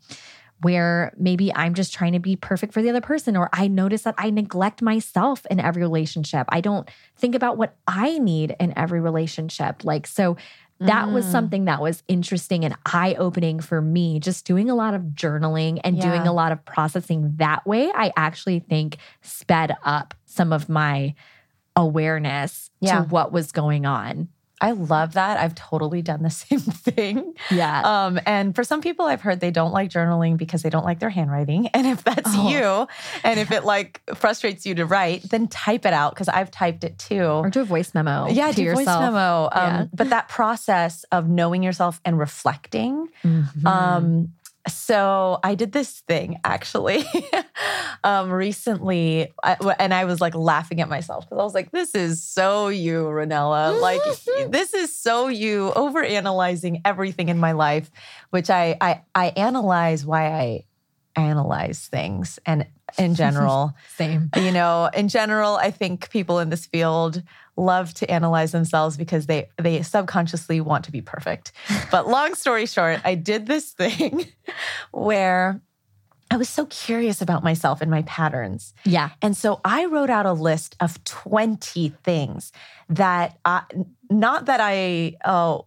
where 0.61 1.13
maybe 1.17 1.53
I'm 1.53 1.73
just 1.73 1.93
trying 1.93 2.13
to 2.13 2.19
be 2.19 2.35
perfect 2.35 2.73
for 2.73 2.81
the 2.81 2.89
other 2.89 3.01
person, 3.01 3.35
or 3.35 3.49
I 3.51 3.67
notice 3.67 4.03
that 4.03 4.15
I 4.17 4.29
neglect 4.29 4.81
myself 4.81 5.45
in 5.51 5.59
every 5.59 5.81
relationship. 5.81 6.47
I 6.49 6.61
don't 6.61 6.89
think 7.17 7.35
about 7.35 7.57
what 7.57 7.75
I 7.87 8.17
need 8.17 8.55
in 8.59 8.73
every 8.77 9.01
relationship. 9.01 9.83
Like, 9.83 10.07
so 10.07 10.37
that 10.79 11.07
mm. 11.07 11.13
was 11.13 11.25
something 11.25 11.65
that 11.65 11.81
was 11.81 12.03
interesting 12.07 12.65
and 12.65 12.75
eye 12.85 13.15
opening 13.17 13.59
for 13.59 13.81
me. 13.81 14.19
Just 14.19 14.45
doing 14.45 14.69
a 14.69 14.75
lot 14.75 14.93
of 14.93 15.01
journaling 15.13 15.79
and 15.83 15.97
yeah. 15.97 16.03
doing 16.03 16.27
a 16.27 16.33
lot 16.33 16.51
of 16.51 16.63
processing 16.65 17.33
that 17.37 17.65
way, 17.65 17.91
I 17.93 18.11
actually 18.17 18.59
think 18.59 18.97
sped 19.21 19.75
up 19.83 20.13
some 20.25 20.51
of 20.51 20.67
my 20.67 21.15
awareness 21.75 22.71
yeah. 22.79 22.99
to 22.99 23.09
what 23.09 23.31
was 23.31 23.51
going 23.51 23.85
on. 23.85 24.29
I 24.61 24.71
love 24.71 25.13
that. 25.13 25.37
I've 25.39 25.55
totally 25.55 26.01
done 26.01 26.23
the 26.23 26.29
same 26.29 26.59
thing. 26.59 27.33
Yeah. 27.51 27.81
Um, 28.05 28.19
and 28.25 28.55
for 28.55 28.63
some 28.63 28.81
people, 28.81 29.05
I've 29.05 29.21
heard 29.21 29.39
they 29.39 29.51
don't 29.51 29.71
like 29.71 29.89
journaling 29.89 30.37
because 30.37 30.61
they 30.61 30.69
don't 30.69 30.85
like 30.85 30.99
their 30.99 31.09
handwriting. 31.09 31.69
And 31.75 31.87
if 31.87 32.05
that's 32.05 32.31
oh. 32.33 32.49
you, 32.49 32.87
and 33.23 33.37
if 33.37 33.51
it 33.51 33.65
like 33.65 34.01
frustrates 34.15 34.65
you 34.65 34.75
to 34.75 34.85
write, 34.85 35.23
then 35.29 35.47
type 35.47 35.85
it 35.85 35.91
out 35.91 36.13
because 36.13 36.29
I've 36.29 36.49
typed 36.49 36.85
it 36.85 36.97
too. 36.97 37.21
Or 37.21 37.49
do 37.49 37.61
a 37.61 37.65
voice 37.65 37.93
memo. 37.93 38.27
Yeah, 38.29 38.53
do 38.53 38.63
yourself. 38.63 38.85
voice 38.85 39.11
memo. 39.11 39.49
Um, 39.51 39.51
yeah. 39.51 39.85
But 39.93 40.09
that 40.11 40.29
process 40.29 41.03
of 41.11 41.27
knowing 41.27 41.63
yourself 41.63 41.99
and 42.05 42.17
reflecting 42.17 43.09
mm-hmm. 43.23 43.67
um, 43.67 44.33
so 44.67 45.39
I 45.43 45.55
did 45.55 45.71
this 45.71 46.01
thing 46.01 46.39
actually 46.43 47.05
um, 48.03 48.31
recently, 48.31 49.33
I, 49.43 49.57
and 49.79 49.93
I 49.93 50.05
was 50.05 50.21
like 50.21 50.35
laughing 50.35 50.81
at 50.81 50.89
myself 50.89 51.25
because 51.25 51.39
I 51.39 51.43
was 51.43 51.53
like, 51.53 51.71
"This 51.71 51.95
is 51.95 52.23
so 52.23 52.67
you, 52.69 53.03
Ronella. 53.03 53.79
Like 53.79 54.01
this 54.51 54.73
is 54.73 54.95
so 54.95 55.27
you, 55.27 55.71
over 55.73 56.03
analyzing 56.03 56.81
everything 56.85 57.29
in 57.29 57.37
my 57.37 57.53
life." 57.53 57.89
Which 58.29 58.49
I 58.49 58.77
I, 58.81 59.01
I 59.13 59.27
analyze 59.29 60.05
why 60.05 60.27
I 60.27 60.65
analyze 61.15 61.87
things, 61.87 62.39
and 62.45 62.65
in 62.97 63.15
general, 63.23 63.73
same. 63.97 64.29
You 64.35 64.51
know, 64.51 64.89
in 64.93 65.07
general, 65.07 65.55
I 65.55 65.71
think 65.71 66.09
people 66.09 66.39
in 66.39 66.49
this 66.49 66.65
field 66.65 67.21
love 67.57 67.93
to 67.95 68.09
analyze 68.11 68.51
themselves 68.51 68.97
because 68.97 69.27
they 69.27 69.49
they 69.61 69.81
subconsciously 69.81 70.61
want 70.61 70.85
to 70.85 70.91
be 70.91 71.01
perfect. 71.01 71.51
But 71.91 72.07
long 72.09 72.35
story 72.35 72.65
short, 72.65 73.01
I 73.05 73.15
did 73.15 73.47
this 73.47 73.71
thing 73.71 74.25
where 74.91 75.61
I 76.31 76.37
was 76.37 76.49
so 76.49 76.65
curious 76.65 77.21
about 77.21 77.43
myself 77.43 77.81
and 77.81 77.91
my 77.91 78.01
patterns. 78.03 78.73
Yeah. 78.83 79.11
And 79.21 79.37
so 79.37 79.61
I 79.63 79.85
wrote 79.85 80.09
out 80.09 80.25
a 80.25 80.33
list 80.33 80.75
of 80.79 81.01
20 81.03 81.89
things 82.03 82.51
that 82.89 83.37
I, 83.45 83.63
not 84.09 84.47
that 84.47 84.59
I 84.59 85.17
uh, 85.23 85.59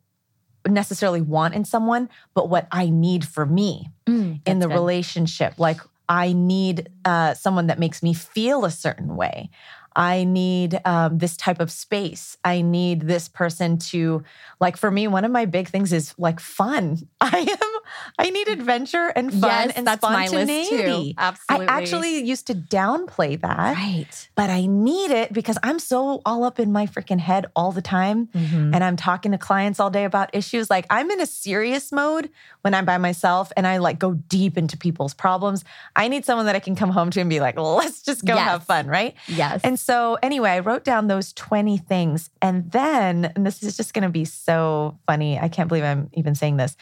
necessarily 0.66 1.20
want 1.20 1.54
in 1.54 1.64
someone, 1.64 2.08
but 2.34 2.48
what 2.48 2.66
I 2.72 2.90
need 2.90 3.24
for 3.24 3.46
me 3.46 3.88
mm, 4.06 4.40
in 4.44 4.58
the 4.58 4.66
good. 4.66 4.74
relationship. 4.74 5.58
Like 5.58 5.80
I 6.08 6.32
need 6.32 6.88
uh, 7.04 7.34
someone 7.34 7.68
that 7.68 7.78
makes 7.78 8.02
me 8.02 8.12
feel 8.12 8.64
a 8.64 8.70
certain 8.70 9.16
way. 9.16 9.50
I 9.98 10.24
need 10.24 10.80
um, 10.86 11.18
this 11.18 11.36
type 11.36 11.60
of 11.60 11.72
space. 11.72 12.38
I 12.44 12.62
need 12.62 13.02
this 13.02 13.28
person 13.28 13.78
to, 13.90 14.24
like, 14.60 14.78
for 14.78 14.90
me, 14.92 15.08
one 15.08 15.24
of 15.26 15.32
my 15.32 15.44
big 15.44 15.68
things 15.68 15.92
is 15.92 16.14
like 16.18 16.40
fun. 16.40 17.08
I 17.20 17.38
am, 17.40 17.77
I 18.18 18.30
need 18.30 18.48
adventure 18.48 19.12
and 19.14 19.30
fun 19.30 19.68
yes, 19.68 19.76
and 19.76 19.86
that's 19.86 20.04
spontaneity. 20.04 20.46
My 20.46 20.54
list 20.54 20.70
too. 20.70 21.14
Absolutely. 21.18 21.66
I 21.66 21.70
actually 21.78 22.18
used 22.24 22.46
to 22.48 22.54
downplay 22.54 23.40
that. 23.40 23.76
Right. 23.76 24.28
But 24.34 24.50
I 24.50 24.66
need 24.66 25.10
it 25.10 25.32
because 25.32 25.58
I'm 25.62 25.78
so 25.78 26.20
all 26.24 26.44
up 26.44 26.58
in 26.58 26.72
my 26.72 26.86
freaking 26.86 27.20
head 27.20 27.46
all 27.54 27.72
the 27.72 27.82
time. 27.82 28.26
Mm-hmm. 28.28 28.74
And 28.74 28.84
I'm 28.84 28.96
talking 28.96 29.32
to 29.32 29.38
clients 29.38 29.80
all 29.80 29.90
day 29.90 30.04
about 30.04 30.34
issues. 30.34 30.70
Like, 30.70 30.86
I'm 30.90 31.10
in 31.10 31.20
a 31.20 31.26
serious 31.26 31.92
mode 31.92 32.30
when 32.62 32.74
I'm 32.74 32.84
by 32.84 32.98
myself 32.98 33.52
and 33.56 33.66
I 33.66 33.78
like 33.78 33.98
go 33.98 34.14
deep 34.14 34.58
into 34.58 34.76
people's 34.76 35.14
problems. 35.14 35.64
I 35.96 36.08
need 36.08 36.24
someone 36.24 36.46
that 36.46 36.56
I 36.56 36.60
can 36.60 36.76
come 36.76 36.90
home 36.90 37.10
to 37.10 37.20
and 37.20 37.30
be 37.30 37.40
like, 37.40 37.58
let's 37.58 38.02
just 38.02 38.24
go 38.24 38.34
yes. 38.34 38.48
have 38.48 38.64
fun. 38.64 38.86
Right. 38.86 39.14
Yes. 39.26 39.60
And 39.64 39.78
so, 39.78 40.18
anyway, 40.22 40.50
I 40.50 40.58
wrote 40.60 40.84
down 40.84 41.06
those 41.06 41.32
20 41.32 41.78
things. 41.78 42.30
And 42.42 42.70
then, 42.70 43.32
and 43.36 43.46
this 43.46 43.62
is 43.62 43.76
just 43.76 43.94
going 43.94 44.02
to 44.02 44.08
be 44.08 44.24
so 44.24 44.98
funny. 45.06 45.38
I 45.38 45.48
can't 45.48 45.68
believe 45.68 45.84
I'm 45.84 46.10
even 46.14 46.34
saying 46.34 46.56
this, 46.56 46.76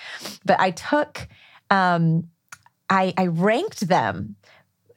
but 0.44 0.59
I 0.61 0.70
took, 0.70 0.95
um, 1.70 2.28
I, 2.88 3.12
I 3.16 3.26
ranked 3.26 3.88
them 3.88 4.36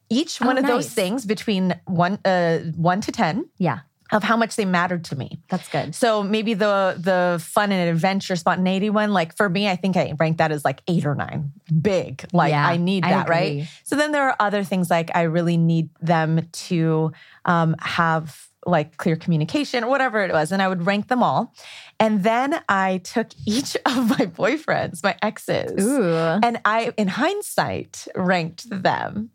each 0.10 0.40
one 0.40 0.58
oh, 0.58 0.60
of 0.60 0.64
nice. 0.64 0.72
those 0.72 0.94
things 0.94 1.26
between 1.26 1.80
one 1.86 2.20
uh, 2.26 2.60
one 2.76 3.02
to 3.02 3.12
ten. 3.12 3.50
Yeah 3.58 3.80
of 4.12 4.24
how 4.24 4.36
much 4.36 4.56
they 4.56 4.66
mattered 4.66 5.04
to 5.06 5.16
me. 5.16 5.40
That's 5.50 5.68
good. 5.70 5.94
So 5.94 6.24
maybe 6.24 6.54
the 6.54 6.96
the 6.98 7.42
fun 7.44 7.72
and 7.72 7.90
adventure 7.90 8.36
spontaneity 8.36 8.90
one, 8.90 9.14
like 9.14 9.36
for 9.38 9.50
me, 9.50 9.70
I 9.70 9.76
think 9.76 9.98
I 9.98 10.14
rank 10.20 10.38
that 10.38 10.52
as 10.52 10.66
like 10.66 10.82
eight 10.88 11.06
or 11.06 11.16
nine. 11.16 11.52
Big. 11.82 12.26
Like 12.34 12.52
yeah, 12.52 12.68
I 12.68 12.78
need 12.78 13.04
that, 13.04 13.28
I 13.28 13.30
right? 13.30 13.68
So 13.84 13.96
then 13.96 14.12
there 14.12 14.28
are 14.28 14.36
other 14.40 14.64
things 14.64 14.90
like 14.90 15.12
I 15.14 15.24
really 15.24 15.58
need 15.58 15.90
them 16.02 16.48
to 16.52 17.12
um, 17.46 17.76
have 17.80 18.49
like 18.70 18.98
clear 18.98 19.16
communication 19.16 19.84
or 19.84 19.90
whatever 19.90 20.24
it 20.24 20.32
was. 20.32 20.52
And 20.52 20.62
I 20.62 20.68
would 20.68 20.86
rank 20.86 21.08
them 21.08 21.24
all. 21.24 21.54
And 22.00 22.24
then 22.24 22.62
I 22.70 23.00
took 23.00 23.30
each 23.46 23.76
of 23.86 24.10
my 24.10 24.26
boyfriends, 24.26 25.04
my 25.04 25.18
exes, 25.22 25.86
Ooh. 25.86 26.40
and 26.44 26.60
I, 26.66 26.94
in 26.98 27.08
hindsight, 27.08 28.08
ranked 28.16 28.70
them. 28.70 29.32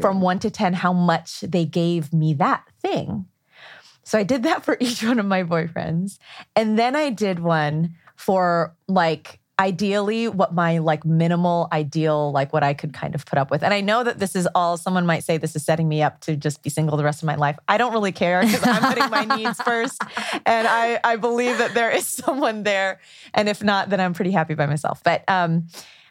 From 0.00 0.20
one 0.20 0.40
to 0.40 0.50
10, 0.50 0.72
how 0.74 0.92
much 0.92 1.40
they 1.42 1.64
gave 1.64 2.12
me 2.12 2.34
that 2.34 2.64
thing. 2.82 3.26
So 4.02 4.18
I 4.18 4.22
did 4.22 4.44
that 4.44 4.64
for 4.64 4.76
each 4.80 5.02
one 5.02 5.18
of 5.18 5.26
my 5.26 5.42
boyfriends. 5.42 6.18
And 6.54 6.78
then 6.78 6.96
I 6.96 7.10
did 7.10 7.40
one 7.40 7.94
for 8.16 8.74
like 8.88 9.40
ideally 9.58 10.28
what 10.28 10.52
my 10.52 10.78
like 10.78 11.04
minimal 11.06 11.66
ideal 11.72 12.30
like 12.30 12.52
what 12.52 12.62
I 12.62 12.74
could 12.74 12.92
kind 12.92 13.14
of 13.14 13.24
put 13.24 13.38
up 13.38 13.50
with. 13.50 13.62
And 13.62 13.72
I 13.72 13.80
know 13.80 14.04
that 14.04 14.18
this 14.18 14.36
is 14.36 14.46
all 14.54 14.76
someone 14.76 15.06
might 15.06 15.24
say 15.24 15.38
this 15.38 15.56
is 15.56 15.64
setting 15.64 15.88
me 15.88 16.02
up 16.02 16.20
to 16.22 16.36
just 16.36 16.62
be 16.62 16.68
single 16.68 16.96
the 16.98 17.04
rest 17.04 17.22
of 17.22 17.26
my 17.26 17.36
life. 17.36 17.58
I 17.66 17.78
don't 17.78 17.92
really 17.92 18.12
care 18.12 18.42
because 18.42 18.66
I'm 18.66 18.92
putting 18.92 19.10
my 19.10 19.36
needs 19.36 19.60
first 19.62 20.02
and 20.44 20.68
I 20.68 21.00
I 21.02 21.16
believe 21.16 21.56
that 21.58 21.72
there 21.72 21.90
is 21.90 22.06
someone 22.24 22.64
there 22.64 23.00
and 23.32 23.48
if 23.48 23.62
not 23.62 23.88
then 23.88 23.98
I'm 23.98 24.12
pretty 24.12 24.30
happy 24.30 24.54
by 24.54 24.66
myself. 24.66 25.02
But 25.02 25.24
um 25.26 25.68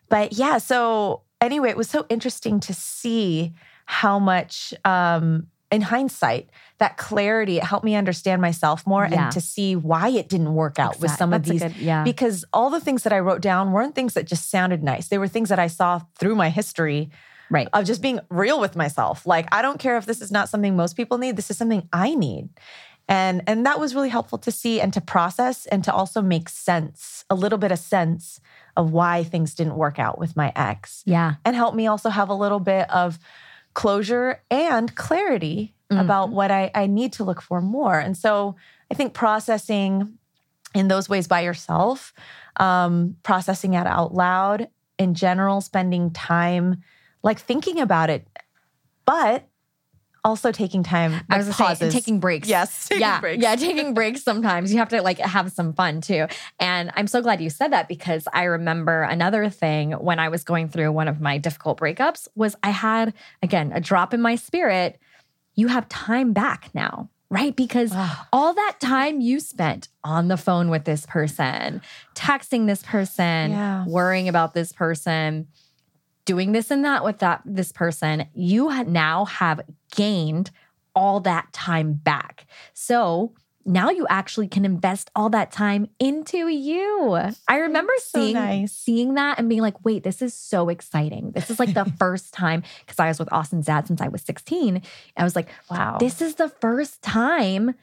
but 0.10 0.34
yeah, 0.34 0.58
so 0.58 1.22
anyway, 1.40 1.70
it 1.70 1.78
was 1.78 1.90
so 1.90 2.06
interesting 2.10 2.60
to 2.62 2.74
see 2.74 3.54
how 3.86 4.18
much 4.18 4.74
um 4.84 5.48
in 5.72 5.82
hindsight, 5.82 6.50
that 6.78 6.98
clarity, 6.98 7.58
it 7.58 7.64
helped 7.64 7.86
me 7.86 7.96
understand 7.96 8.42
myself 8.42 8.86
more 8.86 9.08
yeah. 9.10 9.26
and 9.26 9.32
to 9.32 9.42
see 9.42 9.76
why 9.76 10.10
it 10.10 10.30
didn't 10.30 10.54
work 10.54 10.80
out 10.80 10.96
exactly. 10.96 11.04
with 11.04 11.18
some 11.18 11.30
That's 11.32 11.48
of 11.48 11.52
these. 11.52 11.62
Good, 11.62 11.76
yeah. 11.78 12.04
Because 12.04 12.46
all 12.54 12.70
the 12.70 12.80
things 12.80 13.04
that 13.04 13.14
I 13.14 13.20
wrote 13.20 13.42
down 13.42 13.72
weren't 13.72 13.96
things 13.96 14.14
that 14.14 14.26
just 14.26 14.50
sounded 14.50 14.84
nice. 14.84 15.08
They 15.08 15.18
were 15.18 15.28
things 15.28 15.50
that 15.50 15.60
I 15.60 15.68
saw 15.68 16.02
through 16.20 16.36
my 16.36 16.50
history. 16.50 17.10
Right. 17.50 17.68
Of 17.74 17.86
just 17.86 18.02
being 18.02 18.20
real 18.30 18.60
with 18.60 18.76
myself. 18.76 19.28
Like, 19.28 19.48
I 19.54 19.62
don't 19.62 19.78
care 19.78 19.98
if 19.98 20.08
this 20.08 20.20
is 20.20 20.32
not 20.32 20.50
something 20.50 20.76
most 20.76 20.98
people 20.98 21.20
need. 21.20 21.36
This 21.36 21.52
is 21.52 21.58
something 21.58 21.88
I 21.94 22.16
need. 22.16 22.50
And 23.08 23.44
and 23.46 23.66
that 23.68 23.80
was 23.80 23.94
really 23.94 24.10
helpful 24.10 24.40
to 24.40 24.52
see 24.52 24.82
and 24.82 24.92
to 24.94 25.02
process 25.02 25.68
and 25.68 25.84
to 25.84 25.94
also 25.94 26.22
make 26.24 26.50
sense, 26.50 27.24
a 27.30 27.36
little 27.36 27.60
bit 27.60 27.72
of 27.72 27.78
sense 27.78 28.42
of 28.76 28.92
why 28.92 29.24
things 29.24 29.54
didn't 29.54 29.76
work 29.76 30.00
out 30.00 30.18
with 30.18 30.36
my 30.36 30.52
ex. 30.56 31.04
Yeah. 31.06 31.36
And 31.46 31.56
help 31.56 31.76
me 31.76 31.88
also 31.88 32.10
have 32.10 32.30
a 32.30 32.34
little 32.34 32.60
bit 32.60 32.90
of 32.90 33.20
closure 33.76 34.42
and 34.50 34.96
clarity 34.96 35.76
mm-hmm. 35.92 36.02
about 36.02 36.32
what 36.32 36.50
I, 36.50 36.72
I 36.74 36.88
need 36.88 37.14
to 37.14 37.24
look 37.24 37.42
for 37.42 37.62
more. 37.62 38.00
And 38.00 38.18
so 38.18 38.56
I 38.90 38.96
think 38.96 39.14
processing 39.14 40.18
in 40.74 40.88
those 40.88 41.08
ways 41.08 41.28
by 41.28 41.42
yourself, 41.42 42.14
um, 42.58 43.16
processing 43.22 43.76
it 43.76 43.86
out 43.86 44.14
loud, 44.14 44.68
in 44.98 45.14
general, 45.14 45.62
spending 45.62 46.12
time 46.12 46.84
like 47.22 47.40
thinking 47.40 47.80
about 47.80 48.10
it, 48.10 48.28
but 49.06 49.48
also 50.26 50.52
taking 50.52 50.84
time. 50.84 51.22
I 51.30 51.38
was 51.38 51.56
saying 51.56 51.92
taking 51.92 52.20
breaks. 52.20 52.50
Yes, 52.50 52.88
taking 52.90 53.02
yeah, 53.02 53.22
breaks. 53.22 53.42
yeah, 53.42 53.56
taking 53.56 53.94
breaks. 53.94 54.24
Sometimes 54.24 54.74
you 54.74 54.80
have 54.80 54.90
to 54.90 55.02
like 55.02 55.20
have 55.20 55.52
some 55.52 55.72
fun 55.72 56.02
too. 56.02 56.26
And 56.60 56.92
I'm 56.96 57.08
so 57.08 57.22
glad 57.22 57.40
you 57.40 57.50
said 57.50 57.72
that 57.72 57.88
because 57.88 58.28
I 58.34 58.46
remember 58.46 59.04
another 59.04 59.50
thing 59.50 59.92
when 59.92 60.20
I 60.20 60.30
was 60.30 60.44
going 60.44 60.68
through 60.68 60.92
one 60.92 61.08
of 61.08 61.22
my 61.22 61.38
difficult 61.38 61.80
breakups 61.80 62.28
was 62.36 62.56
I 62.64 62.72
had 62.72 63.14
again 63.42 63.72
a 63.74 63.80
drop 63.80 64.14
in 64.14 64.22
my 64.22 64.36
spirit. 64.36 65.00
You 65.54 65.68
have 65.68 65.88
time 65.88 66.34
back 66.34 66.72
now. 66.74 67.10
Right? 67.32 67.56
Because 67.56 67.92
all 68.32 68.54
that 68.54 68.76
time 68.80 69.20
you 69.20 69.40
spent 69.40 69.90
on 70.04 70.28
the 70.28 70.38
phone 70.38 70.70
with 70.70 70.86
this 70.86 71.08
person, 71.08 71.82
texting 72.14 72.68
this 72.68 72.84
person, 72.84 73.52
yeah. 73.52 73.84
worrying 73.88 74.30
about 74.30 74.54
this 74.54 74.72
person, 74.72 75.48
doing 76.26 76.52
this 76.52 76.72
and 76.72 76.84
that 76.84 77.04
with 77.04 77.20
that 77.20 77.42
this 77.46 77.72
person, 77.72 78.26
you 78.34 78.84
now 78.86 79.26
have 79.26 79.62
gained 79.96 80.52
all 80.96 81.20
that 81.22 81.52
time 81.54 81.94
back. 81.94 82.46
So 82.74 83.34
now 83.66 83.90
you 83.90 84.06
actually 84.10 84.48
can 84.48 84.64
invest 84.64 85.10
all 85.16 85.30
that 85.32 85.52
time 85.52 85.88
into 86.00 86.48
you. 86.48 87.18
I 87.48 87.58
remember 87.58 87.94
so 87.98 88.20
seeing 88.20 88.36
nice. 88.36 88.72
seeing 88.72 89.16
that 89.16 89.40
and 89.40 89.50
being 89.50 89.62
like, 89.62 89.84
"Wait, 89.84 90.04
this 90.04 90.22
is 90.22 90.34
so 90.34 90.70
exciting. 90.70 91.32
This 91.32 91.50
is 91.50 91.60
like 91.60 91.74
the 91.74 91.86
first 92.00 92.34
time 92.34 92.64
cuz 92.88 93.00
I 93.00 93.08
was 93.08 93.20
with 93.20 93.32
Austin's 93.34 93.66
dad 93.66 93.88
since 93.88 94.02
I 94.02 94.08
was 94.08 94.22
16. 94.22 94.82
I 95.18 95.24
was 95.24 95.36
like, 95.36 95.50
"Wow. 95.70 95.98
This 96.00 96.22
is 96.22 96.36
the 96.36 96.50
first 96.50 97.02
time 97.02 97.74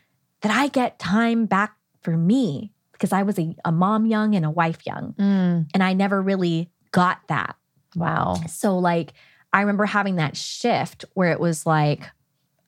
that 0.43 0.53
I 0.53 0.69
get 0.69 0.99
time 0.99 1.47
back 1.47 1.77
for 2.01 2.17
me." 2.17 2.73
Because 2.93 3.13
I 3.13 3.25
was 3.25 3.37
a, 3.37 3.57
a 3.65 3.73
mom 3.73 4.07
young 4.07 4.37
and 4.37 4.47
a 4.47 4.51
wife 4.51 4.87
young. 4.87 5.15
Mm. 5.15 5.69
And 5.75 5.83
I 5.83 5.93
never 5.93 6.23
really 6.23 6.71
got 6.93 7.19
that. 7.27 7.57
Wow. 7.95 8.41
So 8.49 8.79
like 8.79 9.13
I 9.53 9.61
remember 9.61 9.85
having 9.85 10.17
that 10.17 10.37
shift 10.37 11.05
where 11.15 11.33
it 11.33 11.41
was 11.41 11.67
like, 11.67 12.09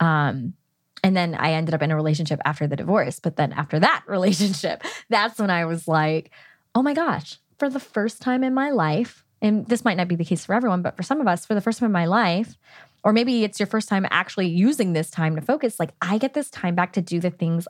um, 0.00 0.54
and 1.02 1.16
then 1.16 1.34
I 1.34 1.52
ended 1.52 1.74
up 1.74 1.82
in 1.82 1.90
a 1.90 1.96
relationship 1.96 2.40
after 2.44 2.66
the 2.66 2.76
divorce. 2.76 3.20
But 3.20 3.36
then 3.36 3.52
after 3.52 3.78
that 3.80 4.04
relationship, 4.08 4.82
that's 5.08 5.38
when 5.38 5.50
I 5.50 5.64
was 5.64 5.88
like, 5.88 6.30
oh 6.74 6.82
my 6.82 6.94
gosh, 6.94 7.38
for 7.58 7.68
the 7.68 7.80
first 7.80 8.20
time 8.20 8.42
in 8.42 8.54
my 8.54 8.70
life, 8.70 9.24
and 9.40 9.66
this 9.66 9.84
might 9.84 9.96
not 9.96 10.08
be 10.08 10.16
the 10.16 10.24
case 10.24 10.44
for 10.44 10.54
everyone, 10.54 10.82
but 10.82 10.96
for 10.96 11.02
some 11.02 11.20
of 11.20 11.28
us, 11.28 11.44
for 11.44 11.54
the 11.54 11.60
first 11.60 11.78
time 11.78 11.86
in 11.86 11.92
my 11.92 12.06
life, 12.06 12.56
or 13.04 13.12
maybe 13.12 13.44
it's 13.44 13.60
your 13.60 13.66
first 13.66 13.88
time 13.88 14.06
actually 14.10 14.48
using 14.48 14.94
this 14.94 15.10
time 15.10 15.36
to 15.36 15.42
focus, 15.42 15.78
like 15.78 15.90
I 16.00 16.16
get 16.16 16.32
this 16.32 16.50
time 16.50 16.74
back 16.74 16.94
to 16.94 17.02
do 17.02 17.20
the 17.20 17.30
things 17.30 17.68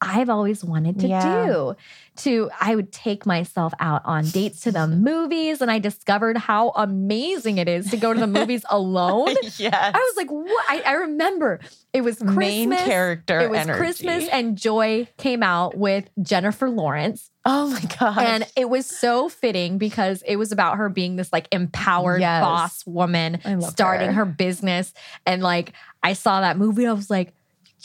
I've 0.00 0.28
always 0.28 0.62
wanted 0.62 1.00
to 1.00 1.08
yeah. 1.08 1.46
do. 1.46 1.76
To 2.16 2.50
I 2.60 2.74
would 2.74 2.92
take 2.92 3.26
myself 3.26 3.72
out 3.78 4.02
on 4.04 4.24
dates 4.24 4.60
to 4.62 4.72
the 4.72 4.86
movies 4.86 5.60
and 5.60 5.70
I 5.70 5.78
discovered 5.78 6.36
how 6.36 6.70
amazing 6.70 7.58
it 7.58 7.68
is 7.68 7.90
to 7.90 7.96
go 7.96 8.12
to 8.12 8.20
the 8.20 8.26
movies 8.26 8.64
alone. 8.70 9.34
yes. 9.56 9.74
I 9.74 9.98
was 9.98 10.16
like, 10.16 10.30
what? 10.30 10.64
I, 10.68 10.82
I 10.82 10.92
remember 10.92 11.60
it 11.92 12.02
was 12.02 12.16
Christmas. 12.16 12.36
Main 12.36 12.72
character. 12.72 13.40
It 13.40 13.50
was 13.50 13.60
energy. 13.60 13.78
Christmas 13.78 14.28
and 14.28 14.56
Joy 14.56 15.08
came 15.16 15.42
out 15.42 15.76
with 15.76 16.08
Jennifer 16.20 16.68
Lawrence. 16.68 17.30
Oh 17.44 17.70
my 17.70 17.82
God. 17.98 18.18
And 18.18 18.46
it 18.56 18.68
was 18.68 18.86
so 18.86 19.28
fitting 19.28 19.78
because 19.78 20.22
it 20.26 20.36
was 20.36 20.52
about 20.52 20.76
her 20.76 20.88
being 20.88 21.16
this 21.16 21.32
like 21.32 21.48
empowered 21.52 22.20
yes. 22.20 22.42
boss 22.42 22.86
woman 22.86 23.40
starting 23.62 24.08
her. 24.08 24.24
her 24.24 24.24
business. 24.24 24.92
And 25.24 25.42
like 25.42 25.72
I 26.02 26.12
saw 26.14 26.40
that 26.40 26.58
movie, 26.58 26.86
I 26.86 26.92
was 26.92 27.08
like, 27.08 27.32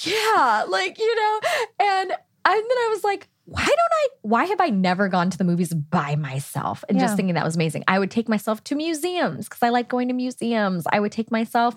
yeah, 0.05 0.65
like, 0.67 0.99
you 0.99 1.15
know, 1.15 1.39
and 1.79 2.11
and 2.43 2.55
then 2.55 2.77
I 2.77 2.89
was 2.91 3.03
like, 3.03 3.27
why 3.45 3.65
don't 3.65 3.77
I, 3.77 4.07
why 4.21 4.45
have 4.45 4.61
I 4.61 4.69
never 4.69 5.09
gone 5.09 5.29
to 5.29 5.37
the 5.37 5.43
movies 5.43 5.73
by 5.73 6.15
myself? 6.15 6.85
And 6.87 6.97
yeah. 6.97 7.03
just 7.03 7.17
thinking 7.17 7.35
that 7.35 7.43
was 7.43 7.55
amazing. 7.55 7.83
I 7.87 7.99
would 7.99 8.09
take 8.09 8.29
myself 8.29 8.63
to 8.65 8.75
museums 8.75 9.49
because 9.49 9.61
I 9.61 9.69
like 9.69 9.89
going 9.89 10.07
to 10.07 10.13
museums. 10.13 10.85
I 10.89 10.99
would 10.99 11.11
take 11.11 11.31
myself 11.31 11.75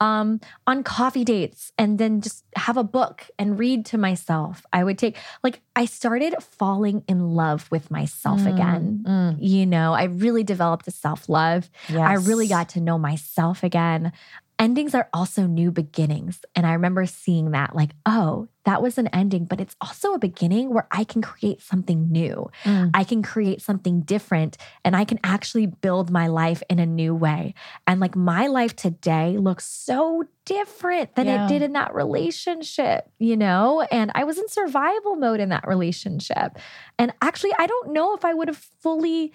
um, 0.00 0.40
on 0.66 0.82
coffee 0.82 1.24
dates 1.24 1.72
and 1.78 1.98
then 1.98 2.20
just 2.20 2.44
have 2.56 2.76
a 2.76 2.84
book 2.84 3.26
and 3.38 3.58
read 3.58 3.86
to 3.86 3.98
myself. 3.98 4.66
I 4.72 4.84
would 4.84 4.98
take, 4.98 5.16
like, 5.42 5.60
I 5.74 5.86
started 5.86 6.34
falling 6.42 7.04
in 7.08 7.30
love 7.30 7.70
with 7.70 7.90
myself 7.90 8.40
mm, 8.40 8.52
again. 8.52 9.04
Mm. 9.06 9.36
You 9.40 9.66
know, 9.66 9.94
I 9.94 10.04
really 10.04 10.44
developed 10.44 10.86
a 10.88 10.90
self 10.90 11.28
love. 11.28 11.70
Yes. 11.88 12.00
I 12.00 12.14
really 12.14 12.48
got 12.48 12.68
to 12.70 12.80
know 12.80 12.98
myself 12.98 13.62
again 13.62 14.12
endings 14.58 14.94
are 14.94 15.08
also 15.12 15.46
new 15.46 15.70
beginnings. 15.70 16.44
And 16.54 16.66
I 16.66 16.72
remember 16.72 17.06
seeing 17.06 17.50
that 17.50 17.74
like, 17.74 17.90
oh, 18.06 18.48
that 18.64 18.80
was 18.80 18.96
an 18.96 19.08
ending, 19.08 19.44
but 19.44 19.60
it's 19.60 19.76
also 19.80 20.14
a 20.14 20.18
beginning 20.18 20.72
where 20.72 20.86
I 20.90 21.04
can 21.04 21.20
create 21.20 21.60
something 21.60 22.10
new. 22.10 22.50
Mm. 22.62 22.90
I 22.94 23.04
can 23.04 23.22
create 23.22 23.60
something 23.60 24.02
different 24.02 24.56
and 24.84 24.96
I 24.96 25.04
can 25.04 25.18
actually 25.22 25.66
build 25.66 26.10
my 26.10 26.28
life 26.28 26.62
in 26.70 26.78
a 26.78 26.86
new 26.86 27.14
way. 27.14 27.54
And 27.86 28.00
like 28.00 28.16
my 28.16 28.46
life 28.46 28.74
today 28.74 29.36
looks 29.36 29.66
so 29.66 30.24
different 30.44 31.14
than 31.14 31.26
yeah. 31.26 31.44
it 31.44 31.48
did 31.48 31.62
in 31.62 31.72
that 31.72 31.94
relationship, 31.94 33.10
you 33.18 33.36
know? 33.36 33.82
And 33.90 34.12
I 34.14 34.24
was 34.24 34.38
in 34.38 34.48
survival 34.48 35.16
mode 35.16 35.40
in 35.40 35.50
that 35.50 35.66
relationship. 35.66 36.58
And 36.98 37.12
actually, 37.20 37.52
I 37.58 37.66
don't 37.66 37.92
know 37.92 38.14
if 38.14 38.24
I 38.24 38.32
would 38.32 38.48
have 38.48 38.56
fully 38.56 39.32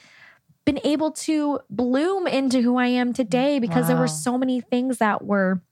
been 0.69 0.79
able 0.83 1.09
to 1.09 1.59
bloom 1.71 2.27
into 2.27 2.61
who 2.61 2.77
I 2.77 2.87
am 2.87 3.11
today 3.11 3.57
because 3.57 3.83
wow. 3.83 3.87
there 3.87 3.97
were 3.97 4.07
so 4.07 4.37
many 4.37 4.61
things 4.61 4.99
that 4.99 5.25
were 5.25 5.63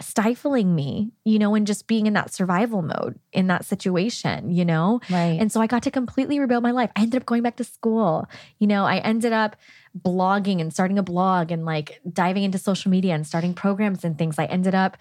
stifling 0.00 0.74
me, 0.74 1.12
you 1.24 1.38
know, 1.38 1.54
and 1.54 1.64
just 1.64 1.86
being 1.86 2.06
in 2.06 2.14
that 2.14 2.32
survival 2.32 2.82
mode 2.82 3.20
in 3.32 3.46
that 3.46 3.64
situation, 3.64 4.50
you 4.50 4.64
know? 4.64 5.00
Right. 5.08 5.38
And 5.40 5.52
so 5.52 5.60
I 5.60 5.68
got 5.68 5.84
to 5.84 5.92
completely 5.92 6.40
rebuild 6.40 6.64
my 6.64 6.72
life. 6.72 6.90
I 6.96 7.02
ended 7.02 7.22
up 7.22 7.26
going 7.26 7.42
back 7.42 7.54
to 7.56 7.64
school. 7.64 8.28
You 8.58 8.66
know, 8.66 8.84
I 8.84 8.96
ended 8.98 9.32
up 9.32 9.54
blogging 9.96 10.60
and 10.60 10.72
starting 10.72 10.98
a 10.98 11.04
blog 11.04 11.52
and 11.52 11.64
like 11.64 12.00
diving 12.12 12.42
into 12.42 12.58
social 12.58 12.90
media 12.90 13.14
and 13.14 13.24
starting 13.24 13.54
programs 13.54 14.02
and 14.02 14.18
things. 14.18 14.40
I 14.40 14.46
ended 14.46 14.74
up 14.74 14.96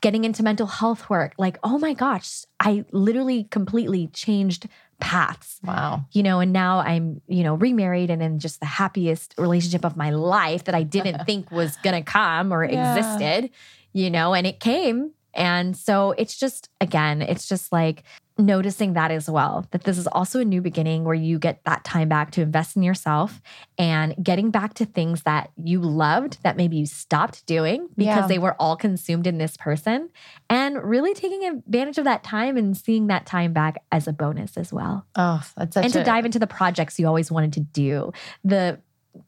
getting 0.00 0.24
into 0.24 0.44
mental 0.44 0.68
health 0.68 1.10
work. 1.10 1.32
Like, 1.36 1.58
oh 1.64 1.78
my 1.78 1.94
gosh, 1.94 2.44
I 2.60 2.84
literally 2.92 3.44
completely 3.50 4.06
changed 4.06 4.68
paths. 5.00 5.60
Wow. 5.62 6.04
You 6.12 6.22
know, 6.22 6.40
and 6.40 6.52
now 6.52 6.78
I'm, 6.80 7.20
you 7.26 7.42
know, 7.42 7.54
remarried 7.54 8.10
and 8.10 8.22
in 8.22 8.38
just 8.38 8.60
the 8.60 8.66
happiest 8.66 9.34
relationship 9.38 9.84
of 9.84 9.96
my 9.96 10.10
life 10.10 10.64
that 10.64 10.74
I 10.74 10.82
didn't 10.82 11.24
think 11.26 11.50
was 11.50 11.76
going 11.78 11.94
to 11.96 12.02
come 12.02 12.52
or 12.52 12.64
yeah. 12.64 12.96
existed, 12.96 13.50
you 13.92 14.10
know, 14.10 14.34
and 14.34 14.46
it 14.46 14.60
came. 14.60 15.12
And 15.34 15.76
so 15.76 16.12
it's 16.12 16.36
just, 16.36 16.68
again, 16.80 17.22
it's 17.22 17.48
just 17.48 17.70
like 17.70 18.02
noticing 18.38 18.92
that 18.92 19.10
as 19.10 19.28
well, 19.28 19.66
that 19.72 19.82
this 19.82 19.98
is 19.98 20.06
also 20.06 20.38
a 20.38 20.44
new 20.44 20.62
beginning 20.62 21.04
where 21.04 21.14
you 21.14 21.38
get 21.38 21.60
that 21.64 21.84
time 21.84 22.08
back 22.08 22.30
to 22.30 22.40
invest 22.40 22.76
in 22.76 22.82
yourself 22.84 23.42
and 23.76 24.14
getting 24.22 24.50
back 24.50 24.74
to 24.74 24.86
things 24.86 25.22
that 25.24 25.50
you 25.62 25.80
loved 25.80 26.40
that 26.44 26.56
maybe 26.56 26.76
you 26.76 26.86
stopped 26.86 27.44
doing 27.46 27.88
because 27.96 28.22
yeah. 28.22 28.26
they 28.28 28.38
were 28.38 28.54
all 28.60 28.76
consumed 28.76 29.26
in 29.26 29.38
this 29.38 29.56
person 29.56 30.08
and 30.48 30.80
really 30.82 31.14
taking 31.14 31.44
advantage 31.44 31.98
of 31.98 32.04
that 32.04 32.22
time 32.22 32.56
and 32.56 32.76
seeing 32.76 33.08
that 33.08 33.26
time 33.26 33.52
back 33.52 33.82
as 33.90 34.06
a 34.06 34.12
bonus 34.12 34.56
as 34.56 34.72
well. 34.72 35.04
Oh, 35.16 35.42
that's 35.56 35.76
And 35.76 35.92
to 35.92 36.02
a- 36.02 36.04
dive 36.04 36.24
into 36.24 36.38
the 36.38 36.46
projects 36.46 36.98
you 36.98 37.08
always 37.08 37.32
wanted 37.32 37.54
to 37.54 37.60
do, 37.60 38.12
the 38.44 38.78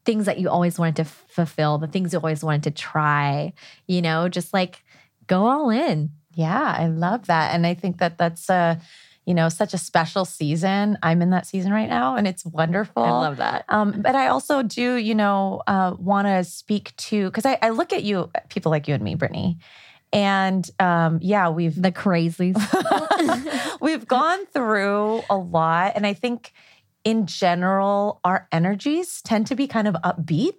things 0.05 0.27
that 0.27 0.39
you 0.39 0.49
always 0.49 0.79
wanted 0.79 0.97
to 0.97 1.05
fulfill, 1.05 1.79
the 1.79 1.89
things 1.89 2.13
you 2.13 2.19
always 2.21 2.45
wanted 2.45 2.63
to 2.63 2.71
try, 2.71 3.53
you 3.89 4.03
know, 4.03 4.29
just 4.29 4.53
like 4.53 4.85
go 5.27 5.47
all 5.47 5.71
in. 5.71 6.11
Yeah, 6.41 6.75
I 6.77 6.87
love 6.87 7.27
that. 7.27 7.55
And 7.55 7.67
I 7.67 7.75
think 7.75 7.99
that 7.99 8.17
that's 8.17 8.49
a, 8.49 8.81
you 9.27 9.35
know, 9.35 9.49
such 9.51 9.75
a 9.75 9.79
special 9.79 10.25
season. 10.25 10.97
I'm 11.03 11.21
in 11.21 11.31
that 11.31 11.47
season 11.47 11.73
right 11.73 11.89
now 11.89 12.17
and 12.17 12.27
it's 12.27 12.45
wonderful. 12.47 13.03
I 13.03 13.11
love 13.11 13.37
that. 13.37 13.67
Um, 13.69 14.01
but 14.01 14.15
I 14.15 14.29
also 14.29 14.63
do, 14.63 14.95
you 14.95 15.15
know, 15.15 15.63
uh, 15.67 15.95
want 15.99 16.27
to 16.27 16.43
speak 16.45 16.97
to, 16.97 17.27
because 17.27 17.45
I, 17.45 17.59
I 17.61 17.69
look 17.69 17.93
at 17.93 18.03
you, 18.03 18.31
people 18.49 18.71
like 18.71 18.89
you 18.89 18.95
and 18.95 19.05
me, 19.05 19.17
Brittney. 19.17 19.59
And 20.13 20.69
um, 20.81 21.19
yeah, 21.23 21.51
we've 21.51 21.81
the 21.81 21.93
crazies. 21.93 22.57
we've 23.81 24.09
gone 24.09 24.47
through 24.47 25.23
a 25.29 25.37
lot. 25.37 25.93
And 25.95 26.07
I 26.07 26.15
think 26.15 26.53
in 27.05 27.27
general, 27.27 28.21
our 28.25 28.49
energies 28.51 29.23
tend 29.23 29.47
to 29.49 29.55
be 29.55 29.67
kind 29.67 29.87
of 29.87 29.95
upbeat. 30.03 30.55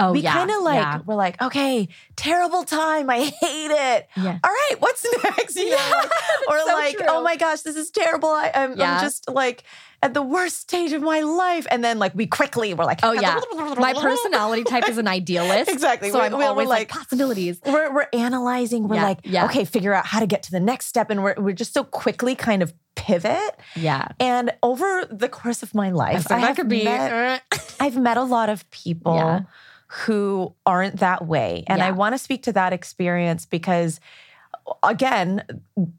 Oh, 0.00 0.12
we 0.12 0.20
yeah, 0.20 0.32
kind 0.32 0.50
of 0.50 0.62
like 0.62 0.76
yeah. 0.76 0.98
we're 1.06 1.14
like, 1.16 1.40
okay, 1.42 1.88
terrible 2.16 2.62
time. 2.64 3.10
I 3.10 3.18
hate 3.18 3.70
it. 3.70 4.08
Yeah. 4.16 4.38
All 4.44 4.50
right, 4.50 4.74
what's 4.80 5.04
next? 5.24 5.56
You 5.56 5.70
know, 5.70 5.76
like, 5.92 6.10
or 6.48 6.58
so 6.60 6.66
like, 6.66 6.94
oh 6.96 6.98
true. 6.98 7.06
oh 7.08 7.22
my 7.22 7.36
gosh, 7.36 7.62
this 7.62 7.74
is 7.76 7.90
terrible. 7.90 8.28
I, 8.28 8.50
am 8.54 8.76
just 8.76 9.28
like 9.28 9.64
at 10.00 10.14
the 10.14 10.22
worst 10.22 10.60
stage 10.60 10.92
of 10.92 11.02
my 11.02 11.20
life. 11.22 11.66
And 11.70 11.82
then 11.82 11.98
like 11.98 12.14
we 12.14 12.26
quickly 12.28 12.72
we're 12.74 12.84
like, 12.84 13.00
Oh 13.02 13.10
yeah, 13.12 13.40
my 13.78 13.92
personality 13.92 14.62
type 14.62 14.88
is 14.88 14.98
an 14.98 15.08
idealist. 15.08 15.68
Exactly. 15.70 16.10
So 16.10 16.20
We- 16.20 16.26
I'm 16.26 16.32
we 16.32 16.38
were 16.38 16.44
always 16.44 16.68
like, 16.68 16.78
like- 16.78 16.88
possibilities. 16.90 17.60
We're 17.66 17.92
we're 17.92 18.06
analyzing. 18.12 18.86
We're 18.86 18.96
Yeah, 18.96 19.02
like, 19.04 19.18
yeah. 19.24 19.44
okay, 19.46 19.64
figure 19.64 19.92
out 19.92 20.06
how 20.06 20.20
to 20.20 20.26
get 20.28 20.44
to 20.44 20.50
the 20.52 20.60
next 20.60 20.86
step, 20.86 21.10
and 21.10 21.24
we're 21.24 21.34
we're 21.38 21.52
just 21.54 21.74
so 21.74 21.82
quickly 21.82 22.36
kind 22.36 22.62
of 22.62 22.72
pivot. 22.94 23.56
Yeah, 23.76 24.08
And 24.20 24.52
over 24.62 25.06
the 25.10 25.28
course 25.28 25.62
of 25.62 25.74
my 25.74 25.90
life, 25.90 26.22
So 26.26 26.34
I 26.34 26.38
have 26.38 26.56
could 26.56 26.68
be- 26.68 26.84
met- 26.84 27.42
uh. 27.52 27.58
I've 27.80 27.96
met 27.96 28.16
a 28.16 28.22
lot 28.24 28.48
of 28.48 28.68
people 28.72 29.14
Yeah. 29.16 29.40
Who 29.88 30.54
aren't 30.66 31.00
that 31.00 31.26
way. 31.26 31.64
And 31.66 31.82
I 31.82 31.92
want 31.92 32.14
to 32.14 32.18
speak 32.18 32.42
to 32.44 32.52
that 32.52 32.72
experience 32.72 33.46
because 33.46 34.00
again, 34.82 35.42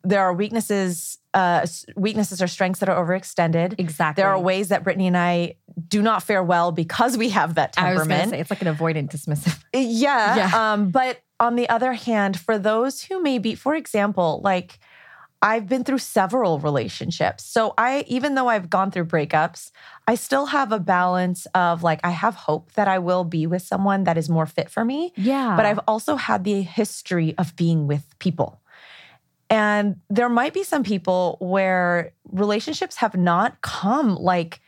there 0.03 0.21
are 0.21 0.33
weaknesses, 0.33 1.17
uh, 1.33 1.65
weaknesses 1.95 2.41
or 2.41 2.47
strengths 2.47 2.79
that 2.79 2.89
are 2.89 3.03
overextended. 3.03 3.79
exactly. 3.79 4.21
There 4.21 4.29
are 4.29 4.39
ways 4.39 4.69
that 4.69 4.83
Brittney 4.83 5.07
and 5.07 5.17
I 5.17 5.55
do 5.87 6.01
not 6.01 6.23
fare 6.23 6.43
well 6.43 6.71
because 6.71 7.17
we 7.17 7.29
have 7.29 7.55
that 7.55 7.73
I 7.77 7.93
was 7.93 8.01
temperament. 8.01 8.31
say 8.31 8.39
it's 8.39 8.49
like 8.49 8.61
an 8.61 8.73
avoidant 8.73 9.09
dismissive. 9.09 9.59
Yeah. 9.73 10.35
Yeah. 10.35 10.73
Um, 10.73 10.91
but 10.91 11.21
on 11.39 11.55
the 11.55 11.69
other 11.69 11.93
hand, 11.93 12.39
for 12.39 12.57
those 12.57 13.03
who 13.03 13.21
may 13.21 13.37
be, 13.37 13.55
for 13.55 13.75
example, 13.75 14.41
like 14.43 14.79
I've 15.41 15.67
been 15.69 15.83
through 15.85 15.99
several 15.99 16.59
relationships. 16.59 17.45
So 17.45 17.73
I, 17.77 18.03
even 18.07 18.35
though 18.35 18.49
I've 18.49 18.69
gone 18.69 18.91
through 18.91 19.05
breakups, 19.05 19.71
I 20.05 20.15
still 20.15 20.47
have 20.47 20.71
a 20.73 20.79
balance 20.79 21.45
of 21.55 21.81
like, 21.81 22.01
I 22.03 22.09
have 22.09 22.35
hope 22.35 22.73
that 22.73 22.87
I 22.89 22.99
will 22.99 23.23
be 23.23 23.47
with 23.47 23.61
someone 23.61 24.03
that 24.03 24.17
is 24.17 24.27
more 24.29 24.45
fit 24.45 24.69
for 24.69 24.83
me. 24.83 25.13
Yeah, 25.15 25.55
But 25.55 25.65
I've 25.65 25.79
also 25.87 26.17
had 26.17 26.43
the 26.43 26.61
history 26.61 27.35
of 27.37 27.55
being 27.55 27.87
with 27.87 28.17
people. 28.19 28.61
And 29.49 29.95
there 30.09 30.29
might 30.29 30.53
be 30.53 30.63
some 30.63 30.83
people 30.83 31.37
where 31.39 32.11
relationships 32.31 32.97
have 32.97 33.15
not 33.15 33.61
come 33.61 34.15
like 34.15 34.59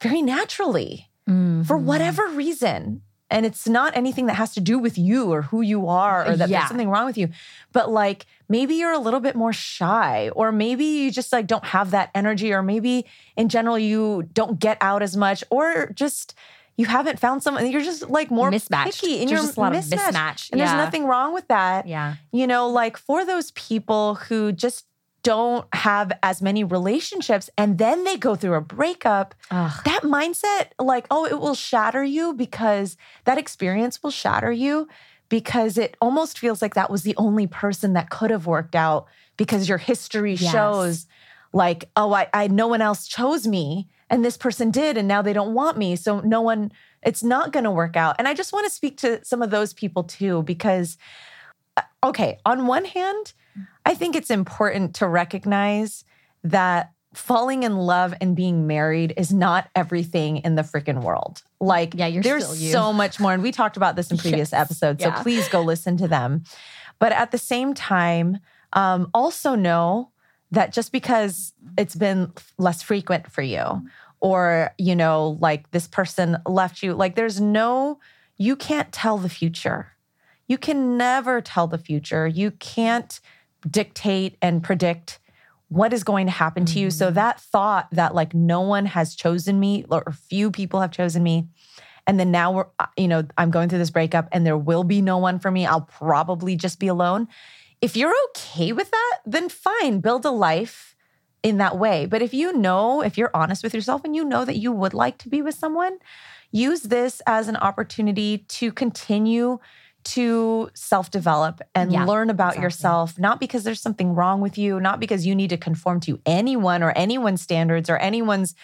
very 0.00 0.22
naturally 0.22 1.08
for 1.26 1.78
Mhm. 1.78 1.82
whatever 1.82 2.26
reason. 2.28 3.02
And 3.32 3.44
it's 3.46 3.66
not 3.66 3.96
anything 3.96 4.26
that 4.26 4.34
has 4.34 4.52
to 4.54 4.60
do 4.60 4.78
with 4.78 4.96
you 4.98 5.32
or 5.32 5.42
who 5.42 5.60
you 5.62 5.88
are 5.88 6.24
or 6.28 6.36
that 6.36 6.48
Yeah. 6.48 6.58
there's 6.60 6.68
something 6.68 6.90
wrong 6.90 7.06
with 7.06 7.18
you. 7.18 7.28
But 7.72 7.90
like 7.90 8.26
maybe 8.48 8.74
you're 8.74 8.92
a 8.92 8.98
little 8.98 9.20
bit 9.20 9.34
more 9.34 9.52
shy 9.52 10.28
or 10.36 10.52
maybe 10.52 10.84
you 10.84 11.10
just 11.10 11.32
like 11.32 11.46
don't 11.46 11.64
have 11.64 11.90
that 11.92 12.10
energy 12.14 12.52
or 12.52 12.62
maybe 12.62 13.06
in 13.36 13.48
general 13.48 13.78
you 13.78 14.28
don't 14.34 14.60
get 14.60 14.76
out 14.80 15.02
as 15.02 15.16
much 15.16 15.42
or 15.50 15.90
just 15.94 16.34
you 16.76 16.86
haven't 16.86 17.18
found 17.18 17.42
someone 17.42 17.70
you're 17.70 17.82
just 17.82 18.08
like 18.08 18.30
more 18.30 18.50
mismatched. 18.50 19.00
picky 19.02 19.20
and 19.20 19.28
There's 19.28 19.30
you're 19.30 19.46
just 19.46 19.58
a 19.58 19.70
mismatched. 19.70 20.14
mismatch. 20.14 20.50
And 20.52 20.58
yeah. 20.58 20.66
there's 20.66 20.84
nothing 20.84 21.04
wrong 21.06 21.34
with 21.34 21.48
that. 21.48 21.86
Yeah, 21.86 22.14
You 22.32 22.46
know, 22.46 22.68
like 22.68 22.96
for 22.96 23.24
those 23.24 23.50
people 23.52 24.14
who 24.16 24.52
just 24.52 24.84
don't 25.22 25.66
have 25.74 26.12
as 26.22 26.42
many 26.42 26.64
relationships 26.64 27.48
and 27.56 27.78
then 27.78 28.04
they 28.04 28.16
go 28.16 28.34
through 28.34 28.54
a 28.54 28.60
breakup, 28.60 29.34
Ugh. 29.50 29.72
that 29.84 30.02
mindset, 30.02 30.68
like, 30.78 31.06
oh, 31.10 31.24
it 31.24 31.38
will 31.40 31.54
shatter 31.54 32.02
you 32.02 32.34
because 32.34 32.96
that 33.24 33.38
experience 33.38 34.02
will 34.02 34.10
shatter 34.10 34.50
you 34.52 34.88
because 35.28 35.78
it 35.78 35.96
almost 36.00 36.38
feels 36.38 36.60
like 36.60 36.74
that 36.74 36.90
was 36.90 37.04
the 37.04 37.16
only 37.16 37.46
person 37.46 37.92
that 37.94 38.10
could 38.10 38.30
have 38.30 38.46
worked 38.46 38.74
out 38.74 39.06
because 39.36 39.68
your 39.68 39.78
history 39.78 40.34
Yes. 40.34 40.52
shows 40.52 41.06
like, 41.52 41.88
oh, 41.96 42.12
I, 42.12 42.28
I 42.34 42.48
no 42.48 42.66
one 42.66 42.80
else 42.82 43.06
chose 43.06 43.46
me 43.46 43.88
and 44.10 44.24
this 44.24 44.36
person 44.36 44.70
did 44.70 44.96
and 44.96 45.06
now 45.08 45.22
they 45.22 45.32
don't 45.32 45.54
want 45.54 45.78
me. 45.78 45.96
So 45.96 46.20
no 46.20 46.40
one, 46.40 46.72
it's 47.02 47.22
not 47.22 47.52
going 47.52 47.64
to 47.64 47.70
work 47.70 47.96
out. 47.96 48.16
And 48.18 48.26
I 48.28 48.34
just 48.34 48.52
want 48.52 48.66
to 48.66 48.70
speak 48.72 48.98
to 48.98 49.24
some 49.24 49.40
of 49.42 49.50
those 49.50 49.72
people 49.72 50.04
too 50.04 50.42
because 50.42 50.98
uh, 51.76 51.82
okay, 52.04 52.38
on 52.44 52.66
one 52.66 52.84
hand, 52.84 53.32
I 53.84 53.94
think 53.94 54.16
it's 54.16 54.30
important 54.30 54.94
to 54.96 55.08
recognize 55.08 56.04
that 56.44 56.92
falling 57.14 57.62
in 57.62 57.76
love 57.76 58.14
and 58.20 58.34
being 58.34 58.66
married 58.66 59.12
is 59.16 59.32
not 59.32 59.68
everything 59.74 60.38
in 60.38 60.54
the 60.54 60.62
freaking 60.62 61.02
world. 61.02 61.42
Like, 61.60 61.94
Yeah, 61.94 62.06
you're 62.06 62.22
there's 62.22 62.44
still 62.44 62.56
you. 62.56 62.72
so 62.72 62.92
much 62.92 63.20
more. 63.20 63.32
And 63.34 63.42
we 63.42 63.52
talked 63.52 63.76
about 63.76 63.96
this 63.96 64.10
in 64.10 64.16
previous 64.26 64.52
Yes, 64.52 64.60
episodes. 64.60 65.00
yeah. 65.02 65.16
So 65.16 65.22
please 65.22 65.48
go 65.48 65.60
listen 65.62 65.96
to 65.98 66.08
them. 66.08 66.44
But 66.98 67.12
at 67.12 67.30
the 67.30 67.38
same 67.38 67.74
time, 67.74 68.38
um, 68.72 69.10
also 69.12 69.54
know 69.54 70.10
that 70.52 70.72
just 70.72 70.92
because 70.92 71.52
it's 71.76 71.94
been 71.94 72.32
less 72.58 72.82
frequent 72.82 73.30
for 73.30 73.42
you, 73.42 73.82
or, 74.20 74.70
you 74.78 74.94
know, 74.96 75.36
like 75.40 75.70
this 75.72 75.86
person 75.88 76.38
left 76.46 76.82
you, 76.82 76.94
like 76.94 77.14
there's 77.16 77.40
no, 77.40 77.98
you 78.38 78.54
can't 78.56 78.92
tell 78.92 79.18
the 79.18 79.28
future. 79.28 79.88
You 80.46 80.56
can 80.58 80.96
never 80.96 81.40
tell 81.40 81.66
the 81.66 81.78
future. 81.78 82.26
You 82.26 82.52
can't 82.52 83.20
dictate 83.68 84.36
and 84.42 84.62
predict 84.62 85.18
what 85.68 85.92
is 85.92 86.04
going 86.04 86.26
to 86.26 86.32
happen 86.32 86.64
to 86.66 86.78
you. 86.78 86.90
So 86.90 87.06
Mm-hmm. 87.06 87.14
that 87.14 87.40
thought 87.40 87.88
that 87.92 88.14
like 88.14 88.34
no 88.34 88.60
one 88.60 88.86
has 88.86 89.14
chosen 89.14 89.58
me 89.58 89.84
or 89.90 90.12
few 90.12 90.50
people 90.50 90.80
have 90.80 90.90
chosen 90.90 91.22
me. 91.22 91.48
And 92.06 92.20
then 92.20 92.30
now 92.30 92.52
we're, 92.52 92.66
uh, 92.78 92.86
you 92.96 93.08
know, 93.08 93.24
I'm 93.38 93.50
going 93.50 93.68
through 93.68 93.78
this 93.78 93.90
breakup 93.90 94.28
and 94.32 94.44
there 94.44 94.58
will 94.58 94.84
be 94.84 95.00
no 95.00 95.18
one 95.18 95.38
for 95.38 95.50
me. 95.50 95.64
I'll 95.64 95.82
probably 95.82 96.56
just 96.56 96.78
be 96.78 96.88
alone. 96.88 97.28
If 97.80 97.96
you're 97.96 98.14
okay 98.28 98.72
with 98.72 98.90
that, 98.90 99.18
then 99.24 99.48
fine, 99.48 100.00
build 100.00 100.24
a 100.24 100.30
life 100.30 100.94
in 101.42 101.58
that 101.58 101.78
way. 101.78 102.06
But 102.06 102.22
if 102.22 102.34
you 102.34 102.52
know, 102.52 103.02
if 103.02 103.16
you're 103.16 103.30
honest 103.34 103.62
with 103.64 103.74
yourself 103.74 104.04
and 104.04 104.14
you 104.14 104.24
know 104.24 104.44
that 104.44 104.58
you 104.58 104.72
would 104.72 104.94
like 104.94 105.18
to 105.18 105.28
be 105.28 105.42
with 105.42 105.54
someone, 105.54 105.98
use 106.50 106.82
this 106.82 107.22
as 107.26 107.48
an 107.48 107.56
opportunity 107.56 108.38
to 108.38 108.72
continue 108.72 109.58
to 110.04 110.70
self 110.74 111.10
develop 111.10 111.60
and 111.74 111.90
Yeah, 111.92 112.04
learn 112.04 112.30
about 112.30 112.50
exactly. 112.50 112.62
yourself, 112.64 113.18
not 113.18 113.40
because 113.40 113.64
there's 113.64 113.80
something 113.80 114.14
wrong 114.14 114.40
with 114.40 114.58
you, 114.58 114.80
not 114.80 115.00
because 115.00 115.26
you 115.26 115.34
need 115.34 115.50
to 115.50 115.56
conform 115.56 116.00
to 116.00 116.20
anyone 116.26 116.82
or 116.82 116.92
anyone's 116.92 117.42
standards 117.42 117.88
or 117.90 117.96
anyone's 117.98 118.54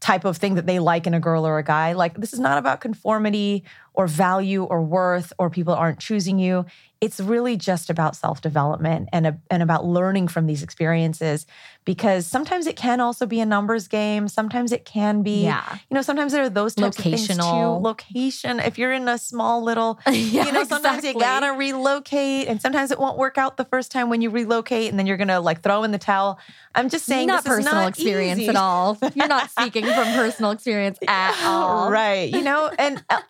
type 0.00 0.24
of 0.24 0.36
thing 0.36 0.54
that 0.54 0.66
they 0.66 0.78
like 0.78 1.06
in 1.06 1.14
a 1.14 1.20
girl 1.20 1.46
or 1.46 1.58
a 1.58 1.62
guy. 1.64 1.92
Like, 1.92 2.14
this 2.18 2.32
is 2.32 2.38
not 2.40 2.58
about 2.58 2.80
conformity 2.80 3.64
or 3.98 4.06
value 4.06 4.62
or 4.62 4.80
worth 4.80 5.32
or 5.38 5.50
people 5.50 5.74
aren't 5.74 5.98
choosing 5.98 6.38
you. 6.38 6.64
It's 7.00 7.20
really 7.20 7.56
just 7.56 7.90
about 7.90 8.16
self 8.16 8.40
development 8.40 9.08
and, 9.12 9.26
a, 9.26 9.38
and 9.50 9.62
about 9.62 9.84
learning 9.84 10.28
from 10.28 10.46
these 10.46 10.62
experiences 10.64 11.46
because 11.84 12.26
sometimes 12.26 12.66
it 12.66 12.74
can 12.76 13.00
also 13.00 13.24
be 13.24 13.38
a 13.40 13.46
numbers 13.46 13.86
game. 13.86 14.26
Sometimes 14.26 14.72
it 14.72 14.84
can 14.84 15.22
be, 15.22 15.44
Yeah. 15.44 15.62
you 15.90 15.94
know, 15.94 16.02
sometimes 16.02 16.32
there 16.32 16.42
are 16.42 16.50
those 16.50 16.74
types 16.74 16.98
of 16.98 17.04
things 17.04 17.28
too. 17.28 17.34
Location. 17.42 18.58
If 18.60 18.78
you're 18.78 18.92
in 18.92 19.08
a 19.08 19.16
small 19.16 19.62
little, 19.62 20.00
Yeah, 20.06 20.12
you 20.46 20.52
know, 20.52 20.64
sometimes 20.64 20.98
exactly. 20.98 21.10
you 21.10 21.20
gotta 21.20 21.52
relocate 21.56 22.48
and 22.48 22.60
sometimes 22.60 22.90
it 22.90 22.98
won't 22.98 23.16
work 23.16 23.38
out 23.38 23.56
the 23.56 23.64
first 23.64 23.92
time 23.92 24.08
when 24.10 24.20
you 24.20 24.30
relocate 24.30 24.90
and 24.90 24.98
then 24.98 25.06
you're 25.06 25.16
gonna 25.16 25.40
like 25.40 25.62
throw 25.62 25.84
in 25.84 25.92
the 25.92 25.98
towel. 25.98 26.38
I'm 26.74 26.88
just 26.88 27.06
saying 27.06 27.28
not 27.28 27.44
this 27.44 27.52
is 27.52 27.58
personal 27.58 27.74
not 27.82 27.88
experience 27.90 28.40
easy. 28.40 28.48
at 28.48 28.56
all. 28.56 28.98
You're 29.14 29.28
not 29.28 29.50
speaking 29.58 29.84
from 29.84 30.04
personal 30.14 30.50
experience 30.50 30.98
at 31.06 31.34
all. 31.44 31.90
Right. 31.90 32.30
You 32.32 32.42
know, 32.42 32.70
and 32.78 33.02
uh, 33.08 33.20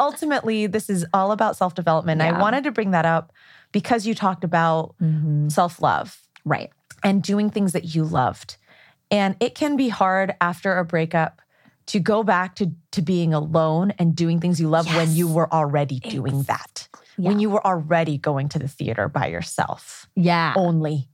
this 0.66 0.90
is 0.90 1.06
all 1.14 1.32
about 1.32 1.56
self 1.56 1.74
development. 1.74 2.20
Yeah. 2.20 2.36
I 2.36 2.40
wanted 2.40 2.64
to 2.64 2.72
bring 2.72 2.90
that 2.92 3.06
up 3.06 3.32
because 3.72 4.06
you 4.06 4.14
talked 4.14 4.44
about 4.44 4.94
Mhm. 5.00 5.50
self 5.52 5.80
love 5.80 6.20
Right. 6.44 6.70
and 7.04 7.22
doing 7.22 7.50
things 7.50 7.72
that 7.72 7.94
you 7.94 8.04
loved. 8.04 8.56
And 9.10 9.36
it 9.40 9.54
can 9.54 9.76
be 9.76 9.88
hard 9.88 10.34
after 10.40 10.78
a 10.78 10.84
breakup 10.84 11.40
to 11.86 11.98
go 12.00 12.22
back 12.22 12.54
to, 12.56 12.72
to 12.92 13.00
being 13.00 13.32
alone 13.32 13.92
and 13.98 14.14
doing 14.14 14.40
things 14.40 14.60
you 14.60 14.68
love 14.68 14.86
when 14.94 15.14
you 15.14 15.26
were 15.26 15.50
already 15.52 16.00
doing 16.00 16.42
that. 16.42 16.88
Yeah. 17.16 17.28
When 17.30 17.38
you 17.40 17.48
were 17.48 17.66
already 17.66 18.18
going 18.18 18.48
to 18.50 18.58
the 18.58 18.68
theater 18.68 19.08
by 19.08 19.26
yourself 19.28 20.06
Yeah. 20.14 20.52
only, 20.56 21.08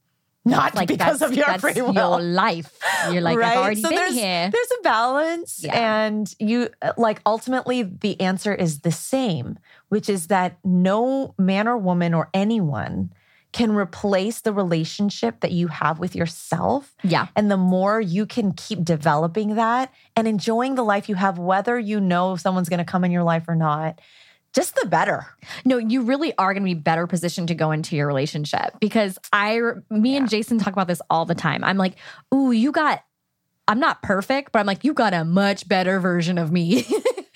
not 0.44 0.74
like 0.74 0.88
because 0.88 1.22
of 1.22 1.34
your 1.34 1.46
free 1.58 1.80
will. 1.80 1.94
your 1.94 2.20
life. 2.20 2.78
You're 3.10 3.22
like, 3.22 3.38
I've 3.38 3.58
already 3.58 3.80
so 3.80 3.88
been 3.88 3.98
there's, 3.98 4.14
here. 4.14 4.50
There's 4.52 4.70
a 4.78 4.82
balance. 4.82 5.64
Yeah. 5.64 6.06
And 6.06 6.34
you 6.38 6.68
like 6.96 7.20
ultimately 7.24 7.82
the 7.82 8.20
answer 8.20 8.54
is 8.54 8.80
the 8.80 8.92
same, 8.92 9.58
which 9.88 10.08
is 10.08 10.28
that 10.28 10.58
no 10.64 11.34
man 11.38 11.66
or 11.66 11.78
woman 11.78 12.14
or 12.14 12.28
anyone 12.34 13.12
can 13.52 13.72
replace 13.72 14.40
the 14.40 14.52
relationship 14.52 15.38
that 15.38 15.52
you 15.52 15.68
have 15.68 16.00
with 16.00 16.16
yourself. 16.16 16.92
Yeah. 17.04 17.28
And 17.36 17.48
the 17.48 17.56
more 17.56 18.00
you 18.00 18.26
can 18.26 18.52
keep 18.52 18.84
developing 18.84 19.54
that 19.54 19.94
and 20.16 20.26
enjoying 20.26 20.74
the 20.74 20.82
life 20.82 21.08
you 21.08 21.14
have, 21.14 21.38
whether 21.38 21.78
you 21.78 22.00
know 22.00 22.34
someone's 22.34 22.68
going 22.68 22.78
to 22.78 22.84
come 22.84 23.04
in 23.04 23.12
your 23.12 23.22
life 23.22 23.44
or 23.46 23.54
not, 23.54 24.00
just 24.54 24.76
the 24.76 24.86
better. 24.86 25.26
No, 25.64 25.78
you 25.78 26.02
really 26.02 26.36
are 26.38 26.54
going 26.54 26.62
to 26.62 26.64
be 26.64 26.74
better 26.74 27.06
positioned 27.06 27.48
to 27.48 27.54
go 27.54 27.72
into 27.72 27.96
your 27.96 28.06
relationship 28.06 28.74
because 28.80 29.18
I, 29.32 29.60
me 29.90 30.16
and 30.16 30.30
Jason 30.30 30.58
talk 30.58 30.72
about 30.72 30.86
this 30.86 31.02
all 31.10 31.24
the 31.24 31.34
time. 31.34 31.64
I'm 31.64 31.76
like, 31.76 31.94
ooh, 32.32 32.52
you 32.52 32.70
got, 32.70 33.04
I'm 33.66 33.80
not 33.80 34.02
perfect, 34.02 34.52
but 34.52 34.60
I'm 34.60 34.66
like, 34.66 34.84
you 34.84 34.94
got 34.94 35.12
a 35.12 35.24
much 35.24 35.68
better 35.68 35.98
version 35.98 36.38
of 36.38 36.52
me. 36.52 36.76
like, 36.76 36.86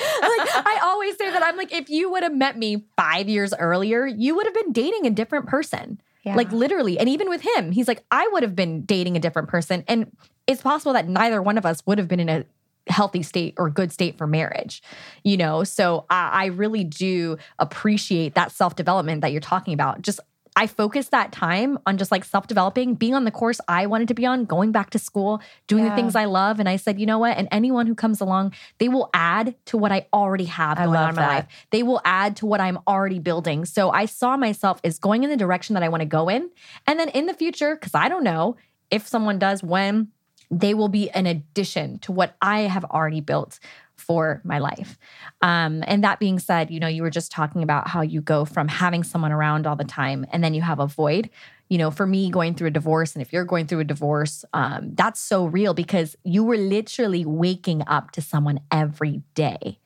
I 0.01 0.81
always 0.82 1.16
say 1.16 1.31
that 1.31 1.43
I'm 1.43 1.57
like, 1.57 1.73
if 1.73 1.90
you 1.90 2.11
would 2.12 2.23
have 2.23 2.35
met 2.35 2.57
me 2.57 2.85
five 2.97 3.28
years 3.28 3.53
earlier, 3.59 4.07
you 4.07 4.36
would 4.36 4.47
have 4.47 4.55
been 4.55 4.73
dating 4.73 5.07
a 5.07 5.11
different 5.11 5.47
person. 5.47 6.01
Like 6.36 6.53
literally. 6.53 6.99
And 6.99 7.09
even 7.09 7.28
with 7.28 7.40
him, 7.40 7.73
he's 7.73 7.89
like, 7.89 8.05
I 8.11 8.28
would 8.32 8.43
have 8.43 8.55
been 8.55 8.85
dating 8.85 9.16
a 9.16 9.20
different 9.20 9.49
person. 9.49 9.82
And 9.89 10.15
it's 10.47 10.62
possible 10.62 10.93
that 10.93 11.09
neither 11.09 11.40
one 11.43 11.59
of 11.59 11.66
us 11.66 11.82
would 11.86 11.99
have 11.99 12.09
been 12.09 12.20
in 12.20 12.28
a 12.28 12.45
healthy 12.89 13.23
state 13.23 13.55
or 13.56 13.70
good 13.70 13.93
state 13.93 14.19
for 14.19 14.27
marriage, 14.27 14.82
you 15.24 15.36
know? 15.36 15.65
So 15.65 16.06
I, 16.10 16.31
I 16.32 16.47
really 16.47 16.85
do 16.85 17.36
appreciate 17.59 18.35
that 18.35 18.52
self 18.52 18.77
development 18.77 19.20
that 19.23 19.32
you're 19.32 19.40
talking 19.40 19.74
about. 19.74 20.02
Just, 20.02 20.20
I 20.56 20.66
focused 20.66 21.12
that 21.12 21.31
time 21.31 21.78
on 21.86 21.98
just 21.98 22.10
like 22.10 22.24
self 22.24 22.48
developing, 22.48 22.94
being 22.94 23.15
on 23.15 23.24
the 23.24 23.31
course 23.31 23.60
I 23.69 23.86
wanted 23.86 24.09
to 24.09 24.15
be 24.15 24.27
on, 24.27 24.44
going 24.44 24.73
back 24.73 24.90
to 24.90 24.98
school, 24.98 25.40
doing 25.69 25.85
Yeah. 25.85 25.90
the 25.90 25.94
things 25.97 26.16
I 26.16 26.24
love. 26.24 26.59
And 26.59 26.69
I 26.69 26.74
said, 26.77 26.98
you 26.98 27.06
know 27.06 27.19
what? 27.20 27.36
And 27.36 27.47
anyone 27.52 27.86
who 27.86 27.94
comes 27.94 28.20
along, 28.20 28.55
they 28.78 28.89
will 28.89 29.09
add 29.15 29.55
to 29.66 29.78
what 29.78 29.93
I 29.93 30.09
already 30.12 30.47
have 30.47 30.77
going 30.78 30.89
on 30.97 31.10
in 31.10 31.15
my 31.15 31.23
that. 31.23 31.28
life. 31.28 31.47
They 31.70 31.85
will 31.85 32.01
add 32.05 32.35
to 32.36 32.47
what 32.47 32.60
I'm 32.60 32.78
already 32.89 33.20
building. 33.20 33.66
So 33.66 33.90
I 33.90 34.06
saw 34.06 34.36
myself 34.36 34.81
as 34.82 34.98
going 34.98 35.23
in 35.23 35.31
the 35.31 35.36
direction 35.36 35.74
that 35.74 35.85
I 35.85 35.89
want 35.90 36.01
to 36.01 36.06
go 36.09 36.28
in. 36.28 36.51
And 36.89 36.98
then 36.98 37.09
in 37.10 37.27
the 37.27 37.35
future, 37.35 37.77
because 37.77 37.94
I 37.94 38.09
don't 38.09 38.24
know 38.24 38.56
if 38.90 39.06
someone 39.06 39.39
does, 39.39 39.62
when 39.62 40.09
they 40.51 40.75
will 40.75 40.89
be 40.89 41.11
an 41.11 41.27
addition 41.27 41.99
to 42.01 42.12
what 42.12 42.37
I 42.41 42.61
have 42.61 42.85
already 42.85 43.20
built 43.20 43.59
for 43.97 44.41
my 44.45 44.59
life. 44.59 44.99
Um, 45.43 45.83
and 45.87 46.03
that 46.05 46.19
being 46.19 46.39
said, 46.39 46.70
you 46.70 46.81
know, 46.81 46.87
you 46.87 47.03
were 47.03 47.11
just 47.11 47.33
talking 47.33 47.62
about 47.62 47.89
how 47.89 48.01
you 48.01 48.20
go 48.20 48.45
from 48.45 48.69
having 48.69 49.03
someone 49.03 49.33
around 49.33 49.66
all 49.66 49.77
the 49.77 49.85
time 49.85 50.25
and 50.33 50.43
then 50.43 50.55
you 50.55 50.62
have 50.62 50.79
a 50.79 50.87
void. 50.87 51.29
You 51.69 51.77
know, 51.77 51.91
for 51.91 52.07
me, 52.07 52.31
going 52.31 52.55
through 52.55 52.69
a 52.69 52.70
divorce, 52.70 53.15
and 53.15 53.20
if 53.20 53.31
you're 53.31 53.45
going 53.45 53.66
through 53.66 53.81
a 53.81 53.85
divorce, 53.85 54.43
um, 54.55 54.95
that's 54.95 55.20
so 55.20 55.45
real 55.45 55.75
because 55.75 56.16
you 56.25 56.43
were 56.43 56.57
literally 56.57 57.27
waking 57.27 57.83
up 57.87 58.12
to 58.12 58.23
someone 58.23 58.61
every 58.70 59.23
day. 59.35 59.79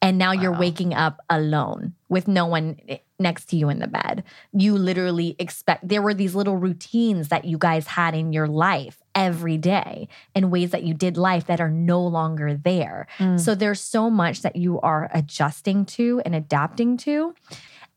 And 0.00 0.18
now 0.18 0.32
you're 0.32 0.56
waking 0.56 0.94
up 0.94 1.20
alone 1.28 1.94
with 2.08 2.28
no 2.28 2.46
one 2.46 2.76
eh, 2.88 2.98
next 3.18 3.46
to 3.46 3.56
you 3.56 3.68
in 3.68 3.80
the 3.80 3.86
bed. 3.86 4.24
You 4.52 4.76
literally 4.76 5.36
expect, 5.38 5.88
there 5.88 6.02
were 6.02 6.14
these 6.14 6.34
little 6.34 6.56
routines 6.56 7.28
that 7.28 7.44
you 7.44 7.58
guys 7.58 7.86
had 7.86 8.14
in 8.14 8.32
your 8.32 8.46
life 8.46 9.02
every 9.16 9.56
day 9.56 10.08
in 10.34 10.50
ways 10.50 10.70
that 10.70 10.84
you 10.84 10.94
did 10.94 11.16
life 11.16 11.46
that 11.46 11.60
are 11.60 11.70
no 11.70 12.06
longer 12.06 12.54
there. 12.54 13.08
Mm. 13.18 13.40
So 13.40 13.54
there's 13.54 13.80
so 13.80 14.10
much 14.10 14.42
that 14.42 14.54
you 14.54 14.78
are 14.80 15.10
adjusting 15.12 15.86
to 15.86 16.20
and 16.24 16.34
adapting 16.34 16.98
to. 16.98 17.34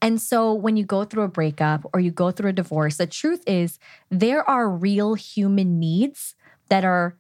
And 0.02 0.22
so 0.22 0.54
when 0.54 0.78
you 0.78 0.86
go 0.86 1.04
through 1.04 1.24
a 1.24 1.28
breakup 1.28 1.86
or 1.94 2.00
you 2.00 2.10
go 2.10 2.32
through 2.32 2.52
a 2.52 2.54
divorce, 2.54 2.98
the 2.98 3.06
truth 3.06 3.44
is 3.46 3.78
there 4.10 4.50
are 4.50 4.70
real 4.70 5.14
human 5.16 5.78
needs 5.78 6.36
that 6.70 6.86
are 6.86 7.18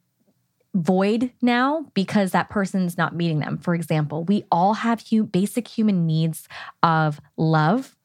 void 0.73 1.31
now 1.41 1.85
because 1.93 2.31
that 2.31 2.49
person's 2.49 2.97
not 2.97 3.13
meeting 3.13 3.39
them. 3.39 3.57
For 3.57 3.75
example, 3.75 4.23
we 4.23 4.45
all 4.49 4.75
have 4.75 5.03
hu- 5.09 5.25
basic 5.25 5.67
human 5.67 6.05
needs 6.05 6.47
of 6.81 7.19
love, 7.35 7.97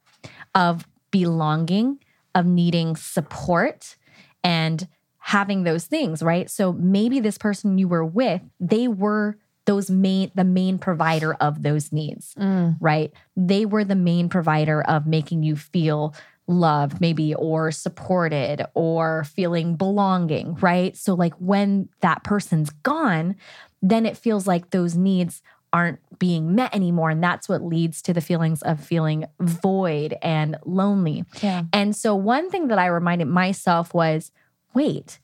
of 0.56 0.88
belonging, 1.12 2.00
of 2.34 2.46
needing 2.46 2.96
support 2.96 3.96
and 4.42 4.88
having 5.26 5.62
those 5.64 5.86
things, 5.86 6.22
right? 6.22 6.50
So 6.50 6.74
maybe 6.74 7.18
this 7.18 7.38
person 7.38 7.78
you 7.78 7.88
were 7.88 8.04
with, 8.04 8.42
they 8.60 8.88
were 8.88 9.38
those 9.64 9.88
main 9.90 10.30
the 10.34 10.44
main 10.44 10.78
provider 10.78 11.32
of 11.40 11.62
those 11.62 11.90
needs 11.90 12.34
Mm. 12.34 12.76
right? 12.78 13.10
They 13.34 13.64
were 13.64 13.84
the 13.84 13.94
main 13.94 14.28
provider 14.28 14.82
of 14.82 15.06
making 15.06 15.42
you 15.42 15.56
feel 15.56 16.14
loved, 16.46 17.00
maybe, 17.00 17.34
or 17.34 17.70
supported, 17.70 18.66
or 18.74 19.24
feeling 19.24 19.76
belonging, 19.76 20.56
right? 20.56 20.94
So, 20.94 21.14
like, 21.14 21.32
when 21.38 21.88
that 22.00 22.22
person's 22.22 22.68
gone, 22.82 23.36
then 23.80 24.04
it 24.04 24.18
feels 24.18 24.46
like 24.46 24.68
those 24.68 24.94
needs 24.94 25.40
aren't 25.72 26.00
being 26.18 26.54
met 26.54 26.74
anymore. 26.74 27.08
And 27.08 27.24
that's 27.24 27.48
what 27.48 27.62
leads 27.64 28.02
to 28.02 28.12
the 28.12 28.20
feelings 28.20 28.60
of 28.60 28.78
feeling 28.78 29.24
void 29.40 30.18
and 30.20 30.56
lonely. 30.66 31.24
Yeah. 31.42 31.62
And 31.72 31.96
so, 31.96 32.14
one 32.14 32.50
thing 32.50 32.68
that 32.68 32.78
I 32.78 32.86
reminded 32.88 33.28
myself 33.28 33.94
was 33.94 34.30
wait, 34.74 35.20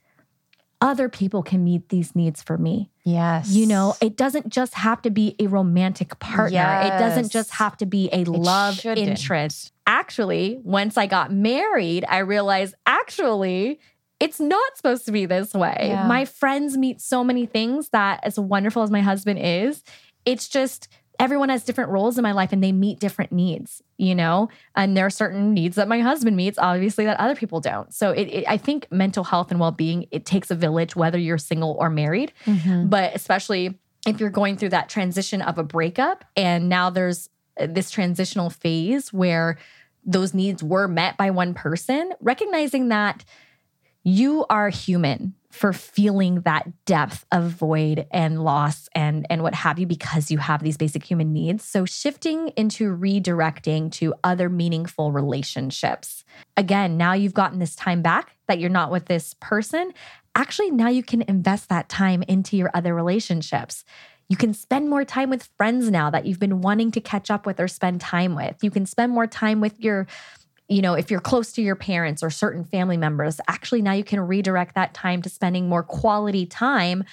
other 0.80 1.08
people 1.08 1.42
can 1.42 1.62
meet 1.62 1.88
these 1.90 2.16
needs 2.16 2.42
for 2.42 2.56
me. 2.56 2.90
Yes. 3.04 3.50
You 3.50 3.66
know, 3.66 3.96
it 4.00 4.16
doesn't 4.16 4.48
just 4.48 4.74
have 4.74 5.02
to 5.02 5.10
be 5.10 5.36
a 5.38 5.46
romantic 5.46 6.18
partner. 6.18 6.80
It 6.84 6.98
doesn't 6.98 7.30
just 7.30 7.50
have 7.50 7.76
to 7.78 7.86
be 7.86 8.08
a 8.12 8.24
love 8.24 8.76
shouldn't. 8.76 9.06
interest. 9.06 9.72
Actually, 9.86 10.58
once 10.62 10.96
I 10.96 11.06
got 11.06 11.32
married, 11.32 12.04
I 12.08 12.18
realized 12.18 12.74
actually 12.86 13.80
it's 14.20 14.38
not 14.38 14.76
supposed 14.76 15.06
to 15.06 15.12
be 15.12 15.26
this 15.26 15.52
way. 15.52 15.76
Yeah. 15.80 16.06
My 16.06 16.24
friends 16.24 16.76
meet 16.76 17.00
so 17.00 17.24
many 17.24 17.46
things 17.46 17.88
that, 17.88 18.20
as 18.22 18.38
wonderful 18.38 18.82
as 18.82 18.90
my 18.90 19.00
husband 19.00 19.38
is, 19.40 19.82
it's 20.24 20.48
just 20.48 20.88
everyone 21.20 21.48
has 21.50 21.62
different 21.64 21.90
roles 21.90 22.18
in 22.18 22.22
my 22.22 22.32
life 22.32 22.52
and 22.52 22.64
they 22.64 22.72
meet 22.72 22.98
different 22.98 23.30
needs, 23.30 23.82
you 23.98 24.14
know? 24.14 24.48
And 24.74 24.96
there 24.96 25.06
are 25.06 25.10
certain 25.10 25.54
needs 25.54 25.76
that 25.76 25.86
my 25.86 26.00
husband 26.00 26.36
meets, 26.36 26.58
obviously, 26.58 27.04
that 27.04 27.20
other 27.20 27.36
people 27.36 27.60
don't. 27.60 27.92
So 27.94 28.10
it, 28.10 28.24
it, 28.24 28.44
I 28.48 28.56
think 28.56 28.86
mental 28.90 29.22
health 29.22 29.50
and 29.50 29.60
well 29.60 29.70
being, 29.70 30.06
it 30.10 30.24
takes 30.26 30.50
a 30.50 30.54
village, 30.54 30.96
whether 30.96 31.18
you're 31.18 31.38
single 31.38 31.76
or 31.78 31.90
married 31.90 32.32
Mhm. 32.46 32.90
but 32.90 33.14
especially 33.14 33.78
if 34.06 34.18
you're 34.18 34.30
going 34.30 34.56
through 34.56 34.70
that 34.70 34.88
transition 34.88 35.42
of 35.42 35.58
a 35.58 35.62
breakup 35.62 36.24
and 36.36 36.68
now 36.70 36.88
there's 36.90 37.28
uh, 37.60 37.66
this 37.68 37.90
transitional 37.90 38.48
phase 38.48 39.12
where 39.12 39.58
those 40.06 40.32
needs 40.32 40.62
were 40.62 40.88
met 40.88 41.18
by 41.18 41.30
one 41.30 41.52
person 41.52 42.12
recognizing 42.20 42.88
that 42.88 43.24
you 44.02 44.46
are 44.48 44.70
human 44.70 45.34
for 45.50 45.72
feeling 45.72 46.42
that 46.42 46.84
depth 46.84 47.26
of 47.32 47.50
void 47.50 48.06
and 48.10 48.42
loss 48.42 48.88
and 48.94 49.26
and 49.28 49.42
what 49.42 49.54
have 49.54 49.78
you 49.78 49.86
because 49.86 50.30
you 50.30 50.38
have 50.38 50.62
these 50.62 50.76
basic 50.76 51.04
human 51.04 51.32
needs. 51.32 51.64
So 51.64 51.84
shifting 51.84 52.48
into 52.56 52.96
redirecting 52.96 53.90
to 53.92 54.14
other 54.22 54.48
meaningful 54.48 55.12
relationships. 55.12 56.24
Again 56.56 56.96
now 56.96 57.12
you've 57.12 57.34
gotten 57.34 57.58
this 57.58 57.74
time 57.74 58.02
back 58.02 58.36
that 58.46 58.58
you're 58.60 58.70
not 58.70 58.90
with 58.90 59.06
this 59.06 59.34
person 59.40 59.92
actually 60.34 60.70
now 60.70 60.88
you 60.88 61.02
can 61.02 61.22
invest 61.22 61.68
that 61.68 61.88
time 61.88 62.22
into 62.22 62.56
your 62.56 62.70
other 62.74 62.94
relationships. 62.94 63.84
You 64.28 64.36
can 64.36 64.54
spend 64.54 64.88
more 64.88 65.04
time 65.04 65.28
with 65.28 65.48
friends 65.56 65.90
now 65.90 66.08
that 66.10 66.24
you've 66.24 66.38
been 66.38 66.60
wanting 66.60 66.92
to 66.92 67.00
catch 67.00 67.32
up 67.32 67.46
with 67.46 67.58
or 67.58 67.66
spend 67.66 68.00
time 68.00 68.36
with. 68.36 68.62
You 68.62 68.70
can 68.70 68.86
spend 68.86 69.12
more 69.12 69.26
time 69.26 69.60
with 69.60 69.80
your 69.80 70.06
you 70.70 70.80
know, 70.80 70.94
if 70.94 71.10
you're 71.10 71.20
close 71.20 71.52
to 71.52 71.62
your 71.62 71.74
parents 71.74 72.22
or 72.22 72.30
certain 72.30 72.64
family 72.64 72.96
members, 72.96 73.40
actually 73.48 73.82
now 73.82 73.92
you 73.92 74.04
can 74.04 74.20
redirect 74.20 74.76
that 74.76 74.94
time 74.94 75.20
to 75.22 75.28
spending 75.28 75.68
more 75.68 75.82
quality 75.82 76.46
time 76.46 77.04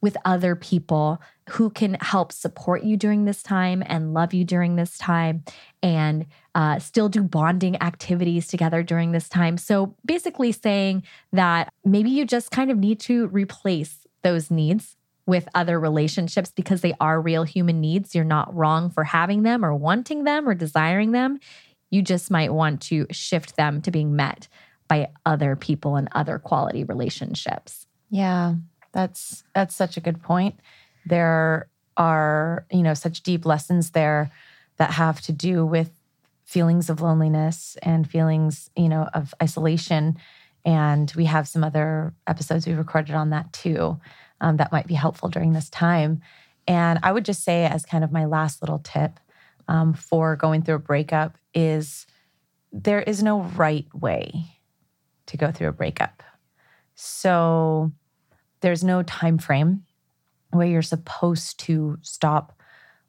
with 0.00 0.16
other 0.24 0.56
people 0.56 1.20
who 1.50 1.70
can 1.70 1.94
help 2.00 2.32
support 2.32 2.82
you 2.82 2.96
during 2.96 3.26
this 3.26 3.42
time 3.42 3.82
and 3.86 4.14
love 4.14 4.32
you 4.32 4.44
during 4.44 4.76
this 4.76 4.96
time 4.96 5.44
and 5.82 6.26
uh, 6.54 6.78
still 6.78 7.08
do 7.08 7.22
bonding 7.22 7.80
activities 7.82 8.48
together 8.48 8.82
during 8.82 9.12
this 9.12 9.28
time. 9.28 9.58
So 9.58 9.94
basically, 10.04 10.50
saying 10.50 11.04
that 11.32 11.68
maybe 11.84 12.10
you 12.10 12.24
just 12.24 12.50
kind 12.50 12.70
of 12.70 12.78
need 12.78 12.98
to 13.00 13.28
replace 13.28 14.06
those 14.22 14.50
needs 14.50 14.96
with 15.26 15.48
other 15.54 15.78
relationships 15.78 16.50
because 16.50 16.80
they 16.80 16.94
are 16.98 17.20
real 17.20 17.44
human 17.44 17.80
needs. 17.80 18.14
You're 18.14 18.24
not 18.24 18.52
wrong 18.54 18.90
for 18.90 19.04
having 19.04 19.42
them 19.42 19.64
or 19.64 19.74
wanting 19.74 20.24
them 20.24 20.48
or 20.48 20.54
desiring 20.54 21.12
them. 21.12 21.38
You 21.92 22.02
just 22.02 22.30
might 22.30 22.52
want 22.52 22.80
to 22.82 23.06
shift 23.10 23.56
them 23.56 23.82
to 23.82 23.90
being 23.90 24.16
met 24.16 24.48
by 24.88 25.10
other 25.24 25.54
people 25.54 25.96
and 25.96 26.08
other 26.12 26.38
quality 26.38 26.84
relationships. 26.84 27.86
Yeah, 28.10 28.54
that's 28.92 29.44
that's 29.54 29.76
such 29.76 29.96
a 29.96 30.00
good 30.00 30.22
point. 30.22 30.58
There 31.06 31.68
are, 31.96 32.64
you 32.72 32.82
know, 32.82 32.94
such 32.94 33.22
deep 33.22 33.44
lessons 33.44 33.90
there 33.90 34.32
that 34.78 34.92
have 34.92 35.20
to 35.22 35.32
do 35.32 35.66
with 35.66 35.90
feelings 36.44 36.88
of 36.88 37.00
loneliness 37.00 37.76
and 37.82 38.10
feelings, 38.10 38.70
you 38.74 38.88
know, 38.88 39.08
of 39.12 39.34
isolation. 39.42 40.16
And 40.64 41.12
we 41.14 41.26
have 41.26 41.46
some 41.46 41.62
other 41.62 42.14
episodes 42.26 42.66
we 42.66 42.72
recorded 42.72 43.14
on 43.14 43.30
that 43.30 43.52
too 43.52 44.00
um, 44.40 44.56
that 44.56 44.72
might 44.72 44.86
be 44.86 44.94
helpful 44.94 45.28
during 45.28 45.52
this 45.52 45.68
time. 45.68 46.22
And 46.66 46.98
I 47.02 47.12
would 47.12 47.24
just 47.24 47.44
say, 47.44 47.64
as 47.64 47.84
kind 47.84 48.04
of 48.04 48.12
my 48.12 48.24
last 48.24 48.62
little 48.62 48.78
tip 48.78 49.18
um, 49.68 49.94
for 49.94 50.36
going 50.36 50.62
through 50.62 50.76
a 50.76 50.80
breakup, 50.80 51.36
is 51.54 52.06
there 52.72 53.02
is 53.02 53.22
no 53.22 53.42
right 53.42 53.86
way 53.94 54.58
to 55.26 55.36
go 55.36 55.50
through 55.50 55.68
a 55.68 55.72
breakup. 55.72 56.22
So 56.94 57.92
there's 58.60 58.84
no 58.84 59.02
time 59.02 59.38
frame 59.38 59.84
where 60.50 60.66
you're 60.66 60.82
supposed 60.82 61.58
to 61.60 61.98
stop 62.02 62.58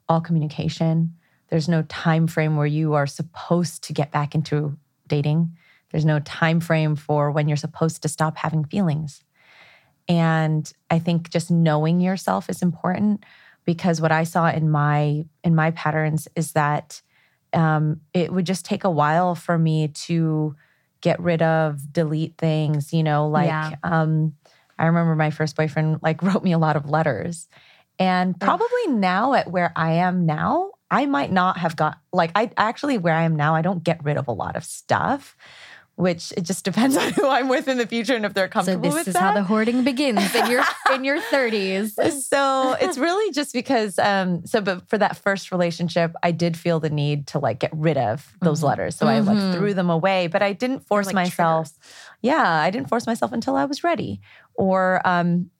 all 0.08 0.20
communication. 0.20 1.14
There's 1.48 1.68
no 1.68 1.82
time 1.82 2.26
frame 2.26 2.56
where 2.56 2.66
you 2.66 2.94
are 2.94 3.06
supposed 3.06 3.84
to 3.84 3.92
get 3.92 4.10
back 4.10 4.34
into 4.34 4.76
dating. 5.06 5.56
There's 5.90 6.04
no 6.04 6.18
time 6.20 6.60
frame 6.60 6.96
for 6.96 7.30
when 7.30 7.48
you're 7.48 7.56
supposed 7.56 8.02
to 8.02 8.08
stop 8.08 8.36
having 8.36 8.64
feelings. 8.64 9.22
And 10.08 10.70
I 10.90 10.98
think 10.98 11.30
just 11.30 11.50
knowing 11.50 12.00
yourself 12.00 12.50
is 12.50 12.62
important 12.62 13.24
because 13.64 14.00
what 14.00 14.12
I 14.12 14.24
saw 14.24 14.48
in 14.48 14.70
my 14.70 15.24
in 15.42 15.54
my 15.54 15.70
patterns 15.72 16.28
is 16.36 16.52
that 16.52 17.00
um, 17.52 18.00
it 18.12 18.32
would 18.32 18.46
just 18.46 18.64
take 18.64 18.84
a 18.84 18.90
while 18.90 19.34
for 19.34 19.56
me 19.56 19.88
to 19.88 20.56
get 21.00 21.20
rid 21.20 21.42
of, 21.42 21.92
delete 21.92 22.36
things. 22.36 22.92
You 22.92 23.02
know, 23.02 23.28
like 23.28 23.46
yeah. 23.46 23.72
um, 23.82 24.34
I 24.78 24.86
remember 24.86 25.14
my 25.14 25.30
first 25.30 25.56
boyfriend 25.56 26.00
like 26.02 26.22
wrote 26.22 26.42
me 26.42 26.52
a 26.52 26.58
lot 26.58 26.76
of 26.76 26.88
letters, 26.88 27.48
and 27.98 28.38
probably 28.38 28.86
now 28.88 29.34
at 29.34 29.50
where 29.50 29.72
I 29.76 29.92
am 29.92 30.26
now, 30.26 30.72
I 30.90 31.06
might 31.06 31.32
not 31.32 31.58
have 31.58 31.76
got 31.76 31.98
like 32.12 32.32
I 32.34 32.50
actually 32.56 32.98
where 32.98 33.14
I 33.14 33.24
am 33.24 33.36
now, 33.36 33.54
I 33.54 33.62
don't 33.62 33.84
get 33.84 34.04
rid 34.04 34.16
of 34.16 34.28
a 34.28 34.32
lot 34.32 34.56
of 34.56 34.64
stuff 34.64 35.36
which 35.96 36.32
it 36.36 36.42
just 36.42 36.64
depends 36.64 36.96
on 36.96 37.12
who 37.12 37.28
I'm 37.28 37.48
with 37.48 37.68
in 37.68 37.78
the 37.78 37.86
future 37.86 38.14
and 38.14 38.24
if 38.24 38.34
they're 38.34 38.48
comfortable 38.48 38.90
so 38.90 38.96
this 38.98 39.08
is 39.08 39.14
that. 39.14 39.20
how 39.20 39.32
the 39.32 39.42
hoarding 39.42 39.84
begins 39.84 40.34
in 40.34 40.50
your 40.50 40.62
in 40.92 41.04
your 41.04 41.20
30s. 41.20 41.92
So 42.22 42.76
it's 42.80 42.98
really 42.98 43.32
just 43.32 43.52
because 43.52 43.98
um 43.98 44.44
so 44.46 44.60
but 44.60 44.88
for 44.88 44.98
that 44.98 45.16
first 45.16 45.52
relationship 45.52 46.12
I 46.22 46.32
did 46.32 46.56
feel 46.56 46.80
the 46.80 46.90
need 46.90 47.26
to 47.28 47.38
like 47.38 47.60
get 47.60 47.70
rid 47.74 47.96
of 47.96 48.32
those 48.40 48.58
mm-hmm. 48.58 48.66
letters. 48.68 48.96
So 48.96 49.06
mm-hmm. 49.06 49.28
I 49.28 49.32
like 49.32 49.42
mm-hmm. 49.42 49.58
threw 49.58 49.74
them 49.74 49.90
away, 49.90 50.26
but 50.26 50.42
I 50.42 50.52
didn't 50.52 50.80
force 50.80 51.06
like 51.06 51.14
myself. 51.14 51.68
Triggers. 51.68 51.94
Yeah, 52.22 52.50
I 52.50 52.70
didn't 52.70 52.88
force 52.88 53.06
myself 53.06 53.32
until 53.32 53.56
I 53.56 53.64
was 53.64 53.84
ready. 53.84 54.20
Or 54.54 55.00
um 55.04 55.50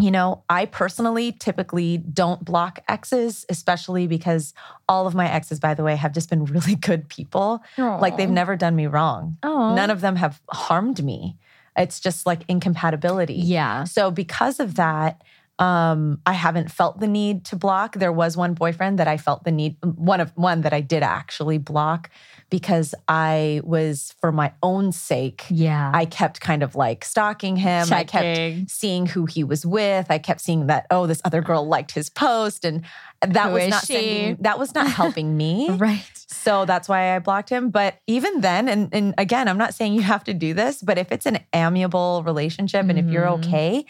you 0.00 0.10
know, 0.10 0.42
I 0.48 0.66
personally 0.66 1.32
typically 1.32 1.98
don't 1.98 2.44
block 2.44 2.80
exes, 2.88 3.44
especially 3.48 4.06
because 4.06 4.54
all 4.88 5.06
of 5.06 5.14
my 5.14 5.30
exes, 5.30 5.60
by 5.60 5.74
the 5.74 5.84
way, 5.84 5.96
have 5.96 6.12
just 6.12 6.30
been 6.30 6.44
really 6.56 6.74
good 6.74 7.08
people. 7.08 7.62
Aww. 7.76 8.00
Like 8.00 8.16
they've 8.16 8.30
never 8.30 8.56
done 8.56 8.76
me 8.76 8.86
wrong. 8.86 9.36
Aww. 9.42 9.74
None 9.74 9.90
of 9.90 10.00
them 10.00 10.16
have 10.16 10.40
harmed 10.48 11.02
me. 11.04 11.36
It's 11.76 12.00
just 12.00 12.26
like 12.26 12.42
incompatibility. 12.48 13.34
Yeah. 13.34 13.84
So 13.84 14.10
because 14.10 14.60
of 14.60 14.74
that, 14.74 15.22
um, 15.60 16.22
I 16.24 16.32
haven't 16.32 16.72
felt 16.72 17.00
the 17.00 17.06
need 17.06 17.44
to 17.46 17.56
block. 17.56 17.94
There 17.94 18.12
was 18.12 18.34
one 18.34 18.54
boyfriend 18.54 18.98
that 18.98 19.06
I 19.06 19.18
felt 19.18 19.44
the 19.44 19.52
need, 19.52 19.76
one 19.82 20.20
of 20.20 20.32
one 20.34 20.62
that 20.62 20.72
I 20.72 20.80
did 20.80 21.02
actually 21.02 21.58
block 21.58 22.08
because 22.48 22.94
I 23.06 23.60
was 23.62 24.14
for 24.20 24.32
my 24.32 24.52
own 24.62 24.90
sake. 24.90 25.44
Yeah. 25.50 25.92
I 25.94 26.06
kept 26.06 26.40
kind 26.40 26.62
of 26.62 26.74
like 26.74 27.04
stalking 27.04 27.56
him. 27.56 27.86
Checking. 27.86 28.20
I 28.20 28.54
kept 28.54 28.70
seeing 28.70 29.04
who 29.06 29.26
he 29.26 29.44
was 29.44 29.66
with. 29.66 30.06
I 30.10 30.16
kept 30.16 30.40
seeing 30.40 30.66
that, 30.66 30.86
oh, 30.90 31.06
this 31.06 31.20
other 31.24 31.42
girl 31.42 31.66
liked 31.66 31.92
his 31.92 32.08
post. 32.08 32.64
And 32.64 32.82
that 33.20 33.48
who 33.48 33.52
was 33.52 33.68
not 33.68 33.82
sending, 33.82 34.38
that 34.40 34.58
was 34.58 34.74
not 34.74 34.90
helping 34.90 35.36
me. 35.36 35.68
right. 35.70 36.10
So 36.26 36.64
that's 36.64 36.88
why 36.88 37.14
I 37.14 37.18
blocked 37.18 37.50
him. 37.50 37.68
But 37.70 37.98
even 38.06 38.40
then, 38.40 38.66
and, 38.68 38.88
and 38.94 39.14
again, 39.18 39.46
I'm 39.46 39.58
not 39.58 39.74
saying 39.74 39.92
you 39.92 40.02
have 40.02 40.24
to 40.24 40.32
do 40.32 40.54
this, 40.54 40.82
but 40.82 40.96
if 40.96 41.12
it's 41.12 41.26
an 41.26 41.40
amiable 41.52 42.22
relationship 42.24 42.80
mm-hmm. 42.80 42.90
and 42.90 42.98
if 42.98 43.12
you're 43.12 43.26
mm-hmm. 43.26 43.46
okay, 43.46 43.84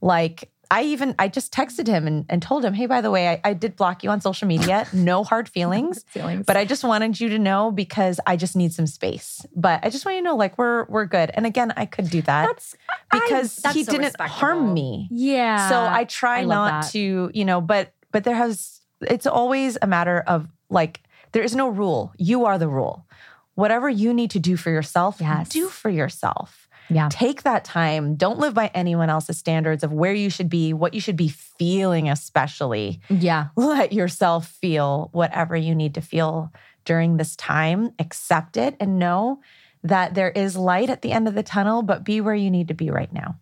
like 0.00 0.50
I 0.70 0.82
even 0.84 1.14
I 1.18 1.28
just 1.28 1.52
texted 1.52 1.86
him 1.86 2.06
and, 2.06 2.26
and 2.28 2.42
told 2.42 2.64
him, 2.64 2.74
hey, 2.74 2.86
by 2.86 3.00
the 3.00 3.10
way, 3.10 3.28
I, 3.28 3.40
I 3.44 3.52
did 3.52 3.76
block 3.76 4.02
you 4.02 4.10
on 4.10 4.20
social 4.20 4.48
media. 4.48 4.86
No 4.92 5.24
hard 5.24 5.48
feelings, 5.48 6.04
feelings. 6.08 6.44
But 6.46 6.56
I 6.56 6.64
just 6.64 6.82
wanted 6.84 7.20
you 7.20 7.28
to 7.30 7.38
know 7.38 7.70
because 7.70 8.20
I 8.26 8.36
just 8.36 8.56
need 8.56 8.72
some 8.72 8.86
space. 8.86 9.46
But 9.54 9.84
I 9.84 9.90
just 9.90 10.04
want 10.04 10.16
you 10.16 10.22
to 10.22 10.24
know, 10.24 10.36
like, 10.36 10.58
we're 10.58 10.84
we're 10.86 11.06
good. 11.06 11.30
And 11.34 11.46
again, 11.46 11.72
I 11.76 11.86
could 11.86 12.10
do 12.10 12.22
that 12.22 12.46
that's, 12.46 12.74
because 13.12 13.58
I, 13.60 13.68
that's 13.68 13.74
he 13.74 13.84
so 13.84 13.92
didn't 13.92 14.20
harm 14.20 14.74
me. 14.74 15.08
Yeah. 15.10 15.68
So 15.68 15.80
I 15.80 16.04
try 16.04 16.38
I 16.38 16.44
not 16.44 16.82
that. 16.82 16.92
to, 16.92 17.30
you 17.32 17.44
know, 17.44 17.60
but 17.60 17.92
but 18.12 18.24
there 18.24 18.34
has 18.34 18.80
it's 19.02 19.26
always 19.26 19.78
a 19.80 19.86
matter 19.86 20.20
of 20.26 20.48
like 20.70 21.00
there 21.32 21.42
is 21.42 21.54
no 21.54 21.68
rule. 21.68 22.12
You 22.18 22.46
are 22.46 22.58
the 22.58 22.68
rule. 22.68 23.06
Whatever 23.54 23.88
you 23.88 24.12
need 24.12 24.30
to 24.32 24.38
do 24.38 24.56
for 24.56 24.70
yourself, 24.70 25.16
yes. 25.20 25.48
do 25.48 25.68
for 25.68 25.88
yourself. 25.88 26.65
Yeah. 26.88 27.08
Take 27.10 27.42
that 27.42 27.64
time. 27.64 28.16
Don't 28.16 28.38
live 28.38 28.54
by 28.54 28.70
anyone 28.74 29.10
else's 29.10 29.38
standards 29.38 29.82
of 29.82 29.92
where 29.92 30.14
you 30.14 30.30
should 30.30 30.48
be, 30.48 30.72
what 30.72 30.94
you 30.94 31.00
should 31.00 31.16
be 31.16 31.28
feeling, 31.28 32.08
especially. 32.08 33.00
Yeah. 33.08 33.48
Let 33.56 33.92
yourself 33.92 34.48
feel 34.48 35.10
whatever 35.12 35.56
you 35.56 35.74
need 35.74 35.94
to 35.94 36.00
feel 36.00 36.52
during 36.84 37.16
this 37.16 37.36
time. 37.36 37.92
Accept 37.98 38.56
it 38.56 38.76
and 38.78 38.98
know 38.98 39.40
that 39.82 40.14
there 40.14 40.30
is 40.30 40.56
light 40.56 40.90
at 40.90 41.02
the 41.02 41.12
end 41.12 41.28
of 41.28 41.34
the 41.34 41.42
tunnel, 41.42 41.82
but 41.82 42.04
be 42.04 42.20
where 42.20 42.34
you 42.34 42.50
need 42.50 42.68
to 42.68 42.74
be 42.74 42.90
right 42.90 43.12
now. 43.12 43.36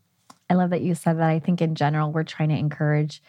I 0.50 0.54
love 0.54 0.70
that 0.70 0.82
you 0.82 0.94
said 0.94 1.18
that. 1.18 1.30
I 1.30 1.38
think 1.38 1.62
in 1.62 1.74
general, 1.74 2.12
we're 2.12 2.22
trying 2.22 2.50
to 2.50 2.56
encourage 2.56 3.22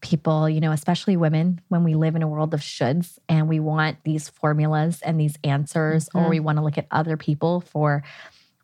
people, 0.00 0.48
you 0.48 0.60
know, 0.60 0.72
especially 0.72 1.16
women, 1.16 1.60
when 1.68 1.84
we 1.84 1.94
live 1.94 2.16
in 2.16 2.22
a 2.22 2.28
world 2.28 2.54
of 2.54 2.60
shoulds 2.60 3.18
and 3.28 3.48
we 3.48 3.60
want 3.60 3.98
these 4.04 4.28
formulas 4.28 5.00
and 5.02 5.18
these 5.18 5.38
answers, 5.44 6.06
mm-hmm. 6.06 6.18
or 6.18 6.28
we 6.28 6.40
want 6.40 6.58
to 6.58 6.64
look 6.64 6.76
at 6.76 6.86
other 6.90 7.16
people 7.16 7.60
for 7.60 8.02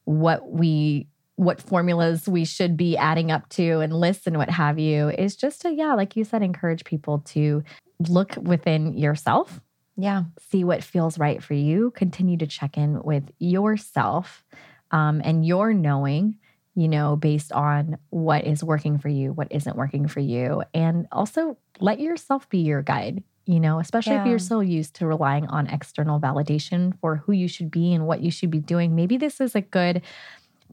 what 0.09 0.51
we 0.51 1.07
what 1.37 1.61
formulas 1.61 2.27
we 2.27 2.45
should 2.45 2.77
be 2.77 2.97
adding 2.97 3.31
up 3.31 3.49
to 3.51 3.79
and 3.79 3.93
lists 3.93 4.27
and 4.27 4.39
what 4.39 4.51
have 4.51 4.79
you 4.79 5.11
is 5.11 5.37
just 5.37 5.61
to 5.61 5.71
yeah 5.73 5.93
like 5.93 6.17
you 6.17 6.25
said 6.25 6.43
encourage 6.43 6.85
people 6.85 7.19
to 7.21 7.63
look 8.09 8.37
within 8.37 8.97
yourself. 8.97 9.61
Yeah. 9.97 10.25
See 10.51 10.63
what 10.65 10.85
feels 10.85 11.19
right 11.19 11.43
for 11.43 11.55
you. 11.55 11.91
Continue 11.91 12.37
to 12.39 12.47
check 12.47 12.79
in 12.79 13.03
with 13.03 13.25
yourself 13.39 14.45
um, 14.93 15.21
and 15.25 15.45
your 15.45 15.75
knowing 15.75 16.37
you 16.75 16.87
know 16.87 17.17
based 17.17 17.51
on 17.51 17.99
what 18.11 18.47
is 18.47 18.63
working 18.63 18.99
for 18.99 19.09
you 19.09 19.33
what 19.33 19.49
isn't 19.51 19.77
working 19.77 20.07
for 20.07 20.21
you 20.21 20.63
and 20.73 21.09
also 21.11 21.57
let 21.81 21.99
yourself 21.99 22.49
be 22.49 22.59
your 22.59 22.83
guide 22.83 23.23
you 23.49 23.59
know, 23.59 23.81
especially 23.81 24.13
yeah. 24.13 24.21
if 24.21 24.29
you're 24.29 24.39
so 24.39 24.61
used 24.61 24.93
to 24.97 25.07
relying 25.07 25.47
on 25.47 25.69
external 25.69 26.21
validation 26.21 26.93
for 27.01 27.17
who 27.17 27.33
you 27.33 27.49
should 27.49 27.71
be 27.71 27.95
and 27.95 28.07
what 28.07 28.21
you 28.21 28.31
should 28.31 28.51
be 28.51 28.59
doing. 28.59 28.95
Maybe 28.95 29.17
this 29.17 29.41
is 29.41 29.55
a 29.55 29.63
good 29.63 30.03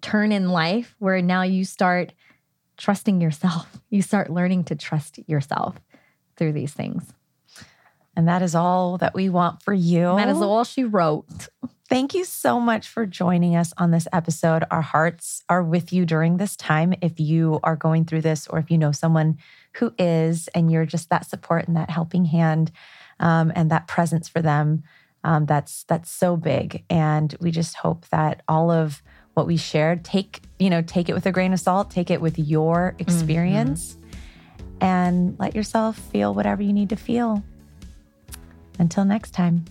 turn 0.02 0.34
in 0.34 0.50
life 0.50 0.94
where 1.00 1.22
now 1.22 1.44
you 1.44 1.64
start 1.64 2.12
trusting 2.78 3.22
yourself. 3.22 3.80
You 3.90 4.02
start 4.02 4.30
learning 4.30 4.66
to 4.66 4.76
trust 4.76 5.20
yourself 5.26 5.80
through 6.36 6.52
these 6.52 6.74
things. 6.74 7.14
And 8.14 8.28
that 8.28 8.42
is 8.42 8.54
all 8.54 8.98
that 8.98 9.14
we 9.14 9.30
want 9.30 9.64
for 9.64 9.74
you. 9.74 10.18
that 10.18 10.28
is 10.28 10.42
all 10.42 10.66
she 10.66 10.84
wrote. 10.84 11.48
Thank 11.88 12.14
you 12.14 12.26
so 12.26 12.60
much 12.60 12.90
for 12.90 13.06
joining 13.06 13.56
us 13.56 13.72
on 13.78 13.92
this 13.92 14.06
episode. 14.12 14.66
Our 14.70 14.82
hearts 14.82 15.44
are 15.48 15.64
with 15.64 15.94
you 15.94 16.06
during 16.06 16.36
this 16.36 16.58
time. 16.58 16.94
If 17.02 17.22
you 17.22 17.62
are 17.64 17.78
going 17.78 18.04
through 18.04 18.22
this, 18.22 18.48
or 18.48 18.60
if 18.60 18.70
you 18.70 18.78
know 18.78 18.92
someone 18.92 19.38
who 19.78 19.94
is, 19.98 20.48
and 20.50 20.72
you're 20.72 20.86
just 20.86 21.10
that 21.10 21.26
support 21.26 21.68
and 21.68 21.76
that 21.76 21.90
helping 21.90 22.26
hand 22.26 22.72
um, 23.20 23.52
and 23.56 23.72
that 23.72 23.88
presence 23.88 24.28
for 24.28 24.42
them, 24.42 24.84
um, 25.24 25.46
that's 25.46 25.84
that's 25.84 26.12
so 26.12 26.38
big. 26.38 26.84
And 26.90 27.36
we 27.40 27.52
just 27.52 27.76
hope 27.76 28.08
that 28.10 28.42
all 28.48 28.72
of 28.72 29.02
what 29.34 29.48
we 29.48 29.58
shared, 29.58 30.04
take 30.06 30.42
you 30.60 30.70
know, 30.70 30.82
take 30.82 31.10
it 31.10 31.14
with 31.14 31.26
a 31.26 31.32
grain 31.32 31.54
of 31.54 31.60
salt, 31.60 31.92
take 31.92 32.10
it 32.10 32.22
with 32.22 32.40
your 32.40 32.92
mm-hmm. 32.92 33.02
experience, 33.02 33.96
mm-hmm. 33.96 34.84
and 34.84 35.40
let 35.40 35.56
yourself 35.56 35.98
feel 35.98 36.34
whatever 36.34 36.62
you 36.62 36.74
need 36.74 36.90
to 36.90 36.96
feel. 36.96 37.44
Until 38.78 39.06
next 39.06 39.32
time. 39.32 39.66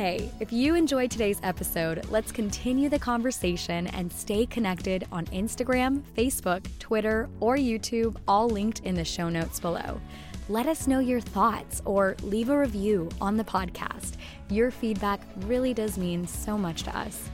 Hey, 0.00 0.30
if 0.40 0.50
you 0.50 0.76
enjoyed 0.76 1.10
today's 1.10 1.38
episode, 1.42 2.06
let's 2.08 2.32
continue 2.32 2.88
the 2.88 2.98
conversation 2.98 3.86
and 3.88 4.10
stay 4.10 4.46
connected 4.46 5.06
on 5.12 5.26
Instagram, 5.26 6.00
Facebook, 6.16 6.64
Twitter, 6.78 7.28
or 7.38 7.56
YouTube, 7.56 8.16
all 8.26 8.48
linked 8.48 8.80
in 8.80 8.94
the 8.94 9.04
show 9.04 9.28
notes 9.28 9.60
below. 9.60 10.00
Let 10.48 10.64
us 10.66 10.86
know 10.86 11.00
your 11.00 11.20
thoughts 11.20 11.82
or 11.84 12.16
leave 12.22 12.48
a 12.48 12.58
review 12.58 13.10
on 13.20 13.36
the 13.36 13.44
podcast. 13.44 14.14
Your 14.48 14.70
feedback 14.70 15.20
really 15.40 15.74
does 15.74 15.98
mean 15.98 16.26
so 16.26 16.56
much 16.56 16.82
to 16.84 16.98
us. 16.98 17.28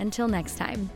Until 0.00 0.26
next 0.26 0.56
time. 0.56 0.90